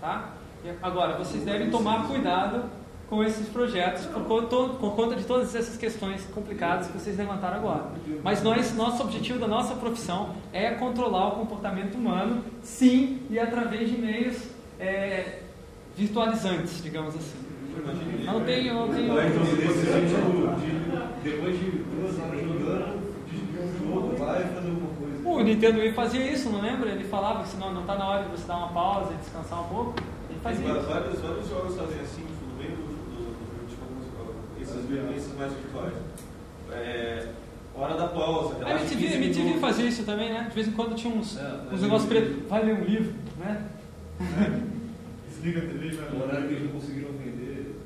Tá? 0.00 0.34
Agora, 0.80 1.18
vocês 1.18 1.44
devem 1.44 1.70
tomar 1.70 2.06
cuidado 2.06 2.64
com 3.08 3.22
esses 3.22 3.46
projetos 3.48 4.06
por 4.06 4.24
conta, 4.24 4.56
por 4.74 4.96
conta 4.96 5.16
de 5.16 5.24
todas 5.24 5.54
essas 5.54 5.76
questões 5.76 6.24
complicadas 6.34 6.86
que 6.86 6.94
vocês 6.94 7.16
levantaram 7.18 7.58
agora. 7.58 7.84
Mas 8.22 8.42
nós, 8.42 8.74
nosso 8.74 9.02
objetivo 9.02 9.38
da 9.38 9.46
nossa 9.46 9.74
profissão 9.74 10.30
é 10.52 10.70
controlar 10.70 11.28
o 11.28 11.30
comportamento 11.32 11.96
humano, 11.96 12.42
sim, 12.62 13.20
e 13.28 13.38
através 13.38 13.90
de 13.90 13.98
meios 13.98 14.38
é, 14.80 15.40
virtualizantes, 15.94 16.82
digamos 16.82 17.14
assim. 17.14 17.51
Não 18.24 18.40
tenho, 18.44 18.74
não 18.74 18.88
tenho. 18.88 19.12
Então, 19.12 19.44
de, 19.44 21.30
depois 21.30 21.58
de 21.58 21.70
duas 21.70 22.18
horas 22.20 22.40
jogando, 22.42 23.00
desligar 23.30 23.64
um 23.64 23.78
jogo, 23.92 24.16
vai 24.16 24.42
fazer 24.44 24.68
alguma 24.68 24.90
coisa. 24.94 25.28
O 25.28 25.42
Nintendo 25.42 25.80
Wii 25.80 25.92
fazia 25.92 26.32
isso, 26.32 26.50
não 26.50 26.60
lembra? 26.60 26.90
Ele 26.90 27.04
falava 27.04 27.42
que 27.42 27.48
se 27.48 27.56
não 27.56 27.80
está 27.80 27.94
na 27.96 28.08
hora 28.08 28.24
de 28.24 28.30
você 28.30 28.46
dar 28.46 28.56
uma 28.58 28.68
pausa 28.68 29.12
e 29.12 29.16
descansar 29.16 29.60
um 29.62 29.68
pouco. 29.68 29.94
Ele 29.98 30.38
Tem 30.42 30.52
fazia 30.52 30.66
isso. 30.78 30.86
vários, 30.88 31.20
vários 31.20 31.48
jogos 31.48 31.76
fazem 31.76 32.00
assim, 32.00 32.24
no 32.50 32.56
meio 32.62 32.76
do, 32.76 32.82
do, 32.82 33.22
do 33.32 33.68
tipo, 33.68 33.84
essas 34.60 34.84
vivências 34.84 35.36
mais 35.36 35.52
virtuais. 35.52 35.94
É, 36.72 37.28
hora 37.74 37.94
da 37.96 38.08
pausa. 38.08 38.54
A 38.64 38.68
relaxa 38.68 38.84
MTV, 38.84 39.02
15 39.04 39.16
MTV 39.16 39.40
minutos. 39.42 39.60
fazia 39.60 39.86
isso 39.86 40.04
também, 40.04 40.32
né? 40.32 40.46
De 40.48 40.54
vez 40.54 40.68
em 40.68 40.72
quando 40.72 40.94
tinha 40.94 41.14
uns, 41.14 41.36
É, 41.38 41.60
uns 41.72 41.82
negócios 41.82 42.08
pretos. 42.08 42.48
Vai 42.48 42.64
ler 42.64 42.74
um 42.74 42.84
livro, 42.84 43.12
né? 43.38 43.66
Desliga 45.28 45.58
a 45.60 45.62
TV 45.62 45.90
vai 45.96 46.08
O 46.18 46.22
horário 46.22 46.48
que 46.48 46.54
eles 46.54 46.64
não 46.64 46.80
conseguiram 46.80 47.08
vender. 47.12 47.21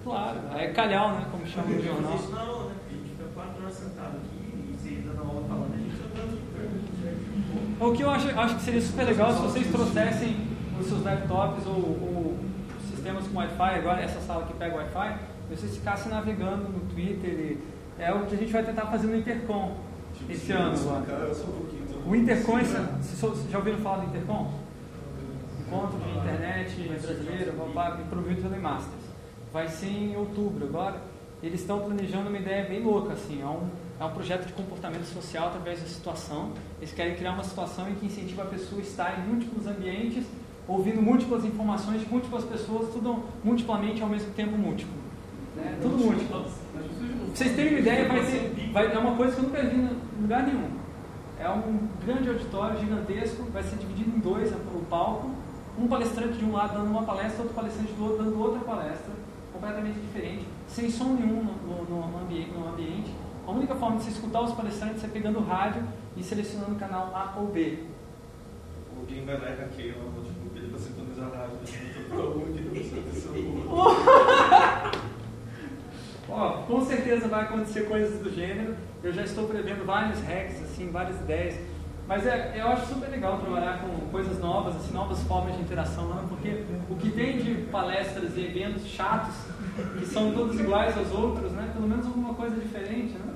Claro. 0.06 0.38
Aí 0.52 0.66
é 0.66 0.70
calhau, 0.70 1.10
né? 1.10 1.26
Como 1.32 1.44
chama 1.44 1.66
no 1.66 1.82
jornal. 1.82 2.14
Isso 2.14 2.30
na 2.30 2.40
aula, 2.40 2.64
né? 2.66 2.74
A 2.86 2.92
gente 2.92 3.10
fica 3.10 3.24
quatro 3.34 3.60
horas 3.60 3.74
sentado 3.74 4.16
aqui 4.18 4.38
e 4.38 4.76
você 4.78 5.02
dando 5.04 5.28
aula 5.28 5.48
falando, 5.48 5.74
a 5.74 5.78
gente 5.78 5.96
andando 6.00 6.30
de 6.30 6.46
perguntas. 6.54 7.80
O 7.80 7.92
que 7.92 8.02
eu 8.02 8.10
acho, 8.10 8.38
acho 8.38 8.54
que 8.54 8.62
seria 8.62 8.80
super 8.80 9.04
legal 9.04 9.34
se 9.34 9.42
vocês 9.42 9.66
trouxessem 9.66 10.46
os 10.80 10.86
seus 10.86 11.02
laptops 11.02 11.66
ou, 11.66 11.74
ou 11.74 12.38
sistemas 12.88 13.26
com 13.26 13.36
Wi-Fi, 13.36 13.74
agora 13.74 14.00
essa 14.00 14.20
sala 14.20 14.44
que 14.44 14.54
pega 14.54 14.76
Wi-Fi, 14.76 15.18
e 15.50 15.56
vocês 15.56 15.76
ficassem 15.76 16.12
navegando 16.12 16.68
no 16.68 16.80
Twitter. 16.88 17.30
E, 17.30 17.58
é 17.98 18.12
o 18.12 18.26
que 18.26 18.36
a 18.36 18.38
gente 18.38 18.52
vai 18.52 18.62
tentar 18.62 18.86
fazer 18.86 19.08
no 19.08 19.16
Intercom 19.16 19.76
Tipo, 20.14 20.32
esse 20.32 20.46
se 20.46 20.52
ano 20.52 20.72
agora. 20.88 21.26
Um 21.26 21.32
então. 21.32 22.10
O 22.10 22.14
Intercom, 22.14 22.58
vocês 22.58 23.50
já 23.50 23.58
ouviram 23.58 23.78
falar 23.78 24.04
do 24.04 24.06
Intercom? 24.06 24.52
Encontro 25.66 25.98
de 25.98 26.10
internet 26.16 26.88
brasileira, 26.88 27.52
papá, 27.52 27.98
promovido 28.08 28.42
pela 28.42 28.56
Masters. 28.56 29.05
Vai 29.52 29.68
ser 29.68 29.86
em 29.86 30.16
outubro 30.16 30.64
agora. 30.66 31.00
Eles 31.42 31.60
estão 31.60 31.80
planejando 31.80 32.28
uma 32.28 32.38
ideia 32.38 32.64
bem 32.66 32.82
louca, 32.82 33.12
assim. 33.12 33.42
É 33.42 33.46
um, 33.46 33.68
é 34.00 34.04
um 34.04 34.10
projeto 34.10 34.46
de 34.46 34.52
comportamento 34.52 35.04
social 35.04 35.48
através 35.48 35.80
da 35.80 35.86
situação. 35.86 36.52
Eles 36.78 36.92
querem 36.92 37.14
criar 37.14 37.32
uma 37.32 37.44
situação 37.44 37.88
em 37.88 37.94
que 37.94 38.06
incentiva 38.06 38.42
a 38.42 38.46
pessoa 38.46 38.80
a 38.80 38.84
estar 38.84 39.18
em 39.18 39.28
múltiplos 39.28 39.66
ambientes, 39.66 40.24
ouvindo 40.66 41.00
múltiplas 41.00 41.44
informações 41.44 42.00
de 42.00 42.08
múltiplas 42.08 42.44
pessoas, 42.44 42.92
tudo 42.92 43.22
multiplamente 43.44 44.02
ao 44.02 44.08
mesmo 44.08 44.32
tempo 44.32 44.56
múltiplo. 44.56 44.94
Né? 45.54 45.78
Tudo 45.80 45.96
múltiplo. 45.96 46.44
Vocês 47.34 47.54
terem 47.54 47.72
uma 47.72 47.80
ideia, 47.80 48.08
vai 48.08 48.24
ser, 48.24 48.70
vai, 48.72 48.92
é 48.92 48.98
uma 48.98 49.16
coisa 49.16 49.34
que 49.34 49.38
eu 49.40 49.44
nunca 49.44 49.62
vi 49.62 49.76
em 49.76 50.22
lugar 50.22 50.46
nenhum. 50.46 50.68
É 51.38 51.48
um 51.50 51.88
grande 52.04 52.28
auditório 52.28 52.80
gigantesco, 52.80 53.44
vai 53.52 53.62
ser 53.62 53.76
dividido 53.76 54.16
em 54.16 54.20
dois 54.20 54.50
o 54.52 54.84
palco. 54.88 55.30
Um 55.78 55.86
palestrante 55.86 56.38
de 56.38 56.44
um 56.44 56.52
lado 56.52 56.78
dando 56.78 56.90
uma 56.90 57.02
palestra, 57.02 57.42
outro 57.42 57.54
palestrante 57.54 57.92
do 57.92 58.04
outro 58.04 58.24
dando 58.24 58.40
outra 58.40 58.60
palestra, 58.60 59.12
completamente 59.56 59.98
diferente, 59.98 60.46
sem 60.68 60.90
som 60.90 61.14
nenhum 61.14 61.42
no, 61.42 61.84
no, 61.84 62.08
no 62.08 62.18
ambiente, 62.18 62.50
no 62.50 62.68
ambiente. 62.68 63.10
A 63.46 63.50
única 63.50 63.74
forma 63.74 63.96
de 63.96 64.04
você 64.04 64.10
escutar 64.10 64.42
os 64.42 64.52
palestrantes 64.52 65.02
é 65.02 65.08
pegando 65.08 65.38
o 65.38 65.42
rádio 65.42 65.82
e 66.16 66.22
selecionando 66.22 66.72
o 66.72 66.78
canal 66.78 67.14
A 67.14 67.34
ou 67.38 67.48
B. 67.48 67.78
Alguém 68.98 69.24
vai 69.24 69.38
lá 69.38 69.50
e 69.50 69.56
hackeia 69.56 69.94
uma 69.96 70.10
notebook 70.10 70.54
dele 70.54 70.68
pra 70.68 70.78
sintonizar 70.78 71.30
a 71.32 71.36
rádio. 71.36 71.58
Boa. 73.66 74.92
Ó, 76.28 76.62
com 76.62 76.84
certeza 76.84 77.28
vai 77.28 77.44
acontecer 77.44 77.82
coisas 77.82 78.18
do 78.20 78.34
gênero. 78.34 78.74
Eu 79.02 79.12
já 79.12 79.22
estou 79.22 79.46
prevendo 79.46 79.86
vários 79.86 80.20
hacks, 80.22 80.60
assim, 80.62 80.90
várias 80.90 81.20
ideias 81.20 81.54
Mas 82.08 82.24
é, 82.24 82.52
eu 82.56 82.68
acho 82.68 82.86
super 82.94 83.10
legal 83.10 83.38
trabalhar 83.40 83.80
com 83.80 84.06
coisas 84.10 84.38
novas, 84.38 84.76
assim, 84.76 84.92
novas 84.94 85.20
formas 85.24 85.56
de 85.56 85.62
interação, 85.62 86.08
né? 86.14 86.24
porque 86.28 86.64
o 86.88 86.94
que 86.94 87.10
tem 87.10 87.38
de 87.38 87.54
palestras 87.64 88.36
e 88.36 88.44
eventos 88.44 88.86
chatos, 88.86 89.34
que 89.98 90.06
são 90.06 90.32
todos 90.32 90.58
iguais 90.60 90.96
aos 90.96 91.10
outros, 91.10 91.50
né? 91.52 91.68
pelo 91.72 91.88
menos 91.88 92.06
alguma 92.06 92.34
coisa 92.34 92.54
diferente. 92.60 93.18
Né? 93.18 93.34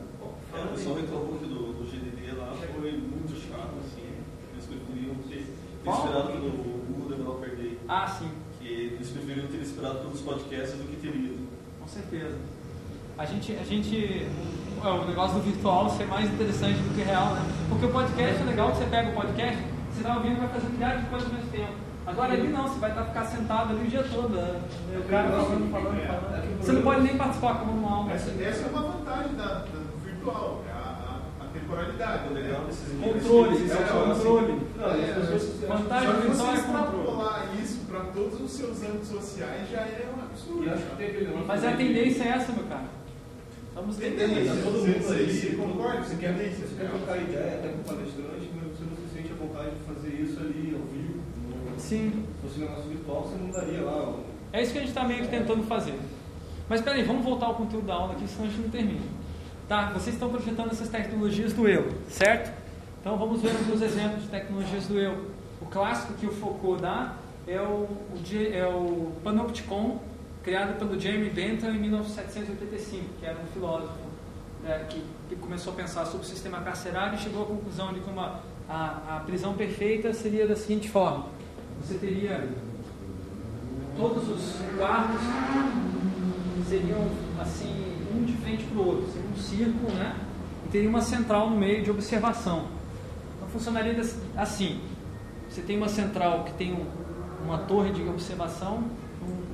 É, 0.55 0.63
o 0.63 0.69
pessoal 0.69 0.97
reclamou 0.97 1.39
que 1.39 1.47
do, 1.47 1.73
do 1.73 1.85
GDD 1.85 2.33
lá 2.39 2.55
foi 2.75 2.93
muito 2.93 3.35
chato, 3.41 3.75
assim. 3.85 4.07
Eles 4.53 4.67
preferiam 4.67 5.15
ter, 5.29 5.47
ter 5.85 5.91
esperado 5.91 6.29
pelo 6.33 6.51
Google 6.51 7.09
Developer 7.09 7.57
Day. 7.57 7.79
Ah, 7.89 8.07
sim, 8.07 8.31
Que 8.61 8.69
eles 8.69 9.11
preferiam 9.11 9.47
ter 9.49 9.59
esperado 9.59 9.99
pelos 9.99 10.21
podcasts 10.21 10.79
do 10.79 10.89
que 10.89 10.97
ter 10.97 11.13
lido. 11.13 11.49
com 11.81 11.89
certeza. 11.89 12.39
A 13.21 13.27
gente, 13.27 13.53
a 13.53 13.65
gente, 13.65 14.27
é, 14.83 14.89
o 14.89 15.05
negócio 15.05 15.37
do 15.37 15.43
virtual 15.43 15.91
ser 15.91 16.07
mais 16.07 16.25
interessante 16.25 16.79
do 16.81 16.95
que 16.95 17.03
real, 17.03 17.35
né? 17.35 17.43
Porque 17.69 17.85
o 17.85 17.91
podcast 17.91 18.41
é 18.41 18.45
legal 18.47 18.71
que 18.73 18.79
você 18.79 18.85
pega 18.87 19.11
o 19.11 19.13
podcast, 19.13 19.59
você 19.93 20.01
está 20.01 20.17
ouvindo 20.17 20.37
e 20.39 20.41
vai 20.41 20.49
fazer 20.49 20.67
um 20.69 20.71
milhar 20.71 20.97
de 20.97 21.07
coisas 21.11 21.29
ao 21.29 21.35
mesmo 21.35 21.51
tempo. 21.51 21.73
Agora 22.07 22.33
ali 22.33 22.49
não, 22.49 22.67
você 22.67 22.81
vai 22.81 22.89
estar 22.89 23.05
ficar 23.05 23.25
sentado 23.27 23.75
ali 23.75 23.87
o 23.87 23.91
dia 23.91 24.03
todo, 24.05 24.31
né? 24.31 24.63
o 24.97 25.03
cara 25.11 25.29
falando, 25.33 25.71
falando, 25.71 26.07
falando. 26.07 26.61
Você 26.63 26.73
não 26.73 26.81
pode 26.81 27.01
nem 27.03 27.17
participar 27.19 27.55
como 27.59 27.73
uma 27.73 27.95
aula. 27.95 28.13
Essa, 28.15 28.31
essa 28.43 28.67
é 28.67 28.71
uma 28.71 28.83
vantagem 28.85 29.35
da, 29.35 29.45
da- 29.45 29.65
do 29.65 30.01
virtual, 30.03 30.65
é 30.67 30.73
a, 30.73 31.21
a, 31.43 31.45
temporalidade. 31.53 32.29
O 32.31 32.33
legal 32.33 32.65
desses 32.65 32.89
Controle, 32.99 33.71
é 33.71 33.73
é, 33.73 33.77
o 33.77 34.15
controle. 34.15 34.67
Vantagem 35.69 36.11
virtual 36.23 36.55
é 36.55 36.57
controle. 36.57 36.57
extrapolar 36.57 37.49
isso 37.63 37.81
para 37.87 38.01
todos 38.01 38.41
os 38.41 38.51
seus 38.51 38.83
âmbitos 38.83 39.09
sociais 39.09 39.71
já 39.71 39.81
é 39.81 40.09
um 40.17 40.23
absurdo. 40.23 41.47
Mas 41.47 41.65
a 41.67 41.73
tendência 41.73 42.23
é 42.25 42.29
essa, 42.29 42.51
meu 42.53 42.65
cara. 42.65 43.00
Vamos 43.75 43.97
Tendência. 43.97 44.29
ter. 44.29 44.45
Tá 44.47 44.55
todo 44.65 44.81
Você- 44.81 44.89
mundo 44.91 45.03
você- 45.03 45.57
concorda? 45.57 46.03
Você 46.05 46.17
quer, 46.17 46.33
você 46.35 46.75
quer 46.77 46.89
trocar 46.91 47.17
ideia 47.19 47.55
até 47.59 47.69
com 47.69 47.81
o 47.81 47.85
palestrante, 47.85 48.51
mas 48.55 48.65
você 48.77 48.85
não 48.85 48.97
se 48.97 49.15
sente 49.15 49.33
a 49.33 49.37
vontade 49.37 49.71
de 49.71 49.81
fazer 49.85 50.23
isso 50.23 50.41
ali 50.41 50.75
ao 50.75 50.87
vivo. 50.87 51.21
Sim. 51.79 52.25
Se 52.43 52.47
fosse 52.49 52.59
um 52.61 52.69
negócio 52.69 52.91
virtual, 52.91 53.23
você 53.23 53.37
não 53.43 53.51
daria 53.51 53.81
lá. 53.83 54.15
É 54.53 54.63
isso 54.63 54.73
que 54.73 54.79
a 54.79 54.81
gente 54.81 54.91
está 54.91 55.05
meio 55.05 55.23
que 55.23 55.29
tentando 55.29 55.63
fazer. 55.65 55.95
Mas 56.69 56.81
peraí, 56.81 57.03
vamos 57.03 57.25
voltar 57.25 57.47
ao 57.47 57.55
conteúdo 57.55 57.87
da 57.87 57.95
aula 57.95 58.13
aqui, 58.15 58.27
senão 58.29 58.47
a 58.47 58.51
gente 58.51 58.61
não 58.63 58.71
termina. 58.71 59.01
Tá, 59.69 59.91
vocês 59.93 60.15
estão 60.15 60.29
projetando 60.29 60.73
essas 60.73 60.89
tecnologias 60.89 61.53
do 61.53 61.69
eu, 61.69 61.89
certo? 62.09 62.53
Então 63.01 63.17
vamos 63.17 63.41
ver 63.41 63.51
alguns 63.51 63.81
exemplos 63.81 64.23
de 64.23 64.29
tecnologias 64.29 64.87
do 64.87 64.99
eu. 64.99 65.31
O 65.61 65.67
clássico 65.67 66.15
que 66.15 66.27
o 66.27 66.33
Foucault 66.33 66.83
dá 66.83 67.17
é 67.47 67.61
o, 67.61 67.87
é 68.53 68.67
o 68.67 69.13
Panopticon, 69.23 70.01
criado 70.51 70.77
pelo 70.81 70.99
Jeremy 70.99 71.31
Bentham 71.31 71.71
em 71.71 71.79
1785, 71.79 73.05
que 73.21 73.25
era 73.25 73.39
um 73.39 73.47
filósofo 73.55 73.93
né, 74.65 74.85
que, 74.91 75.01
que 75.29 75.37
começou 75.37 75.73
a 75.73 75.77
pensar 75.77 76.05
sobre 76.07 76.27
o 76.27 76.29
sistema 76.29 76.59
carcerário 76.61 77.15
e 77.15 77.19
chegou 77.19 77.45
à 77.45 77.47
conclusão 77.47 77.93
de 77.93 78.01
que 78.01 78.11
uma, 78.11 78.41
a, 78.69 79.19
a 79.19 79.21
prisão 79.21 79.55
perfeita 79.55 80.13
seria 80.13 80.49
da 80.49 80.57
seguinte 80.57 80.89
forma: 80.91 81.27
você 81.81 81.95
teria 81.95 82.49
todos 83.97 84.29
os 84.29 84.57
quartos 84.77 85.21
seriam 86.69 87.09
assim, 87.41 87.97
um 88.13 88.25
de 88.25 88.33
frente 88.39 88.65
para 88.65 88.83
o 88.83 88.87
outro, 88.89 89.07
seria 89.13 89.31
um 89.31 89.37
círculo, 89.37 89.95
né? 89.95 90.17
E 90.67 90.69
teria 90.71 90.89
uma 90.89 91.01
central 91.01 91.49
no 91.49 91.57
meio 91.57 91.85
de 91.85 91.93
observação. 91.93 92.65
Então 93.37 93.49
funcionaria 93.51 93.97
assim: 94.37 94.81
você 95.49 95.63
tem 95.63 95.77
uma 95.77 95.89
central 95.89 96.43
que 96.43 96.55
tem 96.55 96.73
um- 96.73 97.45
uma 97.45 97.59
torre 97.59 97.91
de 97.93 98.03
observação, 98.03 98.83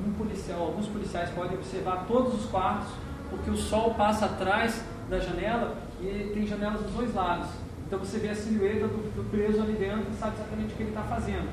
um, 0.06 0.12
policial, 0.12 0.60
alguns 0.62 0.86
policiais 0.86 1.30
podem 1.30 1.56
observar 1.56 2.04
todos 2.06 2.34
os 2.34 2.46
quartos, 2.46 2.88
porque 3.30 3.50
o 3.50 3.56
sol 3.56 3.94
passa 3.94 4.26
atrás 4.26 4.82
da 5.10 5.18
janela 5.18 5.76
e 6.00 6.30
tem 6.34 6.46
janelas 6.46 6.82
dos 6.82 6.92
dois 6.92 7.14
lados. 7.14 7.48
Então 7.86 7.98
você 7.98 8.18
vê 8.18 8.30
a 8.30 8.34
silhueta 8.34 8.88
do, 8.88 9.14
do 9.14 9.30
preso 9.30 9.62
ali 9.62 9.74
dentro 9.74 10.06
e 10.10 10.16
sabe 10.16 10.34
exatamente 10.36 10.72
o 10.72 10.76
que 10.76 10.82
ele 10.82 10.90
está 10.90 11.02
fazendo. 11.02 11.48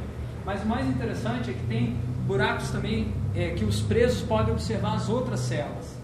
Mas 0.45 0.63
o 0.63 0.67
mais 0.67 0.87
interessante 0.87 1.51
é 1.51 1.53
que 1.53 1.65
tem 1.67 1.97
buracos 2.25 2.69
também 2.69 3.13
é, 3.35 3.51
que 3.51 3.63
os 3.63 3.81
presos 3.81 4.21
podem 4.21 4.53
observar 4.53 4.95
as 4.95 5.09
outras 5.09 5.39
celas. 5.41 5.97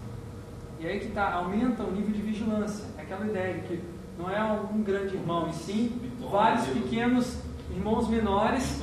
E 0.79 0.87
aí 0.87 0.99
que 0.99 1.09
tá, 1.09 1.33
aumenta 1.33 1.83
o 1.83 1.91
nível 1.91 2.11
de 2.11 2.21
vigilância. 2.21 2.85
É 2.97 3.01
aquela 3.01 3.25
ideia 3.25 3.55
de 3.55 3.61
que 3.61 3.83
não 4.17 4.29
é 4.29 4.41
um 4.43 4.81
grande 4.81 5.15
irmão, 5.15 5.49
e 5.49 5.53
sim 5.53 5.99
vários 6.29 6.65
pequenos 6.67 7.37
irmãos 7.71 8.07
menores 8.07 8.79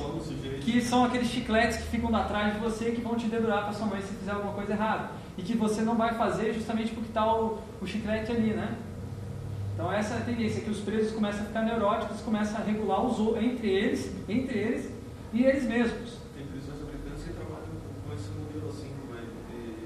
que 0.61 0.81
são 0.81 1.05
aqueles 1.05 1.27
chicletes 1.27 1.77
que 1.77 1.87
ficam 1.87 2.13
atrás 2.15 2.53
de 2.53 2.59
você 2.59 2.91
que 2.91 3.01
vão 3.01 3.15
te 3.15 3.27
dedurar 3.27 3.63
para 3.63 3.73
sua 3.73 3.87
mãe 3.87 4.01
se 4.01 4.13
fizer 4.15 4.31
alguma 4.31 4.53
coisa 4.53 4.73
errada. 4.73 5.11
E 5.37 5.41
que 5.41 5.55
você 5.55 5.81
não 5.81 5.95
vai 5.95 6.13
fazer 6.15 6.53
justamente 6.53 6.91
porque 6.91 7.09
está 7.09 7.25
o, 7.31 7.59
o 7.81 7.85
chiclete 7.85 8.31
ali, 8.31 8.53
né? 8.53 8.75
Então 9.73 9.91
essa 9.91 10.15
é 10.15 10.17
a 10.17 10.21
tendência, 10.21 10.61
que 10.61 10.71
os 10.71 10.79
presos 10.79 11.13
começam 11.13 11.43
a 11.43 11.45
ficar 11.45 11.61
neuróticos, 11.61 12.19
começam 12.21 12.59
a 12.59 12.63
regular 12.63 13.05
os, 13.05 13.19
entre 13.37 13.69
eles, 13.69 14.11
entre 14.27 14.57
eles 14.57 14.91
e 15.31 15.43
eles 15.43 15.63
mesmos. 15.65 16.17
Tem 16.35 16.47
prisões 16.47 16.81
americanas 16.81 17.21
que 17.21 17.29
trabalham 17.29 17.69
com 18.07 18.13
esse 18.13 18.29
modelo 18.29 18.69
assim, 18.69 18.89
né? 19.11 19.21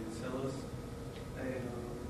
de 0.07 0.15
celas, 0.15 0.53
é, 1.37 1.61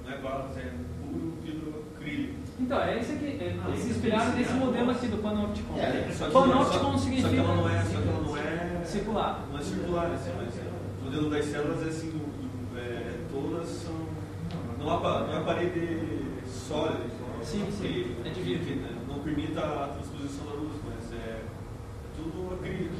não 0.06 0.12
é 0.12 0.72
puro 1.02 1.34
vidro 1.44 1.84
acrílico. 1.96 2.36
Então, 2.72 2.84
é 2.84 3.00
esse 3.00 3.12
aqui, 3.12 3.26
é, 3.26 3.56
Ah, 3.62 3.68
eles 3.68 3.86
inspiraram 3.86 4.24
é 4.24 4.28
nesse 4.30 4.42
esse 4.44 4.54
modelo 4.54 4.92
é 4.92 4.94
aqui 4.94 5.08
do 5.08 5.18
Panopticon. 5.18 5.78
É, 5.78 6.10
Só 6.14 6.26
que- 6.28 6.32
Panopticon 6.32 6.98
significa 6.98 7.28
Só 7.28 7.34
que 7.34 7.40
ela 7.42 7.56
não 7.58 7.70
é, 7.70 7.82
só 7.84 7.90
que 8.00 8.08
ela 8.08 8.22
não 8.22 8.38
é 8.38 8.86
circular. 8.86 9.46
Não 9.52 9.60
é 9.60 9.62
circular, 9.62 10.06
assim, 10.14 10.32
mas 10.38 10.58
é, 10.58 10.62
o 11.02 11.04
modelo 11.04 11.30
das 11.30 11.46
células 11.48 11.86
é 11.86 11.90
assim, 11.90 12.12
do, 12.12 12.20
do- 12.20 12.80
é, 12.80 13.12
todas 13.30 13.68
são. 13.68 13.94
Não 14.80 14.90
há, 14.90 15.20
não 15.28 15.38
é 15.38 15.44
parede 15.44 16.22
sólida, 16.48 17.00
então, 17.04 17.44
Sim, 17.44 17.68
sim, 17.72 17.82
que, 17.82 18.16
é 18.26 18.30
de 18.32 18.42
vidro. 18.42 18.66
que, 18.66 18.76
né, 18.76 18.90
não 19.06 19.20
permita 19.20 19.60
a 19.60 19.88
transposição 19.90 20.46
da 20.46 20.54
luz, 20.54 20.72
mas 20.88 21.20
é 21.20 21.42
tudo 22.16 22.54
acrílico. 22.54 22.96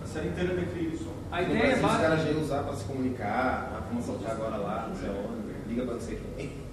A 0.00 0.06
série 0.06 0.28
inteira 0.28 0.52
é 0.52 0.56
de 0.58 0.62
acrílico. 0.62 1.04
A 1.32 1.42
ideia 1.42 1.72
é 1.72 1.74
os 1.74 1.80
caras 1.80 2.22
já 2.22 2.30
iam 2.30 2.40
usar 2.40 2.62
para 2.62 2.76
se 2.76 2.84
comunicar, 2.84 3.72
ah, 3.74 3.82
vamos 3.90 4.04
soltar 4.06 4.30
agora 4.30 4.56
lá, 4.58 4.86
não 4.88 4.94
sei 4.94 5.10
onde, 5.10 5.68
liga 5.68 5.82
para 5.84 5.94
não 5.94 6.00
sei 6.00 6.20
quem. 6.36 6.67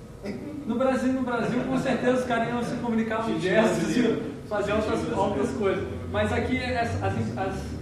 No 0.66 0.76
Brasil, 0.76 1.14
no 1.14 1.22
Brasil, 1.22 1.62
com 1.64 1.78
certeza 1.78 2.20
os 2.20 2.26
caras 2.26 2.48
iam 2.50 2.64
se 2.64 2.76
comunicar 2.78 3.24
com 3.24 3.40
gestos 3.40 3.96
e 3.98 4.18
fazer 4.50 4.74
outras, 4.74 5.18
outras 5.18 5.50
coisas. 5.52 5.84
Mas 6.12 6.32
aqui 6.34 6.58
as- 6.58 7.04
as- 7.04 7.38
as- 7.38 7.76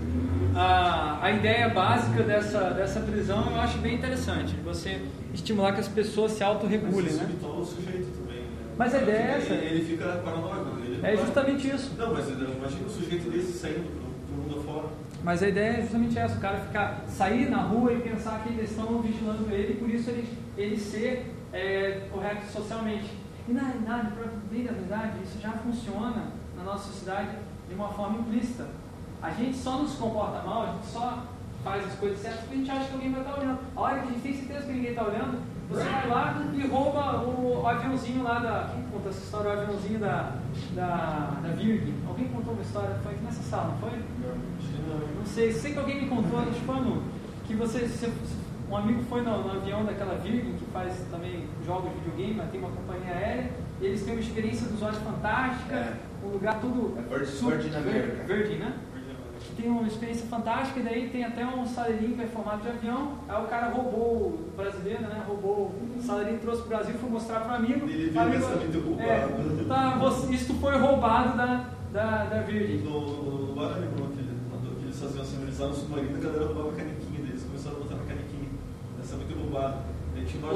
a, 0.55 1.19
a 1.25 1.31
ideia 1.31 1.69
básica 1.69 2.21
dessa, 2.23 2.59
dessa 2.71 2.99
prisão 2.99 3.49
eu 3.51 3.59
acho 3.61 3.77
bem 3.79 3.95
interessante. 3.95 4.55
Você 4.65 5.01
estimular 5.33 5.73
que 5.73 5.79
as 5.79 5.87
pessoas 5.87 6.33
se 6.33 6.43
autorregulem, 6.43 7.11
né? 7.13 7.27
o 7.41 7.63
sujeito 7.65 8.07
também. 8.19 8.41
Né? 8.41 8.47
Mas 8.77 8.93
a 8.93 9.01
ideia 9.01 9.17
é 9.17 9.21
Ele- 9.35 9.37
essa. 9.43 9.53
Ele, 9.53 9.85
fica 9.85 10.05
paranoico. 10.23 10.77
Ele 10.85 10.99
É 11.05 11.15
justamente 11.17 11.67
isso. 11.69 11.91
Não, 11.97 12.13
mas 12.13 12.27
imagina 12.29 12.85
um 12.85 12.89
sujeito 12.89 13.29
desse 13.31 13.53
saindo 13.53 13.83
pro, 13.89 14.35
pro 14.35 14.43
mundo 14.43 14.59
afora. 14.59 14.87
Mas 15.23 15.41
a 15.41 15.47
ideia 15.47 15.77
é 15.77 15.81
justamente 15.81 16.19
essa, 16.19 16.35
o 16.35 16.39
cara 16.41 16.57
ficar, 16.57 17.05
sair 17.07 17.49
na 17.49 17.61
rua 17.61 17.93
e 17.93 17.99
pensar 17.99 18.43
que 18.43 18.49
eles 18.53 18.69
estão 18.69 19.01
vigilando 19.01 19.49
ele 19.51 19.73
e 19.73 19.75
por 19.77 19.89
isso 19.89 20.09
ele, 20.09 20.27
ele 20.57 20.77
ser 20.77 21.25
é, 21.53 22.07
correto 22.11 22.45
socialmente. 22.51 23.09
E 23.47 23.53
na 23.53 23.61
realidade, 23.61 24.11
para 24.11 24.25
bem 24.51 24.63
da 24.63 24.71
verdade, 24.71 25.23
isso 25.23 25.39
já 25.39 25.51
funciona 25.51 26.31
na 26.57 26.63
nossa 26.63 26.87
sociedade 26.91 27.37
de 27.69 27.75
uma 27.75 27.89
forma 27.89 28.19
implícita. 28.19 28.67
A 29.21 29.29
gente 29.31 29.55
só 29.57 29.77
nos 29.77 29.93
comporta 29.93 30.41
mal, 30.45 30.63
a 30.63 30.71
gente 30.73 30.87
só 30.87 31.23
faz 31.63 31.85
as 31.85 31.93
coisas 31.95 32.19
certas 32.19 32.41
porque 32.41 32.55
a 32.55 32.57
gente 32.57 32.71
acha 32.71 32.87
que 32.87 32.93
alguém 32.93 33.11
vai 33.11 33.21
estar 33.21 33.39
olhando. 33.39 33.59
A 33.75 33.81
hora 33.81 33.99
que 33.99 34.07
a 34.07 34.11
gente 34.11 34.21
tem 34.21 34.33
certeza 34.33 34.65
que 34.65 34.73
ninguém 34.73 34.91
está 34.91 35.03
olhando, 35.03 35.39
você 35.69 35.83
vai 35.83 36.07
lá 36.09 36.43
e 36.53 36.67
rouba 36.67 37.21
o, 37.21 37.65
aviãozinho 37.65 38.23
lá 38.23 38.39
da. 38.39 38.69
Quem 38.73 38.83
conta 38.91 39.09
essa 39.09 39.23
história? 39.23 39.49
O 39.49 39.61
aviãozinho 39.61 39.99
da, 39.99 40.35
da, 40.75 41.39
da 41.41 41.49
Virgin. 41.55 41.93
Alguém 42.07 42.27
contou 42.27 42.53
uma 42.53 42.61
história? 42.61 42.95
Foi 43.01 43.13
aqui 43.13 43.23
nessa 43.23 43.43
sala, 43.43 43.69
não 43.69 43.77
foi? 43.77 43.91
Não. 43.91 44.99
Não 45.19 45.25
sei, 45.25 45.53
sei 45.53 45.73
que 45.73 45.79
alguém 45.79 46.03
me 46.03 46.09
contou, 46.09 46.39
acho 46.39 46.51
que 46.51 46.65
foi 46.65 46.75
no, 46.75 47.03
que 47.47 47.55
você, 47.55 47.87
você- 47.87 48.11
um 48.73 48.77
amigo 48.77 49.03
foi 49.03 49.21
no, 49.21 49.43
no 49.43 49.51
avião 49.51 49.85
daquela 49.85 50.15
Virgin, 50.15 50.53
que 50.53 50.65
faz 50.73 50.93
também 51.11 51.45
jogos 51.65 51.91
de 51.93 51.99
videogame, 51.99 52.33
mas 52.35 52.49
tem 52.51 52.59
uma 52.59 52.69
companhia 52.71 53.13
aérea, 53.15 53.51
e 53.79 53.85
eles 53.85 54.03
têm 54.03 54.13
uma 54.13 54.21
experiência 54.21 54.67
dos 54.67 54.81
olhos 54.81 54.97
fantástica, 54.97 55.75
É. 55.75 55.93
um 56.25 56.29
lugar 56.29 56.59
tudo... 56.59 56.97
É 56.97 57.01
Virgin- 57.17 57.31
super- 57.31 57.57
Virgin 57.59 57.75
America. 57.77 58.23
Virgin, 58.25 58.55
né? 58.57 58.73
que 59.45 59.61
tem 59.61 59.69
uma 59.69 59.85
experiência 59.85 60.25
fantástica, 60.27 60.79
e 60.79 60.83
daí 60.83 61.09
tem 61.09 61.25
até 61.25 61.45
um 61.45 61.65
saleirinho 61.65 62.15
que 62.15 62.21
é 62.23 62.27
formado 62.27 62.61
de 62.61 62.69
avião. 62.69 63.15
Aí 63.27 63.43
o 63.43 63.47
cara 63.47 63.67
roubou, 63.73 64.39
o 64.39 64.49
brasileiro, 64.55 65.01
né? 65.01 65.21
Roubou 65.27 65.75
o 65.97 66.01
saleirinho, 66.01 66.39
trouxe 66.39 66.61
pro 66.61 66.69
Brasil, 66.69 66.95
foi 66.95 67.09
mostrar 67.09 67.41
pro 67.41 67.53
amigo. 67.55 67.85
Ele 67.89 68.09
viu 68.09 68.21
amigo, 68.21 68.37
essa 68.37 68.55
vida 68.55 68.79
roubada. 68.79 69.03
é, 69.09 69.65
tá, 69.67 69.89
você, 69.97 70.33
isso 70.33 70.53
foi 70.55 70.77
roubado 70.77 71.35
da, 71.37 71.65
da, 71.91 72.23
da 72.23 72.41
Virgin. 72.43 72.85
No, 72.85 73.01
no, 73.01 73.47
no 73.47 73.53
bar 73.53 73.75
ele- 73.77 73.89
quando 73.97 74.77
que 74.79 74.85
eles 74.85 74.97
faziam 74.99 75.21
assim, 75.21 75.41
eles 75.41 75.55
usavam 75.55 75.73
o 75.73 75.75
submarino, 75.75 76.17
a 76.17 76.21
galera 76.23 76.45
roubava 76.45 76.69
a 76.69 76.75
canequinha 76.75 77.19
deles, 77.25 77.43
começaram 77.43 77.75
a 77.75 77.79
botar 77.81 77.95
na 77.95 78.03
canequinha. 78.05 78.49
Essa 79.01 79.15
é 79.15 79.17
muito 79.17 79.35
roubado. 79.53 79.77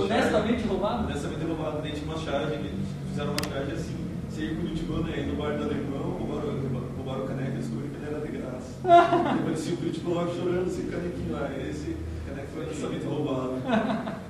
Honestamente 0.04 0.68
roubado? 0.68 1.04
Honestamente 1.06 1.46
roubado. 1.46 1.82
Daí 1.82 1.92
tinha 1.92 2.06
uma 2.06 2.18
charge, 2.18 2.54
eles 2.54 2.88
fizeram 3.10 3.32
uma 3.32 3.54
charge 3.54 3.72
assim, 3.74 3.96
você 4.30 4.42
ia 4.42 4.56
Curitibano 4.56 5.08
aí 5.08 5.26
no 5.26 5.36
bar 5.36 5.58
do 5.58 5.64
alemão, 5.64 6.02
roubaram, 6.02 6.60
roubaram 6.96 7.24
o 7.24 7.28
caneco 7.28 7.52
e 7.52 7.58
descobriram 7.58 7.90
que 7.90 7.98
ele 7.98 8.16
era 8.16 8.26
de 8.26 8.38
graça. 8.38 8.80
Daí 8.84 9.44
parecia 9.44 9.74
o 9.74 9.78
Curitibano 9.78 10.16
lá 10.16 10.28
chorando, 10.28 10.68
assim, 10.68 10.90
canequinho 10.90 11.32
lá. 11.32 11.50
Esse 11.58 11.98
caneco 12.28 12.48
foi 12.54 12.64
honestamente 12.66 13.06
roubado. 13.06 14.18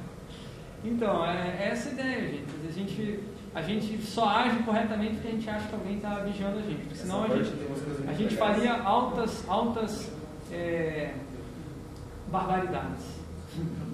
Então, 0.86 1.26
é, 1.26 1.58
é 1.60 1.70
essa 1.72 1.90
a 1.90 1.92
ideia, 1.92 2.22
gente. 2.30 2.46
A 2.66 2.72
gente 2.72 3.20
a 3.54 3.62
gente 3.64 4.02
só 4.04 4.30
age 4.30 4.60
corretamente 4.60 5.16
porque 5.16 5.28
a 5.28 5.32
gente 5.32 5.50
acha 5.50 5.68
que 5.68 5.76
alguém 5.76 5.98
está 5.98 6.20
vigiando 6.20 6.60
a 6.60 6.62
gente. 6.62 6.82
Porque 6.82 6.96
senão 6.96 7.24
a 7.24 7.28
gente, 7.28 7.52
a 8.08 8.14
gente 8.14 8.36
faria 8.36 8.82
altas, 8.84 9.44
altas 9.50 10.12
é, 10.52 11.16
barbaridades. 12.32 13.04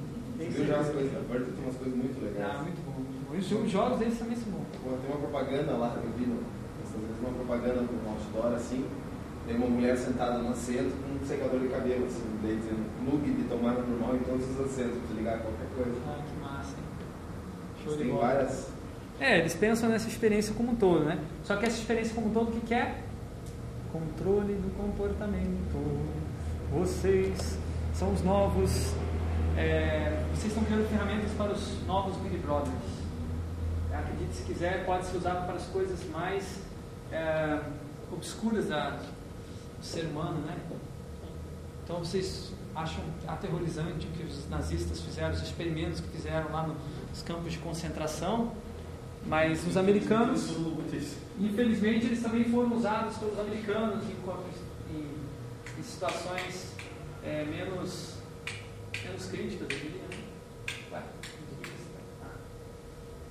Viu 0.49 0.65
já 0.65 0.79
as 0.79 0.89
coisas, 0.89 1.11
a 1.15 1.19
Bird 1.31 1.45
tem 1.51 1.63
umas 1.63 1.75
coisas 1.77 1.95
muito 1.95 2.23
legais. 2.23 2.51
Ah, 2.55 2.61
muito 2.63 2.81
bom, 2.85 2.91
muito 2.99 3.27
bom. 3.29 3.35
E 3.35 3.37
os 3.39 3.47
jo- 3.49 3.57
os 3.63 3.71
jogos 3.71 3.99
deles 3.99 4.17
também 4.19 4.35
são 4.35 4.51
bons. 4.51 4.65
Pô, 4.83 4.89
Tem 4.97 5.09
uma 5.09 5.19
propaganda 5.19 5.71
lá, 5.73 5.95
eu 6.03 6.09
vi 6.17 6.23
essas 6.83 6.99
vezes 7.01 7.17
uma 7.21 7.31
propaganda 7.33 7.81
no 7.81 8.09
outdoor 8.09 8.53
assim, 8.55 8.85
tem 9.47 9.55
uma 9.57 9.67
mulher 9.67 9.97
sentada 9.97 10.37
no 10.39 10.49
assento 10.49 10.93
com 11.03 11.23
um 11.23 11.27
secador 11.27 11.59
de 11.59 11.67
cabelo, 11.67 12.05
assim, 12.05 12.23
daí 12.41 12.55
dizendo 12.55 12.83
plug 13.03 13.31
de 13.31 13.43
tomada 13.49 13.81
normal 13.81 14.15
em 14.15 14.19
todos 14.19 14.43
os 14.49 14.59
assentos, 14.61 14.97
pra 14.99 15.07
você 15.07 15.13
ligar 15.15 15.39
qualquer 15.39 15.67
coisa. 15.75 15.97
Ah, 16.07 16.19
que 16.23 16.41
massa, 16.41 16.69
hein? 16.77 17.83
Show 17.83 17.93
de 17.97 18.03
Tem 18.03 18.11
bola. 18.13 18.27
várias. 18.27 18.67
É, 19.19 19.39
eles 19.39 19.53
pensam 19.53 19.89
nessa 19.89 20.07
experiência 20.07 20.53
como 20.55 20.71
um 20.71 20.75
todo, 20.75 21.05
né? 21.05 21.19
Só 21.43 21.55
que 21.57 21.65
essa 21.65 21.77
experiência 21.77 22.13
como 22.15 22.27
um 22.27 22.33
todo, 22.33 22.49
o 22.49 22.51
que 22.51 22.61
que 22.67 22.73
é? 22.73 23.01
Controle 23.91 24.53
do 24.55 24.75
comportamento. 24.75 25.77
Vocês 26.71 27.57
são 27.93 28.11
os 28.13 28.23
novos. 28.23 28.93
É, 29.57 30.23
vocês 30.33 30.47
estão 30.47 30.63
criando 30.63 30.87
ferramentas 30.89 31.31
para 31.37 31.51
os 31.51 31.85
novos 31.85 32.15
Big 32.17 32.37
Brothers. 32.37 32.73
Acredite 33.93 34.33
se 34.33 34.43
quiser, 34.43 34.85
pode 34.85 35.05
ser 35.05 35.17
usado 35.17 35.45
para 35.45 35.55
as 35.55 35.65
coisas 35.67 35.99
mais 36.11 36.59
é, 37.11 37.59
obscuras 38.11 38.67
da, 38.67 38.89
do 38.91 39.85
ser 39.85 40.05
humano, 40.05 40.39
né? 40.45 40.57
Então 41.83 41.99
vocês 41.99 42.51
acham 42.75 43.03
aterrorizante 43.27 44.07
o 44.07 44.09
que 44.11 44.23
os 44.23 44.49
nazistas 44.49 44.99
fizeram, 45.01 45.31
os 45.31 45.41
experimentos 45.43 45.99
que 45.99 46.07
fizeram 46.07 46.51
lá 46.51 46.65
nos 46.65 47.21
campos 47.21 47.51
de 47.51 47.59
concentração, 47.59 48.51
mas 49.27 49.65
os 49.67 49.77
americanos, 49.77 50.49
infelizmente, 51.39 52.07
eles 52.07 52.21
também 52.23 52.45
foram 52.45 52.75
usados 52.75 53.17
pelos 53.17 53.39
americanos 53.39 54.03
em, 54.05 54.95
em- 54.95 55.07
em 55.79 55.83
situações 55.83 56.73
é, 57.23 57.45
menos, 57.45 58.15
menos 59.03 59.25
críticas, 59.25 59.61
eu 59.61 59.67
diria. 59.67 60.01
Né? 60.01 60.17
Ué, 60.91 61.01
ah. 62.23 62.35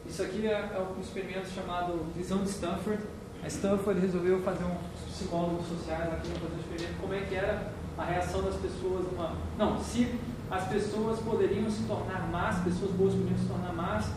Isso 0.07 0.23
aqui 0.23 0.47
é, 0.47 0.51
é 0.53 0.87
um 0.97 1.01
experimento 1.01 1.49
chamado 1.49 2.13
Visão 2.17 2.43
de 2.43 2.51
Stanford. 2.51 3.03
A 3.43 3.47
Stanford 3.49 4.01
resolveu 4.01 4.41
fazer 4.43 4.65
um 4.65 4.77
os 4.95 5.15
psicólogos 5.15 5.67
sociais 5.67 6.13
aqui 6.13 6.29
para 6.31 6.41
fazer 6.41 6.55
um 6.55 6.61
experimento 6.61 7.01
como 7.01 7.15
é 7.15 7.21
que 7.21 7.35
era 7.35 7.73
a 7.99 8.05
reação 8.05 8.43
das 8.43 8.57
pessoas 8.57 9.05
numa 9.13 9.35
não 9.59 9.79
se 9.79 10.19
as 10.51 10.67
pessoas 10.69 11.21
poderiam 11.21 11.71
se 11.71 11.83
tornar 11.85 12.29
más 12.31 12.63
pessoas 12.65 12.91
boas 12.93 13.15
poderiam 13.15 13.39
se 13.39 13.47
tornar 13.47 13.73
más 13.75 14.11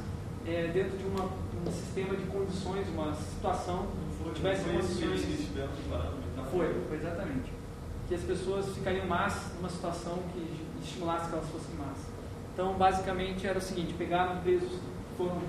é, 0.45 0.68
dentro 0.68 0.98
de 0.98 1.03
uma, 1.06 1.26
um 1.26 1.72
sistema 1.72 2.15
de 2.15 2.23
condições 2.27 2.88
uma 2.88 3.14
situação 3.14 3.88
foi, 4.23 4.34
tivesse 4.34 4.64
foi 4.64 4.72
que 4.72 4.77
condições 4.80 5.22
mas 6.38 6.49
foi, 6.49 6.73
foi 6.88 6.98
exatamente. 6.98 7.52
Que 8.07 8.15
as 8.15 8.22
pessoas 8.22 8.68
ficariam 8.76 9.07
más 9.07 9.53
numa 9.56 9.69
situação 9.69 10.19
que 10.34 10.65
estimulasse 10.86 11.30
que 11.30 11.36
elas 11.36 11.49
fossem 11.49 11.76
más. 11.76 11.98
Então, 12.53 12.74
basicamente, 12.74 13.45
era 13.45 13.57
o 13.57 13.62
seguinte: 13.62 13.94
pegaram 13.94 14.41
presos, 14.41 14.80
foram 15.18 15.41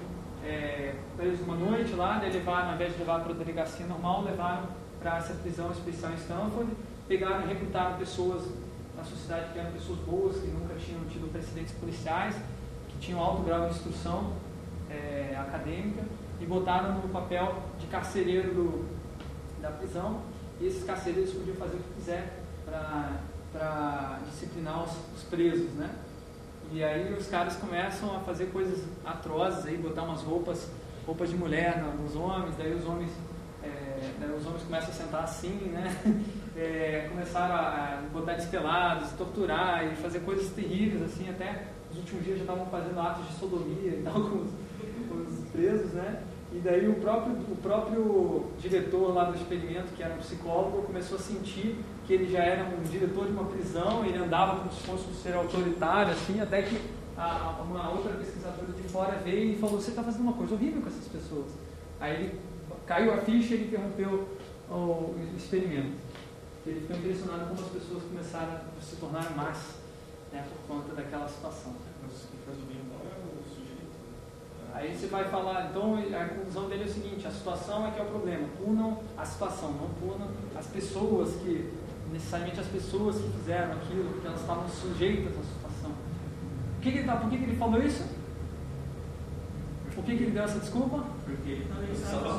é, 0.45 0.95
presos 1.17 1.41
uma 1.47 1.57
noite 1.57 1.93
lá, 1.95 2.19
levaram, 2.19 2.69
ao 2.69 2.75
invés 2.75 2.93
de 2.93 2.99
levar 2.99 3.21
para 3.21 3.33
a 3.33 3.37
delegacia 3.37 3.87
normal, 3.87 4.25
levaram 4.25 4.69
para 5.01 5.19
essa 5.19 5.35
prisão 5.35 5.71
especial 5.71 6.13
em 6.13 6.17
Stanford, 6.17 6.71
pegaram 7.07 7.45
e 7.45 7.49
recrutaram 7.49 7.97
pessoas 7.97 8.43
na 8.97 9.05
sociedade 9.05 9.53
que 9.53 9.59
eram 9.59 9.71
pessoas 9.73 9.99
boas, 10.01 10.37
que 10.37 10.49
nunca 10.49 10.75
tinham 10.75 11.05
tido 11.05 11.31
precedentes 11.31 11.75
policiais, 11.75 12.35
que 12.89 12.99
tinham 12.99 13.21
alto 13.21 13.43
grau 13.43 13.69
de 13.69 13.75
instrução 13.75 14.33
é, 14.91 15.37
acadêmica, 15.39 16.03
e 16.41 16.47
botaram 16.47 16.95
no 16.95 17.09
papel 17.09 17.63
de 17.79 17.87
carcereiro 17.87 18.55
do, 18.55 18.89
da 19.61 19.71
prisão 19.71 20.21
e 20.61 20.67
esses 20.67 20.85
carcereiros 20.85 21.33
podiam 21.33 21.57
fazer 21.57 21.77
o 21.77 21.81
que 21.81 21.95
quiser 21.95 22.43
para 22.65 23.21
disciplinar 24.31 24.85
os, 24.85 24.93
os 25.17 25.23
presos, 25.25 25.73
né? 25.75 25.91
E 26.73 26.83
aí 26.83 27.15
os 27.15 27.29
caras 27.29 27.57
começam 27.57 28.17
a 28.17 28.21
fazer 28.21 28.47
coisas 28.47 28.83
atrozes 29.05 29.65
aí, 29.67 29.77
botar 29.77 30.03
umas 30.03 30.23
roupas, 30.23 30.69
roupas 31.07 31.31
de 31.31 31.37
mulher 31.37 31.83
nos 31.83 32.17
homens, 32.17 32.57
daí 32.59 32.75
os 32.75 32.85
homens, 32.85 33.11
é, 33.63 34.11
daí 34.19 34.31
os 34.37 34.45
homens 34.45 34.63
começam 34.65 34.91
a 34.91 34.93
sentar 34.93 35.25
assim, 35.25 35.71
né? 35.73 35.97
É, 36.59 37.07
começaram 37.11 37.55
a 37.55 38.01
botar 38.11 38.33
despelados, 38.33 39.11
torturar 39.11 39.93
e 39.93 39.97
fazer 39.97 40.21
coisas 40.21 40.51
terríveis 40.53 41.03
assim, 41.03 41.29
até 41.29 41.67
nos 41.91 41.99
últimos 41.99 42.25
dias 42.25 42.39
já 42.39 42.45
estavam 42.45 42.65
fazendo 42.69 42.99
atos 42.99 43.29
de 43.29 43.35
sodomia 43.35 43.91
e 43.91 44.03
tal 44.03 44.15
com 44.25 44.39
os, 44.39 44.51
com 45.07 45.17
os 45.17 45.51
presos, 45.51 45.93
né? 45.93 46.23
E 46.55 46.59
daí 46.61 46.89
o 46.89 46.95
próprio, 46.95 47.35
o 47.35 47.57
próprio 47.63 48.47
diretor 48.59 49.13
lá 49.13 49.25
do 49.25 49.37
experimento, 49.37 49.93
que 49.95 50.03
era 50.03 50.15
um 50.15 50.19
psicólogo, 50.19 50.85
começou 50.85 51.19
a 51.19 51.21
sentir 51.21 51.79
que 52.07 52.13
ele 52.15 52.31
já 52.31 52.39
era 52.45 52.65
um 52.65 52.83
diretor 52.83 53.27
de 53.27 53.33
uma 53.33 53.45
prisão, 53.45 54.05
ele 54.05 54.17
andava 54.19 54.63
se 54.71 54.81
fosse 54.83 55.09
um 55.11 55.15
ser 55.15 55.35
autoritário, 55.35 56.13
assim, 56.13 56.41
até 56.41 56.63
que 56.63 56.81
a- 57.17 57.63
uma 57.63 57.91
outra 57.91 58.13
pesquisadora 58.13 58.73
de 58.73 58.83
fora 58.89 59.19
veio 59.25 59.53
e 59.53 59.57
falou, 59.57 59.81
você 59.81 59.91
está 59.91 60.03
fazendo 60.03 60.23
uma 60.23 60.33
coisa 60.35 60.55
horrível 60.55 60.83
com 60.83 60.89
essas 60.89 61.09
pessoas. 61.09 61.47
Aí 62.01 62.15
ele 62.15 62.41
caiu 62.87 63.13
a 63.15 63.19
ficha 63.19 63.55
e 63.55 63.57
ele 63.59 63.67
interrompeu 63.67 64.29
o 64.71 65.15
experimento. 65.37 65.97
Ele 66.65 66.81
ficou 66.81 66.97
impressionado 66.97 67.47
como 67.47 67.61
as 67.61 67.69
pessoas 67.73 68.03
começaram 68.05 68.53
a 68.55 68.83
se 68.83 68.97
tornar 68.97 69.37
más 69.37 69.59
né, 70.33 70.45
por 70.49 70.75
conta 70.77 70.95
daquela 70.95 71.29
situação. 71.29 71.73
É 73.07 73.55
sujeito. 73.55 73.97
Aí 74.75 74.95
você 74.97 75.07
vai 75.07 75.25
falar, 75.25 75.69
então 75.71 75.95
a 75.97 76.25
conclusão 76.29 76.69
dele 76.69 76.83
é 76.83 76.87
o 76.87 76.93
seguinte, 76.93 77.27
a 77.27 77.31
situação 77.31 77.87
é 77.87 77.91
que 77.93 77.99
é 78.01 78.03
o 78.03 78.07
problema, 78.07 78.47
punam 78.63 78.99
a 79.17 79.25
situação, 79.25 79.73
não 79.73 79.89
punam 80.01 80.29
as 80.57 80.67
pessoas 80.67 81.35
que, 81.37 81.73
necessariamente 82.13 82.61
as 82.61 82.67
pessoas 82.67 83.17
que 83.17 83.31
fizeram 83.31 83.73
aquilo, 83.73 84.05
porque 84.13 84.27
elas 84.27 84.41
estavam 84.41 84.69
sujeitas 84.69 85.33
à 85.39 85.43
situação. 85.43 85.91
Por 86.75 86.83
que, 86.83 86.93
que 86.93 86.99
ele, 86.99 87.07
tá, 87.07 87.17
por 87.17 87.31
que, 87.31 87.39
que 87.39 87.45
ele 87.45 87.57
falou 87.57 87.83
isso? 87.83 88.05
Por 89.95 90.05
que, 90.05 90.17
que 90.17 90.23
ele 90.25 90.33
deu 90.33 90.45
essa 90.45 90.59
desculpa? 90.59 91.05
Porque 91.25 91.51
ele 91.51 91.67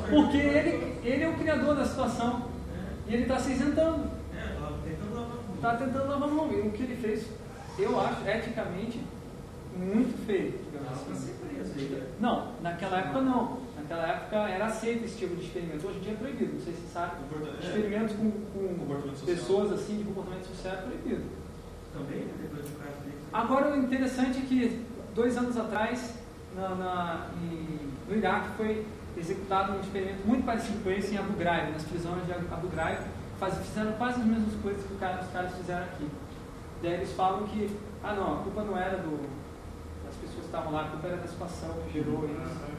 Porque 0.10 0.38
ele, 0.38 0.99
ele 1.03 1.23
é 1.23 1.30
o 1.30 1.38
criador 1.38 1.76
da 1.76 1.85
situação 1.85 2.49
e 3.07 3.14
ele 3.14 3.23
está 3.23 3.39
se 3.39 3.52
isentando, 3.52 4.10
É, 4.35 4.60
tava 4.60 4.77
tentando 4.84 5.15
lavar 5.15 5.38
a 5.38 5.56
está 5.56 5.76
tentando 5.76 6.07
lavar 6.10 6.30
a 6.30 6.31
mão. 6.31 6.52
E 6.52 6.68
o 6.68 6.72
que 6.72 6.84
ele 6.84 6.95
fez, 6.95 7.27
eu 7.80 7.99
acho, 7.99 8.27
eticamente, 8.27 9.02
muito 9.76 10.26
feio. 10.26 10.53
pra 10.72 11.61
assim. 11.61 12.02
Não, 12.19 12.52
naquela 12.61 12.99
época 12.99 13.22
não. 13.22 13.66
Naquela 13.90 14.08
época 14.10 14.36
era 14.50 14.66
aceito 14.66 15.06
esse 15.06 15.18
tipo 15.18 15.36
de 15.36 15.46
experimento. 15.46 15.88
Hoje 15.88 15.98
em 16.00 16.02
dia 16.02 16.12
é 16.12 16.16
proibido, 16.16 16.54
não 16.56 16.60
sei 16.62 16.74
se 16.74 16.82
você 16.82 16.88
sabe. 16.94 17.12
É, 17.62 17.66
Experimentos 17.66 18.16
com, 18.18 18.32
com 18.32 18.76
Comportamento 18.80 19.18
social. 19.18 19.36
pessoas 19.38 19.72
assim 19.74 19.98
de 20.00 20.04
comportamento 20.04 20.46
social 20.48 20.74
é 20.74 20.78
proibido. 20.82 21.24
Também, 21.94 22.20
né? 22.20 22.34
Depois 22.42 22.66
do 22.70 22.78
caso. 22.78 22.98
Agora 23.32 23.72
o 23.74 23.78
interessante 23.80 24.40
é 24.40 24.42
que 24.42 24.86
dois 25.16 25.38
anos 25.38 25.58
atrás, 25.58 26.14
na, 26.56 26.70
na- 26.76 27.28
em- 27.42 27.90
no 28.10 28.16
Iraque, 28.18 28.50
foi 28.58 28.86
executado 29.18 29.74
um 29.74 29.80
experimento 29.80 30.28
muito 30.28 30.46
parecido 30.46 30.84
com 30.84 30.92
esse 30.92 31.14
em 31.16 31.18
Abu 31.18 31.34
Ghraib, 31.34 31.72
nas 31.72 31.84
prisões 31.84 32.26
de 32.26 32.32
Abu 32.34 32.68
Ghraib, 32.68 33.00
faz- 33.40 33.58
fizeram 33.66 33.94
quase 33.94 34.20
as 34.20 34.26
mesmas 34.28 34.54
coisas 34.62 34.84
que 34.86 34.96
cara- 34.96 35.22
os 35.24 35.32
caras 35.32 35.54
fizeram 35.56 35.84
aqui. 35.86 36.08
Daí 36.84 36.94
eles 36.94 37.12
falam 37.14 37.48
que, 37.48 37.70
ah 38.04 38.14
não, 38.14 38.40
a 38.40 38.44
culpa 38.44 38.64
não 38.64 38.78
era 38.78 38.98
do, 38.98 39.18
das 40.06 40.14
pessoas 40.16 40.40
que 40.42 40.46
estavam 40.46 40.74
lá, 40.74 40.82
a 40.82 40.90
culpa 40.90 41.08
era 41.08 41.18
da 41.18 41.28
situação 41.28 41.70
que 41.88 41.94
gerou 41.94 42.26
isso. 42.26 42.77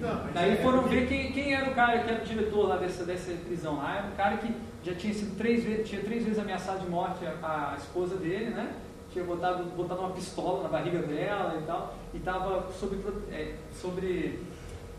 Não, 0.00 0.32
Daí 0.32 0.52
é 0.52 0.56
foram 0.56 0.82
ver 0.82 1.08
quem, 1.08 1.32
quem 1.32 1.52
era 1.52 1.70
o 1.70 1.74
cara 1.74 1.98
que 1.98 2.10
era 2.10 2.22
o 2.22 2.26
diretor 2.26 2.68
lá 2.68 2.76
dessa, 2.76 3.04
dessa 3.04 3.32
prisão 3.32 3.76
lá. 3.76 3.96
Era 3.96 4.06
um 4.06 4.16
cara 4.16 4.36
que 4.36 4.54
já 4.84 4.94
tinha 4.94 5.12
sido 5.12 5.36
três 5.36 5.64
vezes, 5.64 5.88
tinha 5.88 6.02
três 6.02 6.24
vezes 6.24 6.38
ameaçado 6.38 6.80
de 6.80 6.88
morte 6.88 7.24
a, 7.26 7.72
a 7.72 7.76
esposa 7.76 8.16
dele, 8.16 8.50
né? 8.50 8.72
Tinha 9.12 9.24
botado, 9.24 9.64
botado 9.70 10.00
uma 10.00 10.10
pistola 10.10 10.62
na 10.62 10.68
barriga 10.68 11.00
dela 11.02 11.58
e 11.60 11.66
tal, 11.66 11.96
e 12.14 12.18
estava 12.18 12.70
sobre, 12.72 12.98
é, 13.32 13.54
sobre 13.72 14.40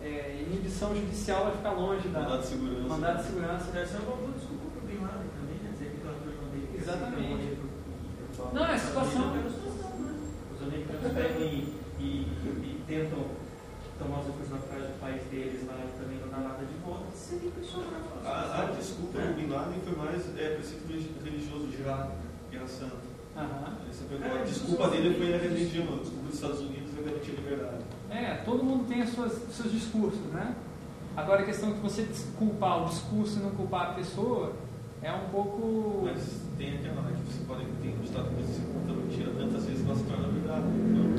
é, 0.02 0.44
inibição 0.48 0.96
judicial 0.96 1.44
para 1.44 1.52
ficar 1.52 1.72
longe 1.72 2.08
da 2.10 2.22
Mandado 2.22 2.42
de 2.42 2.48
segurança. 2.48 2.88
mandado 2.88 3.18
de 3.18 3.24
segurança. 3.24 3.72
Deve 3.72 3.86
ser 3.86 3.98
uma 3.98 4.16
boa 4.16 4.32
desculpa 4.32 4.80
Bin 4.86 5.04
Laden 5.04 5.30
também, 5.38 5.56
né? 5.64 5.70
Dizer 5.72 5.92
que 5.92 6.02
turma 6.02 6.50
dele 6.52 6.68
que 6.72 6.78
Exatamente. 6.78 7.58
Não, 8.54 8.66
é 8.66 8.74
a 8.74 8.78
situação. 8.78 9.22
É 9.22 9.38
né? 9.38 9.52
Os 10.56 10.62
americanos 10.62 11.14
pegam 11.14 11.42
e, 11.42 11.74
e, 12.00 12.04
e 12.04 12.84
tentam 12.88 13.26
tomar 14.00 14.20
os 14.22 14.28
recursos 14.28 14.50
naturais 14.50 14.88
do 14.88 15.00
país 15.00 15.22
deles 15.30 15.68
lá 15.68 15.76
e 15.84 16.00
também 16.00 16.18
não 16.24 16.30
dá 16.32 16.40
nada 16.40 16.66
de 16.66 16.74
volta. 16.80 17.12
Seria 17.14 17.50
impressionante. 17.50 17.94
A, 18.26 18.64
a 18.64 18.66
desculpa 18.72 19.20
do 19.20 19.36
Bin 19.36 19.48
Laden 19.48 19.80
foi 19.84 19.96
mais 19.96 20.24
é, 20.40 20.56
preceito 20.56 20.88
religioso 21.24 21.68
de 21.68 21.78
Guerra, 21.78 22.12
Guerra 22.50 22.68
Santa. 22.68 23.10
A 23.36 24.44
desculpa 24.44 24.90
dele 24.90 25.16
foi 25.16 25.34
a 25.34 25.38
religião, 25.38 25.86
a 25.94 26.00
desculpa 26.00 26.26
dos 26.26 26.36
Estados 26.36 26.60
Unidos 26.60 26.92
foi 26.94 27.04
garantir 27.04 27.32
a 27.32 27.36
liberdade. 27.36 27.84
É, 28.10 28.36
todo 28.44 28.64
mundo 28.64 28.88
tem 28.88 29.02
as 29.02 29.10
suas, 29.10 29.34
os 29.48 29.56
seus 29.56 29.72
discursos, 29.72 30.20
né? 30.34 30.56
Agora 31.16 31.42
a 31.42 31.46
questão 31.46 31.72
de 31.72 31.80
você 31.80 32.08
culpar 32.38 32.84
o 32.84 32.90
discurso 32.90 33.40
e 33.40 33.42
não 33.44 33.52
culpar 33.52 33.92
a 33.92 33.94
pessoa 33.94 34.54
é 35.02 35.12
um 35.12 35.30
pouco. 35.30 36.02
Mas 36.04 36.42
tem 36.58 36.76
aquela 36.76 37.02
né, 37.02 37.14
que 37.16 37.34
você 37.34 37.46
pode 37.46 37.66
ter 37.66 37.96
no 37.96 38.04
Estado 38.04 38.28
Unidos 38.30 38.56
se 38.56 38.62
conta 38.62 38.94
mentira 38.94 39.32
tantas 39.38 39.66
vezes 39.66 39.84
que 39.84 39.90
ela 39.90 39.98
se 39.98 40.04
torna 40.04 40.28
verdade. 40.28 40.66
Então, 40.68 41.19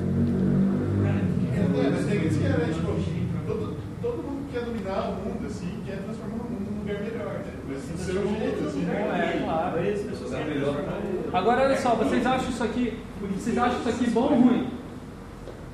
É, 1.61 1.91
mas 1.91 2.07
tem 2.07 2.17
aqueles 2.19 2.37
que 2.37 2.45
era, 2.45 2.65
tipo, 2.67 3.47
todo, 3.47 3.77
todo 4.03 4.23
mundo 4.23 4.49
quer 4.53 4.65
dominar 4.65 5.11
o 5.11 5.15
mundo, 5.17 5.47
assim, 5.47 5.83
quer 5.87 5.99
transformar 6.03 6.45
o 6.45 6.51
mundo 6.51 6.71
num 6.71 6.79
lugar 6.81 7.01
melhor, 7.03 7.35
né? 7.35 7.53
Mas 7.69 7.83
do 7.83 7.99
seu 7.99 8.29
jeito, 8.29 8.65
assim, 8.67 8.83
É, 8.83 8.93
né? 8.95 9.43
claro. 9.45 9.79
As 9.81 10.01
pessoas 10.01 10.31
querem 10.31 10.61
transformar 10.61 10.93
o- 10.99 11.37
Agora 11.37 11.63
olha 11.63 11.77
só, 11.77 11.95
vocês 11.95 12.27
acham 12.27 12.49
isso 12.51 12.65
aqui, 12.65 12.99
vocês 13.37 13.59
acham 13.59 13.79
isso 13.81 13.89
aqui 13.89 14.11
bom 14.11 14.21
ou 14.23 14.41
ruim? 14.41 14.69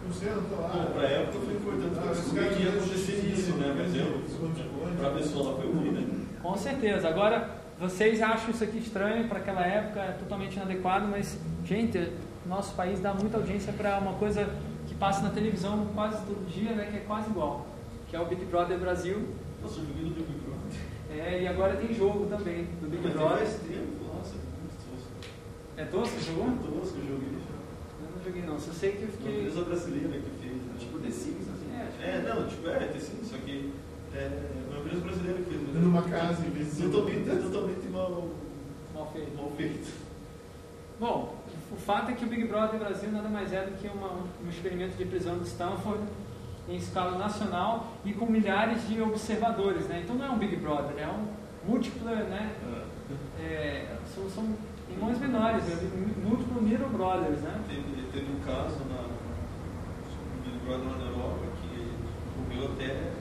Não 0.07 0.13
sei, 0.13 0.29
eu 0.29 0.37
não 0.37 0.43
tô 0.45 0.63
lá. 0.63 0.87
Pra 0.95 1.03
época 1.09 1.39
foi 1.45 1.55
importante 1.55 1.99
Ah, 1.99 2.13
descobrir 2.13 2.49
que 2.51 2.63
ia 2.63 2.71
não 2.71 2.79
acontecer 2.79 3.33
isso, 3.35 3.53
né? 3.57 3.75
Mas 3.77 3.97
eu, 3.97 4.23
pra 4.99 5.11
pessoa 5.11 5.51
lá 5.53 5.57
foi 5.61 5.73
ruim, 5.73 5.91
né? 5.93 6.07
Com 6.43 6.57
certeza. 6.57 7.09
Agora, 7.09 7.51
vocês 7.81 8.23
acham 8.23 8.51
isso 8.51 8.63
aqui 8.63 8.79
estranho 8.79 9.27
para 9.29 9.39
aquela 9.39 9.63
época, 9.67 10.01
é 10.01 10.13
totalmente 10.13 10.55
inadequado, 10.57 11.09
mas, 11.11 11.39
gente, 11.65 12.09
nosso 12.47 12.75
país 12.75 13.01
dá 13.01 13.13
muita 13.15 13.39
audiência 13.39 13.73
para 13.73 13.99
uma 13.99 14.13
coisa 14.13 14.45
que 14.45 14.51
passa 14.99 15.23
na 15.23 15.31
televisão 15.31 15.87
quase 15.95 16.25
todo 16.27 16.49
dia, 16.49 16.73
né, 16.73 16.89
que 16.91 16.97
é 16.99 17.01
quase 17.01 17.31
igual, 17.31 17.67
que 18.09 18.17
é 18.17 18.21
o 18.21 18.27
Big 18.27 18.45
Brother 18.47 18.79
Brasil. 18.79 19.29
Nossa, 19.63 19.81
eu 19.81 19.87
joguei 19.87 20.05
no 20.05 20.11
Big 20.11 20.25
Brother. 20.45 20.57
É, 21.11 21.43
e 21.43 21.47
agora 21.49 21.77
tem 21.77 21.95
jogo 21.95 22.27
também 22.27 22.65
do 22.81 22.89
Big 22.91 23.03
Brother. 23.09 23.39
Faz 23.39 23.55
tempo, 23.61 24.05
nossa, 24.15 24.35
muito 24.35 24.77
tosco. 24.91 25.11
É 25.77 25.85
tosco 25.85 26.17
esse 26.17 26.27
jogo? 26.27 26.45
Muito 26.45 26.73
tosco, 26.81 26.99
eu 26.99 27.07
joguei 27.07 27.29
já. 27.39 27.57
Eu 28.05 28.17
não 28.17 28.25
joguei 28.25 28.43
não, 28.43 28.59
só 28.59 28.73
sei 28.73 28.93
que 28.93 29.03
eu 29.03 29.09
Uma 29.09 29.13
fiquei... 29.17 29.39
empresa 29.41 29.63
brasileira 29.63 30.09
que 30.09 30.31
fez, 30.43 30.57
né? 30.57 30.75
Tipo 30.79 30.99
The 30.99 31.11
Sims, 31.11 31.47
assim. 31.49 31.71
É, 31.77 31.85
tipo, 31.87 32.03
É, 32.03 32.35
não, 32.35 32.47
tipo, 32.49 32.69
é, 32.69 32.79
tem 32.87 33.01
sim, 33.01 33.19
só 33.23 33.37
que 33.39 33.73
é 34.15 34.31
uma 34.71 34.79
empresa 34.81 35.01
brasileira 35.03 35.39
que 35.43 35.51
fez. 35.51 35.61
mas 35.67 35.77
é 35.77 35.79
Numa 35.79 36.03
casa, 36.03 36.47
em 36.47 36.51
vez 36.51 36.77
de 36.77 36.83
Totalmente, 36.89 37.31
é 37.31 37.35
totalmente 37.37 37.87
mal, 37.89 38.29
mal 38.95 39.11
feito. 39.13 39.37
mal 39.37 39.53
feito. 39.57 39.89
Bom, 40.99 41.36
o 41.73 41.77
fato 41.77 42.11
é 42.11 42.15
que 42.15 42.25
o 42.25 42.29
Big 42.29 42.45
Brother 42.47 42.79
Brasil 42.79 43.11
nada 43.11 43.29
mais 43.29 43.53
é 43.53 43.65
do 43.65 43.77
que 43.79 43.89
uma, 43.89 44.09
um 44.09 44.49
experimento 44.49 44.97
de 44.97 45.05
prisão 45.05 45.39
de 45.39 45.47
Stanford 45.49 46.03
em 46.69 46.77
escala 46.77 47.19
nacional 47.19 47.93
e 48.05 48.13
com 48.13 48.27
milhares 48.27 48.87
de 48.89 49.01
observadores, 49.01 49.87
né? 49.87 50.03
Então 50.05 50.17
não 50.17 50.27
é 50.27 50.31
um 50.31 50.39
Big 50.39 50.57
Brother, 50.57 50.97
é 50.99 51.09
um 51.09 51.27
múltiplo, 51.69 52.09
né? 52.09 52.53
É, 53.41 53.97
são, 54.15 54.29
são 54.31 54.45
irmãos 54.91 55.19
menores, 55.19 55.65
né? 55.65 55.91
múltiplo 56.25 56.61
Little 56.63 56.89
Brothers, 56.89 57.41
né? 57.41 57.61
Teve, 57.69 58.09
teve 58.13 58.33
um 58.33 58.41
caso 58.41 58.79
na, 58.89 59.07
Big 60.45 60.59
Brother 60.65 60.87
lá 60.87 60.99
na 60.99 61.05
Europa 61.07 61.47
que 61.61 61.93
ocorreu 62.41 62.73
até 62.73 63.17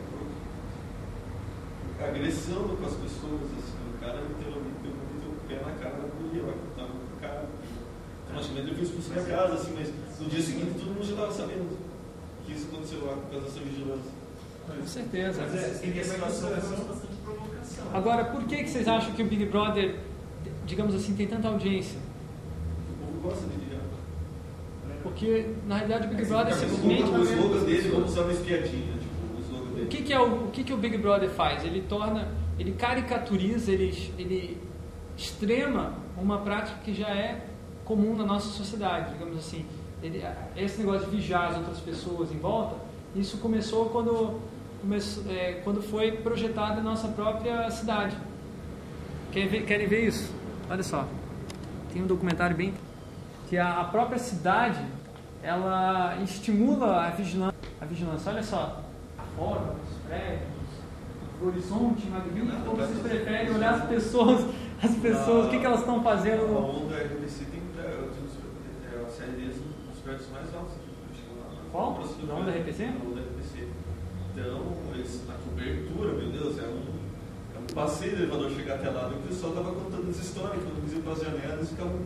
agressão 2.04 2.76
com 2.76 2.86
as 2.86 2.96
pessoas, 2.96 3.42
assim, 3.58 3.78
o 3.96 4.00
cara 4.00 4.22
deu 4.40 4.52
muito 4.52 4.88
o 4.88 5.48
pé 5.48 5.56
na 5.56 5.72
cara 5.82 5.96
da 5.96 6.08
mulher, 6.20 6.44
vai 6.44 6.54
contar 6.54 6.92
com 6.92 6.98
o 6.98 7.20
cara. 7.22 7.46
Automaticamente 8.36 8.68
ele 8.68 8.76
foi 8.76 8.84
expulso 8.84 9.10
da 9.12 9.22
casa, 9.22 9.54
assim, 9.54 9.74
mas 9.78 10.20
no 10.20 10.30
dia 10.30 10.42
seguinte 10.42 10.72
todo 10.74 10.88
mundo 10.88 11.04
já 11.04 11.14
estava 11.14 11.32
sabendo 11.32 11.78
que 12.46 12.54
isso 12.54 12.68
aconteceu 12.68 13.06
lá 13.06 13.14
por 13.14 13.32
causa 13.32 13.46
dessa 13.46 13.60
vigilância. 13.60 14.12
Com 14.68 14.88
certeza. 14.88 15.42
Mas 15.42 15.56
é, 15.56 15.68
consideração. 16.20 16.86
bastante 16.86 17.16
provocação. 17.24 17.86
Agora, 17.94 18.26
por 18.26 18.44
que, 18.44 18.64
que 18.64 18.70
vocês 18.70 18.88
acham 18.88 19.14
que 19.14 19.24
o 19.24 19.26
Big 19.26 19.46
Brother, 19.46 19.96
digamos 20.66 20.96
assim, 20.96 21.16
tem 21.16 21.28
tanta 21.28 21.48
audiência? 21.48 21.98
O 22.90 23.06
povo 23.06 23.30
gosta 23.30 23.48
de 23.48 23.58
vigiar. 23.58 23.82
Porque, 25.04 25.54
na 25.68 25.76
realidade, 25.78 26.08
o 26.08 26.10
Big 26.10 26.26
Brother 26.26 26.54
é 26.54 26.56
O 26.56 26.60
simplesmente... 26.60 27.04
o 27.04 27.24
slogan 27.24 27.64
dele, 27.64 27.90
vamos 27.90 28.12
usar 28.12 28.22
uma 28.22 28.34
espiadinha, 28.34 28.94
tipo, 28.98 29.38
o 29.38 29.42
slogan 29.42 29.72
dele. 29.72 29.86
O 29.86 29.88
que, 29.88 30.02
que 30.02 30.14
é 30.14 30.20
o, 30.20 30.46
o 30.46 30.52
que, 30.52 30.64
que 30.64 30.74
o 30.74 30.78
Big 30.78 30.98
Brother 30.98 31.30
faz? 31.30 31.64
Ele 31.64 31.82
torna, 31.88 32.28
ele 32.60 32.72
caricaturiza, 32.74 33.72
ele, 33.72 34.12
ele 34.18 34.58
extrema 35.16 35.94
uma 36.18 36.40
prática 36.40 36.80
que 36.84 36.94
já 36.94 37.10
é 37.10 37.46
comum 37.86 38.16
na 38.16 38.26
nossa 38.26 38.50
sociedade, 38.50 39.14
digamos 39.14 39.38
assim. 39.38 39.66
Ele, 40.04 40.24
esse 40.58 40.80
negócio 40.80 41.10
de 41.10 41.16
vigiar 41.16 41.52
as 41.52 41.58
outras 41.58 41.80
pessoas 41.80 42.32
em 42.32 42.38
volta, 42.38 42.76
isso 43.16 43.38
começou 43.38 43.90
quando, 43.90 44.40
começou, 44.82 45.24
é, 45.32 45.62
quando 45.64 45.82
foi 45.82 46.12
projetada 46.12 46.82
a 46.82 46.84
nossa 46.84 47.08
própria 47.08 47.70
cidade. 47.72 48.16
Querem 49.32 49.48
ver, 49.48 49.66
querem 49.66 49.88
ver 49.88 50.08
isso? 50.08 50.34
Olha 50.70 50.84
só, 50.84 51.08
tem 51.94 52.04
um 52.04 52.08
documentário 52.08 52.56
bem 52.56 52.74
que 53.48 53.58
a, 53.58 53.82
a 53.82 53.84
própria 53.86 54.20
cidade 54.20 54.80
ela 55.44 56.18
estimula 56.24 57.06
a 57.06 57.10
vigilância. 57.12 57.56
A 57.80 57.86
vigilância, 57.86 58.32
olha 58.32 58.44
só, 58.44 58.82
a 59.18 59.24
forma, 59.38 59.74
os 59.74 59.98
prédios, 60.08 60.50
o 61.42 61.48
horizonte 61.48 62.08
magnífico, 62.08 62.76
vocês 62.76 63.00
preferem 63.00 63.54
olhar 63.54 63.76
as 63.76 63.86
pessoas, 63.86 64.46
as 64.82 64.96
pessoas, 64.96 65.48
o 65.48 65.50
que, 65.50 65.60
que 65.60 65.66
elas 65.66 65.82
estão 65.82 66.00
A 66.00 66.04
fazendo. 66.04 66.58
onda 66.58 66.96
RBC 66.96 67.45
tem 67.45 67.45
é, 67.45 67.45
é, 69.30 69.90
nos 69.90 70.00
prédios 70.04 70.30
mais 70.32 70.54
altos 70.54 70.74
aqui. 70.76 70.86
na- 71.38 71.72
Qual? 71.72 71.96
próxima- 71.96 72.28
Da 72.46 72.52
RPC? 72.52 72.86
Na 72.86 73.10
onda 73.10 73.22
RPC. 73.22 73.68
Então, 74.34 74.74
eles, 74.94 75.22
a 75.30 75.34
cobertura, 75.50 76.14
meu 76.14 76.30
Deus, 76.32 76.60
é 76.60 76.64
um, 76.68 76.82
é 77.56 77.60
um 77.60 77.74
passeio 77.74 78.16
do 78.18 78.24
elevador 78.24 78.52
chegar 78.52 78.76
até 78.76 78.90
lá. 78.90 79.10
E 79.12 79.16
o 79.16 79.28
pessoal 79.28 79.54
estava 79.54 79.72
contando 79.74 80.10
as 80.10 80.18
histórias, 80.18 80.64
quando 80.64 80.78
eles 80.80 80.94
iam 80.94 81.02
para 81.02 81.14
as 81.14 81.22
janelas, 81.22 81.70
ficavam, 81.70 82.00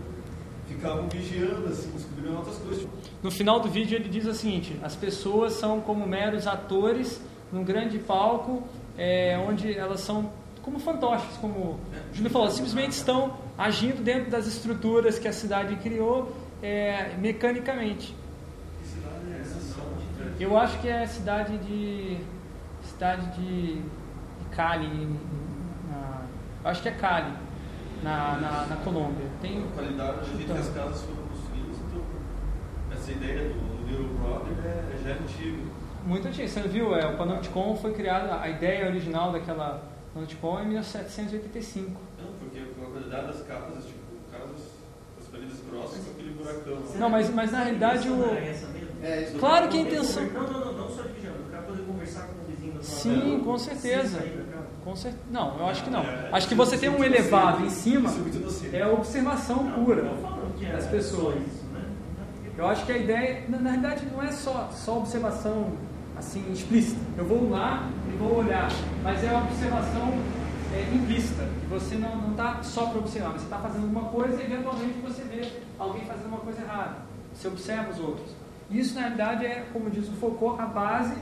ficavam 0.68 1.10
vigiando, 1.10 1.68
assim, 1.68 1.90
descobrindo 1.92 2.38
outras 2.38 2.58
coisas. 2.58 2.88
No 3.24 3.32
final 3.32 3.60
do 3.60 3.68
vídeo 3.70 3.96
ele 3.98 4.08
diz 4.10 4.26
o 4.28 4.34
seguinte: 4.34 4.80
as 4.84 4.96
pessoas 4.96 5.54
são 5.54 5.82
como 5.82 6.06
meros 6.08 6.46
atores 6.48 7.20
num 7.52 7.64
grande 7.64 7.98
palco, 7.98 8.62
é, 8.98 9.38
onde 9.48 9.74
elas 9.76 10.02
são 10.02 10.32
como 10.62 10.78
fantoches, 10.78 11.36
como 11.38 11.58
o 11.58 11.80
Júlio 12.14 12.30
falou, 12.30 12.52
simplesmente 12.52 12.92
estão 12.92 13.34
agindo 13.58 14.04
dentro 14.04 14.30
das 14.30 14.46
estruturas 14.46 15.18
que 15.18 15.28
a 15.28 15.34
cidade 15.34 15.76
criou 15.78 16.32
é, 16.62 17.16
mecanicamente. 17.18 18.16
é? 20.20 20.44
Eu 20.44 20.58
acho 20.58 20.80
que 20.80 20.88
é 20.88 21.04
a 21.04 21.08
cidade 21.08 21.58
de. 21.60 22.18
cidade 22.84 23.26
de, 23.38 23.76
de 23.82 24.56
Cali. 24.56 25.18
na- 25.90 26.22
acho 26.70 26.82
que 26.82 26.90
é 26.90 26.92
Cali, 26.92 27.34
na, 28.04 28.38
na, 28.38 28.66
na 28.68 28.76
Colômbia. 28.78 29.26
Tem, 29.42 29.64
A 29.64 29.72
qualidade 29.74 30.20
do 30.20 30.38
jeito 30.38 30.54
que 30.54 30.60
as 30.60 30.70
casas 30.70 31.02
foram 31.04 31.24
construídas, 31.28 31.78
então, 31.88 32.02
essa 32.92 33.12
ideia 33.12 33.50
do 33.50 33.88
Little 33.88 34.18
Brother 34.18 34.54
é, 34.66 34.98
já 35.04 35.10
é 35.12 35.14
antiga. 35.14 35.64
Muito 36.06 36.28
antigo. 36.28 36.48
Você 36.48 36.62
viu? 36.62 36.96
É, 36.96 37.06
o 37.08 37.18
Panopticon 37.18 37.76
foi 37.76 37.94
criado, 37.94 38.32
a 38.32 38.48
ideia 38.50 38.88
original 38.88 39.32
daquela 39.32 39.84
Panopticon 40.14 40.60
é 40.60 40.64
em 40.64 40.68
1785. 40.70 42.00
Não, 42.22 42.34
porque 42.40 42.60
a 42.60 42.86
qualidade 42.90 43.28
das 43.28 43.42
casas, 43.46 43.86
tipo, 43.86 43.99
lá. 46.54 47.00
Não, 47.00 47.10
mas, 47.10 47.34
mas 47.34 47.52
na 47.52 47.60
realidade 47.60 48.10
o. 48.10 48.24
É? 48.26 48.56
É, 49.02 49.32
Claro 49.40 49.70
que 49.70 49.78
a 49.78 49.82
intenção. 49.82 50.24
Não, 50.24 50.44
não, 50.44 50.60
não, 50.60 50.74
não 50.74 50.90
só 50.90 51.04
de 51.04 51.10
vigiando, 51.14 51.38
o 51.48 51.52
cara 51.52 51.64
poder 51.64 51.84
conversar 51.84 52.28
com 52.28 52.44
o 52.44 52.46
vizinho 52.54 52.74
da 52.74 52.84
sua 52.84 53.00
Sim, 53.00 53.42
com 53.44 53.58
certeza. 53.58 54.20
Com 54.84 54.96
cer... 54.96 55.14
Não, 55.32 55.58
eu 55.60 55.66
acho 55.68 55.84
que 55.84 55.90
não. 55.90 56.02
É, 56.02 56.30
Acho 56.32 56.48
que 56.48 56.56
você 56.56 56.78
tem 56.78 56.90
um 56.90 57.04
é 57.04 57.08
elevado 57.08 57.66
em 57.66 57.70
cima, 57.70 58.10
é 58.74 58.78
é 58.78 58.88
observação 58.88 59.64
Não, 59.64 59.84
pura 59.86 60.12
é 60.62 60.72
das 60.72 60.88
pessoas. 60.88 61.36
né? 61.36 61.84
Eu 62.58 62.68
acho 62.68 62.86
que 62.86 62.92
a 62.92 62.98
ideia, 62.98 63.44
na, 63.48 63.58
na 63.58 63.70
realidade, 63.72 64.06
não 64.12 64.22
é 64.22 64.32
só, 64.32 64.70
só 64.74 64.98
observação 64.98 65.74
assim 66.18 66.44
explícita. 66.52 67.00
Eu 67.18 67.26
vou 67.26 67.50
lá 67.50 67.90
e 68.14 68.18
vou 68.18 68.38
olhar, 68.40 68.70
mas 69.04 69.24
é 69.24 69.32
uma 69.32 69.44
observação 69.44 70.14
é, 70.74 70.94
implícita. 70.94 71.44
que 71.60 71.68
Você 71.68 71.96
não 71.96 72.32
está 72.32 72.62
só 72.64 72.88
para 72.88 73.00
observar, 73.00 73.32
você 73.32 73.46
está 73.46 73.58
fazendo 73.58 73.86
uma 73.86 74.10
coisa 74.10 74.42
e 74.42 74.46
eventualmente 74.46 75.00
você 75.00 75.24
vê 75.24 75.52
alguém 75.78 76.06
fazendo 76.06 76.28
uma 76.28 76.40
coisa 76.40 76.62
errada. 76.62 76.98
Você 77.34 77.48
observa 77.48 77.90
os 77.92 78.00
outros. 78.00 78.32
Isso, 78.70 78.94
na 78.96 79.02
realidade, 79.02 79.46
é, 79.46 79.68
como 79.74 79.90
diz 79.90 80.08
o 80.08 80.14
Foucault, 80.14 80.62
a 80.62 80.66
base 80.66 81.16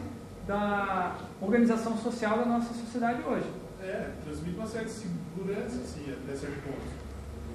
da 0.45 1.15
organização 1.41 1.97
social 1.97 2.39
da 2.39 2.45
nossa 2.45 2.73
sociedade 2.73 3.21
hoje. 3.23 3.45
É, 3.81 4.11
transmite 4.23 4.57
uma 4.57 4.67
certa 4.67 4.89
segurança, 4.89 5.77
assim, 5.81 6.11
até 6.11 6.35
certo 6.35 6.63
ponto. 6.63 7.07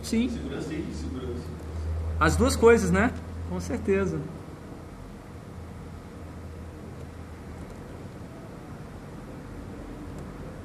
Sim. 0.03 0.29
Segurança 0.29 0.73
e 0.73 0.81
insegurança. 0.81 1.43
As 2.19 2.37
duas 2.37 2.57
coisas, 2.57 2.91
né? 2.91 3.13
Com 3.49 3.61
certeza. 3.61 4.21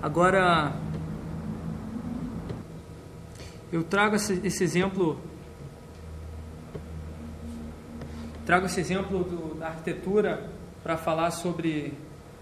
Agora, 0.02 0.74
eu 3.72 3.84
trago 3.84 4.15
esse, 4.15 4.39
esse 4.45 4.64
exemplo, 4.64 5.19
trago 8.45 8.65
esse 8.65 8.80
exemplo 8.80 9.23
do- 9.23 9.56
da 9.60 9.68
arquitetura 9.68 10.49
para 10.84 10.95
falar 10.98 11.31
sobre 11.31 11.94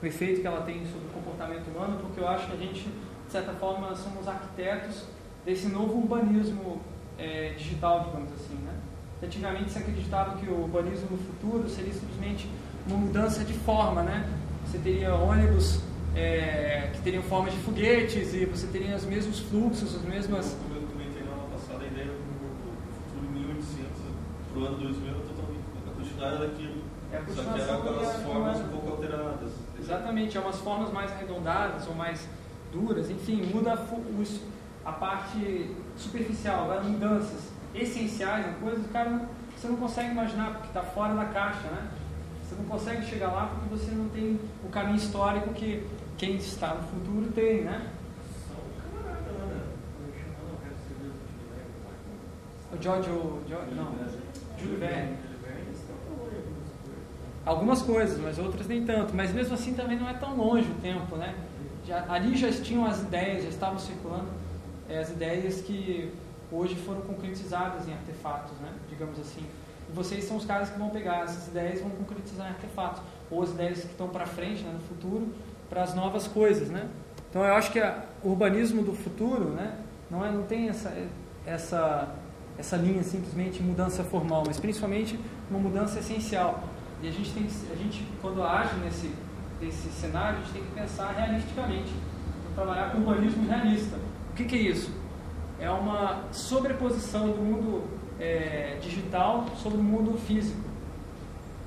o 0.01 0.05
efeito 0.05 0.41
que 0.41 0.47
ela 0.47 0.61
tem 0.61 0.85
sobre 0.85 1.07
o 1.07 1.11
comportamento 1.13 1.67
humano, 1.67 1.97
porque 1.99 2.19
eu 2.19 2.27
acho 2.27 2.45
que 2.47 2.53
a 2.53 2.57
gente, 2.57 2.81
de 2.83 3.31
certa 3.31 3.53
forma, 3.53 3.95
somos 3.95 4.27
arquitetos 4.27 5.03
desse 5.45 5.67
novo 5.67 5.97
urbanismo 5.97 6.79
é, 7.17 7.53
digital, 7.57 8.03
digamos 8.05 8.31
assim, 8.33 8.55
né? 8.55 8.73
Antigamente 9.23 9.71
se 9.71 9.79
acreditava 9.79 10.37
que 10.37 10.47
o 10.47 10.61
urbanismo 10.61 11.07
no 11.11 11.17
futuro 11.17 11.69
seria 11.69 11.93
simplesmente 11.93 12.47
uma 12.87 12.97
mudança 12.97 13.43
de 13.43 13.53
forma, 13.53 14.03
né? 14.03 14.29
Você 14.65 14.77
teria 14.77 15.15
ônibus 15.15 15.79
é, 16.15 16.91
que 16.93 17.01
teriam 17.01 17.23
formas 17.23 17.53
de 17.53 17.59
foguetes 17.61 18.33
e 18.33 18.45
você 18.45 18.67
teria 18.67 18.95
os 18.95 19.05
mesmos 19.05 19.39
fluxos, 19.39 19.95
as 19.95 20.01
mesmas... 20.03 20.55
Como 20.67 20.75
eu 20.75 20.87
comentei 20.87 21.23
na 21.23 21.31
aula 21.31 21.49
passada, 21.51 21.83
a 21.83 21.87
ideia 21.87 22.07
do 22.07 22.13
futuro 23.09 23.31
1800 23.31 23.91
para 24.55 24.63
o 24.63 24.65
ano 24.67 24.77
2000 24.77 25.09
era 25.09 25.19
totalmente 25.19 25.63
a 25.75 25.91
continuidade 25.91 26.37
daquilo. 26.39 26.83
É 27.11 27.17
a 27.17 27.25
Só 27.25 27.43
que 27.53 27.59
era 27.61 27.75
aquelas 27.77 28.15
formas 28.23 28.57
da- 28.59 28.63
um 28.65 28.67
pouco 28.69 28.89
alteradas. 28.91 29.51
Exatamente. 29.79 30.37
É 30.37 30.41
umas 30.41 30.59
formas 30.59 30.91
mais 30.91 31.11
arredondadas 31.11 31.87
ou 31.87 31.93
mais 31.95 32.27
duras, 32.71 33.09
enfim, 33.09 33.43
muda 33.53 33.73
a, 33.73 33.77
fu- 33.77 34.01
os- 34.19 34.41
a 34.85 34.91
parte 34.91 35.69
superficial, 35.97 36.63
agora 36.65 36.83
mudanças 36.83 37.49
essenciais, 37.73 38.45
né, 38.45 38.55
coisas 38.61 38.81
que 38.83 38.89
o 38.89 38.93
cara 38.93 39.09
não- 39.09 39.27
você 39.55 39.67
não 39.67 39.75
consegue 39.77 40.11
imaginar 40.11 40.51
porque 40.53 40.67
está 40.67 40.81
fora 40.81 41.13
da 41.13 41.25
caixa, 41.25 41.67
né? 41.69 41.89
Você 42.43 42.55
não 42.55 42.65
consegue 42.65 43.05
chegar 43.05 43.31
lá 43.31 43.47
porque 43.47 43.69
você 43.75 43.91
não 43.91 44.07
tem 44.09 44.39
o 44.63 44.69
caminho 44.69 44.95
histórico 44.97 45.53
que 45.53 45.85
quem 46.17 46.35
está 46.35 46.75
no 46.75 46.83
futuro 46.83 47.31
tem, 47.33 47.63
né? 47.63 47.91
Só 48.47 48.53
o 48.53 48.67
camarada 48.81 49.31
lá, 49.31 49.45
né? 49.47 49.61
É. 52.71 52.75
O 52.75 52.81
George, 52.81 53.09
o 53.09 53.41
George 53.47 53.73
não, 53.75 53.91
Júlio 54.65 54.79
Verne. 54.79 55.17
Falando 55.45 55.59
em 55.59 57.49
algumas 57.49 57.81
coisas. 57.81 58.19
Mas 58.19 58.39
outras 58.39 58.67
nem 58.67 58.83
tanto. 58.85 59.13
Mas 59.13 59.33
mesmo 59.33 59.53
assim 59.53 59.73
também 59.73 59.97
não 59.97 60.09
é 60.09 60.13
tão 60.13 60.35
longe 60.35 60.69
o 60.69 60.75
tempo, 60.81 61.15
né? 61.15 61.35
Já, 61.85 62.05
ali 62.09 62.35
já 62.35 62.51
tinham 62.51 62.85
as 62.85 63.01
ideias, 63.01 63.43
já 63.43 63.49
estavam 63.49 63.77
circulando 63.77 64.27
eh, 64.89 64.97
as 64.97 65.11
ideias 65.11 65.61
que 65.61 66.11
hoje 66.51 66.75
foram 66.75 67.01
concretizadas 67.01 67.87
em 67.87 67.93
artefatos, 67.93 68.57
né? 68.59 68.71
Digamos 68.89 69.19
assim. 69.19 69.45
E 69.87 69.93
vocês 69.93 70.23
são 70.23 70.37
os 70.37 70.45
caras 70.45 70.69
que 70.69 70.79
vão 70.79 70.89
pegar 70.89 71.23
essas 71.23 71.47
ideias 71.47 71.79
e 71.79 71.83
vão 71.83 71.91
concretizar 71.91 72.47
em 72.47 72.49
artefatos. 72.49 73.01
Ou 73.29 73.43
as 73.43 73.51
ideias 73.51 73.81
que 73.81 73.87
estão 73.87 74.09
para 74.09 74.25
frente, 74.25 74.63
né, 74.63 74.71
no 74.73 74.79
futuro, 74.79 75.33
para 75.69 75.83
as 75.83 75.93
novas 75.93 76.27
coisas, 76.27 76.69
né? 76.69 76.87
Então 77.29 77.43
eu 77.43 77.53
acho 77.53 77.71
que 77.71 77.79
o 78.23 78.29
urbanismo 78.29 78.81
do 78.81 78.93
futuro, 78.93 79.49
né? 79.49 79.77
Não, 80.09 80.25
é, 80.25 80.31
não 80.31 80.43
tem 80.43 80.69
essa, 80.69 80.93
essa, 81.45 82.15
essa 82.57 82.77
linha 82.77 83.03
simplesmente 83.03 83.61
mudança 83.61 84.03
formal, 84.03 84.43
mas 84.45 84.59
principalmente 84.59 85.19
uma 85.49 85.59
mudança 85.59 85.99
essencial. 85.99 86.63
E 87.01 87.07
a 87.07 87.11
gente 87.11 87.31
tem 87.31 87.43
a 87.43 87.75
gente 87.75 88.07
quando 88.21 88.43
age 88.43 88.75
nesse 88.83 89.11
desse 89.59 89.89
cenário, 89.89 90.39
a 90.39 90.41
gente 90.41 90.53
tem 90.53 90.63
que 90.63 90.71
pensar 90.71 91.11
realisticamente, 91.11 91.93
Então, 92.41 92.65
trabalhar 92.65 92.91
com 92.91 92.97
urbanismo 92.99 93.47
realista. 93.47 93.97
O 94.31 94.35
que, 94.35 94.43
que 94.45 94.55
é 94.55 94.59
isso? 94.59 94.91
É 95.59 95.69
uma 95.69 96.25
sobreposição 96.31 97.29
do 97.29 97.37
mundo 97.37 97.83
é, 98.19 98.77
digital 98.81 99.45
sobre 99.55 99.79
o 99.79 99.83
mundo 99.83 100.17
físico, 100.17 100.61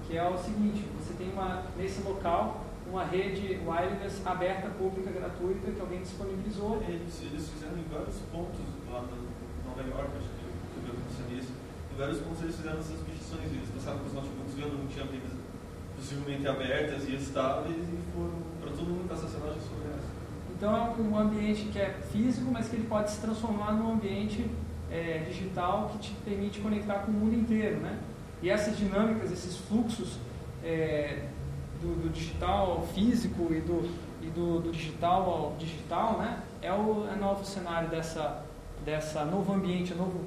que 0.07 0.17
é 0.17 0.29
o 0.29 0.37
seguinte: 0.37 0.85
você 0.99 1.15
tem 1.15 1.33
uma 1.33 1.63
nesse 1.77 2.03
local 2.03 2.65
uma 2.91 3.05
rede 3.05 3.61
wireless 3.67 4.23
aberta, 4.25 4.69
pública, 4.71 5.11
gratuita 5.11 5.71
que 5.71 5.81
alguém 5.81 6.01
disponibilizou. 6.01 6.83
Eles, 6.89 7.21
eles 7.23 7.49
fizeram 7.51 7.77
em 7.77 7.85
vários 7.93 8.17
pontos 8.33 8.61
lá 8.91 9.03
na 9.03 9.69
Nova 9.69 9.83
York, 9.83 10.09
acho 10.17 10.29
que 10.29 10.45
eu 10.45 10.83
vi 10.83 10.91
acontecer 10.91 11.35
nisso. 11.35 11.53
Em 11.88 11.88
vários 11.99 12.21
pontos 12.21 12.43
eles 12.43 12.57
fizeram 12.57 12.79
essas 12.79 13.01
petições. 13.01 13.45
Eles 13.53 13.69
passaram 13.75 13.99
com 13.99 14.07
os 14.07 14.13
notebooks 14.15 14.55
não 14.57 14.87
tinha 14.87 15.05
redes 15.05 15.33
possivelmente 15.97 16.47
abertas 16.47 17.09
e 17.09 17.17
estáveis 17.17 17.77
e 17.77 17.99
foram 18.15 18.39
para 18.61 18.71
todo 18.71 18.87
mundo 18.87 19.09
passar 19.09 19.27
essa 19.27 19.39
loja 19.39 19.61
sobre 19.61 19.89
essa. 19.89 20.07
Então 20.57 20.77
é 20.77 21.01
um 21.01 21.19
ambiente 21.19 21.65
que 21.73 21.79
é 21.79 21.91
físico, 22.13 22.51
mas 22.51 22.69
que 22.69 22.77
ele 22.77 22.87
pode 22.87 23.11
se 23.11 23.21
transformar 23.21 23.73
num 23.73 23.93
ambiente 23.93 24.49
é, 24.91 25.25
digital 25.29 25.91
que 25.93 25.99
te 25.99 26.13
permite 26.25 26.61
conectar 26.61 27.01
com 27.01 27.11
o 27.11 27.15
mundo 27.15 27.35
inteiro, 27.35 27.81
né? 27.81 27.99
E 28.41 28.49
essas 28.49 28.77
dinâmicas, 28.77 29.33
esses 29.33 29.57
fluxos 29.57 30.17
é, 30.65 31.25
do, 31.81 32.03
do 32.03 32.13
digital 32.13 32.71
ao 32.71 32.87
físico 32.87 33.53
e 33.53 33.61
do, 33.61 33.91
e 34.23 34.27
do, 34.31 34.61
do 34.61 34.71
digital 34.71 35.29
ao 35.29 35.57
digital, 35.59 36.19
né? 36.19 36.43
É 36.63 36.73
o 36.73 37.09
é 37.13 37.17
novo 37.17 37.45
cenário 37.45 37.89
dessa, 37.89 38.45
dessa 38.85 39.25
novo 39.25 39.53
ambiente, 39.53 39.95
novo 39.95 40.25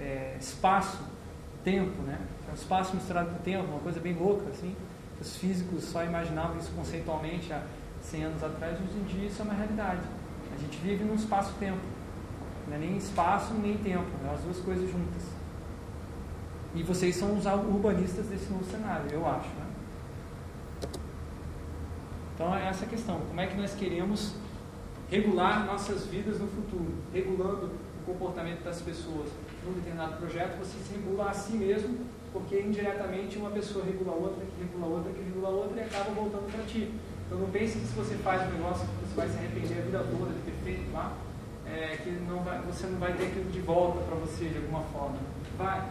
é, 0.00 0.36
espaço-tempo, 0.40 2.02
né? 2.02 2.18
É 2.48 2.50
um 2.50 2.54
espaço 2.54 2.96
misturado 2.96 3.30
com 3.30 3.42
tempo, 3.42 3.68
uma 3.68 3.80
coisa 3.80 4.00
bem 4.00 4.14
louca, 4.14 4.48
assim. 4.48 4.74
Os 5.20 5.36
físicos 5.36 5.84
só 5.84 6.02
imaginavam 6.02 6.56
isso 6.56 6.72
conceitualmente 6.74 7.52
há 7.52 7.62
100 8.02 8.24
anos 8.24 8.42
atrás, 8.42 8.78
hoje 8.80 8.98
em 8.98 9.04
dia 9.04 9.28
isso 9.28 9.42
é 9.42 9.44
uma 9.44 9.54
realidade. 9.54 10.00
A 10.52 10.58
gente 10.58 10.78
vive 10.78 11.04
num 11.04 11.14
espaço-tempo. 11.14 11.78
Não 12.66 12.76
é 12.76 12.78
nem 12.78 12.96
espaço 12.96 13.52
nem 13.54 13.76
tempo, 13.76 14.08
é 14.24 14.34
as 14.34 14.40
duas 14.40 14.58
coisas 14.60 14.90
juntas. 14.90 15.22
E 16.74 16.82
vocês 16.82 17.16
são 17.16 17.36
os 17.36 17.44
urbanistas 17.44 18.26
desse 18.26 18.50
novo 18.50 18.64
cenário, 18.64 19.10
eu 19.10 19.26
acho. 19.26 19.48
Né? 19.48 19.66
Então 22.34 22.54
é 22.54 22.68
essa 22.68 22.84
a 22.84 22.88
questão. 22.88 23.20
Como 23.20 23.40
é 23.40 23.46
que 23.46 23.56
nós 23.56 23.74
queremos 23.74 24.34
regular 25.10 25.66
nossas 25.66 26.06
vidas 26.06 26.38
no 26.38 26.46
futuro? 26.46 26.94
Regulando 27.12 27.66
o 27.66 28.04
comportamento 28.06 28.62
das 28.62 28.80
pessoas 28.80 29.28
num 29.64 29.72
determinado 29.74 30.16
projeto, 30.16 30.58
você 30.58 30.78
se 30.78 30.94
regula 30.94 31.30
a 31.30 31.32
si 31.32 31.52
mesmo, 31.56 31.98
porque 32.32 32.60
indiretamente 32.60 33.38
uma 33.38 33.50
pessoa 33.50 33.84
regula 33.84 34.12
a 34.12 34.16
outra, 34.16 34.44
que 34.44 34.62
regula 34.62 34.86
a 34.86 34.90
outra, 34.90 35.12
que 35.12 35.22
regula 35.22 35.48
a 35.48 35.50
outra 35.50 35.80
e 35.80 35.84
acaba 35.84 36.10
voltando 36.10 36.50
para 36.50 36.64
ti. 36.64 36.92
Então 37.26 37.38
não 37.38 37.50
pense 37.50 37.78
que 37.78 37.86
se 37.86 37.94
você 37.94 38.14
faz 38.16 38.42
um 38.48 38.52
negócio 38.56 38.86
que 38.86 39.08
você 39.08 39.14
vai 39.14 39.28
se 39.28 39.36
arrepender 39.36 39.78
a 39.78 39.82
vida 39.82 39.98
toda 39.98 40.32
de 40.32 40.40
ter 40.40 40.56
feito 40.64 40.92
lá, 40.92 41.16
é, 41.66 41.96
que 42.02 42.10
não 42.10 42.42
vai, 42.42 42.60
você 42.62 42.86
não 42.86 42.98
vai 42.98 43.12
ter 43.12 43.26
aquilo 43.26 43.50
de 43.50 43.60
volta 43.60 44.00
para 44.04 44.16
você 44.16 44.46
de 44.48 44.56
alguma 44.56 44.82
forma. 44.84 45.16
Vai. 45.56 45.88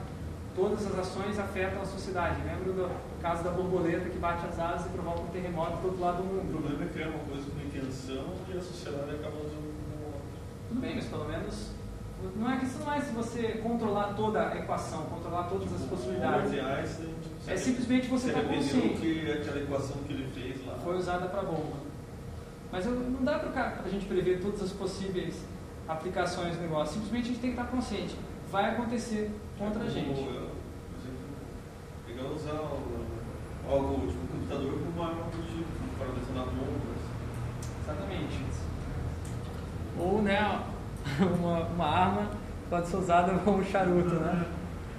Todas 0.56 0.86
as 0.88 1.00
ações 1.00 1.40
afetam 1.40 1.82
a 1.82 1.86
sociedade. 1.86 2.42
Lembra 2.44 2.74
do 2.74 2.92
caso 3.22 3.44
da 3.44 3.52
borboleta 3.52 4.10
que 4.10 4.18
bate 4.18 4.46
as 4.48 4.60
asas 4.60 4.88
e 4.88 4.90
provoca 4.90 5.22
um 5.22 5.28
terremoto 5.28 5.78
do 5.78 5.88
outro 5.88 6.02
lado 6.02 6.18
do 6.18 6.24
O 6.24 6.34
mundo. 6.44 6.52
problema 6.52 6.84
é 6.84 6.88
criar 6.88 7.08
uma 7.10 7.20
coisa 7.20 7.46
com 7.50 7.60
intenção 7.66 8.34
e 8.54 8.58
a 8.58 8.62
sociedade 8.62 9.12
acaba 9.12 9.38
usando 9.38 9.72
como 9.72 10.06
outra. 10.08 10.22
Tudo 10.68 10.82
bem, 10.82 10.96
mas 10.96 11.06
pelo 11.06 11.26
menos 11.26 11.72
não 12.36 12.52
é 12.52 12.58
que 12.58 12.66
isso 12.66 12.80
não 12.80 12.94
é 12.94 13.00
se 13.02 13.12
você 13.14 13.48
controlar 13.64 14.14
toda 14.14 14.50
a 14.50 14.58
equação, 14.58 15.04
controlar 15.04 15.44
todas 15.44 15.74
as 15.74 15.82
possibilidades. 15.82 16.52
tipo, 16.52 17.44
se 17.44 17.52
É 17.52 17.58
simplesmente 17.58 18.08
você 18.08 18.28
estar 18.28 18.40
arrependeu 18.40 18.82
consciente. 18.82 19.00
que 19.02 19.32
aquela 19.32 19.60
equação 19.62 19.98
que 20.06 20.14
ele 20.14 20.30
fez 20.34 20.66
lá. 20.66 20.76
Foi 20.84 20.98
usada 20.98 21.28
para 21.28 21.42
bomba. 21.44 21.78
Mas 22.72 22.86
eu- 22.86 22.92
não 22.94 23.24
dá 23.24 23.40
para 23.40 23.82
a 23.84 23.90
gente 23.90 24.06
prever 24.06 24.42
todas 24.42 24.62
as 24.62 24.72
possíveis 24.72 25.44
aplicações 25.88 26.56
do 26.56 26.62
negócio. 26.62 26.94
Simplesmente 26.96 27.24
a 27.24 27.28
gente 27.30 27.40
tem 27.42 27.54
que 27.54 27.60
estar 27.60 27.72
consciente. 27.72 28.16
Vai 28.52 28.72
acontecer 28.72 29.32
contra 29.58 29.82
a 29.82 29.86
Como, 29.86 29.90
gente. 29.92 30.20
eu, 30.20 30.26
por 30.26 31.00
exemplo, 31.00 31.26
pegar 32.06 32.24
usar 32.30 32.54
o, 32.62 33.06
algo 33.72 34.08
tipo 34.08 34.24
um 34.24 34.28
computador 34.28 34.80
como 34.86 35.04
arma 35.04 35.24
para 35.98 36.08
detonar 36.08 36.46
bombas. 36.46 37.00
Exatamente. 37.84 38.44
Ou, 39.98 40.22
né, 40.22 40.62
uma, 41.40 41.64
uma 41.66 41.86
arma 41.86 42.30
pode 42.70 42.88
ser 42.88 42.98
usada 42.98 43.34
como 43.40 43.64
charuto, 43.64 44.16
né? 44.16 44.46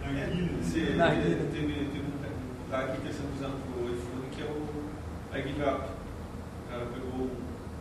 É, 0.03 0.63
se, 0.63 0.95
Narguilha. 0.97 1.37
teve, 1.37 1.75
teve 1.75 2.01
um 2.01 2.71
hack 2.71 2.91
que 2.93 3.09
está 3.09 3.23
sendo 3.23 3.37
usado 3.37 3.55
para 3.63 3.83
o 3.83 3.89
iPhone 3.89 4.27
que 4.33 4.43
é 4.43 4.47
o 4.47 5.39
iGiveUp. 5.39 5.81
O 5.81 6.71
cara 6.71 6.87
pegou 6.87 7.31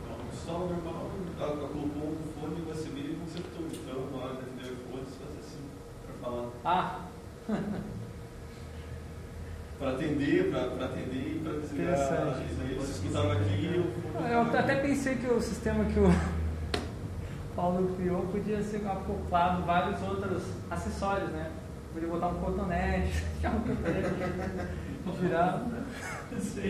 uma 0.06 0.18
pistola 0.30 0.68
normal, 0.68 1.12
colocou 1.40 1.84
um 1.84 2.18
fone 2.40 2.72
USB 2.72 3.00
e 3.00 3.18
consertou. 3.20 3.66
Então, 3.72 4.12
na 4.12 4.26
hora 4.26 4.36
de 4.36 4.42
atender 4.42 4.64
o 4.64 4.74
iPhone, 4.74 5.04
você 5.06 5.18
faz 5.24 5.40
assim, 5.40 5.64
para 6.06 6.14
falar. 6.30 6.48
Ah, 6.66 7.00
Para 9.80 9.92
atender, 9.92 10.52
para 10.52 10.86
atender 10.86 11.38
e 11.38 11.42
para 11.42 11.54
desligar. 11.54 11.96
Você 12.78 12.92
escutava 12.92 13.32
aqui 13.32 13.82
fone 14.14 14.34
eu 14.34 14.46
tava 14.46 14.60
até 14.60 14.76
pensei 14.76 15.16
que 15.16 15.26
o 15.28 15.40
sistema 15.40 15.86
que 15.86 15.98
o 15.98 16.12
Paulo 17.56 17.96
criou 17.96 18.22
podia 18.28 18.62
ser 18.62 18.86
acoplado 18.88 19.64
vários 19.64 20.02
outros 20.02 20.44
acessórios, 20.70 21.30
né? 21.32 21.52
Podia 21.94 22.08
botar 22.08 22.28
um 22.28 22.36
cotonete, 22.36 23.24
um 23.46 23.60
cotonete, 23.62 24.10
girar. 25.20 25.66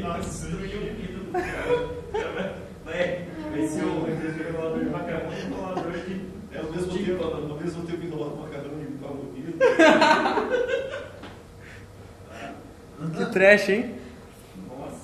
Nossa, 0.01 0.47
Destruiu 0.47 0.81
o 0.81 1.25
do 1.25 1.31
cara. 1.31 2.69
Vai, 2.85 3.67
ser 3.67 3.83
o 3.83 4.05
regulador 4.05 4.79
de 4.79 4.89
macarrão 4.89 5.31
e 5.31 5.35
regulador 5.35 5.91
de. 5.91 6.39
É 6.51 6.57
ao 6.57 6.71
mesmo 6.71 6.93
tempo, 6.93 7.23
ao 7.23 7.59
mesmo 7.59 7.85
tempo 7.85 8.05
enrolar 8.05 8.29
o 8.29 8.41
macarrão 8.41 8.71
e 8.79 8.83
limpar 8.85 9.11
o 9.11 9.17
ouvido. 9.27 9.53
Que 13.15 13.25
trash, 13.31 13.69
hein? 13.69 13.95
Nossa. 14.67 14.97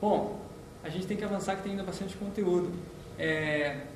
Bom, 0.00 0.40
a 0.84 0.88
gente 0.88 1.06
tem 1.06 1.16
que 1.16 1.24
avançar 1.24 1.56
que 1.56 1.62
tem 1.62 1.72
ainda 1.72 1.84
bastante 1.84 2.16
conteúdo. 2.16 2.70
É, 3.18 3.86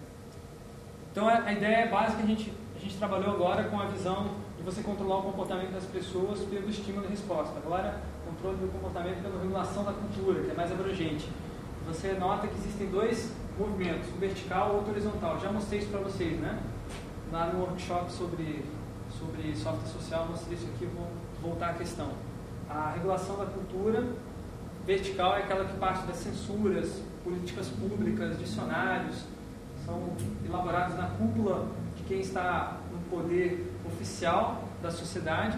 Então 1.16 1.26
a 1.26 1.50
ideia 1.50 1.86
básica 1.86 2.22
a 2.22 2.26
gente, 2.26 2.52
a 2.76 2.78
gente 2.78 2.98
trabalhou 2.98 3.30
agora 3.32 3.64
com 3.64 3.80
a 3.80 3.86
visão 3.86 4.32
de 4.58 4.62
você 4.62 4.82
controlar 4.82 5.20
o 5.20 5.22
comportamento 5.22 5.72
das 5.72 5.84
pessoas 5.84 6.40
pelo 6.40 6.68
estímulo 6.68 7.06
e 7.06 7.08
resposta. 7.08 7.54
Agora, 7.56 8.02
controle 8.26 8.58
do 8.58 8.70
comportamento 8.70 9.22
pela 9.22 9.40
regulação 9.40 9.82
da 9.82 9.94
cultura, 9.94 10.42
que 10.42 10.50
é 10.50 10.54
mais 10.54 10.70
abrangente. 10.70 11.26
Você 11.86 12.12
nota 12.12 12.46
que 12.46 12.58
existem 12.58 12.90
dois 12.90 13.32
movimentos, 13.58 14.10
um 14.14 14.18
vertical 14.18 14.72
e 14.72 14.74
outro 14.74 14.90
horizontal. 14.90 15.40
Já 15.40 15.50
mostrei 15.50 15.78
isso 15.80 15.88
para 15.88 16.00
vocês, 16.00 16.38
né? 16.38 16.60
Lá 17.32 17.46
no 17.46 17.60
workshop 17.60 18.12
sobre, 18.12 18.62
sobre 19.18 19.56
software 19.56 19.88
social, 19.88 20.26
mostrei 20.28 20.58
isso 20.58 20.66
aqui, 20.66 20.84
vou 20.84 21.08
voltar 21.40 21.70
à 21.70 21.72
questão. 21.72 22.10
A 22.68 22.90
regulação 22.90 23.38
da 23.38 23.46
cultura 23.46 24.06
vertical 24.84 25.34
é 25.34 25.38
aquela 25.38 25.64
que 25.64 25.78
parte 25.78 26.06
das 26.06 26.18
censuras, 26.18 27.00
políticas 27.24 27.68
públicas, 27.68 28.38
dicionários, 28.38 29.24
são 29.86 30.02
elaborados 30.44 30.96
na 30.96 31.06
cúpula 31.10 31.68
de 31.96 32.02
quem 32.02 32.20
está 32.20 32.76
no 32.92 32.98
poder 33.08 33.72
oficial 33.86 34.64
da 34.82 34.90
sociedade 34.90 35.56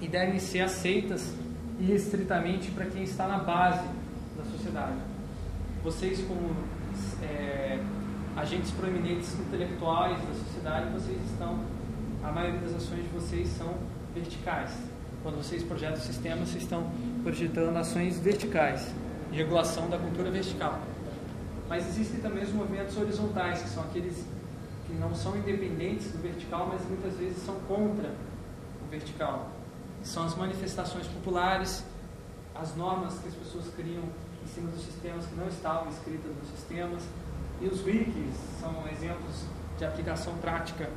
e 0.00 0.08
devem 0.08 0.38
ser 0.40 0.60
aceitas 0.60 1.32
irrestritamente 1.78 2.72
para 2.72 2.86
quem 2.86 3.04
está 3.04 3.28
na 3.28 3.38
base 3.38 3.86
da 4.36 4.44
sociedade. 4.44 4.96
vocês 5.82 6.20
como 6.26 6.54
é, 7.22 7.80
agentes 8.36 8.72
proeminentes 8.72 9.38
intelectuais 9.38 10.18
da 10.18 10.34
sociedade, 10.34 10.90
vocês 10.90 11.18
estão, 11.30 11.60
a 12.24 12.32
maioria 12.32 12.60
das 12.60 12.74
ações 12.74 13.02
de 13.04 13.08
vocês 13.08 13.48
são 13.48 13.74
verticais. 14.14 14.70
Quando 15.22 15.36
vocês 15.36 15.62
projetam 15.62 16.00
sistemas, 16.00 16.48
vocês 16.48 16.62
estão 16.62 16.90
projetando 17.22 17.76
ações 17.76 18.18
verticais, 18.18 18.92
regulação 19.32 19.88
da 19.88 19.98
cultura 19.98 20.30
vertical. 20.30 20.80
Mas 21.68 21.86
existem 21.88 22.20
também 22.20 22.44
os 22.44 22.52
movimentos 22.52 22.96
horizontais, 22.96 23.62
que 23.62 23.68
são 23.68 23.82
aqueles 23.84 24.24
que 24.86 24.94
não 24.94 25.14
são 25.14 25.36
independentes 25.36 26.10
do 26.12 26.22
vertical, 26.22 26.68
mas 26.72 26.80
muitas 26.88 27.14
vezes 27.14 27.44
são 27.44 27.56
contra 27.68 28.14
o 28.82 28.90
vertical. 28.90 29.50
São 30.02 30.24
as 30.24 30.34
manifestações 30.34 31.06
populares, 31.06 31.84
as 32.54 32.74
normas 32.74 33.18
que 33.18 33.28
as 33.28 33.34
pessoas 33.34 33.66
criam 33.76 34.02
em 34.42 34.46
cima 34.46 34.70
dos 34.70 34.82
sistemas 34.82 35.26
que 35.26 35.34
não 35.34 35.46
estavam 35.46 35.88
escritas 35.90 36.32
nos 36.34 36.50
sistemas. 36.50 37.02
E 37.60 37.66
os 37.66 37.84
wikis 37.84 38.34
são 38.60 38.72
exemplos 38.90 39.44
de 39.76 39.84
aplicação 39.84 40.34
prática 40.38 40.88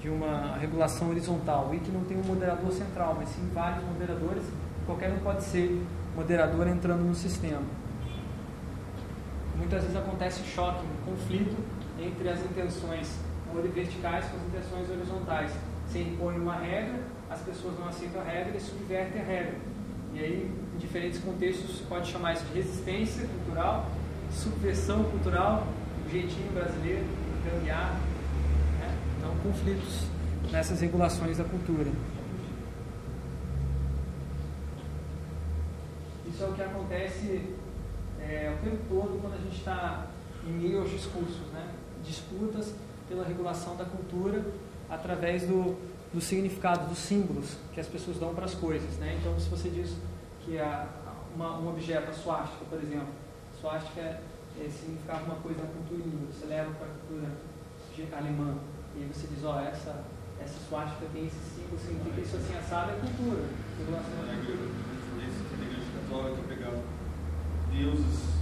de 0.00 0.08
uma 0.08 0.56
regulação 0.56 1.10
horizontal. 1.10 1.66
O 1.66 1.70
wiki 1.70 1.90
não 1.90 2.04
tem 2.04 2.16
um 2.16 2.24
moderador 2.24 2.70
central, 2.72 3.16
mas 3.18 3.28
sim 3.28 3.48
vários 3.52 3.84
moderadores. 3.84 4.44
Qualquer 4.86 5.12
um 5.12 5.18
pode 5.18 5.42
ser 5.44 5.80
moderador 6.14 6.66
entrando 6.68 7.02
no 7.02 7.14
sistema. 7.14 7.62
Muitas 9.56 9.82
vezes 9.82 9.96
acontece 9.96 10.42
choque, 10.44 10.84
conflito 11.04 11.56
entre 12.00 12.28
as 12.28 12.40
intenções 12.40 13.08
verticais 13.74 14.24
com 14.26 14.36
as 14.36 14.42
intenções 14.44 14.90
horizontais. 14.90 15.52
Você 15.86 16.00
impõe 16.00 16.36
uma 16.36 16.56
regra, 16.56 17.00
as 17.28 17.40
pessoas 17.40 17.78
não 17.78 17.88
aceitam 17.88 18.20
a 18.20 18.24
regra 18.24 18.56
e 18.56 18.60
subvertem 18.60 19.20
a 19.20 19.24
regra. 19.24 19.54
E 20.14 20.18
aí, 20.18 20.50
em 20.74 20.78
diferentes 20.78 21.18
contextos, 21.20 21.76
você 21.76 21.84
pode 21.84 22.10
chamar 22.10 22.34
isso 22.34 22.44
de 22.46 22.54
resistência 22.54 23.26
cultural, 23.26 23.90
subversão 24.30 25.04
cultural, 25.04 25.66
o 26.06 26.10
jeitinho 26.10 26.50
brasileiro, 26.52 27.04
gambiar. 27.44 27.94
Né? 28.80 28.98
Então, 29.18 29.34
conflitos 29.42 30.06
nessas 30.50 30.80
regulações 30.80 31.38
da 31.38 31.44
cultura. 31.44 31.90
Isso 36.26 36.42
é 36.42 36.46
o 36.46 36.52
que 36.52 36.62
acontece 36.62 37.54
é, 38.28 38.54
o 38.54 38.64
tempo 38.64 38.82
todo 38.88 39.20
quando 39.20 39.34
a 39.34 39.38
gente 39.38 39.56
está 39.56 40.06
em 40.46 40.52
meio 40.52 40.80
aos 40.80 40.90
discursos, 40.90 41.46
né? 41.52 41.74
disputas 42.04 42.74
pela 43.08 43.24
regulação 43.24 43.76
da 43.76 43.84
cultura 43.84 44.44
através 44.88 45.42
do, 45.42 45.76
do 46.12 46.20
significado, 46.20 46.88
dos 46.88 46.98
símbolos 46.98 47.56
que 47.72 47.80
as 47.80 47.86
pessoas 47.86 48.18
dão 48.18 48.34
para 48.34 48.44
as 48.44 48.54
coisas. 48.54 48.96
Né? 48.98 49.16
Então, 49.20 49.38
se 49.38 49.48
você 49.48 49.68
diz 49.68 49.94
que 50.44 50.58
a, 50.58 50.88
uma, 51.34 51.58
um 51.58 51.68
objeto, 51.68 52.10
a 52.10 52.12
suástica, 52.12 52.64
por 52.68 52.82
exemplo, 52.82 53.08
suástica 53.60 54.00
é, 54.00 54.20
é, 54.60 54.68
significava 54.68 55.24
uma 55.24 55.36
coisa 55.36 55.62
na 55.62 55.68
cultura 55.68 56.00
inglesa, 56.00 56.32
você 56.32 56.46
leva 56.46 56.70
para 56.72 56.86
a 56.86 56.90
cultura 56.90 57.52
alemã, 58.16 58.56
e 58.96 59.04
você 59.12 59.26
diz, 59.28 59.44
ó, 59.44 59.56
oh, 59.56 59.60
essa, 59.60 60.04
essa 60.40 60.58
suástica 60.68 61.06
tem 61.12 61.26
esse 61.26 61.38
símbolo, 61.54 61.78
significa 61.78 62.20
isso 62.20 62.36
assim, 62.36 62.56
assado 62.58 62.92
é 62.92 62.94
cultura, 62.96 63.44
regulação 63.78 64.26
da 64.26 64.34
cultura. 64.34 64.82
católica 66.00 66.42
pegava 66.48 66.82
deuses 67.72 68.32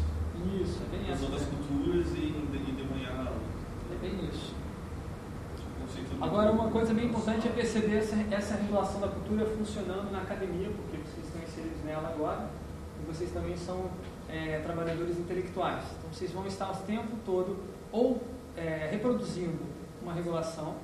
isso, 0.60 0.80
é 0.82 0.96
bem 0.96 1.06
das 1.06 1.22
outras 1.22 1.42
culturas 1.44 2.06
e, 2.14 2.18
e 2.18 2.72
demonhar. 2.72 3.32
É 3.92 3.96
bem 4.00 4.28
isso. 4.28 4.54
Agora, 6.20 6.52
uma 6.52 6.70
coisa 6.70 6.94
bem 6.94 7.06
importante 7.06 7.48
é 7.48 7.50
perceber 7.50 7.96
essa, 7.96 8.16
essa 8.30 8.54
regulação 8.54 9.00
da 9.00 9.08
cultura 9.08 9.44
funcionando 9.44 10.10
na 10.10 10.22
academia, 10.22 10.70
porque 10.70 10.96
vocês 10.98 11.26
estão 11.26 11.42
inseridos 11.42 11.82
nela 11.84 12.08
agora, 12.08 12.50
e 13.02 13.06
vocês 13.06 13.30
também 13.32 13.56
são 13.56 13.90
é, 14.28 14.60
trabalhadores 14.60 15.18
intelectuais. 15.18 15.82
Então, 15.98 16.12
vocês 16.12 16.30
vão 16.30 16.46
estar 16.46 16.70
o 16.70 16.76
tempo 16.84 17.16
todo 17.24 17.56
ou 17.90 18.22
é, 18.56 18.88
reproduzindo 18.90 19.58
uma 20.02 20.12
regulação, 20.12 20.76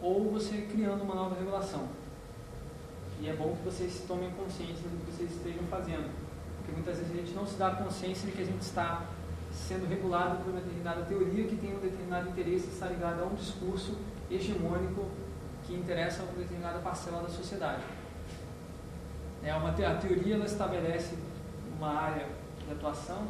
ou 0.00 0.30
você 0.30 0.62
criando 0.70 1.02
uma 1.02 1.14
nova 1.14 1.36
regulação. 1.36 1.88
E 3.20 3.28
é 3.28 3.34
bom 3.34 3.56
que 3.56 3.64
vocês 3.64 4.04
tomem 4.06 4.30
consciência 4.30 4.88
do 4.88 5.04
que 5.04 5.12
vocês 5.12 5.30
estejam 5.30 5.62
fazendo, 5.64 6.10
porque 6.66 6.72
muitas 6.72 6.98
vezes 6.98 7.12
a 7.12 7.16
gente 7.16 7.32
não 7.32 7.46
se 7.46 7.56
dá 7.56 7.70
consciência 7.70 8.26
de 8.26 8.32
que 8.32 8.42
a 8.42 8.44
gente 8.44 8.60
está 8.60 9.04
sendo 9.52 9.88
regulado 9.88 10.38
por 10.42 10.50
uma 10.50 10.60
determinada 10.60 11.02
teoria 11.02 11.44
que 11.44 11.56
tem 11.56 11.76
um 11.76 11.78
determinado 11.78 12.28
interesse, 12.28 12.66
está 12.66 12.88
ligado 12.88 13.22
a 13.22 13.26
um 13.26 13.34
discurso 13.34 13.96
hegemônico 14.28 15.06
que 15.64 15.74
interessa 15.74 16.22
a 16.22 16.24
uma 16.24 16.34
determinada 16.34 16.80
parcela 16.80 17.22
da 17.22 17.28
sociedade. 17.28 17.82
É 19.44 19.54
uma 19.54 19.72
te 19.72 19.84
a 19.84 19.94
teoria 19.94 20.34
ela 20.34 20.44
estabelece 20.44 21.14
uma 21.78 21.92
área 21.92 22.26
de 22.64 22.72
atuação, 22.72 23.28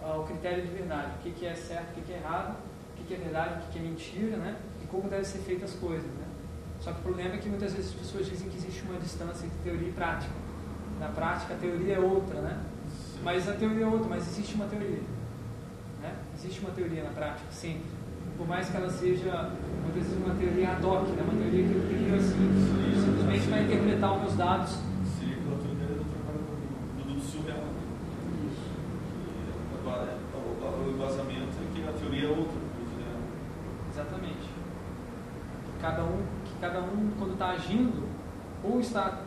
uh, 0.00 0.20
o 0.20 0.24
critério 0.24 0.64
de 0.64 0.72
verdade, 0.72 1.12
o 1.18 1.22
que, 1.22 1.30
que 1.32 1.46
é 1.46 1.54
certo, 1.54 1.90
o 1.90 1.94
que, 1.94 2.00
que 2.00 2.12
é 2.12 2.16
errado, 2.16 2.56
o 2.92 2.96
que, 2.96 3.04
que 3.04 3.14
é 3.14 3.16
verdade, 3.18 3.54
o 3.54 3.66
que, 3.66 3.72
que 3.72 3.78
é 3.78 3.82
mentira, 3.82 4.36
né? 4.38 4.56
e 4.82 4.86
como 4.86 5.10
devem 5.10 5.24
ser 5.24 5.40
feitas 5.40 5.74
as 5.74 5.76
coisas. 5.78 6.06
Né? 6.06 6.26
Só 6.80 6.92
que 6.92 7.00
o 7.00 7.02
problema 7.02 7.34
é 7.34 7.38
que 7.38 7.50
muitas 7.50 7.74
vezes 7.74 7.90
as 7.90 8.00
pessoas 8.00 8.26
dizem 8.26 8.48
que 8.48 8.56
existe 8.56 8.82
uma 8.82 8.98
distância 8.98 9.44
entre 9.44 9.58
teoria 9.62 9.88
e 9.88 9.92
prática. 9.92 10.32
Na 10.98 11.08
prática, 11.08 11.54
a 11.54 11.56
teoria 11.56 11.96
é 11.96 11.98
outra, 11.98 12.40
né? 12.40 12.60
Mas 13.22 13.48
a 13.48 13.52
teoria 13.52 13.84
é 13.84 13.88
outra, 13.88 14.08
mas 14.08 14.26
existe 14.28 14.54
uma 14.54 14.66
teoria. 14.66 15.02
Né? 16.00 16.14
Existe 16.34 16.60
uma 16.60 16.70
teoria 16.70 17.04
na 17.04 17.10
prática, 17.10 17.50
sempre 17.50 17.98
por 18.38 18.46
mais 18.46 18.70
que 18.70 18.76
ela 18.76 18.88
seja 18.88 19.50
muitas 19.82 20.04
vezes 20.04 20.16
uma 20.24 20.34
teoria 20.36 20.70
ad 20.70 20.86
hoc, 20.86 21.08
né? 21.08 21.22
uma 21.24 21.34
teoria 21.34 21.66
que 21.66 21.74
eu 21.74 21.82
crio 21.88 22.14
assim, 22.14 22.94
simplesmente 23.04 23.48
para 23.48 23.62
interpretar 23.62 24.14
os 24.14 24.20
meus 24.20 24.36
dados. 24.36 24.78
Seria 25.18 25.34
aquela 25.34 25.58
teoria 25.58 25.86
do 25.98 26.06
trabalho 26.06 27.14
do 27.14 27.20
surreal. 27.20 27.64
O 30.86 30.90
embasamento 30.90 31.52
é 31.58 31.74
que 31.74 31.88
a 31.88 31.92
teoria 31.92 32.28
é 32.28 32.30
outra. 32.30 32.54
Né? 32.54 33.20
Exatamente. 33.90 34.48
Cada 35.80 36.04
um, 36.04 36.22
que 36.44 36.52
cada 36.60 36.80
um, 36.80 37.10
quando 37.18 37.32
está 37.32 37.50
agindo, 37.50 38.08
ou 38.62 38.80
está 38.80 39.22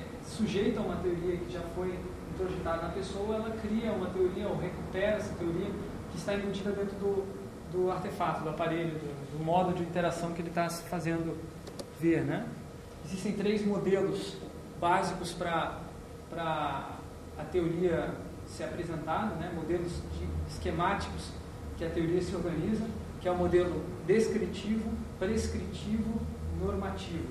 é, 0.00 0.24
sujeito 0.24 0.78
a 0.80 0.82
uma 0.82 0.96
teoria 0.96 1.36
que 1.36 1.52
já 1.52 1.60
foi 1.74 1.96
introjetada 2.36 2.82
na 2.82 2.88
pessoa, 2.90 3.36
ela 3.36 3.50
cria 3.62 3.90
uma 3.92 4.06
teoria 4.10 4.46
ou 4.48 4.56
recupera 4.56 5.16
essa 5.16 5.34
teoria 5.34 5.70
que 6.12 6.18
está 6.18 6.34
embutida 6.34 6.70
dentro 6.70 6.94
do, 6.96 7.24
do 7.72 7.90
artefato, 7.90 8.42
do 8.42 8.50
aparelho, 8.50 8.92
do, 8.92 9.38
do 9.38 9.44
modo 9.44 9.72
de 9.72 9.82
interação 9.82 10.32
que 10.32 10.42
ele 10.42 10.50
está 10.50 10.68
fazendo 10.68 11.36
ver. 11.98 12.22
Né? 12.22 12.46
Existem 13.04 13.32
três 13.32 13.64
modelos 13.64 14.36
básicos 14.80 15.32
para 15.32 15.80
a 17.38 17.44
teoria 17.50 18.14
ser 18.46 18.64
apresentada, 18.64 19.34
né? 19.36 19.50
modelos 19.54 19.92
de, 20.16 20.26
esquemáticos 20.52 21.30
que 21.76 21.84
a 21.84 21.90
teoria 21.90 22.22
se 22.22 22.34
organiza, 22.34 22.86
que 23.20 23.28
é 23.28 23.30
o 23.30 23.36
modelo 23.36 23.82
descritivo, 24.06 24.90
prescritivo, 25.18 26.20
normativo. 26.60 27.26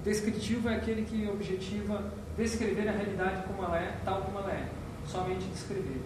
O 0.00 0.02
descritivo 0.02 0.68
é 0.68 0.76
aquele 0.76 1.02
que 1.02 1.28
objetiva 1.28 2.12
descrever 2.38 2.88
a 2.88 2.92
realidade 2.92 3.42
como 3.46 3.64
ela 3.64 3.76
é, 3.76 3.98
tal 4.04 4.22
como 4.22 4.38
ela 4.38 4.52
é, 4.52 4.68
somente 5.04 5.44
descrever, 5.46 6.00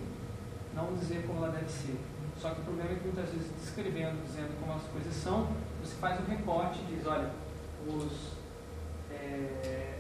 não 0.75 0.95
dizer 0.95 1.25
como 1.27 1.45
ela 1.45 1.53
deve 1.53 1.71
ser. 1.71 1.99
Só 2.41 2.51
que 2.51 2.63
o 2.63 2.65
problema 2.65 2.91
é 2.91 2.95
que 2.95 3.05
muitas 3.05 3.29
vezes 3.31 3.53
descrevendo, 3.61 4.25
dizendo 4.25 4.59
como 4.59 4.73
as 4.73 4.83
coisas 4.85 5.15
são, 5.15 5.49
você 5.83 5.95
faz 5.97 6.21
um 6.21 6.25
recorte 6.25 6.81
e 6.81 6.97
diz, 6.97 7.07
olha, 7.07 7.31
os, 7.87 8.33
é, 9.11 9.99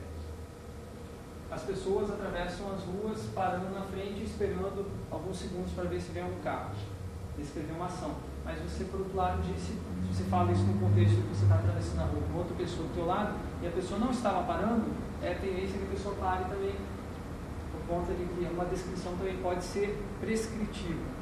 as 1.50 1.62
pessoas 1.62 2.10
atravessam 2.10 2.72
as 2.72 2.82
ruas 2.82 3.28
parando 3.34 3.70
na 3.74 3.82
frente 3.82 4.24
esperando 4.24 4.90
alguns 5.10 5.36
segundos 5.36 5.72
para 5.72 5.84
ver 5.84 6.00
se 6.00 6.10
vem 6.12 6.22
algum 6.22 6.40
carro. 6.40 6.70
Descrever 7.36 7.72
uma 7.72 7.86
ação. 7.86 8.14
Mas 8.44 8.58
você, 8.58 8.84
por 8.84 9.00
outro 9.00 9.16
lado, 9.16 9.42
disse, 9.42 9.72
se 9.72 10.08
você 10.08 10.24
fala 10.24 10.50
isso 10.50 10.62
no 10.62 10.80
contexto 10.80 11.14
que 11.14 11.28
você 11.28 11.44
está 11.44 11.56
atravessando 11.56 12.00
a 12.00 12.04
rua 12.04 12.22
com 12.32 12.38
outra 12.38 12.56
pessoa 12.56 12.88
do 12.88 12.94
teu 12.94 13.06
lado 13.06 13.34
e 13.62 13.66
a 13.66 13.70
pessoa 13.70 14.00
não 14.00 14.10
estava 14.10 14.42
parando, 14.44 14.86
é 15.22 15.32
a 15.32 15.38
tendência 15.38 15.78
que 15.78 15.84
a 15.84 15.94
pessoa 15.94 16.14
pare 16.16 16.44
também, 16.44 16.74
por 17.72 17.86
conta 17.88 18.12
de 18.12 18.24
que 18.24 18.52
uma 18.52 18.64
descrição 18.66 19.16
também 19.16 19.36
pode 19.38 19.64
ser 19.64 19.98
prescritiva 20.20 21.12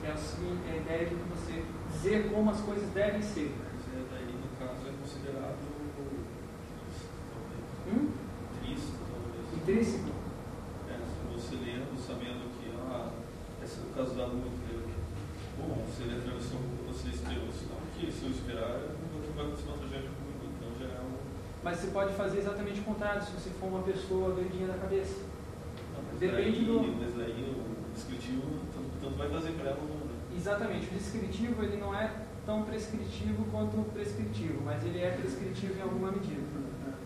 que 0.00 0.06
é, 0.06 0.12
assim, 0.12 0.58
é 0.68 0.72
a 0.72 0.76
ideia 0.76 1.06
de 1.06 1.14
você 1.14 1.64
dizer 1.92 2.30
como 2.30 2.50
as 2.50 2.60
coisas 2.60 2.88
devem 2.90 3.20
ser. 3.20 3.54
Mas 3.58 3.82
é 3.94 4.04
daí, 4.10 4.32
no 4.32 4.48
caso, 4.58 4.86
é 4.86 4.92
considerado 5.00 5.58
hum? 7.88 8.10
intrínseco, 8.54 8.98
talvez. 9.10 9.54
Intrínseco? 9.54 10.10
É, 10.88 10.98
se 11.02 11.34
você 11.34 11.56
lendo, 11.56 11.98
sabendo 11.98 12.46
que, 12.58 12.70
ah, 12.78 13.10
esse 13.62 13.80
é 13.80 13.82
o 13.82 13.94
caso 13.94 14.14
da 14.14 14.26
lua? 14.26 14.58
Bom, 15.58 15.84
se 15.92 16.02
ele 16.02 16.18
atravessou, 16.18 16.60
você 16.86 17.08
esperou, 17.08 17.50
senão 17.50 17.82
que 17.98 18.12
se 18.12 18.24
eu 18.26 18.30
esperar, 18.30 18.78
não 18.78 19.34
vai 19.34 19.46
acontecer 19.46 19.68
uma 19.68 19.78
tragédia 19.78 20.10
comigo, 20.14 20.54
então 20.54 20.70
já 20.78 20.94
é 20.94 21.00
um... 21.02 21.18
Mas 21.62 21.78
você 21.78 21.88
pode 21.88 22.14
fazer 22.14 22.38
exatamente 22.38 22.80
o 22.80 22.84
contrário, 22.84 23.22
se 23.22 23.32
você 23.32 23.50
for 23.50 23.66
uma 23.66 23.82
pessoa 23.82 24.34
doidinha 24.34 24.68
da 24.68 24.74
cabeça. 24.74 25.16
Não, 25.94 26.18
Depende 26.18 26.64
daí, 26.64 26.64
do... 26.64 26.96
Mas 27.00 27.14
daí 27.14 27.54
o 27.56 27.92
descritivo 27.92 28.42
tanto 29.00 29.16
vai 29.16 29.28
fazer 29.28 29.52
para 29.52 29.70
ela 29.70 29.78
ou 29.80 29.88
não. 29.88 30.06
Né? 30.06 30.12
Exatamente. 30.36 30.86
O 30.86 30.90
descritivo 30.90 31.62
ele 31.62 31.76
não 31.78 31.94
é 31.94 32.10
tão 32.46 32.62
prescritivo 32.62 33.44
quanto 33.50 33.80
o 33.80 33.84
prescritivo, 33.84 34.62
mas 34.64 34.84
ele 34.84 35.00
é 35.00 35.10
prescritivo 35.10 35.78
em 35.78 35.82
alguma 35.82 36.12
medida. 36.12 36.40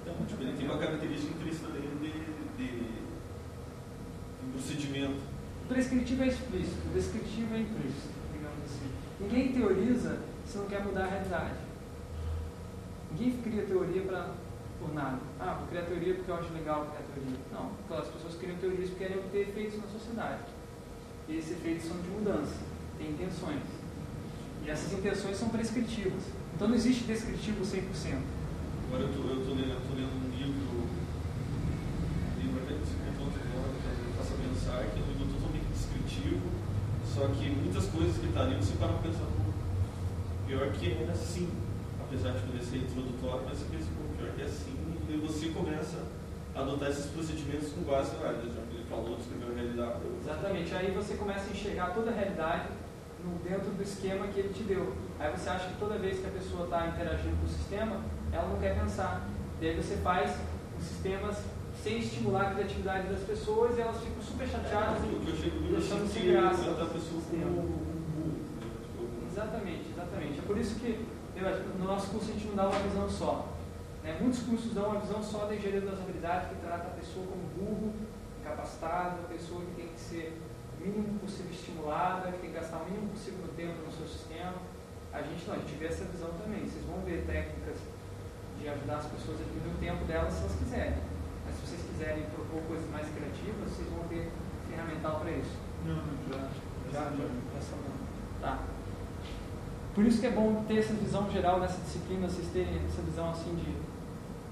Então, 0.02 0.14
tipo, 0.26 0.42
ele 0.42 0.56
tem 0.56 0.66
uma 0.66 0.78
característica 0.78 1.34
intrínseca 1.34 1.72
dele 1.72 1.88
de, 2.00 2.62
de, 2.62 2.80
de 2.80 2.92
procedimento. 4.52 5.20
prescritivo 5.68 6.22
é 6.22 6.28
explícito, 6.28 6.88
o 6.88 6.92
descritivo 6.92 7.54
é 7.54 7.58
implícito, 7.58 8.14
digamos 8.32 8.64
assim. 8.64 8.90
Ninguém 9.20 9.52
teoriza 9.52 10.18
se 10.46 10.58
não 10.58 10.66
quer 10.66 10.84
mudar 10.84 11.04
a 11.04 11.08
realidade. 11.08 11.54
Ninguém 13.12 13.38
cria 13.42 13.62
teoria 13.64 14.02
para 14.02 14.30
por 14.82 14.92
nada. 14.92 15.18
Ah, 15.38 15.54
vou 15.58 15.68
criar 15.68 15.82
teoria 15.82 16.14
porque 16.14 16.30
eu 16.30 16.34
acho 16.34 16.52
legal 16.52 16.86
criar 16.90 17.06
teoria. 17.14 17.38
Não, 17.52 17.70
porque 17.78 17.94
as 17.94 18.08
pessoas 18.08 18.34
criam 18.34 18.58
teorias 18.58 18.90
porque 18.90 19.04
querem 19.04 19.18
obter 19.18 19.48
efeitos 19.48 19.78
na 19.78 19.86
sociedade. 19.86 20.42
E 21.28 21.38
esses 21.38 21.52
efeitos 21.52 21.86
são 21.86 21.96
de 22.02 22.08
mudança, 22.08 22.58
têm 22.98 23.10
intenções. 23.10 23.62
E 24.66 24.70
essas 24.70 24.92
intenções 24.92 25.36
são 25.36 25.48
prescritivas. 25.48 26.22
Então 26.54 26.68
não 26.68 26.74
existe 26.74 27.04
descritivo 27.04 27.64
100%. 27.64 28.18
Agora 28.88 29.04
eu 29.04 29.10
estou 29.10 29.24
lendo, 29.24 29.40
eu 29.40 29.86
um 30.04 30.28
livro, 30.36 30.84
um 32.36 32.42
livro 32.42 32.60
até 32.60 32.74
que 32.74 32.86
se 32.86 32.92
me 32.92 34.16
faça 34.18 34.34
pensar, 34.34 34.84
que 34.92 35.00
é 35.00 35.02
um 35.02 35.08
livro 35.16 35.32
totalmente 35.32 35.64
descritivo, 35.72 36.44
só 37.06 37.26
que 37.28 37.48
muitas 37.48 37.86
coisas 37.86 38.18
que 38.18 38.26
está 38.26 38.42
ali 38.42 38.56
você 38.56 38.76
para 38.76 38.92
pensar, 38.98 39.26
pior 40.46 40.70
que 40.72 40.92
é 40.92 41.08
assim, 41.10 41.48
apesar 42.12 42.32
de 42.32 42.40
poder 42.46 42.62
ser 42.62 42.76
introdutório, 42.76 43.42
mas 43.48 43.58
pô, 43.60 44.02
pior 44.18 44.32
que 44.36 44.42
é 44.42 44.44
assim, 44.44 44.74
e 45.08 45.16
você 45.16 45.48
começa 45.48 45.96
a 46.54 46.60
adotar 46.60 46.90
esses 46.90 47.06
procedimentos 47.06 47.72
com 47.72 47.80
base, 47.82 48.10
ah, 48.22 48.32
já 48.34 48.62
que 48.68 48.76
ele 48.76 48.84
falou, 48.88 49.16
descreveu 49.16 49.48
a 49.50 49.54
realidade. 49.54 50.00
eu- 50.04 50.18
Exatamente. 50.20 50.74
Aí 50.74 50.90
você 50.90 51.14
começa 51.14 51.48
a 51.48 51.50
enxergar 51.50 51.94
toda 51.94 52.10
a 52.10 52.14
realidade 52.14 52.68
no- 53.24 53.38
dentro 53.48 53.70
do 53.70 53.82
esquema 53.82 54.26
que 54.28 54.40
ele 54.40 54.52
te 54.52 54.62
deu. 54.64 54.92
Aí 55.18 55.30
você 55.32 55.48
acha 55.48 55.68
que 55.68 55.78
toda 55.78 55.96
vez 55.96 56.18
que 56.20 56.26
a 56.26 56.30
pessoa 56.30 56.64
está 56.64 56.86
interagindo 56.88 57.36
com 57.36 57.46
o 57.46 57.48
sistema, 57.48 58.00
ela 58.30 58.48
não 58.48 58.58
quer 58.60 58.78
pensar. 58.78 59.26
E 59.60 59.66
aí 59.68 59.76
você 59.76 59.96
faz 59.96 60.36
os 60.78 60.84
sistemas 60.84 61.38
sem 61.82 61.98
estimular 61.98 62.48
a 62.48 62.54
criatividade 62.54 63.08
das 63.08 63.20
pessoas 63.22 63.78
e 63.78 63.80
elas 63.80 63.96
ficam 64.02 64.22
super 64.22 64.46
chateadas 64.46 65.02
eu 65.02 65.36
chego 65.36 65.56
e 65.56 65.60
no 65.72 65.78
deixando 65.78 66.06
sem 66.12 66.30
graça. 66.30 66.62
né? 66.62 66.68
Tipo, 68.82 69.26
Exatamente, 69.32 69.84
exatamente. 69.90 70.38
É 70.38 70.42
por 70.42 70.58
isso 70.58 70.78
que 70.78 71.06
no 71.78 71.84
nosso 71.84 72.08
curso 72.08 72.30
a 72.30 72.34
gente 72.34 72.46
não 72.48 72.56
dá 72.56 72.68
uma 72.68 72.78
visão 72.78 73.08
só. 73.08 73.48
né? 74.02 74.18
Muitos 74.20 74.40
cursos 74.42 74.72
dão 74.74 74.90
uma 74.90 75.00
visão 75.00 75.22
só 75.22 75.46
da 75.46 75.54
engenharia 75.54 75.80
das 75.82 76.00
habilidades, 76.00 76.48
que 76.48 76.54
trata 76.66 76.88
a 76.88 76.94
pessoa 76.98 77.26
como 77.26 77.42
burro, 77.56 77.92
incapacitado, 78.40 79.20
a 79.24 79.28
pessoa 79.28 79.60
que 79.64 79.74
tem 79.74 79.88
que 79.88 80.00
ser 80.00 80.40
o 80.80 80.84
mínimo 80.84 81.18
possível 81.20 81.52
estimulada, 81.52 82.32
que 82.32 82.38
tem 82.38 82.50
que 82.50 82.56
gastar 82.56 82.78
o 82.78 82.84
mínimo 82.84 83.08
possível 83.10 83.46
tempo 83.56 83.86
no 83.86 83.92
seu 83.92 84.06
sistema. 84.06 84.54
A 85.12 85.22
gente 85.22 85.46
não, 85.46 85.54
a 85.54 85.58
gente 85.58 85.74
vê 85.76 85.86
essa 85.86 86.04
visão 86.06 86.30
também. 86.42 86.64
Vocês 86.64 86.84
vão 86.86 87.00
ver 87.04 87.24
técnicas 87.26 87.78
de 88.58 88.68
ajudar 88.68 88.96
as 88.96 89.06
pessoas 89.06 89.40
a 89.40 89.44
diminuir 89.44 89.74
o 89.74 89.78
tempo 89.78 90.04
delas 90.06 90.32
se 90.32 90.40
elas 90.40 90.56
quiserem. 90.56 90.94
Mas 91.44 91.54
se 91.54 91.60
vocês 91.66 91.82
quiserem 91.90 92.24
propor 92.30 92.62
coisas 92.66 92.88
mais 92.90 93.06
criativas, 93.10 93.68
vocês 93.70 93.88
vão 93.90 94.08
ter 94.08 94.30
ferramental 94.70 95.20
para 95.20 95.30
isso. 95.32 95.56
Não, 95.84 95.96
não, 95.96 96.16
já. 96.30 96.48
Já, 96.92 97.10
já. 97.10 97.26
Essa 97.58 97.76
não. 97.76 97.92
Tá. 98.40 98.58
Por 99.94 100.04
isso 100.06 100.20
que 100.20 100.26
é 100.26 100.30
bom 100.30 100.64
ter 100.66 100.78
essa 100.78 100.94
visão 100.94 101.30
geral 101.30 101.60
nessa 101.60 101.80
disciplina, 101.82 102.28
vocês 102.28 102.48
terem 102.48 102.80
essa 102.86 103.02
visão 103.02 103.30
assim 103.30 103.54
de 103.56 103.74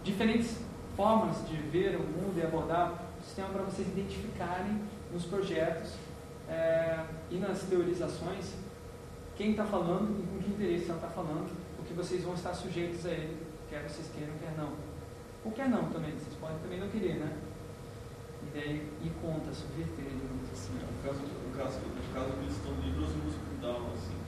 diferentes 0.05 0.59
formas 0.97 1.37
de 1.49 1.57
ver 1.57 1.97
o 1.97 2.03
mundo 2.03 2.37
e 2.37 2.43
abordar 2.43 2.93
o 3.19 3.25
sistema 3.25 3.49
para 3.49 3.63
vocês 3.63 3.89
identificarem 3.89 4.81
nos 5.13 5.25
projetos 5.25 5.95
eh, 6.49 7.05
e 7.31 7.39
nas 7.39 7.63
teorizações 7.63 8.53
quem 9.41 9.53
está 9.53 9.65
falando 9.65 10.21
e 10.21 10.27
com 10.27 10.43
que 10.43 10.51
interesse 10.51 10.91
ela 10.91 10.97
está 10.97 11.09
falando, 11.09 11.49
porque 11.79 11.95
vocês 11.95 12.23
vão 12.23 12.35
estar 12.35 12.53
sujeitos 12.53 13.07
a 13.07 13.11
ele, 13.11 13.41
quer 13.71 13.89
vocês 13.89 14.11
queiram, 14.15 14.35
quer 14.37 14.53
não. 14.59 14.75
Ou 15.43 15.53
quer 15.53 15.71
não 15.71 15.89
também, 15.89 16.13
vocês 16.13 16.37
podem 16.39 16.59
também 16.59 16.79
não 16.79 16.89
querer, 16.91 17.15
né? 17.15 17.33
E 18.43 18.51
daí 18.53 18.93
ir 19.03 19.13
contra, 19.23 19.55
subverter, 19.55 20.05
digamos 20.05 20.45
assim. 20.53 20.77
No 20.77 21.03
caso, 21.03 21.21
no 21.25 21.57
caso, 21.57 21.79
no 21.81 22.13
caso 22.13 22.37
eles 22.37 22.53
estão 22.53 22.73
eu 22.85 23.01
uso 23.01 23.39
cooldown, 23.49 23.89
assim, 23.97 24.20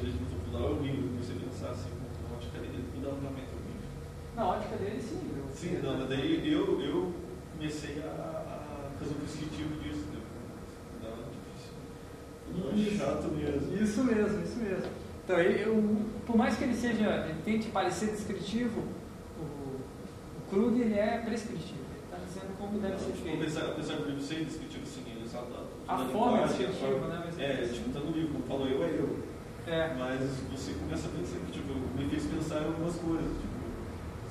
que 0.00 0.06
eles 0.06 0.14
usam 0.14 0.38
cooldown 0.44 0.68
é 0.68 0.72
horrível, 0.78 1.08
você 1.20 1.32
pensar 1.34 1.70
assim, 1.70 1.90
uma 2.26 2.36
ótica 2.36 2.58
dele, 2.60 2.84
cooldown 2.92 3.14
também 3.16 3.44
é 3.44 3.50
horrível. 3.56 3.88
Na 4.36 4.44
ótica 4.48 4.76
dele, 4.76 5.00
sim. 5.02 5.20
eu- 5.36 5.46
Sim, 5.56 5.78
não, 5.82 5.96
mas 5.98 6.08
daí 6.08 6.52
eu, 6.52 6.80
eu 6.82 7.12
comecei 7.56 8.02
a, 8.02 8.10
a 8.12 8.90
fazer 8.98 9.10
um 9.12 9.18
prescritivo 9.20 9.74
disso, 9.82 10.04
né? 10.12 10.20
Cooldown 11.00 11.18
é 11.24 11.28
difícil. 11.32 11.72
Cooldown 12.44 12.72
é 12.76 12.98
chato 12.98 13.32
mesmo. 13.34 13.82
Isso 13.82 14.04
mesmo, 14.04 14.42
isso 14.44 14.56
mesmo. 14.58 14.90
Então, 15.24 15.40
ele- 15.40 15.62
eu, 15.64 15.96
por 16.26 16.36
mais 16.36 16.56
que 16.56 16.64
ele 16.64 16.74
seja, 16.74 17.26
ele 17.28 17.40
tente 17.44 17.68
parecer 17.70 18.10
descritivo, 18.10 18.80
o, 19.40 19.42
o 19.42 19.80
Krug 20.50 20.78
ele 20.80 20.94
é 20.94 21.18
prescritivo. 21.24 21.80
Ele 21.90 22.04
está 22.04 22.18
dizendo 22.18 22.56
como 22.58 22.78
deve 22.78 22.98
ser 22.98 23.12
Tipo, 23.12 23.22
feito. 23.24 23.40
apesar, 23.42 23.64
apesar 23.70 23.96
do 23.96 24.04
livro 24.06 24.22
ser 24.22 24.44
descritivo 24.44 24.82
assim, 24.84 25.02
ele 25.10 25.26
sabe 25.28 25.46
da, 25.52 25.64
A 25.88 25.96
da 25.96 26.04
forma 26.10 26.38
é 26.38 26.42
linguagem, 26.42 26.42
a 26.42 26.46
descritiva, 26.68 26.90
forma- 27.00 27.08
né? 27.08 27.22
Mas 27.26 27.38
É, 27.40 27.56
tipo, 27.72 27.90
tá 27.90 28.00
no 28.00 28.10
livro, 28.12 28.32
como 28.34 28.44
falou 28.46 28.68
eu, 28.68 28.84
é 28.84 28.88
eu. 28.90 29.25
É, 29.66 29.94
Mas 29.98 30.20
você 30.50 30.72
começa 30.74 31.08
a 31.08 31.10
pensar 31.10 31.38
que, 31.44 31.52
tipo, 31.52 31.72
me 31.96 32.08
fez 32.08 32.24
pensar 32.26 32.62
em 32.62 32.66
algumas 32.66 32.94
coisas, 32.96 33.32
tipo, 33.40 33.56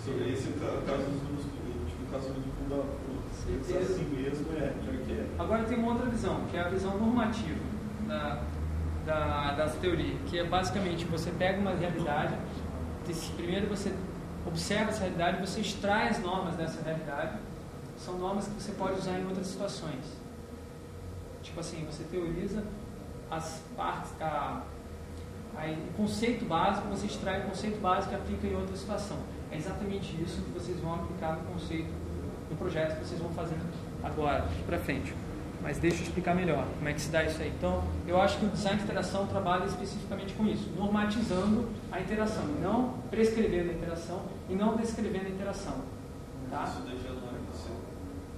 sobre 0.06 0.32
esse 0.32 0.48
ca- 0.54 0.82
caso 0.86 1.04
dos 1.04 1.22
números, 1.24 1.46
tipo, 1.46 2.04
o 2.04 2.12
caso 2.12 2.30
do 2.30 2.68
cooldown. 2.70 2.90
Pensar 3.46 3.80
assim 3.80 4.06
mesmo, 4.06 4.48
é, 4.58 4.68
pior 4.82 5.06
que 5.06 5.12
é. 5.12 5.28
Agora 5.38 5.64
tem 5.66 5.78
uma 5.78 5.92
outra 5.92 6.10
visão, 6.10 6.46
que 6.50 6.58
é 6.58 6.62
a 6.62 6.70
visão 6.70 6.98
normativa 6.98 7.60
da, 8.08 8.42
da, 9.06 9.52
das 9.54 9.76
teorias, 9.76 10.18
que 10.28 10.40
é 10.40 10.44
basicamente 10.46 11.06
você 11.06 11.30
pega 11.32 11.60
uma 11.60 11.72
realidade, 11.72 12.34
primeiro 13.36 13.68
você 13.68 13.94
observa 14.48 14.90
essa 14.90 15.02
realidade, 15.02 15.46
você 15.46 15.60
extrai 15.60 16.08
as 16.10 16.20
normas 16.20 16.56
dessa 16.56 16.82
realidade, 16.82 17.38
são 17.98 18.18
normas 18.18 18.48
que 18.48 18.54
você 18.62 18.72
pode 18.72 19.00
usar 19.00 19.20
em 19.20 19.26
outras 19.28 19.48
situações. 19.48 20.06
Tipo 21.44 21.60
assim, 21.60 21.86
você 21.86 22.04
teoriza 22.06 22.64
as 23.30 23.62
partes, 23.76 24.12
a, 24.20 24.62
a, 25.58 25.72
o 25.72 25.94
conceito 25.98 26.46
básico, 26.46 26.88
você 26.88 27.08
extrai 27.08 27.42
o 27.42 27.44
conceito 27.44 27.80
básico 27.80 28.14
e 28.14 28.16
aplica 28.16 28.48
em 28.48 28.56
outra 28.56 28.76
situação. 28.76 29.18
É 29.52 29.58
exatamente 29.58 30.22
isso 30.22 30.42
que 30.42 30.52
vocês 30.52 30.80
vão 30.80 30.96
aplicar 30.96 31.38
no 31.38 31.54
conceito 31.54 31.90
do 32.50 32.58
projeto 32.58 33.00
que 33.00 33.06
vocês 33.06 33.20
vão 33.20 33.30
fazer 33.32 33.56
agora, 34.04 34.48
para 34.66 34.78
frente. 34.78 35.14
Mas 35.62 35.80
deixa 35.80 35.98
eu 35.98 36.04
explicar 36.04 36.36
melhor 36.36 36.68
como 36.78 36.88
é 36.88 36.94
que 36.94 37.02
se 37.02 37.10
dá 37.10 37.24
isso 37.24 37.42
aí. 37.42 37.52
Então, 37.58 37.84
eu 38.08 38.22
acho 38.22 38.38
que 38.38 38.46
o 38.46 38.50
design 38.50 38.78
de 38.78 38.84
interação 38.84 39.26
trabalha 39.26 39.66
especificamente 39.66 40.34
com 40.36 40.46
isso, 40.46 40.70
normatizando 40.78 41.68
a 41.92 42.00
interação, 42.00 42.46
não 42.62 42.94
prescrevendo 43.10 43.72
a 43.72 43.74
interação 43.74 44.22
e 44.48 44.54
não 44.54 44.76
descrevendo 44.76 45.26
a 45.26 45.30
interação. 45.30 45.74
Tá? 46.52 46.66
Isso 46.66 46.84
daí 46.86 47.00
já 47.02 47.10
não 47.10 47.30
é 47.30 47.40
você. 47.52 47.72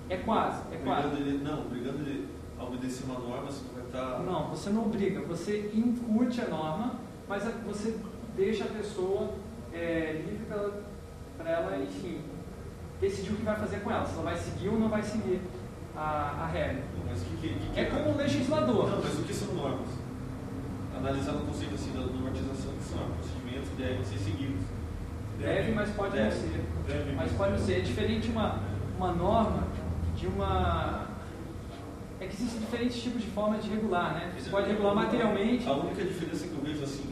É 0.10 0.18
quase, 0.18 0.62
é 0.72 0.78
quase. 0.78 1.08
Obrigando 1.08 1.30
ele, 1.30 1.44
não, 1.44 1.62
obrigando 1.66 2.00
ele 2.00 2.30
a 2.58 2.64
obedecer 2.64 3.04
uma 3.04 3.20
norma, 3.20 3.52
você 3.52 3.62
não 3.68 3.74
vai 3.74 3.84
estar. 3.84 4.20
Não, 4.20 4.48
você 4.48 4.70
não 4.70 4.86
obriga, 4.86 5.22
você 5.22 5.70
incute 5.74 6.40
a 6.40 6.48
norma, 6.48 6.96
mas 7.28 7.46
a- 7.48 7.52
você 7.66 7.96
deixa 8.36 8.64
a 8.64 8.68
pessoa 8.68 9.32
é, 9.74 10.24
livre 10.26 10.46
para 11.38 11.50
ela, 11.50 11.78
enfim, 11.84 12.22
decidir 13.02 13.32
o 13.34 13.36
que 13.36 13.44
vai 13.44 13.56
fazer 13.56 13.78
com 13.82 13.92
ela, 13.92 14.06
se 14.06 14.14
ela 14.14 14.24
vai 14.24 14.38
seguir 14.38 14.70
ou 14.70 14.80
não 14.80 14.90
vai 14.90 15.04
seguir 15.04 15.40
a, 15.96 16.44
a 16.44 16.48
regra. 16.48 16.84
Mas 17.08 17.22
que, 17.22 17.38
que, 17.38 17.54
que, 17.54 17.70
que 17.74 17.80
É 17.80 17.86
como 17.86 18.12
o 18.12 18.18
legislador. 18.18 18.90
Não, 18.90 19.02
mas 19.04 19.20
o 19.20 19.24
que 19.24 19.34
são 19.34 19.54
normas? 19.54 19.88
Analisando 20.98 21.44
o 21.44 21.46
conceito 21.48 21.76
assim 21.76 21.92
da 21.92 22.00
normatização, 22.00 22.72
que 22.74 22.84
são 22.84 22.98
procedimentos 23.12 23.70
que 23.70 23.76
devem 23.76 24.04
ser 24.04 24.18
seguidos. 24.18 24.62
Deve, 25.40 25.72
mas 25.74 25.90
pode 25.92 26.14
Deve. 26.14 26.24
não 26.26 26.32
ser. 26.32 26.62
Deve, 26.88 27.12
Mas 27.12 27.32
pode 27.34 27.52
não 27.52 27.60
ser. 27.60 27.78
É 27.78 27.82
diferente 27.82 28.30
uma, 28.30 28.60
uma 28.98 29.12
norma 29.14 29.68
de 30.16 30.26
uma. 30.26 31.06
É 32.20 32.26
que 32.26 32.34
existem 32.36 32.60
diferentes 32.62 33.00
tipos 33.00 33.22
de 33.22 33.28
formas 33.28 33.64
de 33.64 33.70
regular, 33.70 34.16
né? 34.16 34.34
Você 34.40 34.50
pode 34.50 34.68
regular 34.72 34.96
materialmente. 34.96 35.68
A 35.70 35.74
única 35.74 36.04
diferença 36.04 36.48
que 36.48 36.54
eu 36.56 36.62
vejo 36.64 36.84
assim, 36.84 37.04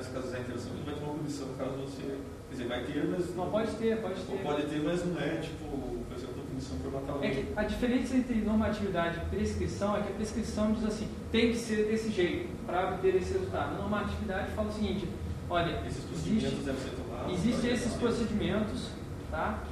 se 0.00 0.10
caso 0.10 0.30
da 0.30 0.38
interação, 0.40 0.72
ele 0.74 0.84
vai 0.84 0.94
ter 0.94 1.04
uma 1.04 1.14
punição 1.14 1.48
caso 1.58 1.70
você. 1.72 2.02
Quer 2.02 2.52
dizer, 2.56 2.68
vai 2.68 2.84
ter, 2.84 3.04
mas. 3.08 3.34
Não, 3.36 3.50
pode 3.50 3.70
ter, 3.72 3.96
pode 4.00 4.20
Ou 4.20 4.26
ter. 4.36 4.42
pode 4.42 4.62
ter, 4.66 4.82
mas 4.82 5.04
não 5.06 5.20
é, 5.20 5.36
tipo, 5.36 5.64
por 6.08 6.16
exemplo, 6.16 6.42
punição 6.48 6.76
por 6.78 6.92
matar 6.92 7.12
É 7.12 7.14
alguém. 7.14 7.30
que 7.46 7.52
a 7.56 7.62
diferença 7.64 8.16
entre 8.16 8.34
normatividade 8.42 9.18
e 9.18 9.36
prescrição 9.36 9.96
é 9.96 10.02
que 10.02 10.08
a 10.12 10.14
prescrição 10.16 10.72
diz 10.72 10.84
assim, 10.84 11.08
tem 11.30 11.50
que 11.52 11.58
ser 11.58 11.86
desse 11.86 12.10
jeito 12.10 12.48
para 12.66 12.90
obter 12.90 13.14
esse 13.16 13.32
resultado. 13.32 13.74
A 13.74 13.78
normatividade 13.78 14.50
fala 14.52 14.68
o 14.68 14.72
seguinte, 14.72 15.08
olha, 15.48 15.82
Esses 15.86 16.04
existe, 16.12 16.50
tomados. 16.96 17.64
esses 17.64 17.92
procedimentos, 17.94 18.88
tá? 19.30 19.62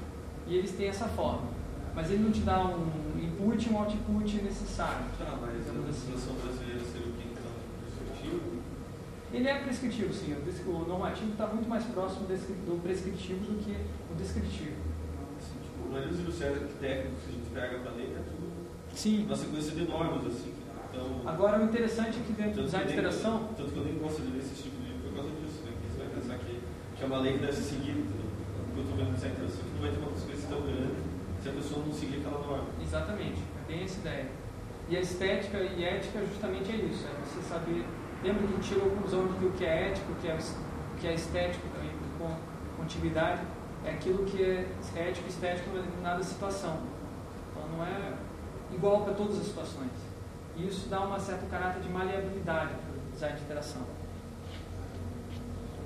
E 0.47 0.57
eles 0.57 0.73
têm 0.73 0.89
essa 0.89 1.07
forma. 1.07 1.43
Mas 1.95 2.11
ele 2.11 2.23
não 2.23 2.31
te 2.31 2.41
dá 2.41 2.65
um 2.67 2.87
input 3.21 3.69
e 3.69 3.73
um 3.73 3.79
output 3.79 4.37
necessário. 4.43 5.05
Tá, 5.19 5.37
mas 5.41 5.51
a 5.69 5.71
assim. 5.71 5.85
legislação 5.87 6.35
brasileira 6.35 6.81
seria 6.85 7.09
o 7.09 7.13
que 7.13 7.29
então? 7.29 7.53
Prescritivo? 7.85 8.41
Ele 9.33 9.49
é 9.49 9.59
prescritivo, 9.63 10.13
sim. 10.13 10.35
O, 10.35 10.71
o 10.71 10.89
normativo 10.89 11.31
está 11.31 11.47
muito 11.47 11.69
mais 11.69 11.85
próximo 11.85 12.27
do 12.27 12.83
prescritivo 12.83 13.41
do 13.41 13.63
que 13.63 13.77
o 14.11 14.15
descritivo. 14.17 14.75
Assim, 15.39 15.59
tipo, 15.63 15.87
a 15.87 15.93
maioria 15.93 16.09
dos 16.09 16.19
livros 16.19 16.39
técnicos 16.81 17.23
que 17.23 17.31
a 17.31 17.33
gente 17.33 17.51
pega 17.55 17.79
para 17.79 17.93
ler 17.93 18.17
é 18.19 18.23
tudo 18.27 18.51
Sim. 18.93 19.25
uma 19.27 19.37
sequência 19.37 19.73
de 19.73 19.83
normas, 19.87 20.27
assim. 20.27 20.53
Então, 20.91 21.23
Agora, 21.25 21.61
o 21.61 21.65
interessante 21.65 22.19
é 22.19 22.23
que 22.27 22.33
dentro 22.33 22.63
do 22.63 22.65
design 22.65 22.87
de 22.87 22.93
interação, 22.93 23.49
tanto 23.57 23.71
que 23.71 23.79
eu 23.79 23.85
nem 23.85 23.99
gosto 23.99 24.23
de 24.23 24.33
ler 24.33 24.43
esse 24.43 24.63
tipo 24.63 24.77
de 24.83 24.91
livro 24.91 25.09
por 25.09 25.15
causa 25.15 25.31
disso, 25.31 25.63
né? 25.63 25.73
Que 25.79 25.87
você 25.87 25.99
vai 26.03 26.09
pensar 26.11 26.39
que, 26.39 26.61
que 26.97 27.03
é 27.03 27.07
uma 27.07 27.19
lei 27.19 27.33
que 27.35 27.39
deve 27.39 27.53
ser 27.53 27.63
seguida. 27.63 28.01
O 28.01 28.73
que 28.75 28.79
eu 28.79 28.83
estou 28.83 28.97
vendo 28.99 29.15
design 29.15 29.37
de 29.37 29.43
interação 29.43 29.63
que 29.63 29.75
não 29.75 29.83
vai 29.83 29.91
ter 29.91 29.99
uma 29.99 30.11
consequência 30.11 30.49
tão 30.51 30.61
grande 30.63 31.01
se 31.41 31.49
a 31.49 31.53
pessoa 31.53 31.87
não 31.87 31.93
seguir 31.95 32.17
aquela 32.19 32.39
norma. 32.45 32.69
exatamente, 32.83 33.39
é 33.39 33.73
Tem 33.73 33.83
essa 33.85 34.01
ideia. 34.01 34.27
E 34.91 34.97
a 34.97 35.01
estética 35.01 35.59
e 35.59 35.85
ética 35.85 36.19
justamente 36.27 36.73
é 36.73 36.77
isso, 36.77 37.07
é 37.07 37.15
você 37.23 37.41
saber. 37.47 37.85
Lembra 38.23 38.47
que 38.47 38.53
a 38.53 38.57
gente 38.57 38.69
tirou 38.69 38.87
a 38.87 38.91
conclusão 38.91 39.27
de 39.29 39.39
que 39.39 39.45
o 39.47 39.51
que 39.53 39.65
é 39.65 39.89
ético, 39.89 40.13
o 40.13 40.15
que 40.17 40.29
é, 40.29 40.35
o 40.35 41.01
que 41.01 41.07
é 41.07 41.15
estético 41.15 41.67
com 42.19 42.37
contiguidade, 42.77 43.41
é 43.85 43.93
aquilo 43.93 44.25
que 44.25 44.43
é 44.43 44.67
ético 44.95 45.27
e 45.27 45.31
estético 45.31 45.71
em 45.71 45.81
determinada 45.81 46.23
situação. 46.23 46.79
Então 47.51 47.67
não 47.77 47.85
é 47.85 48.13
igual 48.75 49.03
para 49.05 49.15
todas 49.15 49.39
as 49.39 49.47
situações. 49.47 49.91
E 50.57 50.67
isso 50.67 50.89
dá 50.89 51.01
um 51.01 51.19
certo 51.19 51.49
caráter 51.51 51.81
de 51.81 51.89
maleabilidade 51.89 52.75
para 52.75 53.09
o 53.09 53.13
design 53.13 53.37
de 53.37 53.43
interação. 53.43 53.83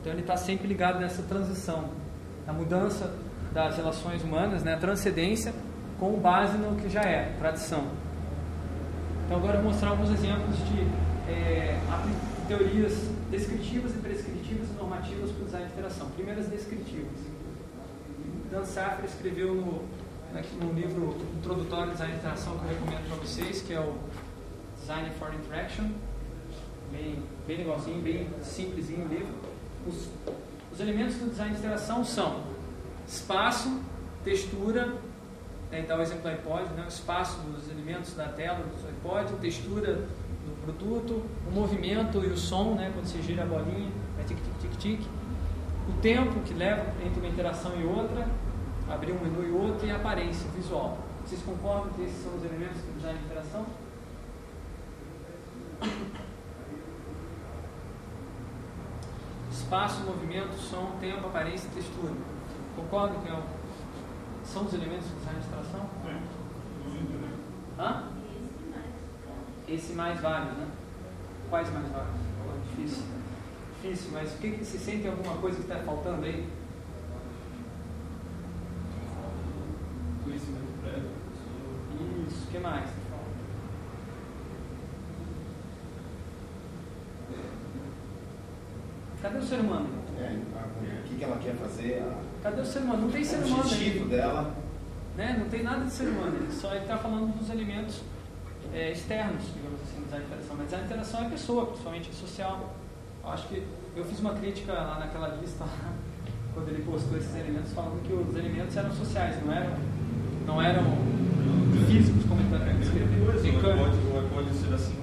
Então 0.01 0.13
ele 0.13 0.23
está 0.23 0.37
sempre 0.37 0.67
ligado 0.67 0.99
nessa 0.99 1.23
transição, 1.23 1.91
na 2.47 2.53
mudança 2.53 3.15
das 3.53 3.77
relações 3.77 4.25
humanas, 4.25 4.65
né, 4.65 4.75
a 4.75 4.79
transcendência 4.79 5.55
com 6.01 6.19
base 6.19 6.59
no 6.59 6.75
que 6.75 6.89
já 6.89 7.03
é, 7.03 7.33
tradição. 7.39 7.87
Então 9.25 9.37
agora 9.37 9.59
eu 9.59 9.63
vou 9.63 9.71
mostrar 9.71 9.91
alguns 9.91 10.11
exemplos 10.11 10.59
de 10.69 11.14
é, 11.29 11.79
teorias 12.47 12.93
descritivas 13.31 13.95
e 13.95 13.99
prescritivas 13.99 14.69
e 14.69 14.73
normativas 14.75 15.31
para 15.31 15.43
o 15.43 15.45
design 15.45 15.67
de 15.67 15.73
interação. 15.73 16.11
Primeiras 16.11 16.47
descritivas. 16.47 17.19
Dan 18.51 18.65
Safra 18.65 19.07
escreveu 19.07 19.55
no, 19.55 19.83
no 20.61 20.73
livro 20.73 21.17
introdutório 21.39 21.87
de 21.87 21.93
design 21.93 22.13
de 22.13 22.19
interação 22.19 22.59
que 22.59 22.65
eu 22.65 22.69
recomendo 22.69 23.09
para 23.09 23.17
vocês, 23.17 23.63
que 23.63 23.73
é 23.73 23.81
o 23.81 23.97
Design 24.81 25.11
for 25.19 25.33
Interaction. 25.35 25.91
Bem, 26.93 27.23
bem 27.47 27.57
legalzinho, 27.59 28.03
bem 28.03 28.29
simplesinho 28.43 29.07
o 29.07 29.09
livro. 29.09 29.35
Os, 29.87 30.09
os 30.73 30.81
elementos 30.81 31.17
do 31.17 31.31
design 31.31 31.53
de 31.53 31.59
interação 31.59 32.05
são 32.05 32.45
espaço, 33.09 33.81
textura, 34.23 34.87
né, 35.71 35.81
então 35.81 35.99
o 35.99 36.03
exemplo 36.03 36.23
do 36.23 36.29
iPod, 36.29 36.73
né, 36.75 36.85
o 36.85 36.89
espaço 36.89 37.39
dos 37.41 37.69
elementos 37.71 38.15
da 38.15 38.29
tela 38.29 38.59
do 38.59 38.89
iPod, 38.89 39.33
textura 39.41 40.07
produto, 40.65 41.23
o 41.47 41.51
movimento 41.53 42.25
e 42.25 42.29
o 42.29 42.37
som, 42.37 42.75
né, 42.75 42.91
quando 42.93 43.07
você 43.07 43.23
gira 43.23 43.43
a 43.43 43.47
bolinha, 43.47 43.91
é 44.19 44.25
tic-tic-tic-tic, 44.25 45.07
o 45.89 45.93
tempo 46.01 46.41
que 46.41 46.55
leva 46.55 46.85
entre 47.05 47.21
uma 47.21 47.29
interação 47.29 47.73
e 47.79 47.85
outra, 47.85 48.27
abrir 48.89 49.13
um 49.13 49.21
menu 49.21 49.47
e 49.47 49.51
outro, 49.53 49.87
e 49.87 49.91
a 49.91 49.97
aparência 49.97 50.49
visual. 50.51 50.99
Vocês 51.25 51.43
concordam 51.43 51.93
que 51.93 52.03
esses 52.03 52.23
são 52.23 52.35
os 52.35 52.45
elementos 52.45 52.81
do 52.83 52.97
design 52.97 53.19
de 53.19 53.25
interação? 53.25 53.67
Espaço, 59.51 60.05
movimento, 60.05 60.55
som, 60.59 60.93
tempo, 61.01 61.27
aparência 61.27 61.69
e 61.69 61.71
textura. 61.71 62.13
Concordam 62.77 63.21
que 63.21 63.29
é 63.29 63.43
são 64.45 64.65
os 64.65 64.75
elementos 64.75 65.07
do 65.07 65.17
design 65.19 65.41
de 65.41 65.47
interação? 65.47 65.89
Hã? 67.79 68.14
Esse 69.67 69.93
mais 69.95 70.21
válido, 70.21 70.57
né? 70.57 70.69
Quais 71.49 71.73
mais 71.73 71.87
válidos? 71.91 72.21
Difícil. 72.71 73.05
Difícil, 73.83 74.11
mas 74.13 74.35
o 74.35 74.39
que, 74.39 74.51
que 74.53 74.65
se 74.65 74.79
sente 74.79 75.09
alguma 75.09 75.37
coisa 75.39 75.57
que 75.57 75.63
está 75.63 75.77
faltando 75.79 76.25
aí? 76.25 76.49
Conhecimento 80.23 80.81
prévio. 80.83 81.11
Isso, 82.29 82.45
o 82.47 82.51
que 82.51 82.59
mais? 82.59 82.91
Cadê 89.23 89.39
o 89.39 89.43
ser 89.43 89.61
humano? 89.61 89.89
É, 90.19 90.39
o 91.01 91.09
que, 91.09 91.17
que 91.17 91.25
ela 91.25 91.39
quer 91.39 91.55
fazer? 91.55 92.03
A... 92.03 92.23
Cadê 92.43 92.61
o 92.61 92.67
ser 92.67 92.81
humano? 92.81 93.03
Não 93.03 93.11
tem 93.11 93.25
ser 93.25 93.37
o 93.37 93.47
humano. 93.47 93.63
objetivo 93.63 94.05
aí. 94.05 94.11
dela. 94.11 94.55
Né? 95.17 95.37
Não 95.39 95.49
tem 95.49 95.63
nada 95.63 95.85
de 95.87 95.91
ser 95.91 96.09
humano. 96.09 96.37
Ele 96.37 96.53
só 96.53 96.75
está 96.75 96.99
falando 96.99 97.35
dos 97.39 97.49
elementos 97.49 98.03
é, 98.75 98.91
externos, 98.93 99.45
digamos 99.55 99.81
assim, 99.83 100.01
do 100.01 100.05
design 100.05 100.25
de 100.25 100.31
interação. 100.33 100.57
Mas 100.59 100.75
a 100.75 100.79
interação 100.85 101.25
é 101.25 101.29
pessoa, 101.31 101.67
principalmente 101.67 102.15
social. 102.15 102.75
Eu 103.23 103.31
acho 103.31 103.49
que 103.49 103.63
eu 103.97 104.05
fiz 104.05 104.19
uma 104.21 104.35
crítica 104.35 104.73
lá 104.73 104.99
naquela 104.99 105.29
lista, 105.41 105.65
quando 106.55 106.69
ele 106.69 106.83
postou 106.83 107.17
esses 107.19 107.35
elementos, 107.35 107.73
falando 107.73 108.03
que 108.03 108.13
os 108.13 108.37
elementos 108.37 108.77
eram 108.77 108.93
sociais, 108.93 109.37
não 109.45 109.53
eram, 109.53 109.77
não 110.47 110.61
eram 110.63 110.83
físicos, 111.87 112.25
como 112.27 112.41
ele 112.41 112.55
É, 112.55 112.81
escreveu. 112.83 113.77
pode, 114.35 114.55
ser 114.55 114.75
assim, 114.75 114.95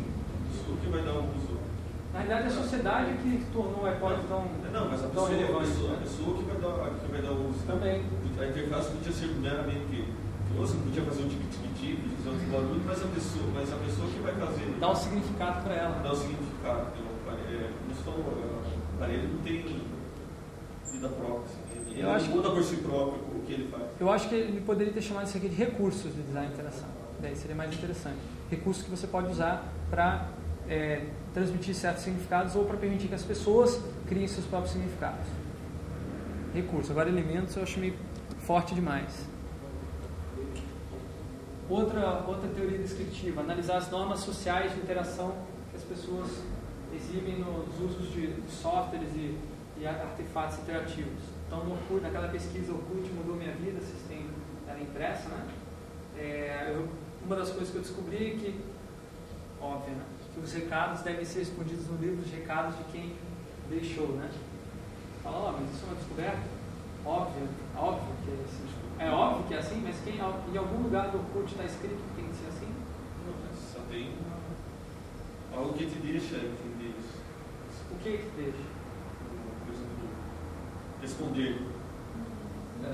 o 0.69 0.77
que 0.77 0.89
vai 0.89 1.03
dar 1.03 1.13
um 1.13 1.25
uso. 1.35 1.59
Na 2.13 2.19
realidade, 2.19 2.47
a 2.47 2.61
sociedade 2.61 3.13
que 3.23 3.45
tornou 3.53 3.83
o 3.83 3.85
iPod 3.87 4.15
tão, 4.27 4.45
Não, 4.73 4.89
mas 4.89 4.99
a 4.99 5.07
tão 5.07 5.09
pessoa, 5.09 5.27
a 5.27 5.31
relevante. 5.31 5.67
pessoa, 5.69 5.89
a 5.89 5.93
né? 5.93 5.99
pessoa 6.03 6.37
que 6.37 6.43
vai 6.43 6.57
dar, 6.57 6.89
que 6.99 7.11
vai 7.11 7.21
dar 7.21 7.31
o 7.31 7.49
uso. 7.49 7.59
Também. 7.65 8.03
A 8.39 8.45
interface 8.47 8.91
podia 8.91 9.11
ser 9.13 9.27
meramente 9.39 10.05
que 10.51 10.57
você 10.57 10.77
podia 10.77 11.03
fazer 11.03 11.23
um 11.23 11.29
tic-tic-tic, 11.29 11.99
fazer 12.17 12.29
outros 12.29 12.49
barulhos, 12.49 12.83
mas 12.85 13.01
a 13.03 13.07
pessoa, 13.07 13.45
mas 13.53 13.73
a 13.73 13.77
pessoa 13.77 14.07
que 14.09 14.19
vai 14.19 14.35
fazer 14.35 14.65
Dá 14.79 14.91
um 14.91 14.95
significado 14.95 15.63
para 15.63 15.73
ela. 15.75 15.99
dá 16.03 16.15
significado. 16.15 16.87
Um 17.01 17.29
aparelho, 17.31 17.59
é, 17.65 17.69
como 17.79 17.95
você 17.95 18.03
falou, 18.03 18.19
o 18.19 18.95
aparelho 18.95 19.27
não 19.29 19.41
tem 19.41 19.61
vida 20.91 21.09
própria. 21.09 21.43
Assim, 21.45 21.91
ele 21.91 22.01
Eu 22.01 22.11
acho 22.11 22.25
que- 22.29 22.35
muda 22.35 22.49
por 22.51 22.63
si 22.63 22.75
próprio 22.77 23.21
o 23.35 23.43
que 23.45 23.53
ele 23.53 23.67
faz. 23.69 23.83
Eu 23.99 24.11
acho 24.11 24.27
que 24.29 24.35
ele 24.35 24.61
poderia 24.61 24.91
ter 24.93 25.01
chamado 25.01 25.27
isso 25.27 25.37
aqui 25.37 25.47
de 25.49 25.55
recursos 25.55 26.13
de 26.13 26.21
design 26.21 26.47
de 26.47 26.53
interação. 26.53 26.87
Daí 27.21 27.35
seria 27.35 27.55
mais 27.55 27.73
interessante. 27.73 28.17
Recursos 28.49 28.83
que 28.83 28.89
você 28.89 29.07
pode 29.07 29.27
usar 29.31 29.63
para 29.89 30.27
é, 30.67 31.05
transmitir 31.33 31.73
certos 31.75 32.03
significados 32.03 32.55
ou 32.55 32.65
para 32.65 32.77
permitir 32.77 33.07
que 33.07 33.15
as 33.15 33.23
pessoas 33.23 33.79
criem 34.07 34.27
seus 34.27 34.45
próprios 34.45 34.73
significados. 34.73 35.25
Recursos. 36.53 36.91
Agora, 36.91 37.09
elementos 37.09 37.55
eu 37.55 37.63
acho 37.63 37.79
meio 37.79 37.93
forte 38.39 38.73
demais. 38.75 39.27
Outra, 41.71 42.25
outra 42.27 42.49
teoria 42.49 42.79
descritiva, 42.79 43.39
analisar 43.39 43.77
as 43.77 43.89
normas 43.89 44.19
sociais 44.19 44.73
de 44.73 44.81
interação 44.81 45.33
que 45.69 45.77
as 45.77 45.83
pessoas 45.83 46.43
exibem 46.93 47.39
nos 47.39 47.79
usos 47.79 48.11
de, 48.11 48.33
softwares 48.51 49.07
e, 49.15 49.37
e 49.77 49.87
artefatos 49.87 50.59
interativos. 50.59 51.23
Então, 51.47 51.63
no 51.63 52.01
naquela 52.01 52.27
pesquisa 52.27 52.73
Orkut 52.73 53.09
mudou 53.13 53.37
minha 53.37 53.53
vida, 53.53 53.79
vocês 53.79 54.03
têm 54.09 54.29
ela 54.67 54.81
impressa, 54.81 55.29
né? 55.29 55.47
É, 56.17 56.73
eu- 56.75 56.89
uma 57.25 57.37
das 57.37 57.51
coisas 57.51 57.69
que 57.69 57.77
eu 57.77 57.81
descobri 57.81 58.17
é 58.17 58.29
que, 58.31 58.59
óbvio, 59.61 59.95
né? 59.95 60.03
que 60.33 60.41
os 60.41 60.51
recados 60.51 61.01
devem 61.03 61.23
ser 61.23 61.43
escondidos 61.43 61.87
no 61.87 61.95
livro 61.97 62.21
de 62.21 62.35
recados 62.35 62.75
de 62.79 62.83
quem 62.91 63.15
deixou, 63.69 64.09
né? 64.09 64.29
Fala 65.23 65.37
lá, 65.37 65.51
mas 65.53 65.73
isso 65.73 65.85
é 65.85 65.87
uma 65.87 65.95
descoberta? 65.95 66.41
Óbvio, 67.05 67.47
óbvio 67.77 68.13
que 68.25 68.31
é 68.31 68.43
assim. 68.43 68.80
É 69.01 69.09
óbvio 69.09 69.47
que 69.47 69.55
é 69.55 69.57
assim, 69.57 69.81
mas 69.83 69.99
quem, 70.03 70.17
em 70.17 70.57
algum 70.57 70.83
lugar 70.83 71.09
do 71.09 71.17
Orkut 71.17 71.51
está 71.51 71.63
escrito 71.65 71.95
que 71.95 72.21
tem 72.21 72.29
que 72.29 72.35
ser 72.35 72.49
assim? 72.49 72.71
Não, 73.25 73.33
mas 73.41 73.57
só 73.57 73.79
tem 73.89 74.13
algo 75.51 75.73
que 75.73 75.87
te 75.87 75.97
deixa 75.97 76.35
entender 76.35 76.93
isso. 76.99 77.17
O 77.91 77.95
que 77.97 78.17
que 78.19 78.29
deixa? 78.37 78.69
Responder. 81.01 81.61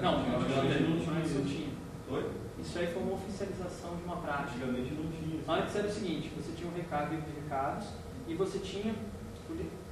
Não, 0.02 0.20
antigamente 0.40 0.84
não 0.84 1.00
tinha 1.00 1.20
isso 1.20 1.40
isso. 1.40 1.46
tinha. 1.46 1.70
Oi? 2.10 2.32
Isso 2.58 2.80
aí 2.80 2.88
foi 2.88 3.04
uma 3.04 3.14
oficialização 3.14 3.98
de 3.98 4.04
uma 4.04 4.16
prática. 4.16 4.64
Antigamente 4.64 4.94
não 4.94 5.12
tinha. 5.12 5.42
Antes 5.46 5.76
era 5.76 5.88
o 5.88 5.92
seguinte, 5.92 6.32
você 6.38 6.54
tinha 6.56 6.70
um 6.70 6.74
recado, 6.74 7.10
de 7.10 7.42
recados, 7.42 7.88
e 8.26 8.34
você 8.34 8.60
tinha... 8.60 8.96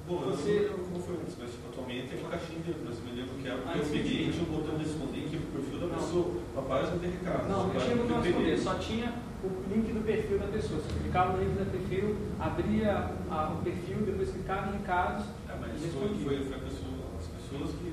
Bom, 0.08 0.22
eu 0.22 0.30
você, 0.38 0.52
não 0.52 0.62
lembro 0.62 0.86
como 0.86 1.00
foi 1.02 1.16
antes, 1.18 1.36
mas 1.40 1.50
tipo, 1.52 1.66
atualmente 1.70 2.08
tem 2.10 2.20
uma 2.22 2.30
caixinha 2.30 2.60
de 2.62 2.76
mas 2.86 2.98
eu 3.00 3.04
me 3.06 3.12
lembro 3.18 3.34
que 3.42 3.48
era 3.48 3.58
porque 3.58 3.74
Ah, 3.74 3.82
eu 3.82 3.86
peguei 3.90 4.22
e 4.22 4.32
tinha 4.32 4.44
um 4.46 4.52
botão 4.54 4.78
de 4.78 4.84
responder 4.86 5.22
que 5.30 5.36
o 5.38 5.42
perfil 5.50 5.80
da 5.80 5.88
Não. 5.88 5.96
pessoa, 5.98 6.28
a 6.56 6.62
página 6.62 6.98
tem 7.02 7.10
recado. 7.10 7.50
Não, 7.50 7.64
não 7.66 7.70
tinha 7.74 7.98
como 7.98 8.10
eu 8.14 8.22
peguei. 8.22 8.32
responder, 8.32 8.58
só 8.62 8.74
tinha 8.78 9.08
o 9.44 9.48
link 9.74 9.88
do 9.94 10.02
perfil 10.06 10.38
da 10.40 10.48
pessoa. 10.48 10.78
Você 10.80 10.94
clicava 11.02 11.34
no 11.34 11.40
link 11.44 11.54
do 11.58 11.72
perfil, 11.72 12.16
abria 12.40 12.92
a- 13.34 13.50
o 13.58 13.64
perfil, 13.64 13.98
depois 14.06 14.30
clicava 14.30 14.70
em 14.70 14.78
recados 14.78 15.26
É, 15.50 15.54
mas 15.60 15.74
e 15.84 15.88
foi, 15.90 16.10
foi, 16.22 16.38
foi 16.46 16.58
pessoa, 16.60 16.94
as 17.18 17.26
pessoas 17.26 17.70
que 17.82 17.88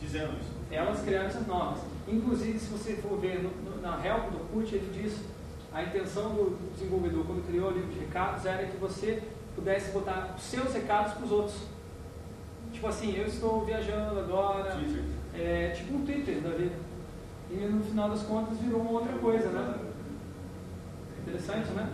fizeram 0.00 0.32
isso. 0.36 0.52
Elas 0.70 1.00
criaram 1.00 1.26
essas 1.28 1.46
normas. 1.46 1.80
Inclusive, 2.06 2.58
se 2.58 2.68
você 2.68 2.92
for 2.96 3.16
ver 3.18 3.40
no, 3.42 3.48
no, 3.64 3.80
na 3.80 4.04
help 4.04 4.30
do 4.32 4.38
CUT, 4.52 4.74
ele 4.74 4.90
diz 4.92 5.16
a 5.72 5.82
intenção 5.82 6.28
do 6.34 6.58
desenvolvedor, 6.74 7.24
quando 7.24 7.46
criou 7.46 7.70
o 7.70 7.72
livro 7.72 7.90
de 7.90 8.00
recados, 8.00 8.44
era 8.44 8.66
que 8.66 8.76
você 8.76 9.22
pudesse 9.54 9.92
botar 9.92 10.34
os 10.36 10.42
seus 10.42 10.72
recados 10.72 11.14
para 11.14 11.24
os 11.24 11.32
outros. 11.32 11.56
Tipo 12.72 12.88
assim, 12.88 13.16
eu 13.16 13.26
estou 13.26 13.64
viajando 13.64 14.18
agora, 14.18 14.72
Twitter. 14.72 15.04
é, 15.34 15.68
tipo 15.70 15.94
um 15.94 16.04
Twitter 16.04 16.40
da 16.40 16.50
vida. 16.50 16.74
E 17.50 17.54
no 17.54 17.82
final 17.84 18.08
das 18.10 18.22
contas 18.22 18.58
virou 18.58 18.80
uma 18.80 18.90
outra 18.90 19.12
coisa, 19.18 19.48
né? 19.50 19.76
Interessante, 21.22 21.70
né? 21.70 21.88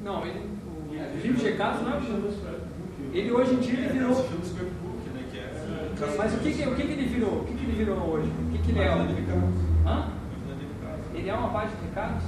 Não, 0.00 0.26
ele, 0.26 0.48
o 0.90 1.20
livro 1.22 1.38
de 1.38 1.44
recados 1.44 1.82
não 1.82 1.94
é 1.94 1.98
o 1.98 3.12
Ele 3.12 3.32
hoje 3.32 3.54
em 3.54 3.58
dia 3.58 3.78
ele 3.78 3.88
virou. 3.92 4.14
Scrapbook, 4.14 5.08
né? 5.10 5.28
É. 5.34 6.16
Mas 6.16 6.34
o 6.34 6.38
que, 6.38 6.52
que, 6.54 6.68
o 6.68 6.74
que, 6.74 6.82
que 6.82 6.92
ele 6.92 7.06
virou? 7.06 7.40
O 7.40 7.44
que, 7.44 7.54
que 7.54 7.64
ele 7.64 7.76
virou 7.76 7.98
hoje? 7.98 8.28
O 8.28 8.52
que, 8.52 8.58
que 8.58 8.70
ele 8.70 8.80
é? 8.80 8.88
Página 8.88 9.06
de 9.06 9.20
recados. 9.20 9.54
Hã? 9.86 10.10
Página 10.10 10.54
de 10.58 10.66
recados. 10.66 11.06
Ele 11.14 11.28
é 11.28 11.34
uma 11.34 11.50
página 11.50 11.76
de 11.80 11.86
recados? 11.86 12.24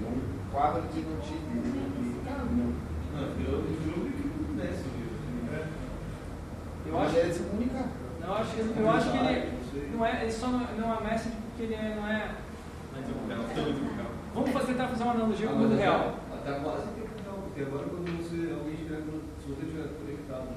Um 0.00 0.50
quadro 0.52 0.82
de 0.92 1.00
notícias. 1.00 2.05
Não, 2.50 3.22
eu 3.22 3.62
que 3.62 3.88
não 3.88 4.56
desce 4.56 4.84
o 4.84 4.92
livro. 4.96 5.54
É. 5.54 5.66
Eu 6.88 7.00
acho, 7.00 7.16
é 7.18 7.22
de 7.24 7.34
se 7.34 7.42
comunicar. 7.42 7.88
eu 8.22 8.34
acho, 8.34 8.56
eu 8.56 8.90
acho 8.90 9.10
que 9.10 9.16
ele 9.18 9.52
não 9.96 10.06
é, 10.06 10.22
ele 10.22 10.32
só 10.32 10.46
não, 10.48 10.60
não 10.60 10.94
é 10.94 11.04
message 11.10 11.34
porque 11.48 11.62
ele 11.64 11.74
é- 11.74 11.94
não 11.96 12.06
é. 12.08 12.30
Vamos 14.34 14.50
fazer, 14.50 14.66
tentar 14.72 14.88
fazer 14.88 15.02
uma 15.02 15.12
analogia 15.12 15.46
com 15.48 15.54
o 15.54 15.58
mundo 15.58 15.74
até- 15.74 15.82
real. 15.82 16.14
Até 16.32 16.52
quase 16.60 16.82
que 16.92 17.00
é 17.00 17.06
real, 17.24 17.38
porque 17.44 17.60
agora 17.62 17.84
quando 17.88 18.08
você, 18.20 18.52
alguém 18.52 18.74
escreve, 18.74 19.02
no- 19.10 19.22
se 19.40 19.48
você 19.48 19.62
estiver 19.66 19.88
conectado 19.96 20.48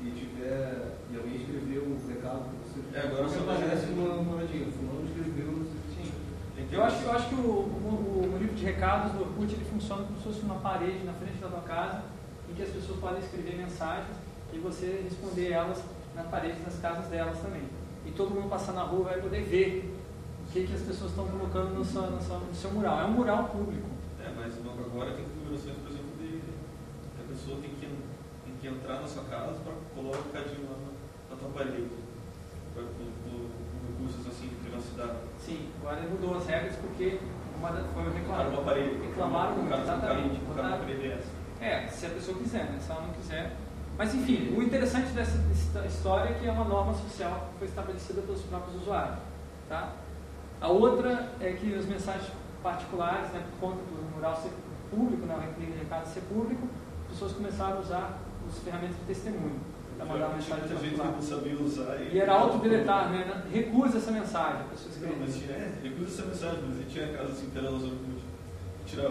e 0.00 0.10
tiver, 0.10 0.98
e 1.12 1.16
alguém 1.16 1.36
escreveu 1.36 1.82
um 1.84 1.96
recado 2.08 2.48
para 2.48 2.58
você, 2.64 2.80
É, 2.94 3.00
agora 3.08 3.22
você 3.28 3.38
só 3.38 3.44
aparece 3.44 3.86
uma 3.92 4.22
moradinha, 4.22 4.66
fulano 4.72 5.04
escreveu, 5.06 5.46
não 5.52 5.64
sei 5.68 5.78
o 5.84 6.68
que. 6.68 6.74
Eu 6.74 6.82
acho, 6.84 7.04
eu 7.04 7.12
acho 7.12 7.28
que 7.28 7.34
o, 7.34 7.38
o, 7.48 8.32
o 8.34 8.38
livro 8.38 8.54
de 8.54 8.64
recados 8.64 9.12
do 9.12 9.20
Orkut 9.22 9.52
ele 9.54 9.63
funciona 9.74 10.04
como 10.04 10.16
se 10.16 10.24
fosse 10.24 10.40
uma 10.40 10.56
parede 10.56 11.04
na 11.04 11.12
frente 11.12 11.38
da 11.38 11.48
tua 11.48 11.60
casa 11.62 12.02
em 12.48 12.54
que 12.54 12.62
as 12.62 12.70
pessoas 12.70 13.00
podem 13.00 13.18
escrever 13.18 13.56
mensagens 13.56 14.16
e 14.52 14.58
você 14.58 15.02
responder 15.02 15.50
elas 15.50 15.82
na 16.14 16.22
parede 16.22 16.60
das 16.60 16.78
casas 16.78 17.06
delas 17.06 17.38
também. 17.40 17.62
E 18.06 18.12
todo 18.12 18.30
mundo 18.30 18.48
passar 18.48 18.72
na 18.72 18.82
rua 18.82 19.04
vai 19.04 19.20
poder 19.20 19.42
ver 19.42 19.92
o 20.46 20.52
que, 20.52 20.66
que 20.66 20.74
as 20.74 20.82
pessoas 20.82 21.10
estão 21.10 21.26
colocando 21.26 21.74
no 21.74 21.84
seu, 21.84 22.02
no, 22.02 22.22
seu, 22.22 22.38
no 22.38 22.54
seu 22.54 22.70
mural. 22.70 23.00
É 23.00 23.04
um 23.04 23.10
mural 23.10 23.48
público. 23.48 23.88
É, 24.22 24.30
mas 24.36 24.54
agora 24.58 25.12
tem 25.12 25.24
configurações, 25.24 25.76
por 25.78 25.90
exemplo, 25.90 26.12
de 26.20 26.38
que 26.38 27.22
a 27.24 27.28
pessoa 27.28 27.60
tem 27.60 27.70
que, 27.70 27.86
tem 27.86 28.54
que 28.60 28.68
entrar 28.68 29.00
na 29.00 29.08
sua 29.08 29.24
casa 29.24 29.58
para 29.60 29.72
colocar 29.94 30.18
o 30.18 30.22
recadinho 30.22 30.68
lá 30.70 30.76
na, 30.78 31.34
na 31.34 31.40
tua 31.40 31.48
parede. 31.50 31.88
Por 32.74 32.84
recursos 34.04 34.26
assim 34.26 34.48
de 34.48 34.54
privacidade. 34.56 35.18
Sim, 35.38 35.68
agora 35.80 36.02
mudou 36.02 36.36
as 36.36 36.46
regras 36.46 36.76
porque 36.76 37.18
uma 37.70 37.84
foi 37.94 38.12
reclamado. 38.12 38.48
uma 38.50 38.62
parede. 38.62 38.96
Reclamaram, 39.06 39.54
colocaram- 39.54 39.82
exatamente. 39.82 40.40
Botaram-. 40.40 40.78
É, 41.60 41.86
se 41.88 42.06
a 42.06 42.10
pessoa 42.10 42.36
quiser, 42.38 42.64
né? 42.64 42.78
Se 42.80 42.90
ela 42.90 43.02
não 43.02 43.14
quiser. 43.14 43.52
Mas 43.96 44.14
enfim, 44.14 44.54
o 44.56 44.62
interessante 44.62 45.12
dessa 45.12 45.38
histó- 45.52 45.84
história 45.84 46.30
é 46.30 46.34
que 46.34 46.46
é 46.46 46.52
uma 46.52 46.64
norma 46.64 46.92
social 46.94 47.48
que 47.52 47.58
foi 47.60 47.68
estabelecida 47.68 48.20
pelos 48.22 48.42
próprios 48.42 48.82
usuários. 48.82 49.18
Tá? 49.68 49.92
A 50.60 50.68
outra 50.68 51.32
é 51.40 51.52
que 51.52 51.74
as 51.74 51.86
mensagens 51.86 52.30
particulares, 52.62 53.30
né, 53.32 53.42
por 53.60 53.68
conta 53.68 53.82
do 53.84 54.14
mural 54.16 54.34
ser 54.36 54.50
público, 54.90 55.24
né, 55.26 55.34
o 55.56 55.60
de 55.60 55.78
recado 55.78 56.06
ser 56.06 56.20
público, 56.22 56.66
as 57.06 57.12
pessoas 57.12 57.32
começaram 57.32 57.76
a 57.78 57.80
usar 57.80 58.18
as 58.48 58.58
ferramentas 58.58 58.96
de 58.96 59.02
testemunho 59.04 59.60
para 60.06 60.14
mandar 60.28 60.38
Tinha 60.38 60.56
mensagem 60.56 60.78
muita 60.78 61.04
gente 61.04 61.14
não 61.14 61.22
sabia 61.22 61.56
usar. 61.60 61.96
E 62.12 62.18
era 62.20 62.32
autodeletar, 62.32 63.10
né? 63.10 63.42
Recusa 63.52 63.98
essa 63.98 64.10
mensagem, 64.10 64.62
Não, 65.00 65.16
mas 65.20 65.36
tinha, 65.36 65.52
é, 65.52 65.72
recusa 65.82 66.08
essa 66.10 66.26
mensagem, 66.26 66.58
mas 66.68 66.76
ele 66.76 66.86
tinha 66.88 67.08
casos 67.08 67.32
assim 67.32 67.50
que 67.50 67.58
era 67.58 67.70
usando 67.70 68.22
tirar 68.86 69.10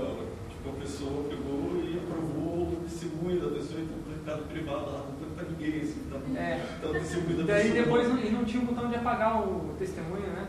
tipo, 0.50 0.70
a 0.70 0.80
pessoa 0.80 1.24
pegou 1.30 1.82
e 1.84 1.98
aprovou 1.98 2.74
o 2.74 2.78
testemunho 2.88 3.42
da 3.42 3.50
pessoa 3.50 3.80
e 3.80 3.84
então 3.84 4.14
recado 4.14 4.44
privado 4.48 4.86
lá, 4.86 5.06
não 5.10 5.18
foi 5.18 5.28
pra 5.36 5.44
ninguém, 5.50 5.82
assim, 5.82 6.02
tá, 6.10 6.40
É. 6.40 6.62
tá 6.82 6.88
o 6.90 6.94
testemunho 6.94 7.38
da 7.38 7.44
Daí 7.44 7.64
pessoa. 7.72 7.84
depois 7.84 8.08
não, 8.10 8.18
e 8.20 8.30
não 8.32 8.46
tinha 8.46 8.64
o 8.64 8.66
botão 8.68 8.88
de 8.90 8.96
apagar 8.96 9.42
o 9.42 9.74
testemunho, 9.80 10.28
né? 10.28 10.48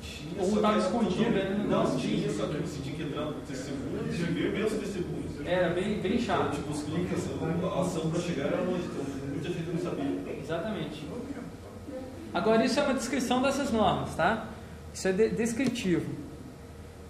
Tinha, 0.00 0.42
Ou 0.42 0.48
só 0.50 0.56
que 0.56 0.62
tava 0.62 0.74
era 0.74 0.82
escondido, 0.84 1.30
né? 1.30 1.66
Não, 1.68 1.84
Não, 1.84 1.96
tinha, 1.96 2.30
só 2.30 2.46
que 2.48 2.56
você 2.58 2.82
tinha 2.82 2.96
que 2.96 3.02
entrar 3.04 3.24
no 3.26 3.34
testemunho 3.34 4.02
e 4.06 4.10
ver 4.12 4.52
meus 4.52 4.72
testemunhos. 4.72 5.24
Era 5.46 5.68
bem, 5.72 6.00
bem 6.00 6.14
Então, 6.16 6.24
chato. 6.36 6.56
tipo, 6.56 6.70
os 6.72 6.82
cliques, 6.82 7.28
a 7.40 7.80
ação 7.80 8.10
pra 8.10 8.20
chegar 8.20 8.46
era 8.46 8.60
longe, 8.62 8.82
então 8.84 9.04
não 9.48 9.78
sabia. 9.78 10.38
Exatamente. 10.40 11.06
Agora, 12.32 12.64
isso 12.64 12.80
é 12.80 12.82
uma 12.82 12.94
descrição 12.94 13.40
dessas 13.42 13.70
normas, 13.70 14.14
tá? 14.14 14.46
Isso 14.92 15.08
é 15.08 15.12
de- 15.12 15.30
descritivo. 15.30 16.10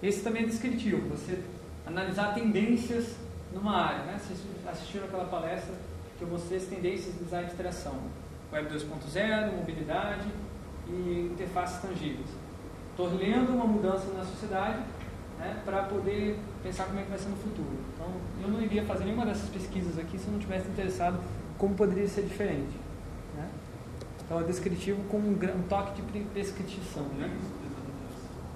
Esse 0.02 0.23
também 0.23 0.43
é 0.43 0.47
descritivo. 0.47 1.09
Você 1.09 1.39
analisar 1.86 2.35
tendências 2.35 3.15
numa 3.52 3.77
área, 3.77 4.05
né? 4.05 4.19
Vocês 4.19 4.39
assistiram 4.70 5.05
aquela 5.06 5.24
palestra 5.24 5.74
que 6.19 6.23
eu 6.24 6.28
mostrei 6.28 6.59
as 6.59 6.65
tendências 6.66 7.15
de 7.15 7.24
design 7.24 7.47
de 7.47 7.55
interação. 7.55 7.94
Web 8.52 8.69
2.0, 8.69 9.56
mobilidade 9.56 10.28
e 10.89 11.31
interfaces 11.32 11.81
tangíveis. 11.81 12.28
Estou 12.90 13.09
lendo 13.15 13.52
uma 13.52 13.65
mudança 13.66 14.06
na 14.16 14.24
sociedade 14.24 14.78
né, 15.39 15.61
para 15.65 15.82
poder 15.85 16.39
pensar 16.62 16.85
como 16.85 17.01
é 17.01 17.02
que 17.02 17.11
vai 17.11 17.19
ser 17.19 17.28
no 17.31 17.36
futuro. 17.36 17.77
Então, 17.94 18.06
eu 18.43 18.48
não 18.48 18.62
iria 18.62 18.85
fazer 18.85 19.05
nenhuma 19.05 19.24
dessas 19.27 19.48
pesquisas 19.48 19.98
aqui 19.98 20.19
se 20.19 20.27
eu 20.27 20.32
não 20.32 20.39
tivesse 20.39 20.69
interessado 20.69 21.19
como 21.59 21.75
poderia 21.75 22.09
ser 22.09 22.23
diferente. 22.23 22.77
Né? 23.37 23.49
Então, 24.25 24.41
é 24.41 24.45
descritivo 24.45 25.03
com 25.05 25.19
um, 25.19 25.33
um 25.33 25.63
toque 25.69 26.01
de 26.01 26.03
pre- 26.03 26.27
prescrição. 26.33 27.05
Né? 27.19 27.37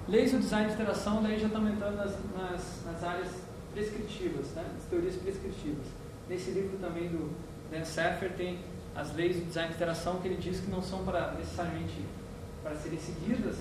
Leis 0.07 0.31
do 0.31 0.39
design 0.39 0.67
de 0.67 0.73
interação, 0.73 1.21
daí 1.21 1.39
já 1.39 1.47
estamos 1.47 1.71
entrando 1.71 1.95
nas, 1.97 2.11
nas, 2.35 2.85
nas 2.85 3.03
áreas 3.03 3.29
prescritivas, 3.73 4.47
né? 4.55 4.65
as 4.77 4.83
teorias 4.89 5.15
prescritivas. 5.15 5.85
Nesse 6.27 6.51
livro 6.51 6.77
também 6.79 7.09
do 7.09 7.29
Dan 7.71 7.83
Saffer 7.85 8.31
tem 8.33 8.59
as 8.95 9.15
leis 9.15 9.35
do 9.37 9.45
design 9.45 9.69
de 9.69 9.75
interação 9.75 10.19
que 10.19 10.27
ele 10.27 10.37
diz 10.41 10.59
que 10.59 10.71
não 10.71 10.81
são 10.81 11.03
para 11.05 11.33
necessariamente 11.33 12.03
para 12.63 12.75
serem 12.75 12.99
seguidas, 12.99 13.55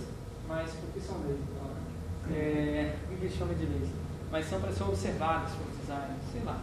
mas 0.48 0.70
porque 0.72 1.00
são 1.00 1.18
leis. 1.20 1.38
Então, 1.38 1.68
né? 2.30 2.36
é, 2.38 2.96
o 3.04 3.16
que 3.16 3.24
ele 3.26 3.34
chama 3.36 3.54
de 3.54 3.66
leis? 3.66 3.88
Mas 4.30 4.46
são 4.46 4.60
para 4.60 4.72
ser 4.72 4.84
observadas 4.84 5.52
pelos 5.52 5.76
designers, 5.80 6.22
sei 6.32 6.42
lá. 6.44 6.62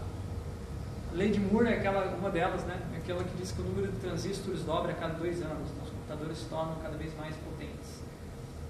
A 1.15 1.17
lei 1.17 1.31
de 1.31 1.39
Moore 1.39 1.69
é 1.69 1.77
aquela, 1.77 2.13
uma 2.13 2.29
delas, 2.29 2.65
né? 2.65 2.77
É 2.93 2.97
aquela 2.97 3.23
que 3.23 3.37
diz 3.37 3.49
que 3.49 3.61
o 3.61 3.63
número 3.63 3.89
de 3.89 3.97
transistores 3.99 4.63
dobra 4.63 4.91
a 4.91 4.95
cada 4.95 5.13
dois 5.13 5.41
anos, 5.41 5.71
então 5.71 5.85
os 5.85 5.89
computadores 5.89 6.37
se 6.39 6.45
tornam 6.49 6.75
cada 6.83 6.97
vez 6.97 7.15
mais 7.15 7.33
potentes. 7.37 8.03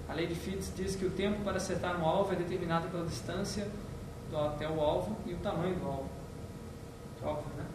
A 0.08 0.14
lei 0.14 0.28
de 0.28 0.36
Fitts 0.36 0.72
diz 0.76 0.94
que 0.94 1.04
o 1.04 1.10
tempo 1.10 1.42
para 1.42 1.56
acertar 1.56 2.00
um 2.00 2.06
alvo 2.06 2.32
é 2.34 2.36
determinado 2.36 2.86
pela 2.86 3.04
distância 3.04 3.66
do, 4.30 4.38
até 4.38 4.68
o 4.68 4.80
alvo 4.80 5.16
e 5.26 5.34
o 5.34 5.38
tamanho 5.38 5.74
do 5.74 5.86
alvo. 5.88 6.08
Óbvio, 7.20 7.50
né? 7.56 7.66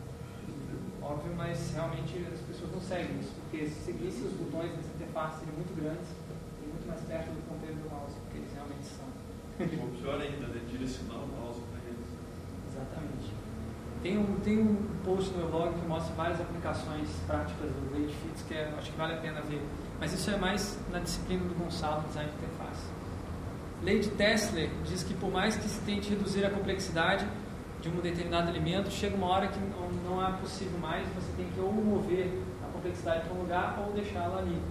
Óbvio, 1.02 1.34
mas 1.36 1.74
realmente 1.74 2.26
as 2.32 2.40
pessoas 2.40 2.72
não 2.72 2.80
seguem 2.80 3.20
isso, 3.20 3.34
porque 3.42 3.68
se 3.68 3.92
seguissem 3.92 4.24
os 4.24 4.34
botões 4.36 4.72
dessa 4.72 4.94
interface 4.96 5.40
seriam 5.40 5.58
muito 5.58 5.76
grandes 5.76 6.08
e 6.64 6.68
muito 6.72 6.88
mais 6.88 7.02
perto 7.02 7.28
do 7.28 7.44
ponteiro 7.44 7.76
do 7.76 7.90
mouse, 7.90 8.16
porque 8.24 8.38
eles 8.38 8.54
realmente 8.54 8.86
são. 8.88 9.12
Ou 9.84 9.92
pior 10.00 10.16
ainda, 10.16 10.48
né? 10.48 10.62
direcionar 10.72 11.20
o 11.20 11.28
mouse 11.28 11.60
para 11.60 11.92
eles. 11.92 12.08
Exatamente. 12.72 13.41
Tem 14.02 14.18
um, 14.18 14.40
tem 14.44 14.58
um 14.58 14.76
post 15.06 15.32
no 15.32 15.38
meu 15.38 15.50
blog 15.50 15.74
que 15.80 15.86
mostra 15.86 16.14
várias 16.16 16.42
aplicações 16.42 17.08
práticas 17.28 17.70
do 17.70 17.94
Late 17.94 18.16
Fits 18.16 18.44
que 18.48 18.54
é, 18.56 18.74
acho 18.78 18.92
que 18.92 18.98
vale 18.98 19.14
a 19.14 19.18
pena 19.18 19.42
ver. 19.42 19.62
Mas 20.00 20.14
isso 20.14 20.32
é 20.32 20.38
mais 20.38 20.80
na 20.92 21.00
disciplina 21.00 21.44
do 21.44 21.54
Gonçalo, 21.54 22.02
design 22.08 22.30
de 22.30 22.36
interface. 22.38 22.88
Lei 23.84 24.00
de 24.00 24.10
Tesla 24.10 24.68
diz 24.86 25.04
que 25.04 25.14
por 25.14 25.32
mais 25.32 25.56
que 25.56 25.70
se 25.70 25.80
tente 25.82 26.10
reduzir 26.10 26.44
a 26.46 26.50
complexidade 26.50 27.28
de 27.80 27.90
um 27.90 28.00
determinado 28.00 28.50
elemento, 28.50 28.92
chega 28.92 29.16
uma 29.16 29.28
hora 29.28 29.48
que 29.48 29.60
não, 29.60 29.90
não 30.18 30.28
é 30.28 30.32
possível 30.38 30.80
mais, 30.80 31.08
você 31.10 31.32
tem 31.38 31.46
que 31.48 31.60
ou 31.60 31.72
mover 31.72 32.32
a 32.64 32.72
complexidade 32.72 33.26
para 33.26 33.34
um 33.34 33.42
lugar 33.42 33.84
ou 33.86 33.94
deixá-la 33.94 34.40
ali. 34.40 34.62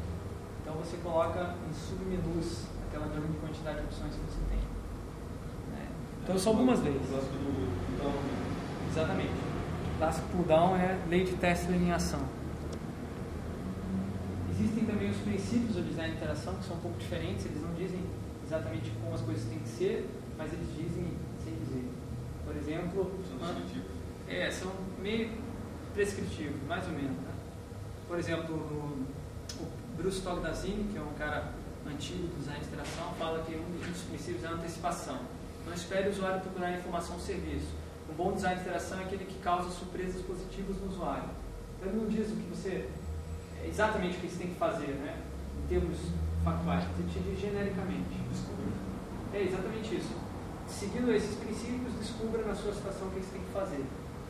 Então 0.62 0.74
você 0.74 0.97
coloca 0.98 1.55
em 1.69 1.73
submenus 1.73 2.65
aquela 2.89 3.07
grande 3.07 3.36
quantidade 3.39 3.78
de 3.78 3.85
opções 3.85 4.12
que 4.15 4.20
você 4.20 4.40
tem. 4.48 4.59
né? 5.73 5.89
Então 6.23 6.39
são 6.39 6.52
algumas 6.52 6.81
leis. 6.82 6.97
O 6.97 8.49
Exatamente. 8.90 9.30
Clássico 9.98 10.28
pull 10.28 10.44
down 10.44 10.76
é 10.76 10.98
lei 11.08 11.24
de 11.24 11.32
Tesla 11.36 11.76
em 11.76 11.92
ação. 11.92 12.20
Existem 14.50 14.84
também 14.84 15.10
os 15.10 15.16
princípios 15.18 15.74
do 15.74 15.82
design 15.82 16.10
de 16.10 16.16
interação 16.16 16.54
que 16.56 16.64
são 16.64 16.76
um 16.76 16.80
pouco 16.80 16.98
diferentes, 16.98 17.46
eles 17.46 17.62
não 17.62 17.72
dizem 17.74 18.00
exatamente 18.44 18.90
como 19.02 19.14
as 19.14 19.20
coisas 19.20 19.44
têm 19.44 19.58
que 19.58 19.68
ser, 19.68 20.08
mas 20.36 20.52
eles 20.52 20.68
dizem 20.76 21.06
sem 21.44 21.54
dizer. 21.54 21.84
Por 22.44 22.56
exemplo, 22.56 23.10
São 23.28 23.38
descritivos. 23.54 23.90
é, 24.28 24.50
são 24.50 24.72
meio 25.00 25.30
prescritivos, 25.94 26.60
mais 26.66 26.84
ou 26.86 26.92
menos. 26.92 27.16
Né? 27.16 27.32
Por 28.08 28.18
exemplo, 28.18 28.54
o, 28.56 29.06
o 29.62 29.68
Bruce 29.96 30.20
Togdazini, 30.20 30.84
que 30.92 30.98
é 30.98 31.02
um 31.02 31.14
cara 31.14 31.52
antigo 31.86 32.26
do 32.26 32.38
design 32.38 32.60
de 32.60 32.66
interação, 32.66 33.14
fala 33.18 33.42
que 33.44 33.54
um 33.54 33.90
dos 33.90 34.02
princípios 34.02 34.44
é 34.44 34.48
a 34.48 34.52
antecipação. 34.52 35.18
Não 35.66 35.72
espere 35.72 36.08
o 36.08 36.10
usuário 36.10 36.40
procurar 36.40 36.72
informação 36.72 37.14
ou 37.14 37.20
serviço. 37.20 37.68
Um 38.11 38.15
bom 38.15 38.32
design 38.32 38.57
de 38.57 38.62
interação 38.62 38.99
é 38.99 39.05
aquele 39.05 39.24
que 39.24 39.39
causa 39.39 39.70
surpresas 39.70 40.20
positivas 40.23 40.77
no 40.81 40.89
usuário. 40.89 41.31
Então, 41.78 41.93
ele 41.93 42.01
não 42.01 42.09
diz 42.09 42.31
o 42.31 42.37
que 42.37 42.49
você. 42.51 42.89
é 43.62 43.69
exatamente 43.69 44.16
o 44.16 44.20
que 44.20 44.28
você 44.28 44.39
tem 44.39 44.49
que 44.49 44.59
fazer, 44.59 44.89
né? 44.89 45.16
em 45.65 45.69
termos 45.69 45.97
factuais, 46.45 46.85
te 47.12 47.19
diz 47.20 47.41
genericamente. 47.41 48.16
É 49.32 49.43
exatamente 49.43 49.97
isso. 49.97 50.12
Seguindo 50.66 51.12
esses 51.12 51.35
princípios, 51.37 51.93
descubra 51.95 52.43
na 52.45 52.55
sua 52.55 52.73
situação 52.73 53.09
o 53.09 53.11
que 53.11 53.20
você 53.20 53.32
tem 53.32 53.43
que 53.43 53.53
fazer. 53.53 53.85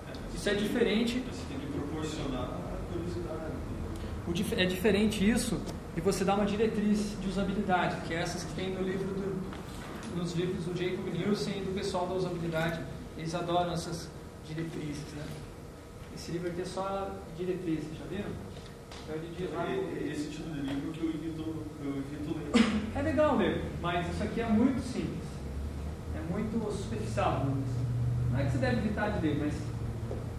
É, 0.08 0.36
Isso 0.36 0.48
é 0.48 0.54
diferente 0.54 1.24
Você 1.30 1.42
tem 1.48 1.58
que 1.58 1.66
proporcionar 1.66 2.44
a 2.44 2.92
curiosidade. 2.92 3.60
É 4.56 4.66
diferente 4.66 5.28
isso 5.28 5.60
de 5.94 6.00
você 6.00 6.24
dar 6.24 6.36
uma 6.36 6.46
diretriz 6.46 7.16
de 7.20 7.28
usabilidade, 7.28 7.96
que 8.06 8.14
é 8.14 8.18
essas 8.18 8.44
que 8.44 8.54
tem 8.54 8.74
no 8.74 8.82
livro 8.82 9.06
do, 9.06 10.16
nos 10.16 10.32
livros 10.34 10.64
do 10.64 10.76
Jacob 10.76 11.06
Nielsen 11.12 11.58
e 11.58 11.60
do 11.62 11.74
pessoal 11.74 12.06
da 12.06 12.14
usabilidade. 12.14 12.80
Eles 13.20 13.34
adoram 13.34 13.72
essas 13.72 14.08
diretrizes, 14.48 15.12
né? 15.14 15.22
Esse 16.14 16.32
livro 16.32 16.48
aqui 16.48 16.62
é 16.62 16.64
só 16.64 17.10
diretrizes, 17.36 17.90
já 17.98 18.06
viram? 18.06 18.30
Lá. 19.54 19.66
É, 19.66 19.74
é 19.74 20.10
esse 20.10 20.30
tipo 20.30 20.48
de 20.50 20.60
livro 20.62 20.90
que 20.90 21.04
eu 21.04 21.10
evito, 21.10 21.56
eu 21.84 21.90
evito 21.98 22.34
ler. 22.38 22.80
É 22.96 23.02
legal 23.02 23.36
ler, 23.36 23.62
mas 23.82 24.08
isso 24.10 24.22
aqui 24.22 24.40
é 24.40 24.46
muito 24.48 24.80
simples. 24.80 25.22
É 26.16 26.32
muito 26.32 26.72
superficial. 26.72 27.40
vamos 27.44 27.64
dizer 27.64 27.76
assim. 27.76 27.86
Não 28.32 28.38
é 28.40 28.44
que 28.46 28.52
você 28.52 28.58
deve 28.58 28.76
evitar 28.78 29.10
de 29.10 29.26
ler, 29.26 29.36
mas 29.38 29.54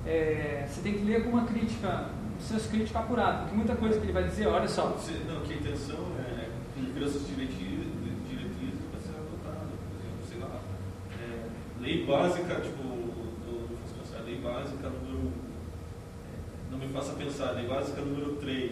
é, 0.08 0.68
você 0.68 0.82
tem 0.82 0.94
que 0.94 1.04
ler 1.06 1.24
com 1.24 1.30
uma 1.30 1.46
crítica, 1.46 2.10
um 2.36 2.42
senso 2.42 2.68
crítico 2.70 2.98
apurado, 2.98 3.42
porque 3.44 3.56
muita 3.56 3.76
coisa 3.76 4.00
que 4.00 4.06
ele 4.06 4.14
vai 4.14 4.24
dizer, 4.24 4.48
olha 4.48 4.68
só, 4.68 4.88
Você- 4.88 5.22
não, 5.28 5.42
que 5.42 5.54
a 5.54 5.58
intenção 5.58 6.00
é 6.18 6.50
cumprir 6.76 7.04
essas 7.04 7.28
diretrizes, 7.28 7.86
diretrizes 8.28 8.82
para 8.90 9.00
ser 9.00 9.16
adotado. 9.20 9.70
Por 9.70 10.00
exemplo, 10.02 10.26
sei 10.28 10.40
lá, 10.40 10.60
lei 11.82 12.06
básica, 12.06 12.56
tipo, 12.62 12.84
do, 12.84 13.68
do 13.68 14.26
lei 14.26 14.40
básica 14.40 14.90
número. 14.90 15.32
é, 16.26 16.72
Não 16.72 16.78
me 16.78 16.88
faça 16.90 17.14
pensar, 17.14 17.52
lei 17.52 17.68
básica 17.68 18.02
número 18.02 18.34
3. 18.36 18.72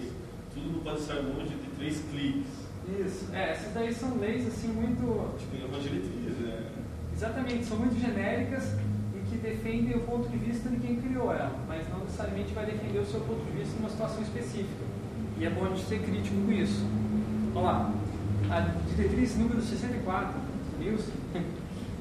Tudo 0.53 0.73
não 0.73 0.79
pode 0.79 0.99
estar 0.99 1.15
longe 1.15 1.55
de 1.55 1.69
3 1.77 2.01
cliques. 2.11 2.69
Isso. 3.05 3.27
É, 3.33 3.51
essas 3.51 3.73
daí 3.73 3.93
são 3.93 4.17
leis 4.17 4.47
assim 4.47 4.69
muito. 4.69 5.37
Tipo, 5.37 5.63
é 5.63 5.65
uma 5.67 5.79
diretriz, 5.79 6.37
né? 6.39 6.67
Exatamente, 7.13 7.65
são 7.65 7.77
muito 7.77 7.99
genéricas 7.99 8.73
e 9.13 9.29
que 9.29 9.37
defendem 9.37 9.95
o 9.95 10.01
ponto 10.01 10.29
de 10.29 10.37
vista 10.37 10.69
de 10.69 10.77
quem 10.77 10.95
criou 11.01 11.33
ela, 11.33 11.53
mas 11.67 11.87
não 11.89 11.99
necessariamente 11.99 12.53
vai 12.53 12.65
defender 12.65 12.99
o 12.99 13.05
seu 13.05 13.19
ponto 13.21 13.43
de 13.45 13.57
vista 13.57 13.75
numa 13.77 13.89
situação 13.89 14.21
específica. 14.23 14.85
E 15.37 15.45
é 15.45 15.49
bom 15.49 15.65
a 15.65 15.69
gente 15.69 15.85
ser 15.85 15.99
crítico 15.99 16.35
com 16.45 16.51
isso. 16.51 16.85
Vamos 17.53 17.63
lá. 17.63 17.93
A 18.49 18.59
diretriz 18.95 19.37
número 19.37 19.61
64, 19.61 20.33
Nilson, 20.79 21.11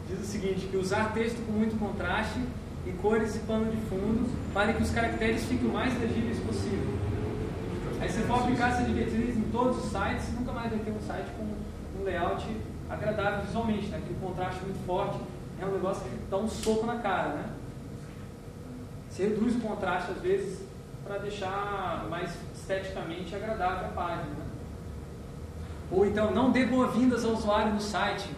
diz 0.08 0.20
o 0.20 0.24
seguinte, 0.24 0.66
que 0.66 0.76
usar 0.76 1.12
texto 1.12 1.44
com 1.46 1.52
muito 1.52 1.78
contraste 1.78 2.40
e 2.86 2.92
cores 2.92 3.36
e 3.36 3.40
pano 3.40 3.70
de 3.70 3.76
fundo 3.88 4.28
para 4.54 4.72
que 4.72 4.82
os 4.82 4.90
caracteres 4.90 5.44
fiquem 5.44 5.68
o 5.68 5.72
mais 5.72 5.98
legíveis 6.00 6.38
possível. 6.40 6.98
Aí 8.00 8.08
você 8.08 8.22
for 8.22 8.40
aplicar 8.40 8.70
essa 8.70 8.84
diretriz 8.84 9.36
em 9.36 9.50
todos 9.52 9.84
os 9.84 9.90
sites, 9.90 10.24
você 10.24 10.32
nunca 10.38 10.52
mais 10.52 10.70
vai 10.70 10.78
ter 10.78 10.90
um 10.90 11.00
site 11.00 11.28
com 11.36 12.00
um 12.00 12.04
layout 12.04 12.46
agradável 12.88 13.44
visualmente, 13.44 13.88
né? 13.88 13.98
aquele 13.98 14.18
contraste 14.20 14.62
muito 14.64 14.86
forte, 14.86 15.18
é 15.60 15.66
um 15.66 15.72
negócio 15.72 16.02
que 16.04 16.10
dá 16.30 16.36
um 16.36 16.48
soco 16.48 16.86
na 16.86 16.98
cara, 16.98 17.30
né? 17.30 17.50
Você 19.10 19.24
reduz 19.24 19.56
o 19.56 19.60
contraste 19.60 20.12
às 20.12 20.22
vezes 20.22 20.60
para 21.04 21.18
deixar 21.18 22.06
mais 22.08 22.30
esteticamente 22.54 23.34
agradável 23.34 23.86
a 23.86 23.90
página. 23.90 24.22
né? 24.22 24.46
Ou 25.90 26.06
então, 26.06 26.32
não 26.32 26.50
dê 26.50 26.66
boas-vindas 26.66 27.24
ao 27.24 27.32
usuário 27.32 27.72
no 27.72 27.80
site. 27.80 28.28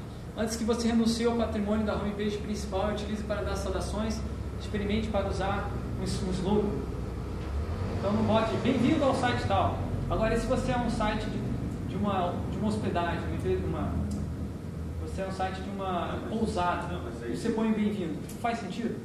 Antes 0.40 0.56
que 0.56 0.64
você 0.64 0.88
renuncie 0.88 1.26
ao 1.26 1.36
patrimônio 1.36 1.84
da 1.84 1.94
homepage 1.94 2.38
principal 2.38 2.90
e 2.90 2.94
utilize 2.94 3.22
para 3.24 3.42
dar 3.42 3.54
saudações, 3.56 4.18
experimente 4.58 5.08
para 5.08 5.28
usar 5.28 5.70
um, 5.98 6.02
um 6.02 6.30
slogan. 6.32 6.70
Então 7.98 8.10
não 8.10 8.22
bote 8.22 8.56
bem-vindo 8.62 9.04
ao 9.04 9.14
site 9.14 9.46
tal. 9.46 9.76
Agora, 10.08 10.34
e 10.34 10.40
se 10.40 10.46
você 10.46 10.72
é 10.72 10.78
um 10.78 10.88
site 10.88 11.26
de, 11.26 11.88
de 11.90 11.96
uma, 11.96 12.32
de 12.50 12.56
uma 12.56 12.68
hospedagem, 12.68 13.20
uma. 13.66 13.92
Você 15.02 15.20
é 15.20 15.26
um 15.26 15.30
site 15.30 15.60
de 15.60 15.68
uma 15.68 16.12
Não, 16.16 16.38
pousada, 16.38 16.86
não, 16.90 17.06
aí- 17.22 17.34
e 17.34 17.36
você 17.36 17.50
põe 17.50 17.70
bem-vindo. 17.72 18.14
Faz 18.40 18.60
sentido? 18.60 18.96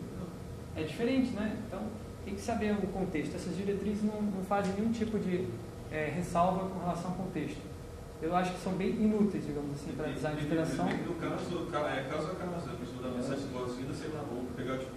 É 0.73 0.83
diferente, 0.83 1.31
né? 1.31 1.57
Então 1.67 1.81
tem 2.23 2.33
que 2.35 2.41
saber 2.41 2.71
o 2.81 2.87
contexto. 2.87 3.35
Essas 3.35 3.57
diretrizes 3.57 4.03
não, 4.03 4.21
não 4.21 4.43
fazem 4.45 4.71
nenhum 4.77 4.93
tipo 4.93 5.19
de 5.19 5.45
é, 5.91 6.13
ressalva 6.15 6.69
com 6.69 6.79
relação 6.79 7.11
ao 7.11 7.17
contexto. 7.17 7.74
Eu 8.21 8.35
acho 8.35 8.53
que 8.53 8.59
são 8.61 8.73
bem 8.73 8.89
inúteis, 8.89 9.45
digamos 9.45 9.71
assim, 9.75 9.91
para 9.95 10.07
design 10.11 10.39
de 10.39 10.45
interação. 10.45 10.85
No 10.87 11.15
caso, 11.15 11.67
ca- 11.71 11.89
é 11.89 12.03
caso 12.09 12.31
a 12.31 12.35
caso, 12.35 12.69
a 12.69 12.73
pessoa 12.73 13.03
da 13.03 13.09
mensagem 13.09 13.47
boas-vindas, 13.47 13.97
sei 13.97 14.09
lá, 14.09 14.23
vamos 14.27 14.51
pegar 14.55 14.77
tipo, 14.77 14.91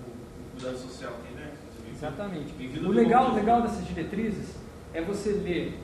cuidado 0.54 0.78
social, 0.78 1.14
tem 1.26 1.34
né? 1.36 1.52
Exatamente. 1.92 2.54
O 2.84 2.88
legal, 2.90 3.32
o 3.32 3.34
legal 3.34 3.62
dessas 3.62 3.86
diretrizes 3.86 4.54
é 4.94 5.02
você 5.02 5.30
ler 5.32 5.78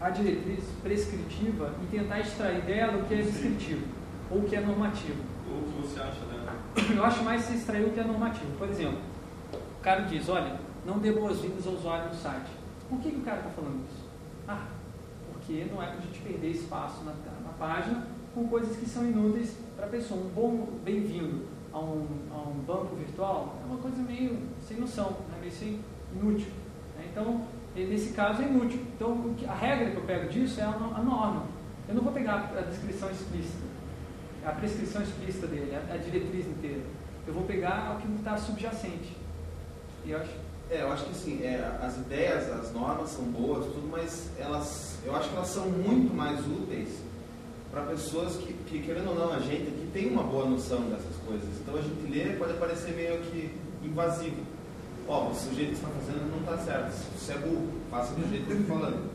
a 0.00 0.10
diretriz 0.10 0.64
prescritiva 0.82 1.74
e 1.82 1.86
tentar 1.96 2.20
extrair 2.20 2.60
dela 2.62 2.98
o 2.98 3.04
que 3.06 3.14
é 3.14 3.22
descritivo 3.22 3.82
ou 4.30 4.40
o 4.40 4.44
que 4.44 4.54
é 4.54 4.60
normativo. 4.60 5.22
Ou 5.50 5.56
o 5.60 5.62
que 5.64 5.88
você 5.88 5.98
acha, 6.00 6.20
né? 6.26 6.46
Eu 6.94 7.02
acho 7.04 7.22
mais 7.24 7.42
você 7.42 7.54
extrair 7.54 7.86
o 7.86 7.90
que 7.90 8.00
é 8.00 8.04
normativo. 8.04 8.52
Por 8.58 8.68
exemplo, 8.68 8.98
o 9.52 9.80
cara 9.82 10.02
diz, 10.02 10.28
olha, 10.28 10.60
não 10.84 10.98
dê 10.98 11.10
boas-vindas 11.12 11.66
ao 11.66 11.72
usuário 11.72 12.08
no 12.10 12.14
site. 12.14 12.50
Por 12.90 13.00
que, 13.00 13.10
que 13.10 13.16
o 13.16 13.22
cara 13.22 13.38
está 13.38 13.50
falando 13.50 13.80
isso? 13.90 14.04
Ah, 14.46 14.66
porque 15.46 15.64
não 15.72 15.80
é 15.80 15.86
para 15.86 15.98
a 15.98 16.00
gente 16.00 16.18
perder 16.18 16.50
espaço 16.50 17.04
na, 17.04 17.12
na 17.12 17.52
página 17.56 18.04
com 18.34 18.48
coisas 18.48 18.76
que 18.76 18.86
são 18.86 19.06
inúteis 19.06 19.56
para 19.76 19.86
a 19.86 19.88
pessoa. 19.88 20.20
Um 20.20 20.28
bom 20.30 20.68
bem-vindo 20.84 21.44
a 21.72 21.78
um, 21.78 22.06
a 22.32 22.48
um 22.48 22.64
banco 22.66 22.96
virtual 22.96 23.56
é 23.62 23.66
uma 23.66 23.78
coisa 23.78 24.02
meio 24.02 24.38
sem 24.60 24.78
noção, 24.78 25.10
né? 25.30 25.38
meio 25.40 25.52
sem, 25.52 25.80
inútil. 26.12 26.48
né? 26.98 27.06
Então, 27.12 27.42
nesse 27.76 28.12
caso 28.12 28.42
é 28.42 28.46
inútil. 28.46 28.80
Então, 28.96 29.34
a 29.48 29.54
regra 29.54 29.92
que 29.92 29.96
eu 29.96 30.02
pego 30.02 30.28
disso 30.28 30.60
é 30.60 30.64
a 30.64 30.70
norma. 31.02 31.46
Eu 31.88 31.94
não 31.94 32.02
vou 32.02 32.12
pegar 32.12 32.52
a 32.58 32.62
descrição 32.62 33.08
explícita 33.10 33.64
a 34.44 34.52
prescrição 34.52 35.02
explícita 35.02 35.48
dele, 35.48 35.74
a, 35.74 35.94
a 35.94 35.96
diretriz 35.96 36.46
inteira. 36.46 36.82
Eu 37.26 37.34
vou 37.34 37.42
pegar 37.42 37.96
o 37.96 38.00
que 38.00 38.06
está 38.16 38.36
subjacente. 38.36 39.16
E 40.04 40.12
eu 40.12 40.20
acho. 40.20 40.45
É, 40.68 40.82
eu 40.82 40.92
acho 40.92 41.04
que 41.04 41.10
assim, 41.10 41.44
é, 41.44 41.78
as 41.80 41.96
ideias, 41.96 42.50
as 42.50 42.72
normas 42.72 43.10
são 43.10 43.24
boas, 43.24 43.66
tudo, 43.66 43.88
mas 43.88 44.28
elas, 44.36 44.98
eu 45.04 45.14
acho 45.14 45.28
que 45.28 45.36
elas 45.36 45.48
são 45.48 45.66
muito 45.66 46.12
mais 46.12 46.40
úteis 46.40 46.88
para 47.70 47.82
pessoas 47.82 48.36
que, 48.36 48.52
que, 48.52 48.82
querendo 48.82 49.10
ou 49.10 49.14
não, 49.14 49.32
a 49.32 49.38
gente 49.38 49.62
aqui 49.62 49.90
tem 49.92 50.10
uma 50.10 50.24
boa 50.24 50.46
noção 50.46 50.80
dessas 50.88 51.16
coisas. 51.24 51.48
Então 51.60 51.76
a 51.76 51.82
gente 51.82 52.10
lê 52.10 52.34
pode 52.36 52.54
parecer 52.54 52.92
meio 52.94 53.20
que 53.22 53.54
invasivo. 53.82 54.42
Ó, 55.06 55.28
o 55.28 55.54
jeito 55.54 55.68
que 55.68 55.74
está 55.74 55.88
fazendo 55.88 56.30
não 56.30 56.40
está 56.40 56.58
certo. 56.64 56.90
Você 57.16 57.32
é 57.32 57.38
burro, 57.38 57.68
faça 57.90 58.12
do 58.14 58.28
jeito 58.28 58.46
que 58.46 58.52
eu 58.52 58.60
estou 58.60 58.76
falando. 58.76 59.10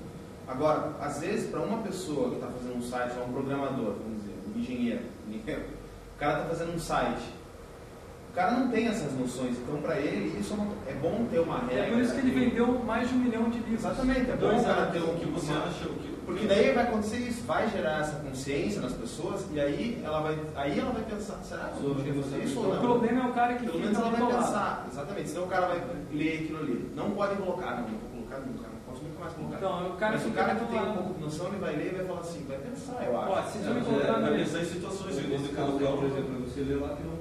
Agora, 0.48 0.94
às 1.02 1.20
vezes, 1.20 1.50
para 1.50 1.60
uma 1.62 1.80
pessoa 1.80 2.30
que 2.30 2.36
está 2.36 2.48
fazendo 2.48 2.78
um 2.78 2.82
site, 2.82 3.18
ou 3.18 3.28
um 3.28 3.34
programador, 3.34 3.94
vamos 3.94 4.22
dizer, 4.22 4.36
um 4.48 4.60
engenheiro, 4.60 5.02
o 5.28 6.20
cara 6.20 6.44
está 6.44 6.50
fazendo 6.50 6.76
um 6.76 6.80
site, 6.80 7.24
o 8.32 8.34
cara 8.34 8.52
não 8.52 8.70
tem 8.70 8.88
essas 8.88 9.14
noções, 9.20 9.58
então 9.58 9.82
para 9.82 10.00
ele 10.00 10.40
isso 10.40 10.56
é, 10.88 10.92
é 10.92 10.94
bom 10.96 11.26
ter 11.30 11.40
uma 11.40 11.60
regra. 11.60 11.86
É 11.88 11.90
por 11.92 12.00
isso 12.02 12.14
que 12.16 12.20
ele 12.22 12.32
vendeu 12.40 12.68
mais 12.86 13.10
de 13.10 13.16
um 13.16 13.18
milhão 13.20 13.44
de 13.50 13.58
livros. 13.60 13.84
Exatamente, 13.86 14.30
é 14.32 14.36
bom 14.36 14.48
Dois 14.48 14.62
o 14.62 14.66
cara 14.66 14.86
ter 14.88 15.02
um 15.02 15.12
O 15.12 15.20
que 15.20 15.26
você 15.26 15.52
uma- 15.52 15.64
acha? 15.66 15.86
O 15.90 15.94
que, 15.96 16.12
Porque 16.26 16.48
daí 16.48 16.72
vai 16.72 16.84
acontecer 16.86 17.18
isso, 17.18 17.44
vai 17.46 17.68
gerar 17.70 18.00
essa 18.02 18.16
consciência 18.20 18.80
nas 18.80 18.94
pessoas 18.94 19.46
e 19.52 19.60
aí 19.60 20.02
ela 20.04 20.22
vai, 20.22 20.40
aí 20.56 20.80
ela 20.80 20.92
vai 20.92 21.04
pensar, 21.04 21.36
será 21.44 21.66
que 21.76 21.84
eu 21.84 21.94
deveria 21.94 22.24
fazer 22.24 22.44
isso 22.44 22.60
ou 22.60 22.66
O 22.68 22.74
não? 22.74 22.80
problema 22.82 23.24
é 23.24 23.28
o 23.30 23.34
cara 23.34 23.54
que 23.56 23.66
Pelo 23.66 23.80
menos 23.80 23.98
ela 23.98 24.10
vai 24.12 24.22
pensar, 24.38 24.88
exatamente, 24.90 25.30
senão 25.30 25.44
o 25.44 25.48
cara 25.48 25.68
vai 25.68 25.82
ler 26.14 26.36
aquilo 26.44 26.60
ali. 26.60 26.92
Não 26.96 27.12
pode 27.12 27.36
colocar, 27.36 27.72
não, 27.72 27.82
não 27.90 27.98
vou 28.00 28.10
colocar 28.12 28.38
nunca, 28.48 28.64
não 28.70 28.80
posso 28.88 29.04
nunca 29.04 29.20
mais 29.20 29.34
colocar. 29.34 29.58
Então, 29.58 29.88
o 29.90 29.98
cara 29.98 30.12
Mas 30.14 30.26
o 30.26 30.32
cara 30.32 30.56
que 30.56 30.66
tem 30.66 30.80
um 30.80 30.94
pouco 30.94 31.14
de 31.16 31.20
noção, 31.26 31.48
ele 31.48 31.58
vai 31.58 31.76
ler 31.76 31.92
e 31.92 31.96
vai 31.98 32.06
falar 32.06 32.20
assim, 32.22 32.46
vai 32.48 32.58
pensar, 32.60 33.04
eu 33.04 33.20
acho. 33.20 33.32
Ó, 33.32 33.42
se 33.44 33.58
É, 33.58 33.68
eu 33.68 33.74
me 33.74 33.82
colocar 33.82 34.08
é, 34.08 34.12
Vai 34.12 34.22
meio. 34.32 34.46
pensar 34.46 34.60
em 34.62 34.66
situações, 34.66 35.18
em 35.18 35.22
vez 35.22 35.30
Nesse 35.32 35.44
de 35.44 35.56
caso 35.56 35.72
aí, 35.72 35.78
colocar 35.80 35.98
por 35.98 36.04
o- 36.04 36.08
exemplo, 36.08 36.32
você 36.48 36.62
lê 36.62 36.76
lá 36.76 36.90
que 36.96 37.04
não 37.04 37.16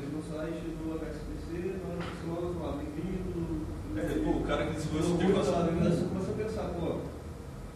no 0.00 0.22
site 0.22 0.72
do 0.80 0.94
HSBC, 0.94 1.76
na 1.82 1.92
hora 1.92 2.00
que 2.00 2.62
lá, 2.62 2.72
bem-vindo. 2.72 3.66
É, 3.94 4.24
pô, 4.24 4.38
o 4.38 4.44
cara 4.44 4.66
que 4.66 4.74
desenvolveu 4.74 5.40
essa 5.40 5.52
Você 5.52 6.04
começa 6.04 6.30
a 6.30 6.34
pensar, 6.34 6.62
pô, 6.68 6.96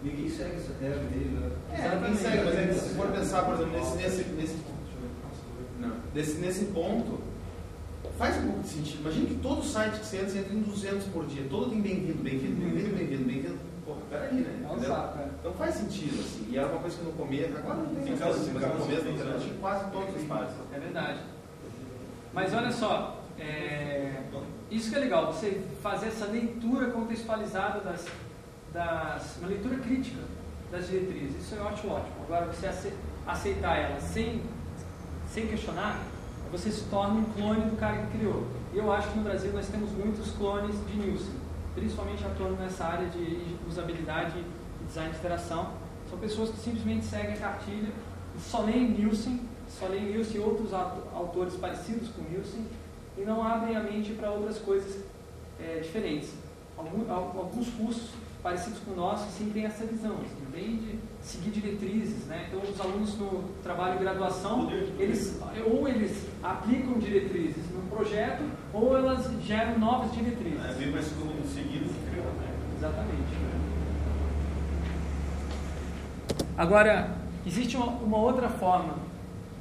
ninguém 0.03 0.29
segue 0.31 0.57
essa 0.57 0.73
regra 0.81 1.01
aí, 1.01 1.25
né? 1.29 1.51
É, 1.73 1.95
ninguém 1.97 2.17
segue, 2.17 2.45
mas 2.45 2.55
é 2.55 2.73
se 2.73 2.95
for 2.95 3.09
pensar, 3.09 3.43
por 3.45 3.55
exemplo, 3.55 3.73
nesse, 3.73 3.97
nesse, 3.97 4.31
nesse, 4.31 4.57
não, 5.79 5.93
nesse, 6.15 6.39
nesse 6.39 6.65
ponto, 6.67 7.21
faz 8.17 8.39
um 8.39 8.47
pouco 8.47 8.61
de 8.63 8.69
sentido. 8.69 9.01
Imagina 9.01 9.27
que 9.27 9.35
todo 9.35 9.63
site 9.63 10.01
que 10.01 10.07
você 10.07 10.17
entra, 10.17 10.31
você 10.31 10.39
entra 10.39 10.55
em 10.55 10.63
200 10.63 11.07
por 11.09 11.27
dia, 11.27 11.47
todo 11.51 11.69
tem 11.69 11.83
bem-vindo, 11.83 12.23
bem-vindo, 12.23 12.57
bem-vindo, 12.57 12.97
bem-vindo, 12.97 13.25
bem-vindo. 13.25 13.59
Porra, 13.85 14.01
peraí, 14.09 14.35
né? 14.37 14.65
É 14.65 14.87
saco, 14.87 15.19
cara. 15.19 15.31
Então 15.39 15.53
faz 15.53 15.75
sentido, 15.75 16.19
assim. 16.21 16.47
E 16.49 16.57
era 16.57 16.67
uma 16.67 16.81
coisa 16.81 16.97
que 16.97 17.05
no 17.05 17.13
começo, 17.13 17.57
agora 17.59 17.77
não 17.77 17.95
tem 17.95 18.05
Em 18.05 18.09
mais 18.09 18.19
casa, 18.21 18.35
coisa, 18.37 18.51
em 18.51 18.55
mas 18.55 18.63
no 18.63 18.81
começo 18.81 19.05
da 19.05 19.11
internet 19.11 19.53
quase 19.61 19.91
todas 19.91 20.17
as 20.17 20.23
páginas. 20.23 20.55
É 20.73 20.79
verdade. 20.79 21.36
Mas 22.37 22.53
olha 22.53 22.71
só, 22.71 23.23
é, 23.39 24.21
isso 24.71 24.91
que 24.91 24.97
é 24.97 24.99
legal, 24.99 25.33
você 25.33 25.63
fazer 25.83 26.09
essa 26.09 26.27
leitura 26.27 26.91
contextualizada 26.91 27.81
das, 27.81 28.05
das. 28.75 29.39
uma 29.39 29.49
leitura 29.49 29.77
crítica 29.79 30.21
das 30.71 30.87
diretrizes. 30.87 31.41
Isso 31.43 31.55
eu 31.55 31.67
acho 31.67 31.89
ótimo. 31.89 32.15
Agora, 32.25 32.45
você 32.53 32.67
ace- 32.67 32.93
aceitar 33.27 33.75
elas 33.79 34.03
sem, 34.03 34.43
sem 35.33 35.47
questionar, 35.47 35.99
você 36.53 36.71
se 36.71 36.85
torna 36.91 37.15
um 37.15 37.25
clone 37.25 37.71
do 37.71 37.77
cara 37.79 37.97
que 38.03 38.19
criou. 38.19 38.47
E 38.75 38.77
eu 38.77 38.93
acho 38.93 39.09
que 39.09 39.17
no 39.17 39.25
Brasil 39.25 39.51
nós 39.55 39.69
temos 39.69 39.91
muitos 39.93 40.31
clones 40.33 40.77
de 40.89 40.95
Nielsen, 40.95 41.33
principalmente 41.75 42.23
atuando 42.23 42.57
nessa 42.57 42.85
área 42.85 43.09
de 43.09 43.57
usabilidade 43.67 44.35
e 44.39 44.85
design 44.85 45.11
de 45.11 45.17
interação. 45.19 45.71
São 46.11 46.19
pessoas 46.19 46.51
que 46.51 46.59
simplesmente 46.59 47.07
seguem 47.07 47.33
a 47.33 47.39
cartilha 47.39 47.89
só 48.39 48.61
leem 48.61 48.91
Nielsen, 48.91 49.41
só 49.79 49.87
leem 49.87 50.07
Nielsen 50.07 50.37
e 50.37 50.41
outros 50.41 50.73
au- 50.73 51.09
autores 51.15 51.55
parecidos 51.55 52.09
com 52.09 52.23
Nielsen 52.23 52.65
e 53.19 53.23
não 53.23 53.43
abrem 53.43 53.77
a 53.77 53.81
mente 53.83 54.13
para 54.13 54.31
outras 54.31 54.59
coisas 54.59 55.03
é, 55.61 55.81
diferentes. 55.81 56.31
Alguns 56.79 57.69
cursos 57.71 58.11
parecidos 58.43 58.79
com 58.81 58.93
o 58.93 58.97
nosso 58.97 59.31
sim 59.31 59.51
têm 59.53 59.65
essa 59.65 59.85
visão, 59.87 60.13
assim, 60.13 60.45
bem 60.53 60.77
de 60.77 60.99
seguir 61.23 61.51
diretrizes, 61.51 62.27
né? 62.27 62.49
Então 62.49 62.61
os 62.71 62.79
alunos 62.81 63.17
no 63.19 63.45
trabalho 63.63 63.95
de 63.99 64.05
graduação, 64.05 64.71
eles 64.99 65.41
ou 65.67 65.89
eles 65.89 66.27
aplicam 66.43 66.99
diretrizes 66.99 67.65
num 67.73 67.89
projeto 67.89 68.45
ou 68.73 68.97
elas 68.97 69.27
geram 69.43 69.79
novas 69.79 70.13
diretrizes. 70.13 70.65
É 70.65 70.75
bem 70.75 70.91
mais 70.91 71.09
como 71.13 71.33
seguir 71.47 71.79
do 71.79 71.89
que 71.93 72.11
criar, 72.11 72.25
né? 72.25 72.55
Exatamente. 72.77 73.37
Agora, 76.57 77.17
existe 77.47 77.77
uma, 77.77 77.87
uma 77.87 78.19
outra 78.19 78.49
forma 78.49 78.95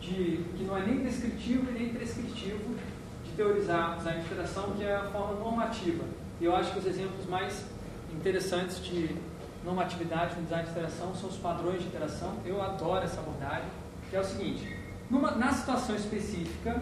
de 0.05 0.43
que 0.55 0.63
não 0.63 0.77
é 0.77 0.85
nem 0.85 1.03
descritivo 1.03 1.69
e 1.71 1.73
nem 1.73 1.89
prescritivo 1.89 2.75
de 3.23 3.31
teorizar 3.31 3.97
design 3.97 4.19
de 4.19 4.25
interação, 4.25 4.71
que 4.71 4.83
é 4.83 4.95
a 4.95 5.09
forma 5.09 5.39
normativa. 5.39 6.03
E 6.39 6.45
eu 6.45 6.55
acho 6.55 6.71
que 6.71 6.79
os 6.79 6.85
exemplos 6.85 7.25
mais 7.27 7.65
interessantes 8.13 8.83
de 8.83 9.15
normatividade 9.63 10.35
no 10.35 10.43
design 10.43 10.65
de 10.65 10.71
interação 10.71 11.15
são 11.15 11.29
os 11.29 11.37
padrões 11.37 11.81
de 11.81 11.87
interação. 11.87 12.35
Eu 12.45 12.61
adoro 12.61 13.03
essa 13.03 13.19
abordagem, 13.19 13.67
que 14.09 14.15
é 14.15 14.19
o 14.19 14.23
seguinte: 14.23 14.77
numa, 15.09 15.31
na 15.31 15.51
situação 15.51 15.95
específica, 15.95 16.81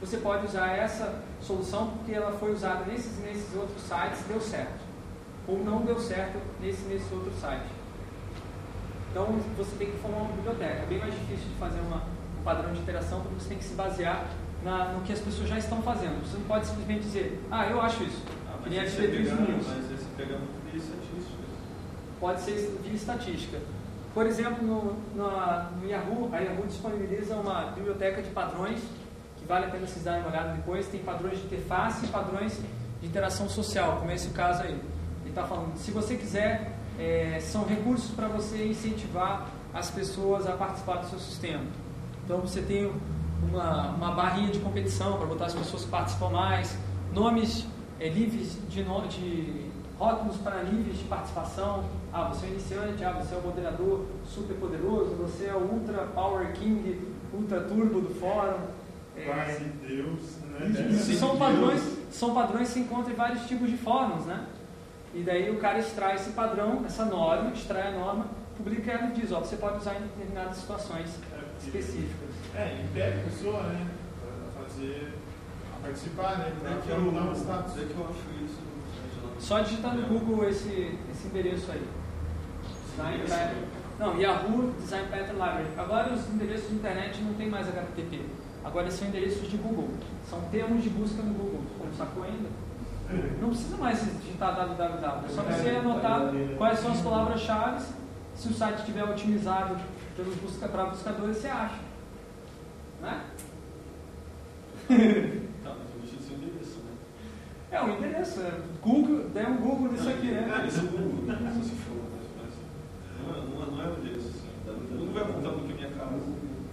você 0.00 0.18
pode 0.18 0.46
usar 0.46 0.76
essa 0.76 1.22
solução 1.40 1.88
porque 1.88 2.12
ela 2.12 2.32
foi 2.32 2.52
usada 2.52 2.84
nesses, 2.84 3.18
nesses 3.18 3.54
outros 3.56 3.82
sites 3.82 4.24
deu 4.28 4.40
certo. 4.40 4.80
Ou 5.46 5.58
não 5.58 5.84
deu 5.84 5.98
certo 5.98 6.38
nesse, 6.60 6.82
nesse 6.82 7.12
outro 7.12 7.32
site. 7.40 7.81
Então 9.12 9.26
você 9.56 9.76
tem 9.76 9.90
que 9.90 9.98
formar 9.98 10.22
uma 10.22 10.32
biblioteca. 10.32 10.82
É 10.82 10.86
bem 10.88 10.98
mais 10.98 11.12
difícil 11.12 11.44
de 11.48 11.54
fazer 11.60 11.80
uma, 11.80 11.96
um 11.96 12.42
padrão 12.42 12.72
de 12.72 12.80
interação 12.80 13.20
porque 13.20 13.40
você 13.40 13.48
tem 13.50 13.58
que 13.58 13.64
se 13.64 13.74
basear 13.74 14.24
na, 14.64 14.86
no 14.92 15.02
que 15.02 15.12
as 15.12 15.20
pessoas 15.20 15.48
já 15.48 15.58
estão 15.58 15.82
fazendo. 15.82 16.20
Você 16.26 16.38
não 16.38 16.44
pode 16.44 16.66
simplesmente 16.66 17.02
dizer, 17.02 17.40
ah, 17.50 17.66
eu 17.66 17.80
acho 17.80 18.02
isso. 18.04 18.22
Ah, 18.48 18.56
mas 18.62 18.72
de 18.72 18.90
você 18.90 19.08
pegar, 19.08 19.34
News. 19.36 19.66
mas 19.68 19.84
você 20.00 20.06
pegar 20.16 20.38
muito 20.38 20.70
de 20.72 20.78
estatística. 20.78 21.42
Pode 22.18 22.40
ser 22.40 22.80
via 22.82 22.94
estatística. 22.94 23.58
Por 24.14 24.26
exemplo, 24.26 24.62
no, 24.66 24.96
na- 25.14 25.70
no 25.80 25.88
Yahoo, 25.88 26.30
a 26.32 26.38
Yahoo 26.38 26.66
disponibiliza 26.66 27.34
uma 27.36 27.66
biblioteca 27.72 28.22
de 28.22 28.30
padrões, 28.30 28.80
que 29.38 29.44
vale 29.46 29.66
a 29.66 29.68
pena 29.70 29.86
vocês 29.86 30.04
darem 30.04 30.20
uma 30.20 30.30
olhada 30.30 30.52
depois. 30.54 30.86
Tem 30.88 31.00
padrões 31.00 31.38
de 31.38 31.44
interface 31.46 32.04
e 32.06 32.08
padrões 32.08 32.58
de 33.00 33.06
interação 33.06 33.48
social, 33.48 33.96
como 33.98 34.10
é 34.10 34.14
esse 34.14 34.28
caso 34.30 34.62
aí. 34.62 34.72
Ele 35.22 35.30
está 35.30 35.44
falando, 35.44 35.76
se 35.76 35.90
você 35.90 36.14
quiser, 36.16 36.71
é, 36.98 37.38
são 37.40 37.64
recursos 37.64 38.10
para 38.10 38.28
você 38.28 38.66
incentivar 38.66 39.48
as 39.72 39.90
pessoas 39.90 40.46
a 40.46 40.52
participar 40.52 40.96
do 40.96 41.08
seu 41.08 41.18
sistema. 41.18 41.64
Então 42.24 42.38
você 42.40 42.60
tem 42.60 42.92
uma, 43.42 43.90
uma 43.90 44.12
barrinha 44.12 44.50
de 44.50 44.58
competição 44.60 45.16
para 45.16 45.26
botar 45.26 45.46
as 45.46 45.54
pessoas 45.54 45.84
que 45.84 45.90
participam 45.90 46.30
mais, 46.30 46.76
nomes 47.12 47.66
é, 47.98 48.08
livres 48.08 48.58
de, 48.68 48.82
no, 48.82 49.06
de 49.08 49.66
rótulos 49.98 50.36
para 50.38 50.62
níveis 50.64 50.98
de 50.98 51.04
participação. 51.04 51.84
Ah, 52.12 52.24
você 52.24 52.46
é 52.46 52.48
iniciante, 52.50 53.04
ah, 53.04 53.12
você 53.12 53.34
é 53.34 53.38
o 53.38 53.42
moderador 53.42 54.06
super 54.24 54.54
poderoso, 54.56 55.14
você 55.14 55.46
é 55.46 55.54
o 55.54 55.60
ultra 55.60 56.06
power 56.08 56.52
king, 56.52 57.00
ultra 57.32 57.60
turbo 57.60 58.00
do 58.00 58.14
fórum. 58.14 58.58
É, 59.16 59.24
Quase 59.24 59.64
Deus, 59.86 60.38
né? 60.50 60.90
isso 60.90 61.14
são 61.18 61.36
padrões, 61.36 61.82
são 62.10 62.34
padrões 62.34 62.68
que 62.68 62.74
se 62.74 62.80
encontram 62.80 63.12
em 63.12 63.16
vários 63.16 63.46
tipos 63.46 63.68
de 63.68 63.76
fóruns, 63.76 64.24
né? 64.24 64.46
E 65.14 65.22
daí 65.22 65.50
o 65.50 65.58
cara 65.58 65.78
extrai 65.78 66.14
esse 66.14 66.30
padrão, 66.30 66.82
essa 66.86 67.04
norma, 67.04 67.50
extrai 67.50 67.88
a 67.88 67.90
norma, 67.92 68.26
publica 68.56 68.90
ela 68.92 69.10
e 69.10 69.20
diz, 69.20 69.30
ó, 69.30 69.40
você 69.40 69.56
pode 69.56 69.78
usar 69.78 69.96
em 69.96 70.02
determinadas 70.02 70.56
situações 70.56 71.10
específicas. 71.60 72.30
É, 72.54 72.82
impede 72.82 73.20
a 73.20 73.24
pessoa, 73.24 73.62
né? 73.64 73.86
Pra 74.20 74.62
fazer. 74.64 75.12
a 75.74 75.82
participar, 75.82 76.38
né? 76.38 76.52
É 76.64 76.82
que 76.82 76.90
eu, 76.90 76.96
anular 76.96 77.28
o 77.28 77.32
status. 77.32 77.78
é 77.78 77.84
que 77.84 77.94
eu 77.94 78.06
acho 78.08 78.44
isso. 78.44 78.58
Só 79.38 79.60
digitar 79.60 79.94
no 79.94 80.06
Google 80.06 80.48
esse, 80.48 80.98
esse 81.10 81.26
endereço 81.26 81.70
aí. 81.72 81.82
Design 82.90 83.18
Pattern. 83.28 83.66
Não, 83.98 84.18
Yahoo 84.18 84.72
Design 84.78 85.08
Pattern 85.08 85.32
Library. 85.32 85.68
Agora 85.76 86.12
os 86.12 86.28
endereços 86.28 86.68
de 86.68 86.76
internet 86.76 87.22
não 87.22 87.34
tem 87.34 87.48
mais 87.48 87.68
HTTP. 87.68 88.20
Agora 88.64 88.90
são 88.90 89.08
endereços 89.08 89.50
de 89.50 89.56
Google. 89.56 89.88
São 90.28 90.40
termos 90.50 90.82
de 90.82 90.90
busca 90.90 91.22
no 91.22 91.34
Google. 91.34 91.62
Como 91.78 91.92
sacou 91.94 92.22
ainda? 92.22 92.48
Não 93.40 93.48
precisa 93.50 93.76
mais 93.76 94.00
digitar 94.20 94.54
www. 94.56 95.24
É 95.26 95.28
só 95.28 95.42
você 95.42 95.70
anotar 95.70 96.32
quais 96.56 96.78
são 96.78 96.92
as 96.92 97.00
palavras-chave. 97.00 97.84
Se 98.34 98.48
o 98.48 98.52
site 98.54 98.78
estiver 98.78 99.04
otimizado 99.04 99.76
pelos 100.16 100.34
busca, 100.36 100.66
para 100.68 100.86
buscadores, 100.86 101.36
você 101.36 101.48
acha. 101.48 101.76
Né? 103.02 103.24
Tá, 104.88 105.74
mas 105.78 105.94
eu 105.94 106.00
deixei 106.00 106.18
de 106.18 106.24
ser 106.24 106.34
endereço, 106.34 106.78
né? 106.80 106.92
É 107.70 107.82
o 107.82 107.88
endereço. 107.90 108.40
É 108.40 108.52
Google, 108.82 109.28
der 109.30 109.48
um 109.48 109.56
Google 109.56 109.92
nisso 109.92 110.08
aqui, 110.08 110.30
É, 110.30 110.40
né? 110.40 110.64
esse 110.66 110.78
é 110.80 110.82
o 110.82 110.86
Google, 110.88 111.22
né? 111.26 111.38
Se 111.52 111.58
você 111.58 111.74
for, 111.76 112.02
mas, 112.12 112.54
não, 113.22 113.34
é- 113.34 113.46
não, 113.46 113.62
é- 113.62 113.70
não 113.70 113.82
é 113.82 113.94
o 113.94 114.00
endereço, 114.00 114.28
assim. 114.28 114.96
Não 115.06 115.12
vai 115.12 115.22
apontar 115.22 115.52
porque 115.52 115.72
é 115.72 115.76
minha 115.76 115.90
casa. 115.90 116.20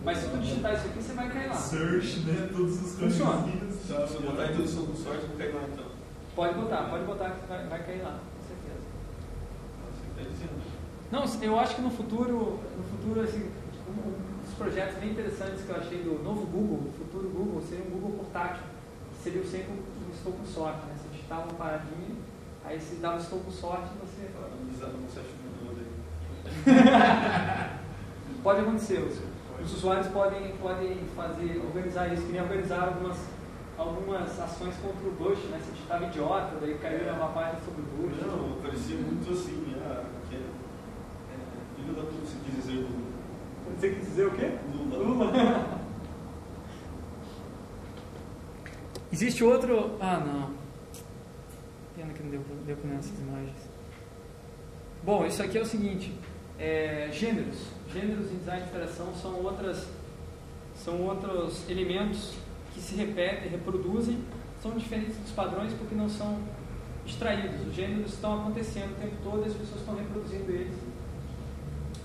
Mas 0.04 0.18
se 0.18 0.30
tu 0.30 0.38
digitar 0.38 0.74
isso 0.76 0.88
aqui, 0.88 1.04
você 1.04 1.14
vai 1.14 1.30
cair 1.30 1.48
lá. 1.48 1.54
Search, 1.56 2.20
né? 2.22 2.50
Todos 2.56 2.82
os 2.82 3.00
Funciona. 3.00 3.32
caminhos. 3.42 3.76
Se 3.76 3.94
você 3.94 4.20
botar 4.20 4.44
a 4.44 4.52
introdução 4.52 4.86
do 4.86 4.96
sorte, 4.96 5.26
não 5.28 5.36
cai 5.38 5.52
lá 5.52 5.62
então. 5.72 5.89
Pode 6.40 6.54
botar, 6.54 6.84
pode 6.84 7.04
botar 7.04 7.32
que 7.32 7.48
vai, 7.48 7.68
vai 7.68 7.84
cair 7.84 8.02
lá, 8.02 8.18
com 8.18 8.48
certeza. 8.48 8.88
Você 9.92 10.08
está 10.08 10.24
dizendo. 10.32 10.56
Não, 11.12 11.26
eu 11.44 11.60
acho 11.60 11.76
que 11.76 11.82
no 11.82 11.90
futuro, 11.90 12.58
no 12.78 12.84
futuro, 12.86 13.20
assim, 13.20 13.52
um 13.90 14.42
dos 14.42 14.54
projetos 14.54 15.00
bem 15.00 15.10
interessantes 15.10 15.66
que 15.66 15.70
eu 15.70 15.76
achei 15.76 16.02
do 16.02 16.24
novo 16.24 16.46
Google, 16.46 16.78
do 16.78 16.94
futuro 16.98 17.28
Google, 17.28 17.62
seria 17.62 17.84
um 17.84 17.90
Google 17.90 18.24
portátil. 18.24 18.64
que 19.12 19.22
Seria 19.22 19.42
o 19.42 19.46
sempre 19.46 19.74
um 19.74 20.16
estou 20.16 20.32
com 20.32 20.46
sorte, 20.46 20.80
né? 20.86 20.96
Você 20.96 21.10
digitava 21.10 21.42
uma 21.42 21.56
paradinha, 21.56 22.16
aí 22.64 22.80
se 22.80 22.96
dava 22.96 23.18
estou 23.18 23.40
com 23.40 23.52
sorte, 23.52 23.90
você. 24.00 24.30
Pode 28.42 28.62
acontecer, 28.62 29.00
os, 29.00 29.20
os 29.62 29.74
usuários 29.74 30.08
podem, 30.08 30.56
podem 30.56 31.00
fazer, 31.14 31.62
organizar 31.66 32.14
isso, 32.14 32.26
que 32.26 32.32
nem 32.32 32.42
organizar 32.42 32.84
algumas, 32.84 33.18
algumas 33.80 34.40
ações 34.40 34.76
contra 34.78 35.08
o 35.08 35.12
Bush, 35.12 35.40
né? 35.50 35.60
Você 35.64 35.72
digitava 35.72 36.06
idiota, 36.06 36.58
daí 36.60 36.78
caiu 36.78 37.14
uma 37.14 37.30
página 37.30 37.60
sobre 37.64 37.82
o 37.82 37.86
Bush. 37.86 38.18
Não, 38.22 38.62
parecia 38.62 38.98
muito 38.98 39.32
assim, 39.32 39.74
ah, 39.78 40.04
que 40.30 40.36
é, 40.36 40.40
é, 40.40 40.44
filho 41.76 41.94
da 41.94 42.02
puta, 42.02 42.26
se 42.26 42.36
quis 42.44 42.56
dizer 42.56 42.74
Lula. 42.74 43.10
Você 43.78 43.90
quis 43.92 44.06
dizer 44.06 44.28
o 44.28 44.32
quê? 44.32 44.58
Lula. 44.92 45.32
Existe 49.12 49.44
outro. 49.44 49.98
Ah, 50.00 50.18
não. 50.20 50.54
Pena 51.96 52.14
que 52.14 52.22
não 52.22 52.30
deu, 52.30 52.42
deu 52.66 52.78
para 52.78 52.90
nessas 52.92 53.18
imagens. 53.18 53.70
Bom, 55.04 55.26
isso 55.26 55.42
aqui 55.42 55.58
é 55.58 55.62
o 55.62 55.66
seguinte: 55.66 56.14
é, 56.60 57.10
gêneros. 57.12 57.58
Gêneros 57.92 58.32
em 58.32 58.38
design 58.38 58.62
de 58.62 58.70
interação 58.70 59.16
são, 59.16 59.44
outras, 59.44 59.88
são 60.76 61.02
outros 61.02 61.68
elementos 61.70 62.36
que 62.74 62.82
se 62.82 62.96
repetem, 62.96 63.50
reproduzem, 63.50 64.20
são 64.62 64.72
diferentes 64.72 65.18
dos 65.18 65.32
padrões 65.32 65.74
porque 65.74 65.96
não 65.96 66.10
são 66.10 66.40
extraídos. 67.06 67.68
Os 67.68 67.74
gêneros 67.74 68.14
estão 68.14 68.42
acontecendo 68.42 68.92
o 68.92 69.02
tempo 69.02 69.16
todo 69.24 69.44
e 69.44 69.50
as 69.50 69.54
pessoas 69.54 69.80
estão 69.82 69.96
reproduzindo 69.96 70.52
eles. 70.52 70.76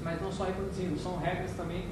Mas 0.01 0.21
não 0.21 0.33
só 0.33 0.45
reproduzindo, 0.45 0.99
são 0.99 1.17
regras 1.19 1.53
também, 1.53 1.89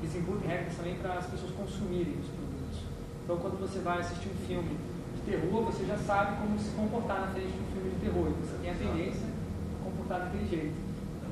eles 0.00 0.14
embutem 0.14 0.48
regras 0.48 0.76
também 0.76 0.94
para 0.96 1.14
as 1.14 1.26
pessoas 1.26 1.52
consumirem 1.52 2.14
os 2.20 2.28
produtos. 2.28 2.78
Então, 3.24 3.36
quando 3.38 3.58
você 3.58 3.80
vai 3.80 3.98
assistir 3.98 4.28
um 4.28 4.46
filme 4.46 4.76
de 5.16 5.22
terror, 5.22 5.64
você 5.64 5.84
já 5.84 5.96
sabe 5.98 6.36
como 6.40 6.58
se 6.58 6.70
comportar 6.70 7.20
na 7.22 7.26
frente 7.28 7.50
de 7.50 7.58
um 7.58 7.72
filme 7.72 7.90
de 7.90 8.00
terror. 8.00 8.28
e 8.28 8.46
Você 8.46 8.56
tem 8.62 8.70
a 8.70 8.74
tendência 8.74 9.26
a 9.26 9.84
comportar 9.84 10.20
daquele 10.20 10.48
jeito. 10.48 10.74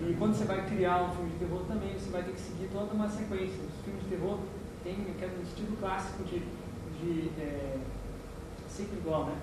E 0.00 0.14
quando 0.18 0.34
você 0.34 0.44
vai 0.44 0.66
criar 0.66 1.04
um 1.04 1.12
filme 1.14 1.30
de 1.30 1.38
terror 1.38 1.62
também, 1.68 1.94
você 1.94 2.10
vai 2.10 2.22
ter 2.24 2.32
que 2.32 2.40
seguir 2.40 2.68
toda 2.72 2.92
uma 2.92 3.08
sequência. 3.08 3.62
Os 3.62 3.84
filmes 3.84 4.02
de 4.02 4.08
terror 4.08 4.38
têm 4.84 5.06
aquele 5.10 5.42
estilo 5.42 5.76
clássico 5.78 6.22
de, 6.24 6.40
de 7.00 7.30
é, 7.40 7.78
ciclo 8.68 8.98
igual, 8.98 9.24
né? 9.24 9.36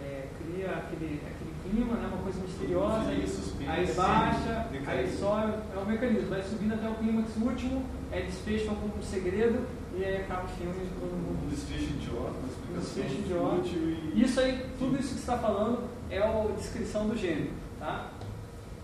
É, 0.00 0.28
cria 0.38 0.70
aquele, 0.70 1.20
aquele 1.26 1.52
clima, 1.64 1.96
né? 1.96 2.08
uma 2.12 2.22
coisa 2.22 2.40
misteriosa, 2.40 3.10
aí, 3.10 3.26
aí 3.66 3.92
baixa, 3.92 4.68
decai. 4.70 4.98
aí 5.00 5.16
sobe, 5.18 5.54
é 5.74 5.78
o 5.78 5.86
mecanismo, 5.86 6.28
vai 6.28 6.42
subindo 6.42 6.74
até 6.74 6.88
o 6.88 6.94
clímax 6.94 7.36
último, 7.36 7.84
é 8.12 8.20
desfecho 8.20 8.70
algum 8.70 9.02
segredo 9.02 9.66
e 9.96 10.04
aí 10.04 10.18
acaba 10.18 10.44
o 10.44 10.48
filme 10.48 10.72
e 10.72 11.00
todo 11.00 11.10
mundo 11.10 11.46
Um 11.46 11.48
desfecho 11.48 11.94
idiota, 11.94 12.30
uma 12.30 12.42
um 12.42 12.46
explicação 12.46 13.02
desfecho 13.02 13.20
idiota. 13.22 13.66
e... 13.66 14.22
Isso 14.22 14.40
aí, 14.40 14.64
tudo 14.78 15.00
isso 15.00 15.08
que 15.08 15.14
você 15.14 15.20
está 15.20 15.38
falando 15.38 15.88
é 16.08 16.18
a 16.18 16.46
descrição 16.56 17.08
do 17.08 17.16
gênero, 17.16 17.50
tá? 17.80 18.10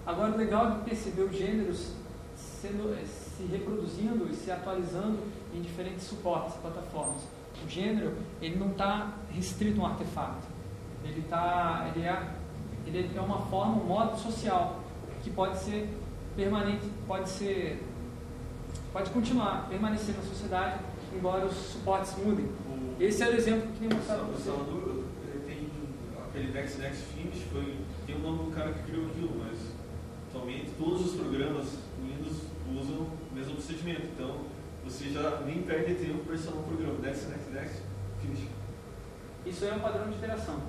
Agora, 0.05 0.33
o 0.33 0.37
legal 0.37 0.73
de 0.73 0.79
perceber 0.81 1.23
os 1.23 1.37
gêneros 1.37 1.93
sendo, 2.37 2.97
se 3.07 3.45
reproduzindo 3.45 4.29
e 4.31 4.35
se 4.35 4.51
atualizando 4.51 5.19
em 5.55 5.61
diferentes 5.63 6.05
suportes, 6.05 6.55
plataformas. 6.57 7.23
O 7.65 7.69
gênero, 7.69 8.15
ele 8.43 8.57
não 8.57 8.71
está 8.73 9.13
restrito 9.31 9.81
a 9.81 9.85
um 9.85 9.87
artefato. 9.87 10.47
Ele, 11.05 11.23
tá, 11.29 11.91
ele, 11.95 12.05
é, 12.07 12.23
ele 12.87 13.11
é 13.17 13.21
uma 13.21 13.39
forma, 13.47 13.77
um 13.83 13.87
modo 13.87 14.19
social 14.19 14.81
que 15.23 15.31
pode 15.31 15.59
ser 15.59 15.89
permanente, 16.37 16.87
pode 17.07 17.29
ser, 17.29 17.83
pode 18.93 19.11
continuar, 19.11 19.69
permanecer 19.69 20.15
na 20.17 20.23
sociedade, 20.23 20.81
embora 21.15 21.47
os 21.47 21.55
suportes 21.55 22.15
mudem. 22.19 22.47
O- 22.47 22.97
Esse 23.01 23.23
é 23.23 23.29
o 23.29 23.35
exemplo 23.35 23.63
que 23.63 23.69
eu 23.69 23.73
queria 23.89 23.97
mostrar 23.97 24.17
para 24.17 24.29
O. 24.29 24.39
Salvador 24.39 25.05
tem 25.47 25.69
aquele 26.29 26.53
Next 26.53 26.79
Next 26.81 27.03
Finish, 27.15 27.43
foi, 27.53 27.77
tem 28.07 28.17
o 28.17 28.19
nome 28.19 28.45
do 28.45 28.51
cara 28.51 28.73
que 28.73 28.83
criou 28.91 29.07
aquilo, 29.07 29.31
mas 29.39 29.59
atualmente 30.29 30.71
todos 30.79 31.07
os 31.07 31.15
programas 31.21 31.79
Windows 32.03 32.43
usam 32.75 33.07
o 33.07 33.35
mesmo 33.35 33.55
procedimento. 33.55 34.03
Então 34.15 34.37
você 34.95 35.11
já 35.11 35.41
nem 35.45 35.63
perde 35.63 35.95
tempo 35.95 36.25
para 36.25 36.35
instalar 36.35 36.61
um 36.61 36.63
programa. 36.63 36.99
Next, 37.03 37.27
Next, 37.27 37.51
Next, 37.51 37.83
Finish. 38.23 38.49
Isso 39.45 39.65
aí 39.65 39.71
é 39.71 39.75
um 39.75 39.81
padrão 39.81 40.09
de 40.09 40.17
interação. 40.17 40.61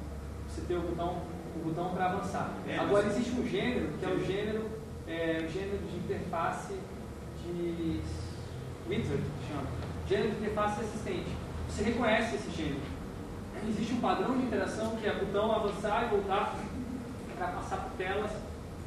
Você 0.50 0.62
tem 0.62 0.78
o 0.78 0.82
botão, 0.82 1.22
o 1.56 1.60
botão 1.64 1.90
para 1.92 2.06
avançar. 2.12 2.54
É, 2.68 2.78
Agora 2.78 3.06
mas- 3.06 3.16
existe 3.16 3.40
um 3.40 3.48
gênero 3.48 3.90
que 4.00 4.06
é 4.06 4.10
o 4.10 4.26
gênero, 4.26 4.70
é, 5.08 5.46
o 5.48 5.50
gênero 5.52 5.78
de 5.78 5.98
interface 5.98 6.74
de 7.44 8.02
wizard, 8.90 9.22
que 9.22 9.48
chama. 9.48 9.68
Gênero 10.10 10.32
de 10.32 10.38
interface 10.38 10.82
assistente. 10.82 11.30
Você 11.70 11.84
reconhece 11.84 12.36
esse 12.36 12.50
gênero. 12.52 12.96
Existe 13.68 13.94
um 13.94 14.02
padrão 14.02 14.38
de 14.38 14.44
interação 14.46 14.96
que 14.96 15.08
é 15.08 15.14
botão 15.14 15.52
avançar 15.52 16.06
e 16.06 16.10
voltar 16.10 16.56
para 17.38 17.48
passar 17.48 17.78
por 17.78 17.92
telas. 17.98 18.32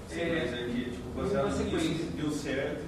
Sim, 0.09 0.21
é, 0.21 0.41
mas 0.41 0.53
é 0.53 0.65
que, 0.65 0.91
tipo, 0.91 1.11
baseado 1.11 1.49
nisso, 1.49 2.11
deu 2.17 2.31
certo, 2.31 2.83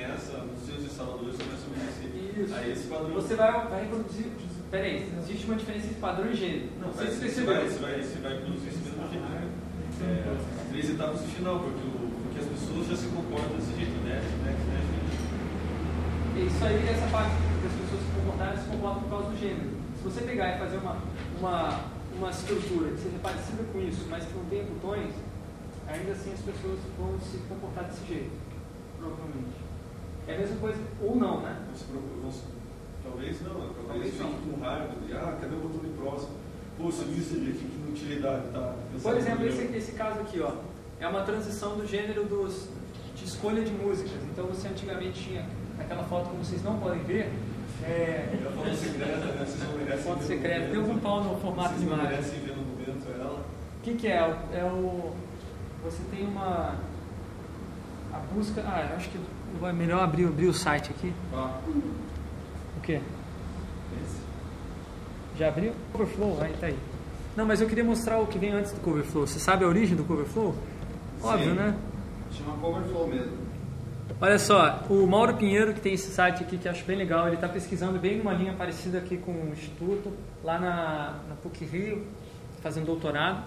Você 0.00 0.06
começa, 0.06 0.32
nos 0.48 0.64
seus 0.64 0.82
instaladores 0.84 1.36
começam 1.36 1.68
a 1.68 1.76
obedecer 1.76 2.54
a 2.56 2.68
esse 2.68 2.88
padrão. 2.88 3.12
Você 3.12 3.34
vai, 3.34 3.52
vai 3.68 3.80
reproduzir, 3.82 4.26
peraí, 4.70 5.12
existe 5.20 5.44
uma 5.44 5.56
diferença 5.56 5.86
entre 5.86 6.00
padrão 6.00 6.30
e 6.30 6.36
gênero. 6.36 6.68
Não, 6.80 6.92
se 6.92 7.04
você 7.04 7.28
você 7.28 7.44
vai, 7.44 7.68
você, 7.68 7.78
vai, 7.78 8.00
você 8.00 8.18
vai 8.20 8.38
produzir 8.38 8.68
esse 8.68 8.78
mesmo 8.78 9.04
gênero. 9.12 9.60
É, 10.00 10.36
três 10.70 10.88
etapas 10.88 11.20
no 11.20 11.28
final, 11.28 11.60
porque, 11.60 11.84
o, 11.84 12.08
porque 12.24 12.38
as 12.40 12.48
pessoas 12.48 12.86
já 12.88 12.96
se 12.96 13.08
comportam 13.12 13.56
desse 13.56 13.76
jeito, 13.76 13.92
né? 14.00 14.16
né, 14.16 14.52
né, 14.56 14.80
É 16.36 16.40
Isso 16.48 16.64
aí, 16.64 16.88
essa 16.88 17.06
parte 17.12 17.36
que 17.36 17.66
as 17.68 17.76
pessoas 17.84 18.00
se 18.00 18.10
comportarem, 18.16 18.56
se 18.56 18.68
comportam 18.70 19.02
por 19.02 19.10
causa 19.10 19.28
do 19.28 19.36
gênero. 19.36 19.70
Se 20.00 20.04
você 20.04 20.20
pegar 20.22 20.56
e 20.56 20.58
fazer 20.60 20.78
uma, 20.78 20.96
uma, 21.38 21.80
uma 22.16 22.30
estrutura 22.30 22.88
que 22.96 23.00
seja 23.04 23.18
parecida 23.20 23.64
com 23.70 23.78
isso, 23.84 24.06
mas 24.08 24.24
que 24.24 24.32
não 24.32 24.46
tenha 24.48 24.64
botões, 24.64 25.12
ainda 25.86 26.12
assim 26.12 26.32
as 26.32 26.40
pessoas 26.40 26.80
vão 26.96 27.20
se 27.20 27.36
comportar 27.44 27.84
desse 27.84 28.06
jeito, 28.08 28.32
provavelmente. 28.96 29.69
É 30.30 30.34
a 30.34 30.38
mesma 30.38 30.56
coisa, 30.56 30.78
ou 31.02 31.16
não, 31.16 31.40
né? 31.40 31.56
Não 31.68 31.74
se 31.76 31.84
preocupe, 31.84 32.20
não 32.22 32.30
se- 32.32 32.44
Talvez 33.02 33.40
não, 33.42 33.54
talvez 33.54 33.86
Talvez 33.88 34.12
fique 34.14 34.22
não. 34.24 34.54
com 34.54 34.60
raiva 34.60 34.88
de, 35.06 35.12
ah, 35.14 35.36
cadê 35.40 35.54
o 35.54 35.58
botão 35.58 35.80
de 35.80 35.88
próximo? 35.96 36.30
Pô, 36.78 36.84
você 36.84 37.04
viu 37.04 37.18
isso 37.18 37.34
aqui, 37.34 37.52
que 37.52 37.88
inutilidade, 37.88 38.44
tá? 38.52 38.74
Por 39.02 39.16
exemplo, 39.16 39.46
esse, 39.46 39.62
esse 39.76 39.92
caso 39.92 40.20
aqui, 40.20 40.40
ó, 40.40 40.52
é 41.00 41.08
uma 41.08 41.22
transição 41.22 41.76
do 41.76 41.86
gênero 41.86 42.24
dos, 42.24 42.68
de 43.16 43.24
escolha 43.24 43.62
de 43.64 43.72
músicas. 43.72 44.12
Então 44.32 44.46
você 44.46 44.68
antigamente 44.68 45.22
tinha 45.28 45.46
aquela 45.78 46.04
foto 46.04 46.30
que 46.30 46.36
vocês 46.36 46.62
não 46.62 46.78
podem 46.78 47.02
ver, 47.02 47.32
é, 47.82 48.28
É 48.42 48.46
a 48.46 48.50
foto 48.52 48.74
secreta, 48.76 49.16
né? 49.16 49.44
Vocês 49.46 49.62
não 49.68 49.78
merecem 49.78 50.04
foto 50.04 50.22
secreta. 50.24 50.68
Tem 50.70 50.76
algum 50.80 50.98
pau 50.98 51.24
no 51.24 51.36
formato 51.40 51.68
Vocês 51.70 51.80
de 51.80 51.86
não 51.86 51.94
imagem. 51.94 52.12
merecem 52.16 52.40
ver 52.40 52.56
no 52.56 52.62
momento 52.62 53.06
ela. 53.18 53.40
O 53.78 53.82
que, 53.82 53.94
que 53.94 54.06
é? 54.06 54.18
É 54.52 54.64
o. 54.64 55.12
Você 55.84 56.02
tem 56.10 56.26
uma. 56.26 56.76
A 58.12 58.18
busca. 58.34 58.62
Ah, 58.66 58.86
eu 58.90 58.96
acho 58.96 59.08
que 59.08 59.18
é 59.62 59.72
melhor 59.72 60.02
abrir, 60.02 60.26
abrir 60.26 60.46
o 60.46 60.54
site 60.54 60.90
aqui. 60.90 61.12
Ó, 61.32 61.48
O 62.76 62.80
quê? 62.82 63.00
esse. 64.02 64.20
Já 65.38 65.48
abriu? 65.48 65.72
Coverflow, 65.92 66.38
aí 66.40 66.52
tá 66.60 66.66
aí. 66.66 66.78
Não, 67.36 67.46
mas 67.46 67.60
eu 67.60 67.68
queria 67.68 67.84
mostrar 67.84 68.18
o 68.18 68.26
que 68.26 68.38
vem 68.38 68.50
antes 68.52 68.72
do 68.72 68.80
Coverflow. 68.80 69.26
Você 69.26 69.38
sabe 69.38 69.64
a 69.64 69.68
origem 69.68 69.96
do 69.96 70.04
Coverflow? 70.04 70.54
Óbvio, 71.22 71.50
Sim. 71.50 71.54
né? 71.56 71.76
Chama 72.32 72.56
Coverflow 72.58 73.06
mesmo. 73.06 73.50
Olha 74.20 74.38
só, 74.38 74.80
o 74.90 75.06
Mauro 75.06 75.34
Pinheiro, 75.34 75.72
que 75.72 75.80
tem 75.80 75.94
esse 75.94 76.10
site 76.10 76.42
aqui 76.42 76.58
que 76.58 76.68
eu 76.68 76.72
acho 76.72 76.84
bem 76.84 76.96
legal, 76.96 77.26
ele 77.26 77.36
está 77.36 77.48
pesquisando 77.48 77.98
bem 77.98 78.20
uma 78.20 78.34
linha 78.34 78.52
parecida 78.52 78.98
aqui 78.98 79.16
com 79.16 79.32
o 79.32 79.48
Instituto, 79.52 80.12
lá 80.44 80.58
na, 80.58 81.14
na 81.28 81.34
PUC 81.42 81.64
Rio, 81.64 82.04
fazendo 82.62 82.84
doutorado. 82.86 83.44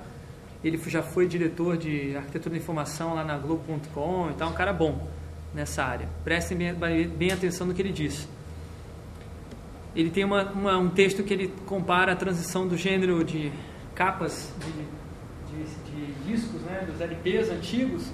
Ele 0.63 0.77
já 0.87 1.03
foi 1.03 1.27
diretor 1.27 1.77
de 1.77 2.15
arquitetura 2.15 2.55
da 2.55 2.57
informação 2.61 3.13
lá 3.13 3.23
na 3.23 3.37
Globo.com 3.37 4.31
e 4.31 4.33
tal, 4.33 4.49
um 4.49 4.53
cara 4.53 4.73
bom 4.73 5.07
nessa 5.53 5.83
área. 5.83 6.07
Prestem 6.23 6.57
bem, 6.57 6.73
bem 7.07 7.31
atenção 7.31 7.67
no 7.67 7.73
que 7.73 7.81
ele 7.81 7.91
disse. 7.93 8.27
Ele 9.95 10.09
tem 10.09 10.23
uma, 10.23 10.43
uma- 10.51 10.77
um 10.77 10.89
texto 10.89 11.23
que 11.23 11.33
ele 11.33 11.53
compara 11.65 12.13
a 12.13 12.15
transição 12.15 12.67
do 12.67 12.75
gênero 12.75 13.23
de 13.23 13.51
capas 13.93 14.51
de, 14.59 15.55
de, 15.55 16.05
de 16.07 16.13
discos, 16.31 16.61
né, 16.61 16.83
dos 16.89 16.99
LPs 16.99 17.49
antigos, 17.51 18.09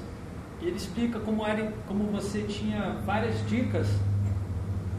e 0.61 0.67
ele 0.67 0.75
explica 0.75 1.19
como, 1.19 1.45
era, 1.47 1.71
como 1.87 2.03
você 2.11 2.41
tinha 2.43 2.97
várias 3.05 3.47
dicas 3.47 3.87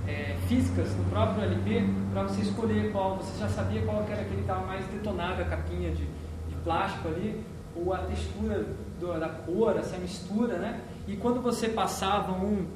é, 0.09 0.37
físicas 0.49 0.89
no 0.97 1.05
próprio 1.05 1.45
LP 1.45 1.85
para 2.15 2.23
você 2.23 2.41
escolher 2.41 2.91
qual, 2.93 3.19
você 3.19 3.39
já 3.39 3.49
sabia 3.51 3.83
qual 3.83 4.03
era 4.05 4.15
aquele 4.23 4.37
que 4.37 4.41
estava 4.41 4.65
mais 4.67 4.87
detonado, 4.87 5.43
a 5.43 5.45
capinha 5.45 5.91
de, 5.91 6.05
de 6.05 6.55
plástico 6.65 7.09
ali, 7.09 7.45
ou 7.77 7.93
a 7.93 7.99
textura 7.99 8.67
do- 8.99 9.21
da 9.21 9.29
cor, 9.29 9.77
essa 9.77 9.99
mistura, 9.99 10.57
né? 10.57 10.81
E 11.11 11.17
quando 11.17 11.41
você 11.43 11.69
passava 11.69 12.31
um, 12.31 12.67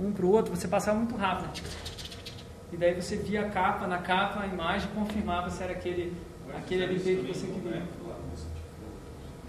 um 0.00 0.10
para 0.10 0.24
o 0.24 0.30
outro, 0.30 0.56
você 0.56 0.66
passava 0.66 0.96
muito 0.96 1.14
rápido. 1.14 1.62
E 2.72 2.76
daí 2.76 2.94
você 2.98 3.16
via 3.16 3.42
a 3.42 3.50
capa, 3.50 3.86
na 3.86 3.98
capa 3.98 4.40
a 4.40 4.46
imagem 4.46 4.88
confirmava 4.94 5.50
se 5.50 5.62
era 5.62 5.72
aquele, 5.72 6.14
aquele 6.56 6.84
LP 6.84 7.16
que 7.16 7.32
você 7.34 7.46
queria. 7.46 7.82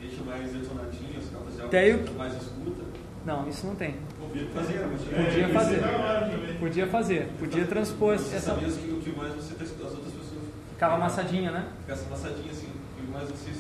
Deixa 0.02 0.24
mais 0.24 0.52
detonadinho, 0.52 1.18
as 1.18 1.30
capas 1.30 1.56
de 1.56 1.68
Daí 1.72 1.90
eu- 1.92 2.14
mais 2.18 2.34
escuta. 2.34 2.84
Não, 3.26 3.48
isso 3.48 3.66
não 3.66 3.76
tem. 3.76 3.96
Podia 4.20 4.48
fazer, 4.50 4.88
mas 4.92 5.02
Podia 5.02 5.50
fazer. 5.50 5.76
é. 5.78 6.58
Podia 6.60 6.88
fazer, 6.88 7.30
podia 7.40 7.66
transpor 7.66 8.18
Você 8.18 8.36
essa. 8.36 8.46
sabia 8.54 8.68
que 8.70 8.92
o 8.92 9.00
que 9.02 9.18
mais 9.18 9.34
você 9.36 9.56
tá 9.56 9.64
as 9.64 9.72
outras 9.72 10.14
pessoas 10.14 10.28
Ficava 10.74 10.96
amassadinha, 10.96 11.52
né? 11.52 11.68
ficasse 11.82 12.06
amassadinha 12.06 12.52
assim, 12.52 12.68
o 12.68 13.02
que 13.06 13.12
mais 13.12 13.30
você. 13.30 13.52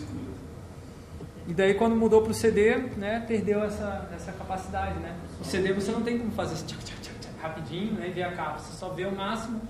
E 1.47 1.53
daí 1.53 1.73
quando 1.75 1.95
mudou 1.95 2.21
para 2.21 2.31
o 2.31 2.33
CD, 2.33 2.75
né, 2.97 3.23
perdeu 3.27 3.63
essa, 3.63 4.09
essa 4.13 4.31
capacidade, 4.33 4.99
né? 4.99 5.15
O 5.39 5.45
CD 5.45 5.71
você 5.73 5.91
não 5.91 6.01
tem 6.01 6.17
como 6.19 6.31
fazer 6.31 6.55
esse 6.55 6.65
tchac, 6.65 6.83
tchac, 6.83 6.99
tchac, 7.01 7.19
tchac, 7.19 7.33
rapidinho, 7.41 7.93
né, 7.93 8.09
e 8.09 8.11
ver 8.11 8.23
a 8.23 8.31
capa. 8.33 8.59
Você 8.59 8.75
só 8.77 8.89
vê 8.89 9.05
o 9.05 9.15
máximo 9.15 9.61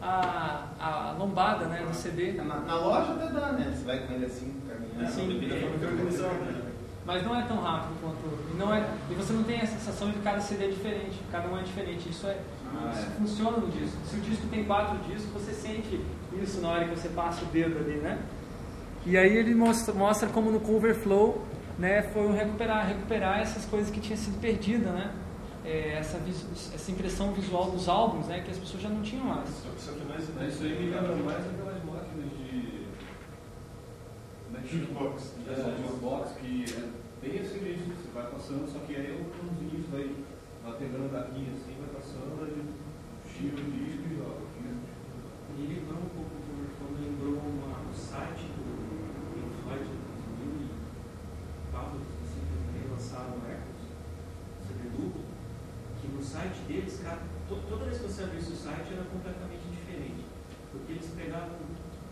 a, 0.00 0.64
a 0.80 1.16
lombada, 1.18 1.66
né, 1.66 1.84
do 1.86 1.94
CD. 1.94 2.32
Na, 2.32 2.44
na 2.44 2.74
loja 2.76 3.12
até 3.12 3.26
dá, 3.32 3.52
né? 3.52 3.72
Você 3.76 3.84
vai 3.84 3.98
com 4.06 4.14
ele 4.14 4.24
assim, 4.26 4.54
caminhando. 4.66 5.12
Sim. 5.14 5.28
Depende 5.28 5.48
da 5.48 5.60
forma 5.60 5.78
que 5.78 5.84
é 5.84 5.88
organizado, 5.88 6.34
né? 6.44 6.62
Mas 7.04 7.22
não 7.24 7.38
é 7.38 7.42
tão 7.42 7.56
rápido 7.60 7.94
quanto. 8.00 8.52
E, 8.54 8.56
não 8.58 8.74
é, 8.74 8.86
e 9.10 9.14
você 9.14 9.32
não 9.32 9.42
tem 9.42 9.60
a 9.60 9.66
sensação 9.66 10.10
de 10.10 10.18
cada 10.18 10.40
CD 10.40 10.64
é 10.66 10.68
diferente, 10.68 11.18
cada 11.32 11.48
um 11.48 11.58
é 11.58 11.62
diferente. 11.62 12.08
Isso, 12.08 12.26
é, 12.26 12.38
Ah, 12.74 12.90
isso 12.92 13.02
é. 13.06 13.10
funciona 13.16 13.56
no 13.56 13.68
disco. 13.68 13.96
Se 14.06 14.16
o 14.16 14.20
disco 14.20 14.46
tem 14.48 14.64
quatro 14.64 14.98
discos, 15.10 15.30
você 15.32 15.52
sente 15.52 16.00
isso 16.42 16.60
na 16.60 16.68
hora 16.68 16.84
que 16.86 16.94
você 16.98 17.08
passa 17.08 17.42
o 17.44 17.48
dedo 17.48 17.78
ali, 17.78 17.96
né? 17.98 18.18
E 19.06 19.16
aí 19.16 19.36
ele 19.36 19.54
mostra, 19.54 19.94
mostra 19.94 20.28
como 20.28 20.50
no 20.50 20.60
Coverflow 20.60 21.42
né, 21.78 22.02
foi 22.12 22.26
um 22.26 22.32
recuperar, 22.32 22.86
recuperar 22.88 23.40
essas 23.40 23.64
coisas 23.64 23.90
que 23.90 24.00
tinham 24.00 24.16
sido 24.18 24.40
perdidas, 24.40 24.92
né? 24.92 25.14
É, 25.64 25.92
essa, 25.98 26.18
essa 26.74 26.90
impressão 26.90 27.32
visual 27.32 27.70
dos 27.70 27.88
álbuns, 27.88 28.26
né, 28.26 28.40
que 28.40 28.50
as 28.50 28.58
pessoas 28.58 28.82
já 28.82 28.88
não 28.88 29.02
tinham 29.02 29.24
mais. 29.24 29.48
Só 29.78 29.92
que- 29.92 30.04
mais 30.04 30.28
Mas 30.34 30.54
isso 30.54 30.64
aí 30.64 30.70
me 30.70 30.90
lembra 30.90 31.14
mais 31.16 31.46
aquelas 31.46 31.84
máquinas 31.84 32.30
de. 32.36 32.84
É 34.54 34.66
chama? 34.66 34.82
Jukebox. 34.86 35.34
É, 35.46 35.54
Jukebox, 35.54 36.32
que 36.40 36.64
é 36.74 37.26
bem 37.28 37.40
assim 37.40 37.60
mesmo, 37.60 37.94
você 37.94 38.08
vai 38.14 38.26
passando, 38.30 38.68
só 38.72 38.78
que 38.80 38.96
aí 38.96 39.06
é 39.06 39.14
um 39.14 39.24
botãozinho, 39.24 39.84
você 39.84 40.14
vai, 40.64 40.72
pegando 40.78 41.06
a 41.06 41.20
capinha 41.22 41.52
assim, 41.54 41.76
vai 41.78 41.88
passando, 41.94 42.42
aí 42.44 42.64
tira 43.36 43.54
o 43.54 43.70
disco 43.70 44.02
e 44.10 44.16
joga. 44.16 44.48
E 45.58 45.62
lembrou 45.62 45.98
um 45.98 46.08
pouco 46.14 46.30
Overflow, 46.54 46.90
lembrou 47.02 47.34
uma, 47.42 47.90
o 47.90 47.94
site 47.94 48.46
do 48.56 48.62
Pink 49.34 49.50
Floyd 49.64 49.82
de 49.84 49.96
2000 50.38 50.64
e 50.64 51.72
Pablo, 51.72 52.00
assim, 52.22 52.40
que 52.46 52.78
eles 52.78 52.90
lançaram 52.92 53.34
o 53.34 53.42
Echoes, 53.42 53.82
CD 54.68 54.88
duplo, 54.94 55.22
que 56.00 56.06
no 56.08 56.17
site 56.28 56.58
deles, 56.68 57.00
cara, 57.02 57.20
to- 57.48 57.64
toda 57.68 57.84
vez 57.86 57.98
que 57.98 58.04
você 58.08 58.22
abrisse 58.24 58.52
o 58.52 58.56
site 58.56 58.92
era 58.92 59.04
completamente 59.08 59.64
diferente. 59.72 60.24
Porque 60.70 60.92
eles 60.92 61.08
pegavam 61.16 61.56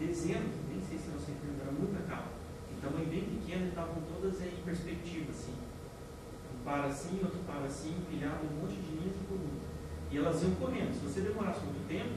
dezenas, 0.00 0.56
nem 0.68 0.80
sei 0.80 0.96
se 0.98 1.08
você 1.12 1.32
entendeu, 1.32 1.68
era 1.68 1.72
muita 1.72 2.00
capa. 2.08 2.32
Então, 2.72 2.90
em 3.00 3.08
bem 3.08 3.24
pequeno, 3.36 3.66
e 3.66 3.68
estavam 3.68 3.96
todas 4.08 4.40
em 4.40 4.62
perspectiva, 4.64 5.30
assim. 5.30 5.52
Um 5.52 6.64
para 6.64 6.86
assim, 6.88 7.20
outro 7.22 7.40
para 7.46 7.64
assim, 7.66 7.92
empilhado 7.96 8.44
um 8.48 8.60
monte 8.64 8.76
de 8.80 8.90
linhas 8.96 9.16
e 9.20 9.24
colunas. 9.28 9.62
E 10.10 10.16
elas 10.18 10.42
iam 10.42 10.54
correndo. 10.56 10.92
Se 10.96 11.04
você 11.04 11.20
demorasse 11.20 11.60
muito 11.64 11.84
tempo, 11.88 12.16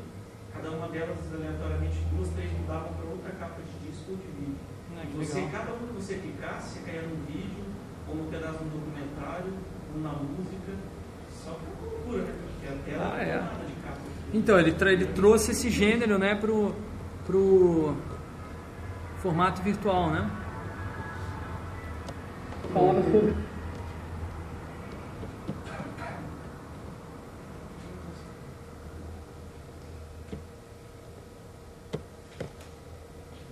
cada 0.54 0.72
uma 0.72 0.88
delas 0.90 1.18
aleatoriamente, 1.34 1.98
duas, 2.16 2.30
três 2.36 2.52
mudavam 2.60 2.94
para 2.94 3.06
outra 3.10 3.32
capa 3.40 3.60
de 3.62 3.76
disco 3.88 4.12
ou 4.12 4.18
de 4.18 4.28
vídeo. 4.40 4.60
Né, 4.96 5.04
E 5.06 5.08
que 5.12 5.18
você, 5.18 5.42
legal. 5.42 5.52
cada 5.52 5.74
um 5.76 5.88
que 5.88 5.94
você 6.00 6.14
clicasse, 6.20 6.70
você 6.70 6.80
caía 6.86 7.02
num 7.04 7.24
vídeo, 7.26 7.66
ou 8.08 8.16
num 8.16 8.30
pedaço 8.30 8.60
do 8.64 8.70
documentário, 8.74 9.54
ou 9.96 10.02
na 10.02 10.14
música. 10.14 10.74
Só 11.30 11.56
que 11.56 11.66
é 12.16 12.22
né? 12.22 12.34
Ah, 12.96 13.10
não 13.10 13.18
é. 13.18 13.70
Então, 14.34 14.60
ele, 14.60 14.76
ele 14.82 15.06
trouxe 15.08 15.52
esse 15.52 15.70
gênero 15.70 16.18
né, 16.20 16.36
pro, 16.36 16.76
pro 17.26 17.96
formato 19.18 19.62
virtual, 19.62 20.12
né? 20.12 20.30
Falava 22.72 23.02
sobre. 23.04 23.50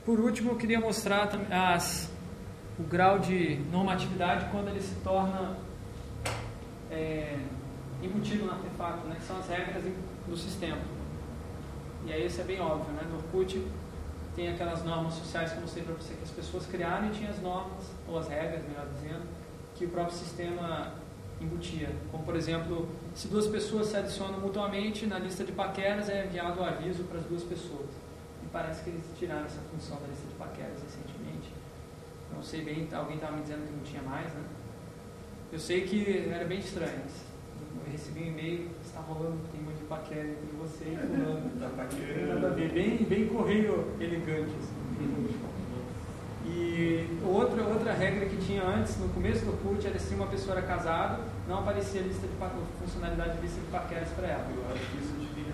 Por 0.06 0.20
último, 0.22 0.52
eu 0.52 0.56
queria 0.56 0.80
mostrar 0.80 1.30
as, 1.52 2.10
o 2.80 2.84
grau 2.84 3.20
de 3.20 3.60
normatividade 3.72 4.46
quando 4.52 4.70
ele 4.70 4.80
se 4.80 4.96
torna 5.04 5.58
é, 6.90 7.40
embutido 8.02 8.46
no 8.46 8.52
artefato, 8.52 9.08
né, 9.08 9.16
que 9.20 9.26
são 9.26 9.38
as 9.38 9.48
regras 9.48 9.84
do 10.28 10.38
sistema. 10.38 10.82
E 12.06 12.14
aí 12.14 12.26
isso 12.26 12.40
é 12.42 12.44
bem 12.44 12.62
óbvio, 12.62 12.94
né? 12.94 13.02
No 13.10 13.18
Orkut 13.18 13.66
tem 14.36 14.50
aquelas 14.50 14.84
normas 14.84 15.16
sociais 15.16 15.52
que 15.52 15.58
eu 15.58 15.62
mostrei 15.62 15.84
para 15.84 15.96
você 15.96 16.14
que 16.14 16.24
as 16.24 16.30
pessoas 16.30 16.66
criaram 16.68 17.08
e 17.08 17.12
tinha 17.12 17.30
as 17.30 17.42
normas, 17.42 17.92
ou 18.08 18.20
as 18.20 18.28
regras, 18.28 18.62
melhor 18.68 18.88
dizendo, 18.94 19.24
que 19.76 19.86
o 19.86 19.90
próprio 19.90 20.16
sistema 20.16 20.94
embutia. 21.42 21.90
Como, 22.12 22.24
por 22.24 22.36
exemplo, 22.36 22.88
se 23.16 23.28
duas 23.28 23.48
pessoas 23.48 23.88
se 23.88 23.98
adicionam 23.98 24.40
mutuamente 24.40 25.06
na 25.06 25.20
lista 25.20 25.44
de 25.44 25.52
paqueras, 25.52 26.08
é 26.08 26.26
enviado 26.26 26.60
o 26.62 26.64
aviso 26.64 27.04
para 27.06 27.20
as 27.20 27.26
duas 27.26 27.44
pessoas. 27.44 27.90
E 28.44 28.48
parece 28.52 28.84
que 28.84 28.92
eles 28.92 29.04
tiraram 29.18 29.46
essa 29.46 29.62
função 29.72 30.00
da 30.00 30.08
lista 30.08 30.28
de 30.28 30.36
paqueras 30.36 30.82
recentemente. 30.82 31.52
Não 32.34 32.44
sei 32.44 32.64
bem, 32.64 32.88
alguém 32.94 33.16
estava 33.16 33.36
me 33.36 33.42
dizendo 33.42 33.68
que 33.68 33.74
não 33.74 33.84
tinha 33.84 34.02
mais, 34.04 34.32
né? 34.34 34.44
Eu 35.52 35.60
sei 35.60 35.82
que 35.82 36.30
era 36.30 36.46
bem 36.46 36.60
estranho. 36.60 37.02
Eu 37.88 37.92
recebi 37.94 38.24
um 38.24 38.28
e-mail, 38.28 38.68
está 38.84 39.00
rolando 39.00 39.36
um 39.36 39.48
clima 39.50 39.72
de 39.72 39.84
paquera 39.86 40.28
entre 40.28 40.58
você 40.60 40.84
e 40.84 40.98
fulano. 40.98 41.52
Tá 41.58 41.70
paquerando. 41.78 42.34
nada 42.34 42.48
a 42.48 42.50
ver, 42.52 42.72
bem, 42.72 42.98
bem 42.98 43.28
correio 43.28 43.88
elegante. 44.00 44.52
Assim. 44.60 45.38
E 46.46 47.08
outra, 47.26 47.64
outra 47.64 47.94
regra 47.94 48.26
que 48.26 48.38
tinha 48.38 48.62
antes, 48.64 48.98
no 49.00 49.08
começo 49.10 49.46
do 49.46 49.54
CUT, 49.64 49.88
era 49.88 49.98
se 50.00 50.14
uma 50.14 50.28
pessoa 50.28 50.58
era 50.58 50.68
casada, 50.68 51.20
não 51.48 51.60
aparecia 51.60 52.02
a 52.02 52.04
lista 52.04 52.28
de 52.28 52.34
funcionalidade 52.80 53.36
de 53.36 53.42
lista 53.42 53.60
de 53.62 53.68
paqueras 53.68 54.10
para 54.10 54.28
ela. 54.28 54.46
Eu 54.50 54.64
acho 54.74 54.86
que 54.92 54.98
isso 54.98 55.14
devia. 55.14 55.54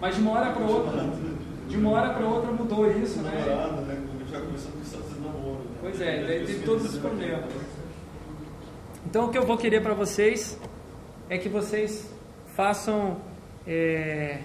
Mas 0.00 0.14
de 0.16 0.20
uma 0.20 0.32
hora 0.32 0.50
para 0.52 0.64
outra, 0.64 1.02
de 1.68 1.76
uma 1.76 1.90
hora 1.90 2.14
para 2.14 2.26
outra 2.26 2.52
mudou 2.52 2.90
isso, 2.90 3.20
né? 3.20 3.44
Namorado, 3.46 3.80
né? 3.82 4.06
Já 4.30 4.40
começou 4.40 4.72
com 4.72 4.82
status 4.82 5.14
de 5.14 5.20
namoro. 5.20 5.58
Né? 5.58 5.78
Pois 5.80 6.00
é, 6.00 6.24
daí 6.24 6.40
pessoas 6.40 6.64
todos 6.64 6.94
os 6.94 7.00
problemas. 7.00 7.44
Então 9.06 9.26
o 9.26 9.30
que 9.30 9.38
eu 9.38 9.46
vou 9.46 9.56
querer 9.56 9.82
para 9.82 9.94
vocês 9.94 10.58
é 11.30 11.38
que 11.38 11.48
vocês 11.48 12.12
façam 12.56 13.22
é, 13.64 14.42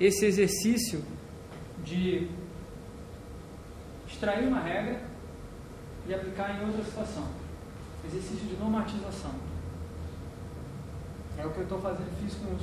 esse 0.00 0.24
exercício 0.24 1.04
de 1.84 2.30
extrair 4.08 4.48
uma 4.48 4.60
regra 4.60 5.02
e 6.08 6.14
aplicar 6.14 6.56
em 6.56 6.66
outra 6.66 6.82
situação. 6.82 7.28
Exercício 8.06 8.48
de 8.48 8.56
normatização. 8.56 9.34
É 11.36 11.44
o 11.44 11.50
que 11.50 11.58
eu 11.58 11.64
estou 11.64 11.80
fazendo, 11.80 12.10
fiz 12.22 12.34
com 12.36 12.54
os, 12.54 12.62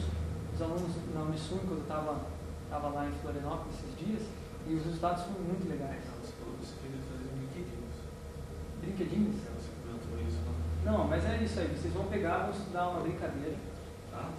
os 0.55 0.61
alunos 0.61 0.91
na 1.13 1.21
Unisum, 1.21 1.59
quando 1.59 1.77
eu 1.77 1.81
estava 1.83 2.19
tava 2.67 2.89
lá 2.89 3.07
em 3.07 3.11
Florianópolis 3.21 3.75
esses 3.79 3.97
dias, 3.97 4.21
e 4.67 4.73
os 4.73 4.83
resultados 4.85 5.23
foram 5.23 5.41
muito 5.41 5.69
legais. 5.69 6.01
Você 6.21 6.73
queria 6.81 6.99
fazer 7.11 7.29
brinquedinhos. 7.37 7.95
Brinquedinhos? 8.81 9.48
Não? 10.83 11.07
Mas 11.07 11.25
é 11.25 11.37
isso 11.43 11.59
aí. 11.59 11.67
Vocês 11.67 11.93
vão 11.93 12.05
pegar, 12.05 12.39
vão 12.43 12.51
estudar 12.51 12.87
uma 12.89 13.01
brincadeira. 13.01 13.55
Tá? 14.11 14.29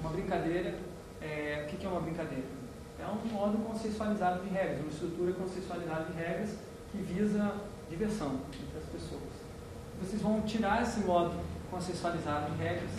Uma 0.00 0.10
brincadeira, 0.10 0.74
é, 1.20 1.64
o 1.66 1.76
que 1.76 1.84
é 1.84 1.88
uma 1.88 2.00
brincadeira? 2.00 2.44
É 2.98 3.04
um 3.06 3.32
modo 3.32 3.58
consensualizado 3.66 4.42
de 4.42 4.50
regras, 4.50 4.80
uma 4.80 4.90
estrutura 4.90 5.32
consensualizada 5.32 6.04
de 6.04 6.12
regras 6.18 6.56
que 6.92 6.98
visa 6.98 7.54
diversão 7.88 8.40
entre 8.52 8.78
as 8.78 8.84
pessoas. 8.84 9.30
Vocês 10.02 10.20
vão 10.22 10.40
tirar 10.42 10.82
esse 10.82 11.00
modo 11.00 11.32
consensualizado 11.70 12.50
de 12.52 12.62
regras 12.62 12.90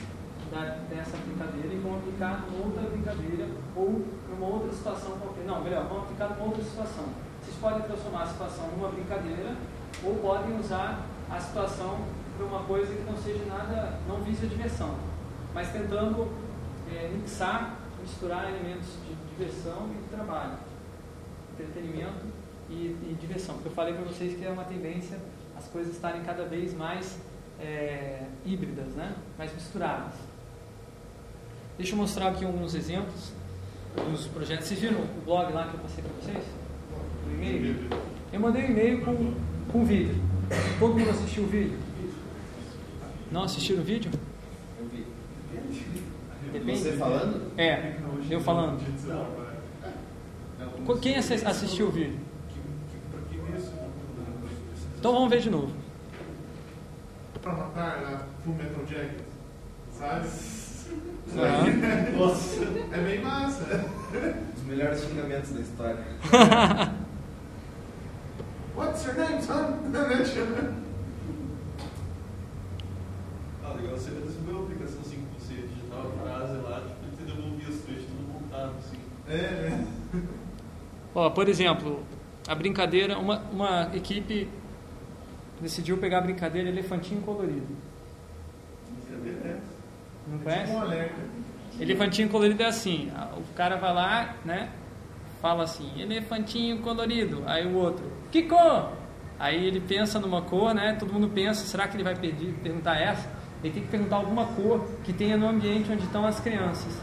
da- 0.51 0.77
dessa 0.89 1.17
brincadeira 1.17 1.73
e 1.73 1.77
vão 1.79 1.97
aplicar 1.97 2.45
numa 2.49 2.65
outra 2.65 2.89
brincadeira 2.89 3.47
ou 3.75 4.05
numa 4.29 4.47
outra 4.47 4.71
situação 4.73 5.17
qualquer. 5.19 5.45
Não, 5.45 5.63
melhor, 5.63 5.85
vão 5.87 5.99
aplicar 6.03 6.29
numa 6.29 6.45
outra 6.45 6.63
situação. 6.63 7.05
Vocês 7.41 7.57
podem 7.57 7.81
transformar 7.83 8.23
a 8.23 8.27
situação 8.27 8.67
numa 8.75 8.89
brincadeira 8.89 9.55
ou 10.03 10.15
podem 10.15 10.59
usar 10.59 11.05
a 11.29 11.39
situação 11.39 11.99
para 12.41 12.57
uma 12.57 12.63
coisa 12.63 12.93
que 12.93 13.03
não 13.03 13.17
seja 13.17 13.45
nada, 13.45 13.99
não 14.07 14.21
vise 14.23 14.45
a 14.45 14.49
diversão, 14.49 14.95
mas 15.53 15.71
tentando 15.71 16.27
é, 16.91 17.09
mixar, 17.09 17.77
misturar 18.01 18.49
elementos 18.49 18.87
de 19.07 19.15
diversão 19.35 19.89
e 19.91 20.15
trabalho, 20.15 20.57
entretenimento 21.53 22.25
e, 22.69 22.73
e 22.73 23.17
diversão. 23.19 23.55
Porque 23.55 23.69
eu 23.69 23.73
falei 23.73 23.93
para 23.93 24.03
vocês 24.03 24.37
que 24.37 24.43
é 24.43 24.49
uma 24.49 24.63
tendência 24.63 25.19
as 25.55 25.67
coisas 25.67 25.93
estarem 25.93 26.23
cada 26.23 26.45
vez 26.45 26.73
mais 26.73 27.19
é, 27.59 28.23
híbridas, 28.43 28.87
né? 28.95 29.15
mais 29.37 29.53
misturadas. 29.53 30.13
Deixa 31.77 31.93
eu 31.93 31.97
mostrar 31.97 32.29
aqui 32.29 32.43
alguns 32.43 32.73
exemplos 32.73 33.31
dos 33.95 34.25
projetos. 34.27 34.67
Vocês 34.67 34.79
viram 34.79 35.01
o 35.01 35.21
blog 35.25 35.53
lá 35.53 35.67
que 35.67 35.75
eu 35.75 35.79
passei 35.81 36.03
para 36.03 36.13
vocês? 36.13 36.43
O 37.27 37.33
e-mail? 37.33 37.89
Eu 38.33 38.39
mandei 38.39 38.65
um 38.65 38.71
e-mail 38.71 39.05
com, 39.05 39.33
com 39.71 39.85
vídeo. 39.85 40.15
Todo 40.79 40.97
mundo 40.97 41.09
assistiu 41.11 41.43
o 41.43 41.47
vídeo? 41.47 41.90
Não 43.31 43.43
assistiram 43.43 43.81
o 43.81 43.85
vídeo? 43.85 44.11
Eu 44.79 44.85
vi. 44.87 45.05
Depende. 46.51 46.79
Você 46.79 46.91
falando? 46.93 47.51
É, 47.57 47.95
eu 48.29 48.39
falando. 48.41 48.79
Quem 51.01 51.15
assi- 51.15 51.45
assistiu 51.45 51.87
o 51.87 51.91
vídeo? 51.91 52.19
Pra 53.11 53.19
que 53.29 53.35
isso? 53.57 53.71
Então 54.99 55.13
vamos 55.13 55.29
ver 55.29 55.39
de 55.41 55.49
novo. 55.49 55.71
Pra 57.41 57.53
matar 57.53 58.01
na 58.01 58.17
Full 58.43 58.53
Metal 58.55 58.85
Jacket, 58.85 59.21
sabe? 59.97 60.27
Aham. 61.37 62.17
Nossa. 62.19 62.63
É 62.91 62.97
bem 63.01 63.21
massa. 63.21 63.85
Os 64.57 64.63
melhores 64.63 65.01
xingamentos 65.03 65.51
da 65.51 65.61
história. 65.61 66.05
What's 68.75 69.05
your 69.05 69.15
name, 69.15 69.41
son? 69.41 69.77
Ah, 73.71 73.75
legal, 73.81 73.97
você 73.97 74.11
desenvolveu 74.11 74.55
uma 74.57 74.63
aplicação 74.65 75.01
assim 75.01 75.25
que 75.35 75.41
você 75.41 75.53
digitava 75.53 76.07
a 76.07 76.11
frase 76.23 76.57
lá, 76.57 76.81
tipo, 76.81 77.15
você 77.15 77.23
devolvia 77.23 77.69
os 77.69 77.81
trechos 77.81 78.05
tudo 78.05 78.33
montado, 78.33 78.73
assim. 78.77 78.97
É, 79.29 79.69
né? 79.69 79.87
Ó, 81.15 81.29
por 81.29 81.47
exemplo, 81.47 82.03
a 82.47 82.55
brincadeira, 82.55 83.17
uma, 83.17 83.39
uma 83.51 83.89
equipe 83.95 84.49
decidiu 85.61 85.97
pegar 85.97 86.19
a 86.19 86.21
brincadeira 86.21 86.67
elefantinho 86.69 87.21
colorido. 87.21 87.67
Não 90.27 90.37
Tipo 90.37 90.43
conhece? 90.43 90.71
alerta. 90.75 91.21
Elefantinho 91.79 92.29
colorido 92.29 92.61
é 92.63 92.65
assim, 92.67 93.11
o 93.37 93.53
cara 93.53 93.75
vai 93.77 93.93
lá, 93.93 94.35
né? 94.45 94.69
Fala 95.41 95.63
assim, 95.63 95.89
elefantinho 95.99 96.79
colorido. 96.79 97.43
Aí 97.45 97.65
o 97.65 97.75
outro, 97.75 98.05
que 98.31 98.43
cor? 98.43 98.91
Aí 99.39 99.65
ele 99.65 99.79
pensa 99.79 100.19
numa 100.19 100.41
cor, 100.41 100.73
né? 100.73 100.95
Todo 100.99 101.11
mundo 101.11 101.29
pensa, 101.29 101.65
será 101.65 101.87
que 101.87 101.95
ele 101.95 102.03
vai 102.03 102.15
pedir, 102.15 102.53
perguntar 102.61 102.99
essa? 102.99 103.27
Ele 103.63 103.73
tem 103.73 103.83
que 103.83 103.89
perguntar 103.89 104.17
alguma 104.17 104.45
cor 104.47 104.87
que 105.03 105.13
tenha 105.13 105.37
no 105.37 105.47
ambiente 105.47 105.91
onde 105.91 106.03
estão 106.03 106.25
as 106.25 106.39
crianças. 106.39 106.99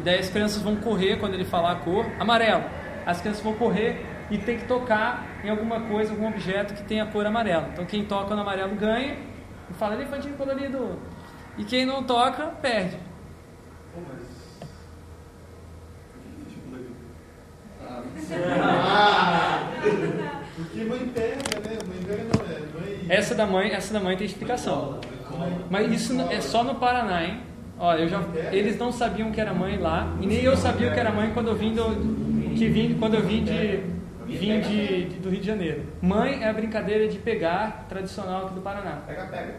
E 0.00 0.04
daí 0.04 0.18
as 0.20 0.30
crianças 0.30 0.62
vão 0.62 0.76
correr 0.76 1.18
quando 1.18 1.34
ele 1.34 1.44
falar 1.44 1.72
a 1.72 1.76
cor, 1.76 2.06
amarelo. 2.20 2.64
As 3.04 3.20
crianças 3.20 3.42
vão 3.42 3.54
correr 3.54 4.04
e 4.30 4.38
tem 4.38 4.58
que 4.58 4.66
tocar 4.66 5.26
em 5.42 5.50
alguma 5.50 5.80
coisa, 5.80 6.12
algum 6.12 6.28
objeto 6.28 6.74
que 6.74 6.82
tenha 6.84 7.04
a 7.04 7.06
cor 7.06 7.26
amarela. 7.26 7.68
Então 7.72 7.84
quem 7.84 8.04
toca 8.04 8.34
no 8.34 8.42
amarelo 8.42 8.76
ganha 8.76 9.16
e 9.68 9.74
fala 9.74 9.94
elefantinho 9.94 10.36
colorido. 10.36 10.98
E 11.56 11.64
quem 11.64 11.84
não 11.84 12.04
toca, 12.04 12.46
perde. 12.62 12.96
Pô, 13.92 14.00
mas. 14.08 14.28
Ah, 18.30 19.72
porque 20.54 20.84
mãe 20.84 20.98
pega, 21.08 21.36
né? 21.36 21.78
Mãe 21.88 21.98
pega 22.06 22.24
não, 22.24 22.44
é 22.44 22.58
mãe. 22.80 23.06
Essa 23.08 23.34
da 23.34 23.46
mãe, 23.46 23.72
essa 23.72 23.92
da 23.92 24.00
mãe 24.00 24.16
tem 24.16 24.26
explicação. 24.26 25.00
Mas 25.70 25.92
isso 25.92 26.20
é 26.30 26.40
só 26.40 26.62
no 26.64 26.76
Paraná, 26.76 27.24
hein? 27.24 27.40
Olha, 27.78 28.00
eu 28.02 28.08
já, 28.08 28.20
eles 28.50 28.76
não 28.76 28.90
sabiam 28.90 29.30
que 29.30 29.40
era 29.40 29.54
mãe 29.54 29.78
lá 29.78 30.12
e 30.20 30.26
nem 30.26 30.42
eu 30.42 30.56
sabia 30.56 30.90
que 30.90 30.98
era 30.98 31.12
mãe 31.12 31.30
quando 31.32 31.48
eu 31.48 31.54
vim 31.54 31.72
do, 31.74 32.54
que 32.56 32.68
vim 32.68 32.96
quando 32.98 33.14
eu 33.14 33.22
vim 33.22 33.44
de 33.44 33.80
vim 34.26 34.60
de, 34.60 35.04
de- 35.06 35.16
do 35.20 35.30
Rio 35.30 35.40
de 35.40 35.46
Janeiro. 35.46 35.82
Mãe 36.02 36.42
é 36.42 36.48
a 36.48 36.52
brincadeira 36.52 37.06
de 37.08 37.18
pegar 37.18 37.86
tradicional 37.88 38.46
aqui 38.46 38.54
do 38.54 38.60
Paraná. 38.60 38.98
Pega, 39.06 39.26
pega. 39.26 39.54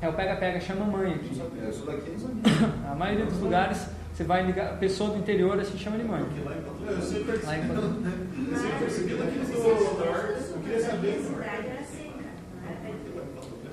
É 0.00 0.08
o 0.08 0.12
pega-pega, 0.12 0.60
chama 0.60 0.84
mãe 0.84 1.12
aqui. 1.14 1.40
Eu 1.62 1.72
sou 1.72 1.86
daqui. 1.86 2.12
A 2.90 2.94
maioria 2.94 3.26
dos 3.26 3.38
lugares 3.40 3.88
você 4.18 4.24
vai 4.24 4.44
ligar, 4.44 4.72
a 4.72 4.76
pessoa 4.76 5.10
do 5.10 5.18
interior 5.18 5.60
assim 5.60 5.78
chama 5.78 5.96
de 5.96 6.02
mãe. 6.02 6.24
Porque 6.24 6.40
lá 6.44 6.56
em 6.56 6.62
Pato 6.62 6.82
Eu 6.90 7.00
sempre 8.56 8.78
percebi, 8.78 9.12
eu 9.12 9.18
daquele 9.18 9.44
do 9.44 9.52
Eu 9.52 10.60
queria 10.60 10.76
A 10.76 10.80
saber. 10.80 11.22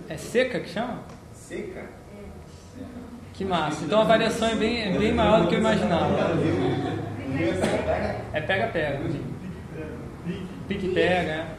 É 0.08 0.18
seca 0.18 0.60
que 0.60 0.70
chama? 0.70 1.00
Seca? 1.46 1.84
Que 3.34 3.46
massa. 3.46 3.86
Então 3.86 4.02
a 4.02 4.04
variação 4.04 4.48
é 4.48 4.56
bem, 4.56 4.82
é 4.82 4.98
bem 4.98 5.14
maior 5.14 5.44
do 5.44 5.48
que 5.48 5.54
eu 5.54 5.60
imaginava. 5.60 6.16
É 8.34 8.42
pega-pega. 8.42 9.00
Pique-pega, 10.68 11.32
é. 11.32 11.58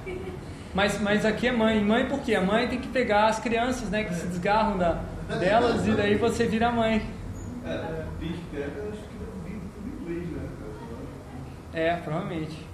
Mas, 0.74 1.00
mas 1.00 1.24
aqui 1.24 1.46
é 1.46 1.52
mãe. 1.52 1.80
Mãe 1.84 2.06
por 2.06 2.20
quê? 2.20 2.34
A 2.34 2.40
mãe 2.40 2.66
tem 2.66 2.80
que 2.80 2.88
pegar 2.88 3.26
as 3.26 3.38
crianças, 3.38 3.88
né? 3.88 4.02
Que 4.02 4.14
se 4.14 4.26
desgarram 4.26 4.76
da, 4.76 5.04
delas 5.38 5.86
e 5.86 5.92
daí 5.92 6.16
você 6.16 6.46
vira 6.46 6.72
mãe. 6.72 7.08
É, 7.64 8.04
bicho 8.18 8.40
pega, 8.50 8.66
acho 8.90 9.02
que 9.02 9.16
eu 9.20 9.28
vi 9.44 9.60
tudo 9.72 9.88
em 9.88 10.02
inglês, 10.02 10.30
né? 10.32 10.48
É, 11.72 11.96
provavelmente. 11.96 12.66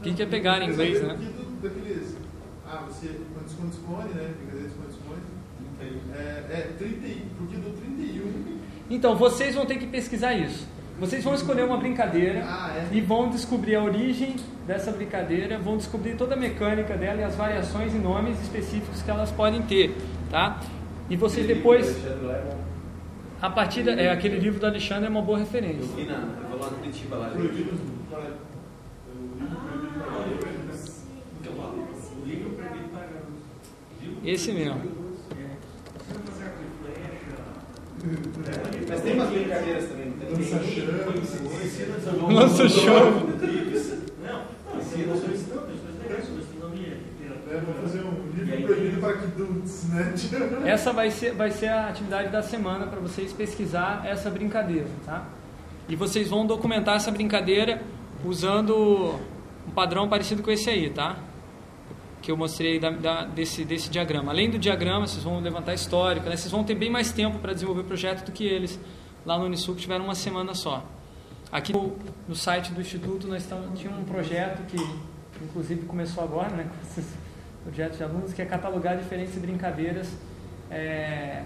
Pique 0.00 0.22
é 0.22 0.26
pegar 0.26 0.62
em 0.62 0.70
inglês, 0.70 1.02
né? 1.02 1.18
Daqueles. 1.60 2.16
Ah, 2.64 2.84
você. 2.86 3.20
Quando 3.34 3.48
esconde-esconde, 3.48 4.14
né? 4.14 4.34
Brincadeira 4.38 4.68
É, 6.14 6.44
é 6.50 6.68
30, 6.78 7.06
e- 7.06 7.22
porque 7.38 7.56
do 7.56 7.70
31. 7.70 8.58
Então, 8.90 9.16
vocês 9.16 9.54
vão 9.54 9.64
ter 9.66 9.76
que 9.78 9.86
pesquisar 9.86 10.34
isso. 10.34 10.66
Vocês 11.00 11.24
vão 11.24 11.34
escolher 11.34 11.64
uma 11.64 11.78
brincadeira 11.78 12.42
Ah, 12.44 12.74
é. 12.76 12.94
e 12.96 13.00
vão 13.00 13.28
descobrir 13.30 13.74
a 13.74 13.82
origem 13.82 14.36
dessa 14.66 14.92
brincadeira, 14.92 15.58
vão 15.58 15.76
descobrir 15.76 16.14
toda 16.16 16.34
a 16.34 16.36
mecânica 16.36 16.96
dela 16.96 17.20
e 17.20 17.24
as 17.24 17.34
variações 17.34 17.92
e 17.94 17.98
nomes 17.98 18.40
específicos 18.40 19.02
que 19.02 19.10
elas 19.10 19.30
podem 19.32 19.62
ter, 19.62 19.96
tá? 20.30 20.60
E 21.10 21.16
vocês 21.16 21.46
depois, 21.46 21.96
a 23.40 23.50
partir 23.50 23.82
da, 23.82 23.92
é, 23.92 24.10
aquele 24.10 24.38
livro 24.38 24.60
do 24.60 24.66
Alexandre 24.66 25.06
é 25.06 25.08
uma 25.08 25.22
boa 25.22 25.38
Eu 25.38 25.44
referência. 25.44 25.82
vi 25.96 26.04
na. 26.04 26.14
Eu 26.14 26.48
vou 26.50 26.60
lá 26.60 26.70
no 26.70 26.76
Curitiba 26.76 27.16
lá. 27.16 27.28
Proibido. 27.30 27.70
Porque 30.22 31.48
é 31.48 31.50
uma 31.50 31.74
livro 32.26 32.50
proibido 32.50 32.88
para 32.90 33.00
garotos. 33.00 33.42
Livro 34.00 34.18
Esse 34.24 34.52
mesmo. 34.52 34.74
Você 34.78 36.14
vai 36.14 36.22
fazer 36.26 36.44
arco 36.44 36.58
e 36.62 36.84
flecha, 36.84 37.36
Mas 38.88 39.00
tem 39.02 39.14
umas 39.14 39.30
brincadeiras 39.30 39.88
também, 39.88 40.06
não 40.06 40.16
tem? 40.18 40.28
Lança-chamas. 40.30 42.34
Lança 42.34 42.68
chama. 42.68 43.10
Não, 44.22 44.80
ensina 44.80 45.16
sobre 45.16 45.34
estampas, 45.36 45.74
mas 45.84 46.10
é 46.10 46.22
sobre 46.22 46.42
astronomia, 46.42 46.96
É, 47.50 47.60
vou 47.60 47.74
fazer 47.74 48.00
um 48.00 48.10
aí- 48.40 48.56
livro 48.56 48.66
proibido 48.66 49.00
para 49.00 49.16
kiduts, 49.18 49.88
né? 49.90 50.14
Essa 50.64 50.92
vai 50.92 51.10
ser, 51.10 51.32
vai 51.34 51.50
ser 51.50 51.68
a 51.68 51.88
atividade 51.88 52.30
da 52.30 52.42
semana 52.42 52.86
para 52.86 52.98
vocês 53.00 53.32
pesquisar 53.32 54.02
essa 54.06 54.30
brincadeira, 54.30 54.86
tá? 55.04 55.26
E 55.88 55.94
vocês 55.94 56.28
vão 56.28 56.46
documentar 56.46 56.96
essa 56.96 57.10
brincadeira 57.10 57.82
usando 58.24 59.16
um 59.66 59.70
padrão 59.74 60.08
parecido 60.08 60.42
com 60.42 60.50
esse 60.50 60.70
aí, 60.70 60.90
tá? 60.90 61.16
Que 62.22 62.30
eu 62.30 62.36
mostrei 62.36 62.78
da- 62.78 62.90
da- 62.90 63.24
desse, 63.24 63.64
desse 63.64 63.90
diagrama. 63.90 64.30
Além 64.32 64.48
do 64.48 64.58
diagrama, 64.58 65.06
vocês 65.06 65.22
vão 65.24 65.40
levantar 65.40 65.74
histórico, 65.74 66.28
né? 66.28 66.36
Vocês 66.36 66.50
vão 66.52 66.62
ter 66.64 66.74
bem 66.76 66.88
mais 66.88 67.12
tempo 67.12 67.38
para 67.40 67.52
desenvolver 67.52 67.80
o 67.80 67.84
projeto 67.84 68.24
do 68.24 68.32
que 68.32 68.44
eles 68.44 68.78
lá 69.26 69.36
no 69.38 69.44
Unisul, 69.44 69.74
que 69.74 69.82
tiveram 69.82 70.04
uma 70.04 70.14
semana 70.14 70.54
só. 70.54 70.84
Aqui 71.50 71.72
no, 71.72 72.34
site 72.34 72.72
do 72.72 72.80
Instituto 72.80 73.26
nós 73.28 73.42
estamos, 73.42 73.78
tinha 73.78 73.92
um 73.92 74.04
projeto 74.04 74.64
que 74.66 74.78
inclusive 75.44 75.84
começou 75.84 76.22
agora, 76.24 76.50
né, 76.50 76.64
com 76.70 76.86
esses 76.86 77.12
projetos 77.64 77.98
de 77.98 78.04
alunos, 78.04 78.32
que 78.32 78.40
é 78.40 78.44
catalogar 78.46 78.96
diferentes 78.96 79.34
brincadeiras 79.36 80.08
é, 80.70 81.42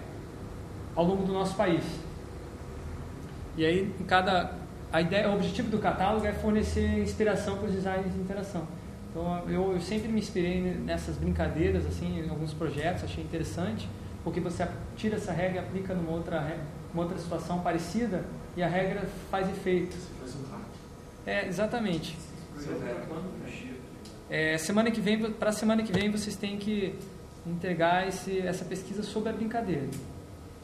ao 0.95 1.03
longo 1.03 1.23
do 1.25 1.33
nosso 1.33 1.55
país. 1.55 1.83
E 3.57 3.65
aí, 3.65 3.91
em 3.99 4.03
cada, 4.03 4.51
a 4.93 5.01
ideia, 5.01 5.29
o 5.29 5.33
objetivo 5.35 5.69
do 5.69 5.79
catálogo 5.79 6.25
é 6.25 6.31
fornecer 6.33 6.99
inspiração 6.99 7.57
para 7.57 7.65
os 7.67 7.73
designers 7.73 8.13
de 8.13 8.19
interação. 8.19 8.67
Então, 9.17 9.49
eu, 9.49 9.73
eu 9.73 9.81
sempre 9.81 10.09
me 10.09 10.19
inspirei 10.19 10.61
nessas 10.61 11.17
brincadeiras, 11.17 11.87
assim, 11.87 12.19
em 12.19 12.29
alguns 12.29 12.53
projetos, 12.53 13.03
achei 13.03 13.23
interessante, 13.23 13.89
porque 14.23 14.39
você 14.39 14.67
tira 14.95 15.15
essa 15.15 15.31
regra 15.31 15.55
e 15.55 15.59
aplica 15.59 15.95
numa 15.95 16.11
outra, 16.11 16.39
re- 16.39 16.59
uma 16.93 17.01
outra 17.03 17.17
situação 17.17 17.59
parecida 17.61 18.23
e 18.55 18.61
a 18.61 18.67
regra 18.67 19.09
faz 19.31 19.49
efeito. 19.49 19.95
Faz 20.19 20.35
um 20.35 20.43
hack. 20.51 20.61
É, 21.25 21.47
exatamente. 21.47 22.15
Quando 23.07 23.25
É, 24.29 24.57
semana 24.59 24.91
que 24.91 25.01
vem, 25.01 25.31
para 25.31 25.49
a 25.49 25.53
semana 25.53 25.81
que 25.81 25.91
vem, 25.91 26.11
vocês 26.11 26.35
têm 26.35 26.57
que 26.57 26.93
entregar 27.45 28.07
esse, 28.07 28.39
essa 28.39 28.65
pesquisa 28.65 29.01
sobre 29.01 29.29
a 29.29 29.33
brincadeira. 29.33 29.87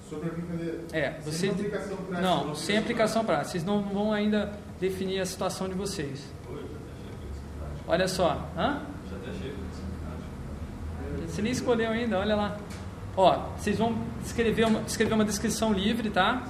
Sobre 0.08 0.30
a 0.30 0.32
brincadeira. 0.32 0.80
É, 0.92 1.14
Sem 1.14 1.32
você 1.32 1.50
aplicação 1.50 1.98
prática. 1.98 2.22
não, 2.22 2.54
sem 2.56 2.78
aplicação 2.78 3.26
prática. 3.26 3.50
Vocês 3.50 3.64
não 3.64 3.82
vão 3.82 4.14
ainda 4.14 4.54
definir 4.80 5.20
a 5.22 5.26
situação 5.26 5.68
de 5.68 5.74
vocês. 5.74 6.22
Olha 7.88 8.08
só, 8.08 8.50
hã? 8.58 8.82
Já 9.10 9.18
até 9.18 9.32
Você 11.28 11.42
nem 11.42 11.52
escolheu 11.52 11.92
ainda, 11.92 12.20
olha 12.20 12.36
lá. 12.36 12.58
Ó, 13.16 13.50
vocês 13.58 13.78
vão 13.78 13.96
escrever 14.24 14.66
uma, 14.66 14.82
escrever 14.82 15.14
uma 15.14 15.26
descrição 15.26 15.74
livre, 15.74 16.10
tá? 16.10 16.44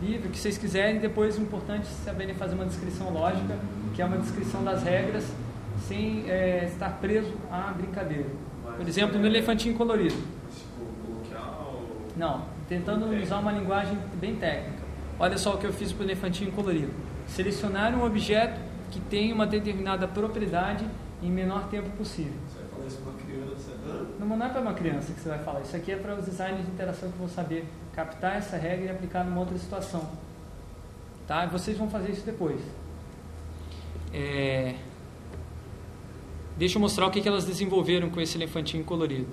Livre, 0.00 0.28
o 0.28 0.30
que 0.30 0.38
vocês 0.38 0.56
quiserem. 0.56 1.00
Depois, 1.00 1.36
o 1.36 1.42
importante 1.42 1.82
é 1.82 2.04
saberem 2.04 2.34
fazer 2.34 2.54
uma 2.54 2.64
descrição 2.64 3.10
lógica, 3.10 3.58
que 3.94 4.00
é 4.00 4.04
uma 4.04 4.18
descrição 4.18 4.62
das 4.62 4.82
regras, 4.84 5.26
sem 5.86 6.30
é, 6.30 6.64
estar 6.64 6.90
preso 7.00 7.32
à 7.50 7.72
brincadeira. 7.72 8.26
Por 8.76 8.86
exemplo, 8.86 9.18
no 9.18 9.26
elefantinho 9.26 9.74
colorido. 9.74 10.14
Tipo. 10.14 10.78
Não, 12.16 12.44
tentando 12.68 13.06
usar 13.20 13.38
uma 13.40 13.50
linguagem 13.52 13.98
bem 14.14 14.36
técnica. 14.36 14.78
Olha 15.18 15.36
só 15.36 15.54
o 15.54 15.58
que 15.58 15.66
eu 15.66 15.72
fiz 15.72 15.92
para 15.92 16.04
o 16.04 16.06
elefantinho 16.06 16.52
colorido. 16.52 16.92
Selecionar 17.26 17.92
um 17.94 18.04
objeto 18.04 18.67
que 18.90 19.00
tem 19.00 19.32
uma 19.32 19.46
determinada 19.46 20.06
propriedade 20.06 20.84
em 21.22 21.30
menor 21.30 21.68
tempo 21.68 21.90
possível. 21.90 22.34
Você 22.48 22.58
vai 22.60 22.68
falar 22.68 22.86
isso 22.86 22.98
pra 22.98 23.12
criança. 23.12 23.70
Não, 24.18 24.26
não 24.26 24.46
é 24.46 24.48
para 24.48 24.60
uma 24.60 24.74
criança 24.74 25.12
que 25.12 25.20
você 25.20 25.28
vai 25.28 25.38
falar. 25.38 25.60
Isso 25.60 25.76
aqui 25.76 25.92
é 25.92 25.96
para 25.96 26.14
os 26.14 26.24
designers 26.24 26.64
de 26.64 26.70
interação 26.70 27.10
que 27.10 27.18
vão 27.18 27.28
saber 27.28 27.66
captar 27.94 28.36
essa 28.36 28.56
regra 28.56 28.86
e 28.86 28.90
aplicar 28.90 29.24
numa 29.24 29.40
outra 29.40 29.58
situação. 29.58 30.08
Tá? 31.26 31.44
E 31.44 31.48
vocês 31.48 31.76
vão 31.76 31.90
fazer 31.90 32.12
isso 32.12 32.24
depois. 32.24 32.60
É... 34.12 34.76
Deixa 36.56 36.76
eu 36.76 36.80
mostrar 36.80 37.06
o 37.06 37.10
que, 37.10 37.20
que 37.20 37.28
elas 37.28 37.44
desenvolveram 37.44 38.10
com 38.10 38.20
esse 38.20 38.36
elefantinho 38.36 38.84
colorido. 38.84 39.28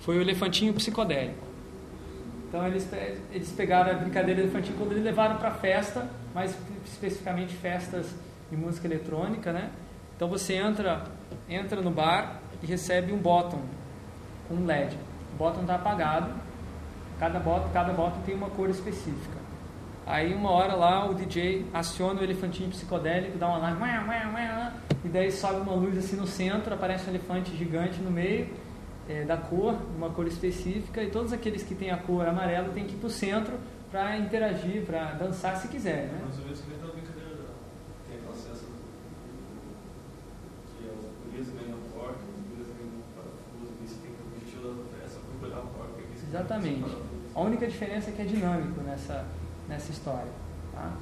Foi 0.00 0.18
o 0.18 0.20
elefantinho 0.20 0.72
psicodélico. 0.74 1.46
Então 2.48 2.66
eles, 2.66 2.88
eles 3.30 3.52
pegaram 3.52 3.92
a 3.92 3.94
brincadeira 3.94 4.40
do 4.40 4.46
elefantinho 4.46 4.76
colorido 4.76 5.00
e 5.00 5.04
levaram 5.04 5.36
para 5.36 5.50
festa, 5.50 6.08
mais 6.34 6.56
especificamente 6.84 7.54
festas 7.54 8.14
de 8.50 8.56
música 8.56 8.86
eletrônica, 8.86 9.52
né? 9.52 9.70
Então 10.16 10.28
você 10.28 10.54
entra, 10.54 11.04
entra 11.48 11.80
no 11.80 11.90
bar 11.90 12.40
e 12.62 12.66
recebe 12.66 13.12
um 13.12 13.20
com 13.22 14.54
um 14.54 14.66
LED. 14.66 14.96
O 15.34 15.36
bottom 15.38 15.60
está 15.60 15.76
apagado, 15.76 16.32
cada 17.18 17.38
bottom, 17.38 17.68
cada 17.72 17.92
bottom 17.92 18.20
tem 18.22 18.34
uma 18.34 18.50
cor 18.50 18.68
específica. 18.68 19.38
Aí 20.06 20.34
uma 20.34 20.50
hora 20.50 20.74
lá 20.74 21.08
o 21.08 21.14
DJ 21.14 21.66
aciona 21.72 22.20
o 22.20 22.24
elefantinho 22.24 22.70
psicodélico, 22.70 23.36
dá 23.36 23.48
um 23.48 23.54
alarme, 23.54 23.84
e 25.04 25.08
daí 25.08 25.30
sobe 25.30 25.60
uma 25.60 25.74
luz 25.74 25.98
assim 25.98 26.16
no 26.16 26.26
centro, 26.26 26.74
aparece 26.74 27.06
um 27.06 27.10
elefante 27.10 27.54
gigante 27.54 28.00
no 28.00 28.10
meio 28.10 28.48
é, 29.08 29.24
da 29.24 29.36
cor, 29.36 29.76
uma 29.96 30.10
cor 30.10 30.26
específica, 30.26 31.02
e 31.02 31.10
todos 31.10 31.32
aqueles 31.32 31.62
que 31.62 31.74
têm 31.74 31.90
a 31.90 31.96
cor 31.96 32.26
amarela 32.26 32.68
têm 32.70 32.84
que 32.84 32.94
ir 32.94 32.98
para 32.98 33.06
o 33.06 33.10
centro 33.10 33.54
para 33.90 34.18
interagir, 34.18 34.84
para 34.84 35.12
dançar 35.12 35.56
se 35.56 35.68
quiser, 35.68 36.08
né? 36.08 36.20
Mais 36.22 36.38
ou 36.38 36.44
menos 36.44 36.60
que 36.60 36.68
nem 36.68 36.76
aquela 36.76 36.92
brincadeira 36.92 37.30
da. 37.30 37.48
Tem 38.06 38.18
aquela 38.18 38.34
cesta 38.34 38.66
do. 38.66 38.76
Que 40.76 40.88
é 40.88 40.92
os 40.92 41.08
gurias 41.24 41.48
ganham 41.48 41.78
a 41.78 41.98
porta, 41.98 42.20
os 42.20 42.44
gurias 42.48 42.68
ganham 42.68 42.92
um 42.92 43.04
parafuso, 43.16 43.72
e 43.80 43.88
você 43.88 43.96
tem 44.04 44.12
que 44.12 44.20
objetivo 44.28 44.76
da 44.76 44.84
festa 45.00 45.20
para 45.24 45.48
pegar 45.48 45.62
a 45.64 45.66
porta. 45.72 45.92
que 45.96 46.04
é 46.04 46.14
esse 46.14 46.26
Exatamente. 46.38 46.96
A 47.34 47.40
única 47.40 47.66
diferença 47.66 48.10
é 48.10 48.12
que 48.12 48.22
é 48.22 48.24
dinâmico 48.24 48.80
nessa, 48.80 49.24
nessa 49.68 49.90
história. 49.90 50.30
Tá? 50.72 50.92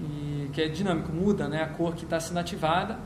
E 0.00 0.50
que 0.52 0.60
é 0.62 0.68
dinâmico, 0.68 1.12
muda 1.12 1.48
né, 1.48 1.62
a 1.62 1.68
cor 1.68 1.94
que 1.94 2.04
está 2.04 2.18
sendo 2.18 2.38
ativada 2.38 2.98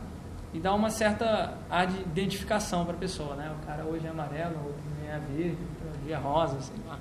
e 0.54 0.58
dá 0.58 0.72
uma 0.74 0.90
certa 0.90 1.54
ar 1.68 1.86
de 1.86 2.00
identificação 2.00 2.84
para 2.84 2.94
a 2.94 2.98
pessoa. 2.98 3.34
Né? 3.36 3.54
O 3.62 3.66
cara 3.66 3.84
hoje 3.84 4.06
é 4.06 4.10
amarelo, 4.10 4.56
outro 4.64 4.80
é 5.06 5.18
verde, 5.18 5.58
outro 5.84 6.00
dia 6.04 6.16
é 6.16 6.18
rosa, 6.18 6.60
sei 6.60 6.76
lá. 6.86 6.98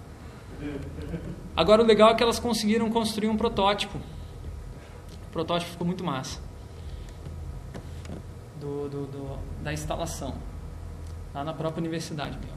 Agora 1.56 1.84
o 1.84 1.86
legal 1.86 2.10
é 2.10 2.16
que 2.16 2.24
elas 2.24 2.40
conseguiram 2.40 2.90
construir 2.90 3.30
um 3.30 3.38
protótipo. 3.38 3.98
O 3.98 5.32
protótipo 5.32 5.72
ficou 5.72 5.86
muito 5.86 6.04
massa. 6.04 6.40
Do, 8.60 8.90
do, 8.90 9.06
do- 9.06 9.40
da 9.64 9.72
instalação. 9.72 10.34
Lá 11.34 11.44
na 11.44 11.54
própria 11.54 11.80
universidade 11.80 12.38
mesmo. 12.40 12.57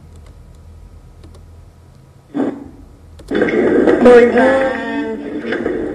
Oi, 3.33 4.25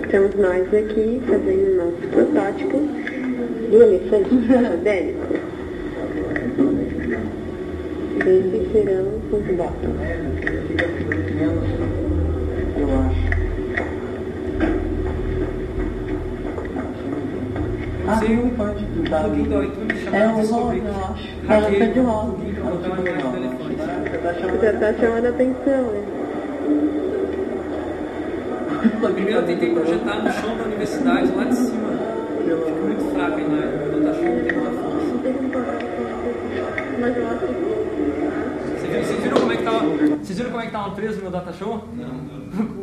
estamos 0.04 0.36
nós 0.36 0.74
aqui 0.74 1.22
fazendo 1.28 1.68
o 1.70 1.76
nosso 1.76 2.08
protótipo 2.10 2.78
do 3.70 3.84
elefante 3.84 4.30
psicodélico. 4.38 5.34
Esses 8.26 8.72
serão 8.72 9.08
os 9.34 9.46
botões. 9.54 10.00
Eu 12.78 12.90
acho. 13.02 13.26
Ah, 18.08 18.20
pode 18.56 18.86
Um 18.86 19.44
do 19.44 19.64
iTunes 19.64 20.08
É 20.14 20.28
Descobrir. 20.40 20.80
rosa, 20.80 20.88
eu 20.88 20.96
acho. 21.04 21.28
Ela 21.50 21.62
tá 21.80 21.86
de 21.86 22.00
um 22.00 22.06
rosa. 22.06 22.38
elefante. 23.36 23.76
Você 24.10 24.18
tá 24.20 24.34
chamando 24.34 24.62
Já 24.62 24.72
está 24.72 24.94
chamando 24.94 25.26
a 25.26 25.30
atenção, 25.30 25.82
né? 25.92 26.02
Primeiro 28.90 29.40
eu 29.40 29.46
tentei 29.46 29.74
projetar 29.74 30.24
no 30.24 30.32
chão 30.32 30.58
da 30.58 30.64
universidade, 30.64 31.32
lá 31.36 31.44
de 31.46 31.56
cima. 31.56 31.90
Fica 32.44 32.56
muito 32.56 33.14
fraco 33.14 33.36
a 33.36 33.42
imagem, 33.42 33.76
o 33.76 33.92
Datashop 34.02 34.26
não 34.26 35.20
tem 35.20 35.34
muita 35.34 35.60
força. 35.60 35.86
Não 37.00 37.10
Vocês 39.04 39.20
viram, 39.24 39.40
como 39.40 39.52
é 39.52 39.58
que 39.58 39.64
tava. 39.64 39.80
Vocês 40.18 40.38
viram 40.38 40.52
como 40.52 40.62
é 40.62 40.66
que 40.68 40.72
tava 40.72 40.92
preso 40.96 41.16
no 41.18 41.22
meu 41.24 41.32
Datashow? 41.32 41.84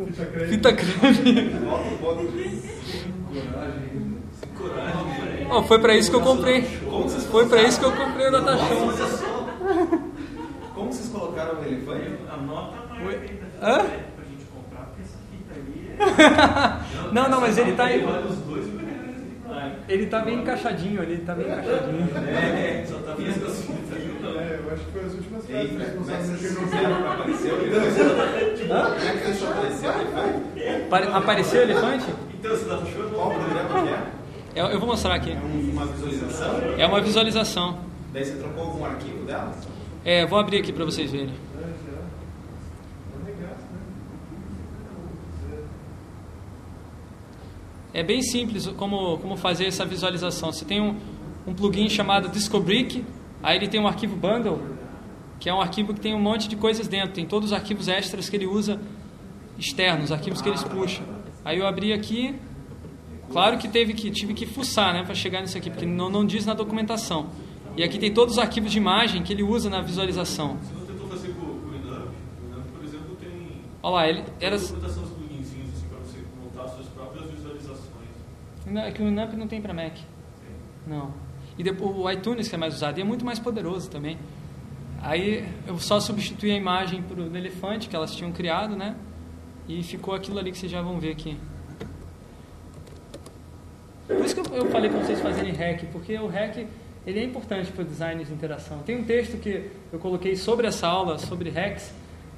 Ficha 0.07 0.25
creme. 0.25 0.47
Fita 0.47 0.73
creme. 0.73 1.49
Volta 1.65 1.87
um 1.89 1.97
pouco. 1.97 2.23
Ó, 5.49 5.63
foi 5.63 5.79
pra 5.79 5.95
isso 5.95 6.09
que 6.09 6.15
eu 6.17 6.21
comprei. 6.21 6.61
Foi 7.31 7.47
pra 7.47 7.61
isso 7.63 7.79
que 7.79 7.85
eu 7.85 7.91
comprei 7.91 8.27
o 8.27 8.31
Datashow. 8.31 8.93
Como 10.75 10.91
vocês 10.91 11.09
colocaram 11.09 11.59
o 11.59 11.65
elefante? 11.65 12.11
Anota 12.31 12.77
mais 12.89 13.07
Oi? 13.07 13.15
aí 13.15 13.39
Hã? 13.61 13.77
pra 13.77 14.25
gente 14.25 14.45
comprar, 14.53 14.85
porque 14.87 15.01
essa 15.03 15.17
fita 15.31 15.53
ali 15.53 15.82
é. 15.82 15.82
Não, 17.13 17.29
não, 17.29 17.39
mas 17.41 17.57
ele 17.57 17.73
tá. 17.73 17.87
Ele 19.87 20.05
tá 20.07 20.19
bem 20.21 20.39
encaixadinho 20.39 21.01
ali, 21.01 21.13
ele 21.13 21.23
tá 21.25 21.35
bem 21.35 21.45
encaixadinho. 21.45 22.09
É, 22.27 22.85
só 22.87 22.97
tá 22.99 23.13
vendo 23.13 23.45
as 23.45 23.61
fitas. 23.61 23.97
É, 23.97 24.59
eu 24.63 24.73
acho 24.73 24.83
que 24.85 24.91
foi 24.91 25.03
as 25.05 25.13
últimas 25.13 25.45
frases 25.45 25.69
como 25.69 25.81
é 25.81 25.85
que 25.85 25.91
responsáveis 25.91 26.25
vocês 26.27 26.39
que 26.39 26.45
eu 26.47 26.53
não 26.61 26.67
fizeram 26.69 27.01
pra 27.01 27.13
aparecer 27.13 27.53
o 27.53 27.61
elefante? 27.61 28.63
Como 28.67 28.79
é 28.79 29.11
que 29.13 29.25
deixou 29.25 29.49
aparecer 29.51 29.87
o 29.87 29.91
elefante? 29.91 30.89
Pare- 30.89 31.07
Apareceu 31.13 31.59
o 31.59 31.63
elefante? 31.63 32.05
Então 32.33 32.51
você 32.51 32.65
dá 32.65 32.77
show? 32.77 33.03
Qual 33.13 33.31
programa 33.31 33.81
que 33.83 33.89
é? 34.59 34.63
Eu, 34.73 34.79
vou 34.79 34.87
mostrar 34.89 35.15
aqui. 35.15 35.31
É 35.31 35.35
um- 35.35 35.71
uma 35.71 35.85
visualização? 35.85 36.59
É 36.77 36.85
uma 36.87 37.01
visualização. 37.01 37.79
Daí 38.13 38.25
você 38.25 38.35
trocou 38.35 38.63
algum 38.63 38.85
arquivo 38.85 39.25
dela? 39.25 39.51
É, 40.05 40.25
vou 40.25 40.39
abrir 40.39 40.57
aqui 40.57 40.71
pra 40.73 40.85
vocês 40.85 41.11
verem. 41.11 41.29
É, 41.29 41.61
já. 41.61 41.99
Não 43.17 43.25
regaça, 43.25 43.63
né? 43.71 43.79
É 47.93 48.01
bem 48.03 48.21
simples 48.21 48.67
como, 48.75 49.17
como 49.19 49.37
fazer 49.37 49.65
essa 49.65 49.85
visualização. 49.85 50.51
Você 50.51 50.65
tem 50.65 50.81
um, 50.81 50.95
um 51.45 51.53
plugin 51.53 51.87
chamado 51.89 52.29
Discobrick, 52.29 53.05
aí 53.41 53.57
ele 53.57 53.67
tem 53.67 53.79
um 53.79 53.87
arquivo 53.87 54.15
bundle, 54.15 54.59
que 55.39 55.49
é 55.49 55.53
um 55.53 55.61
arquivo 55.61 55.93
que 55.93 55.99
tem 55.99 56.15
um 56.15 56.21
monte 56.21 56.47
de 56.47 56.55
coisas 56.55 56.87
dentro. 56.87 57.13
Tem 57.13 57.25
todos 57.25 57.51
os 57.51 57.53
arquivos 57.53 57.87
extras 57.87 58.29
que 58.29 58.35
ele 58.35 58.47
usa 58.47 58.79
externos, 59.57 60.11
arquivos 60.11 60.41
que 60.41 60.49
eles 60.49 60.63
puxam. 60.63 61.05
Aí 61.45 61.59
eu 61.59 61.67
abri 61.67 61.93
aqui, 61.93 62.35
claro 63.31 63.57
que 63.57 63.67
teve 63.67 63.93
que 63.93 64.09
tive 64.09 64.33
que 64.33 64.45
fuçar, 64.45 64.93
né, 64.93 65.03
para 65.03 65.13
chegar 65.13 65.41
nisso 65.41 65.57
aqui, 65.57 65.69
porque 65.69 65.85
não, 65.85 66.09
não 66.09 66.25
diz 66.25 66.45
na 66.45 66.53
documentação. 66.53 67.29
E 67.75 67.83
aqui 67.83 67.97
tem 67.97 68.13
todos 68.13 68.35
os 68.35 68.39
arquivos 68.39 68.71
de 68.71 68.77
imagem 68.77 69.23
que 69.23 69.33
ele 69.33 69.43
usa 69.43 69.69
na 69.69 69.81
visualização. 69.81 70.57
Você 70.57 70.73
não 70.73 70.85
tentou 70.85 71.07
fazer 71.07 71.33
com, 71.33 71.45
o 71.45 71.75
Inamp? 71.75 72.07
O 72.07 72.45
Inamp, 72.45 72.67
por 72.71 72.83
exemplo, 72.83 73.17
tem 73.19 73.61
Olha 73.81 73.93
lá, 73.93 74.07
ele 74.07 74.23
era 74.39 74.55
uma 74.55 74.61
documentação, 74.61 75.03
os 75.03 75.09
pluginzinhos 75.09 75.69
assim, 75.69 75.87
para 75.87 75.99
você 75.99 76.19
montar 76.41 76.67
suas 76.75 76.87
próprias 76.87 77.31
visualizações. 77.31 78.09
Não, 78.65 78.81
É 78.81 78.91
que 78.91 79.01
o 79.01 79.05
Winamp 79.05 79.33
não 79.33 79.47
tem 79.47 79.61
para 79.61 79.73
Mac. 79.73 79.97
Não. 80.87 81.13
E 81.57 81.63
depois 81.63 81.95
o 81.95 82.09
iTunes 82.09 82.47
que 82.47 82.55
é 82.55 82.57
mais 82.57 82.75
usado 82.75 82.97
e 82.97 83.01
é 83.01 83.03
muito 83.03 83.23
mais 83.23 83.39
poderoso 83.39 83.89
também. 83.89 84.17
Aí 85.01 85.47
eu 85.67 85.77
só 85.77 85.99
substituí 85.99 86.51
a 86.51 86.55
imagem 86.55 87.01
pro 87.01 87.35
elefante 87.35 87.89
que 87.89 87.95
elas 87.95 88.15
tinham 88.15 88.31
criado, 88.31 88.75
né? 88.75 88.95
E 89.67 89.83
ficou 89.83 90.13
aquilo 90.13 90.39
ali 90.39 90.51
que 90.51 90.57
vocês 90.57 90.71
já 90.71 90.81
vão 90.81 90.99
ver 90.99 91.11
aqui. 91.11 91.37
Por 94.07 94.25
isso 94.25 94.35
que 94.35 94.49
eu, 94.49 94.55
eu 94.55 94.65
falei 94.69 94.89
para 94.89 94.99
vocês 94.99 95.19
fazerem 95.19 95.53
hack, 95.53 95.85
porque 95.91 96.17
o 96.17 96.27
hack 96.27 96.65
ele 97.05 97.19
é 97.19 97.23
importante 97.23 97.71
para 97.71 97.81
o 97.81 97.85
design 97.85 98.23
de 98.23 98.33
interação. 98.33 98.79
Tem 98.79 98.97
um 98.97 99.03
texto 99.03 99.37
que 99.37 99.69
eu 99.91 99.99
coloquei 99.99 100.35
sobre 100.35 100.67
essa 100.67 100.87
aula, 100.87 101.17
sobre 101.17 101.49
hacks, 101.49 101.93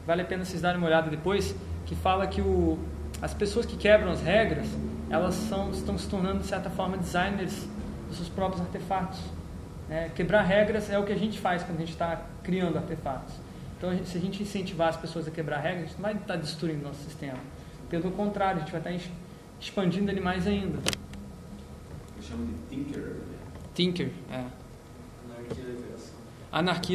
vale 0.05 0.23
a 0.23 0.25
pena 0.25 0.43
vocês 0.43 0.61
darem 0.61 0.77
uma 0.77 0.87
olhada 0.87 1.09
depois, 1.09 1.55
que 1.85 1.95
fala 1.95 2.25
que 2.25 2.41
o, 2.41 2.79
as 3.21 3.33
pessoas 3.33 3.65
que 3.65 3.77
quebram 3.77 4.11
as 4.11 4.21
regras, 4.21 4.67
elas 5.09 5.35
são, 5.35 5.71
estão 5.71 5.97
se 5.97 6.07
tornando, 6.07 6.39
de 6.39 6.47
certa 6.47 6.69
forma, 6.69 6.97
designers 6.97 7.67
dos 8.07 8.17
seus 8.17 8.29
próprios 8.29 8.61
artefatos. 8.61 9.19
né? 9.87 10.09
quebrar 10.15 10.41
regras 10.41 10.89
é 10.89 10.97
o 10.97 11.03
que 11.03 11.13
a 11.13 11.17
gente 11.17 11.39
faz 11.39 11.61
quando 11.63 11.77
a 11.77 11.81
gente 11.81 11.91
está 11.91 12.25
criando 12.43 12.75
artefatos. 12.77 13.35
Então, 13.77 13.89
a 13.91 13.93
gente- 13.95 14.09
se 14.09 14.17
a 14.17 14.21
gente 14.21 14.41
incentivar 14.41 14.87
as 14.89 14.97
pessoas 14.97 15.27
a 15.27 15.31
quebrar 15.31 15.59
regras, 15.59 15.83
a 15.83 15.87
gente 15.87 15.95
não 15.95 16.01
vai 16.03 16.13
estar 16.15 16.35
destruindo 16.37 16.79
o 16.85 16.87
nosso 16.87 17.03
sistema. 17.03 17.37
Pelo 17.89 18.09
contrário, 18.11 18.57
a 18.57 18.59
gente 18.61 18.71
vai 18.71 18.79
estar 18.81 18.91
ex- 18.91 19.09
expandindo 19.59 20.09
ele 20.09 20.21
mais 20.21 20.47
ainda. 20.47 20.79
Eu 22.17 22.23
chamo 22.23 22.45
de 22.47 22.75
Tinker. 22.75 23.15
Tinker, 23.75 24.11
é. 24.31 24.43
Anarquia 25.29 25.63
da 25.65 25.71
interação. 25.71 26.15
Anarquia 26.51 26.93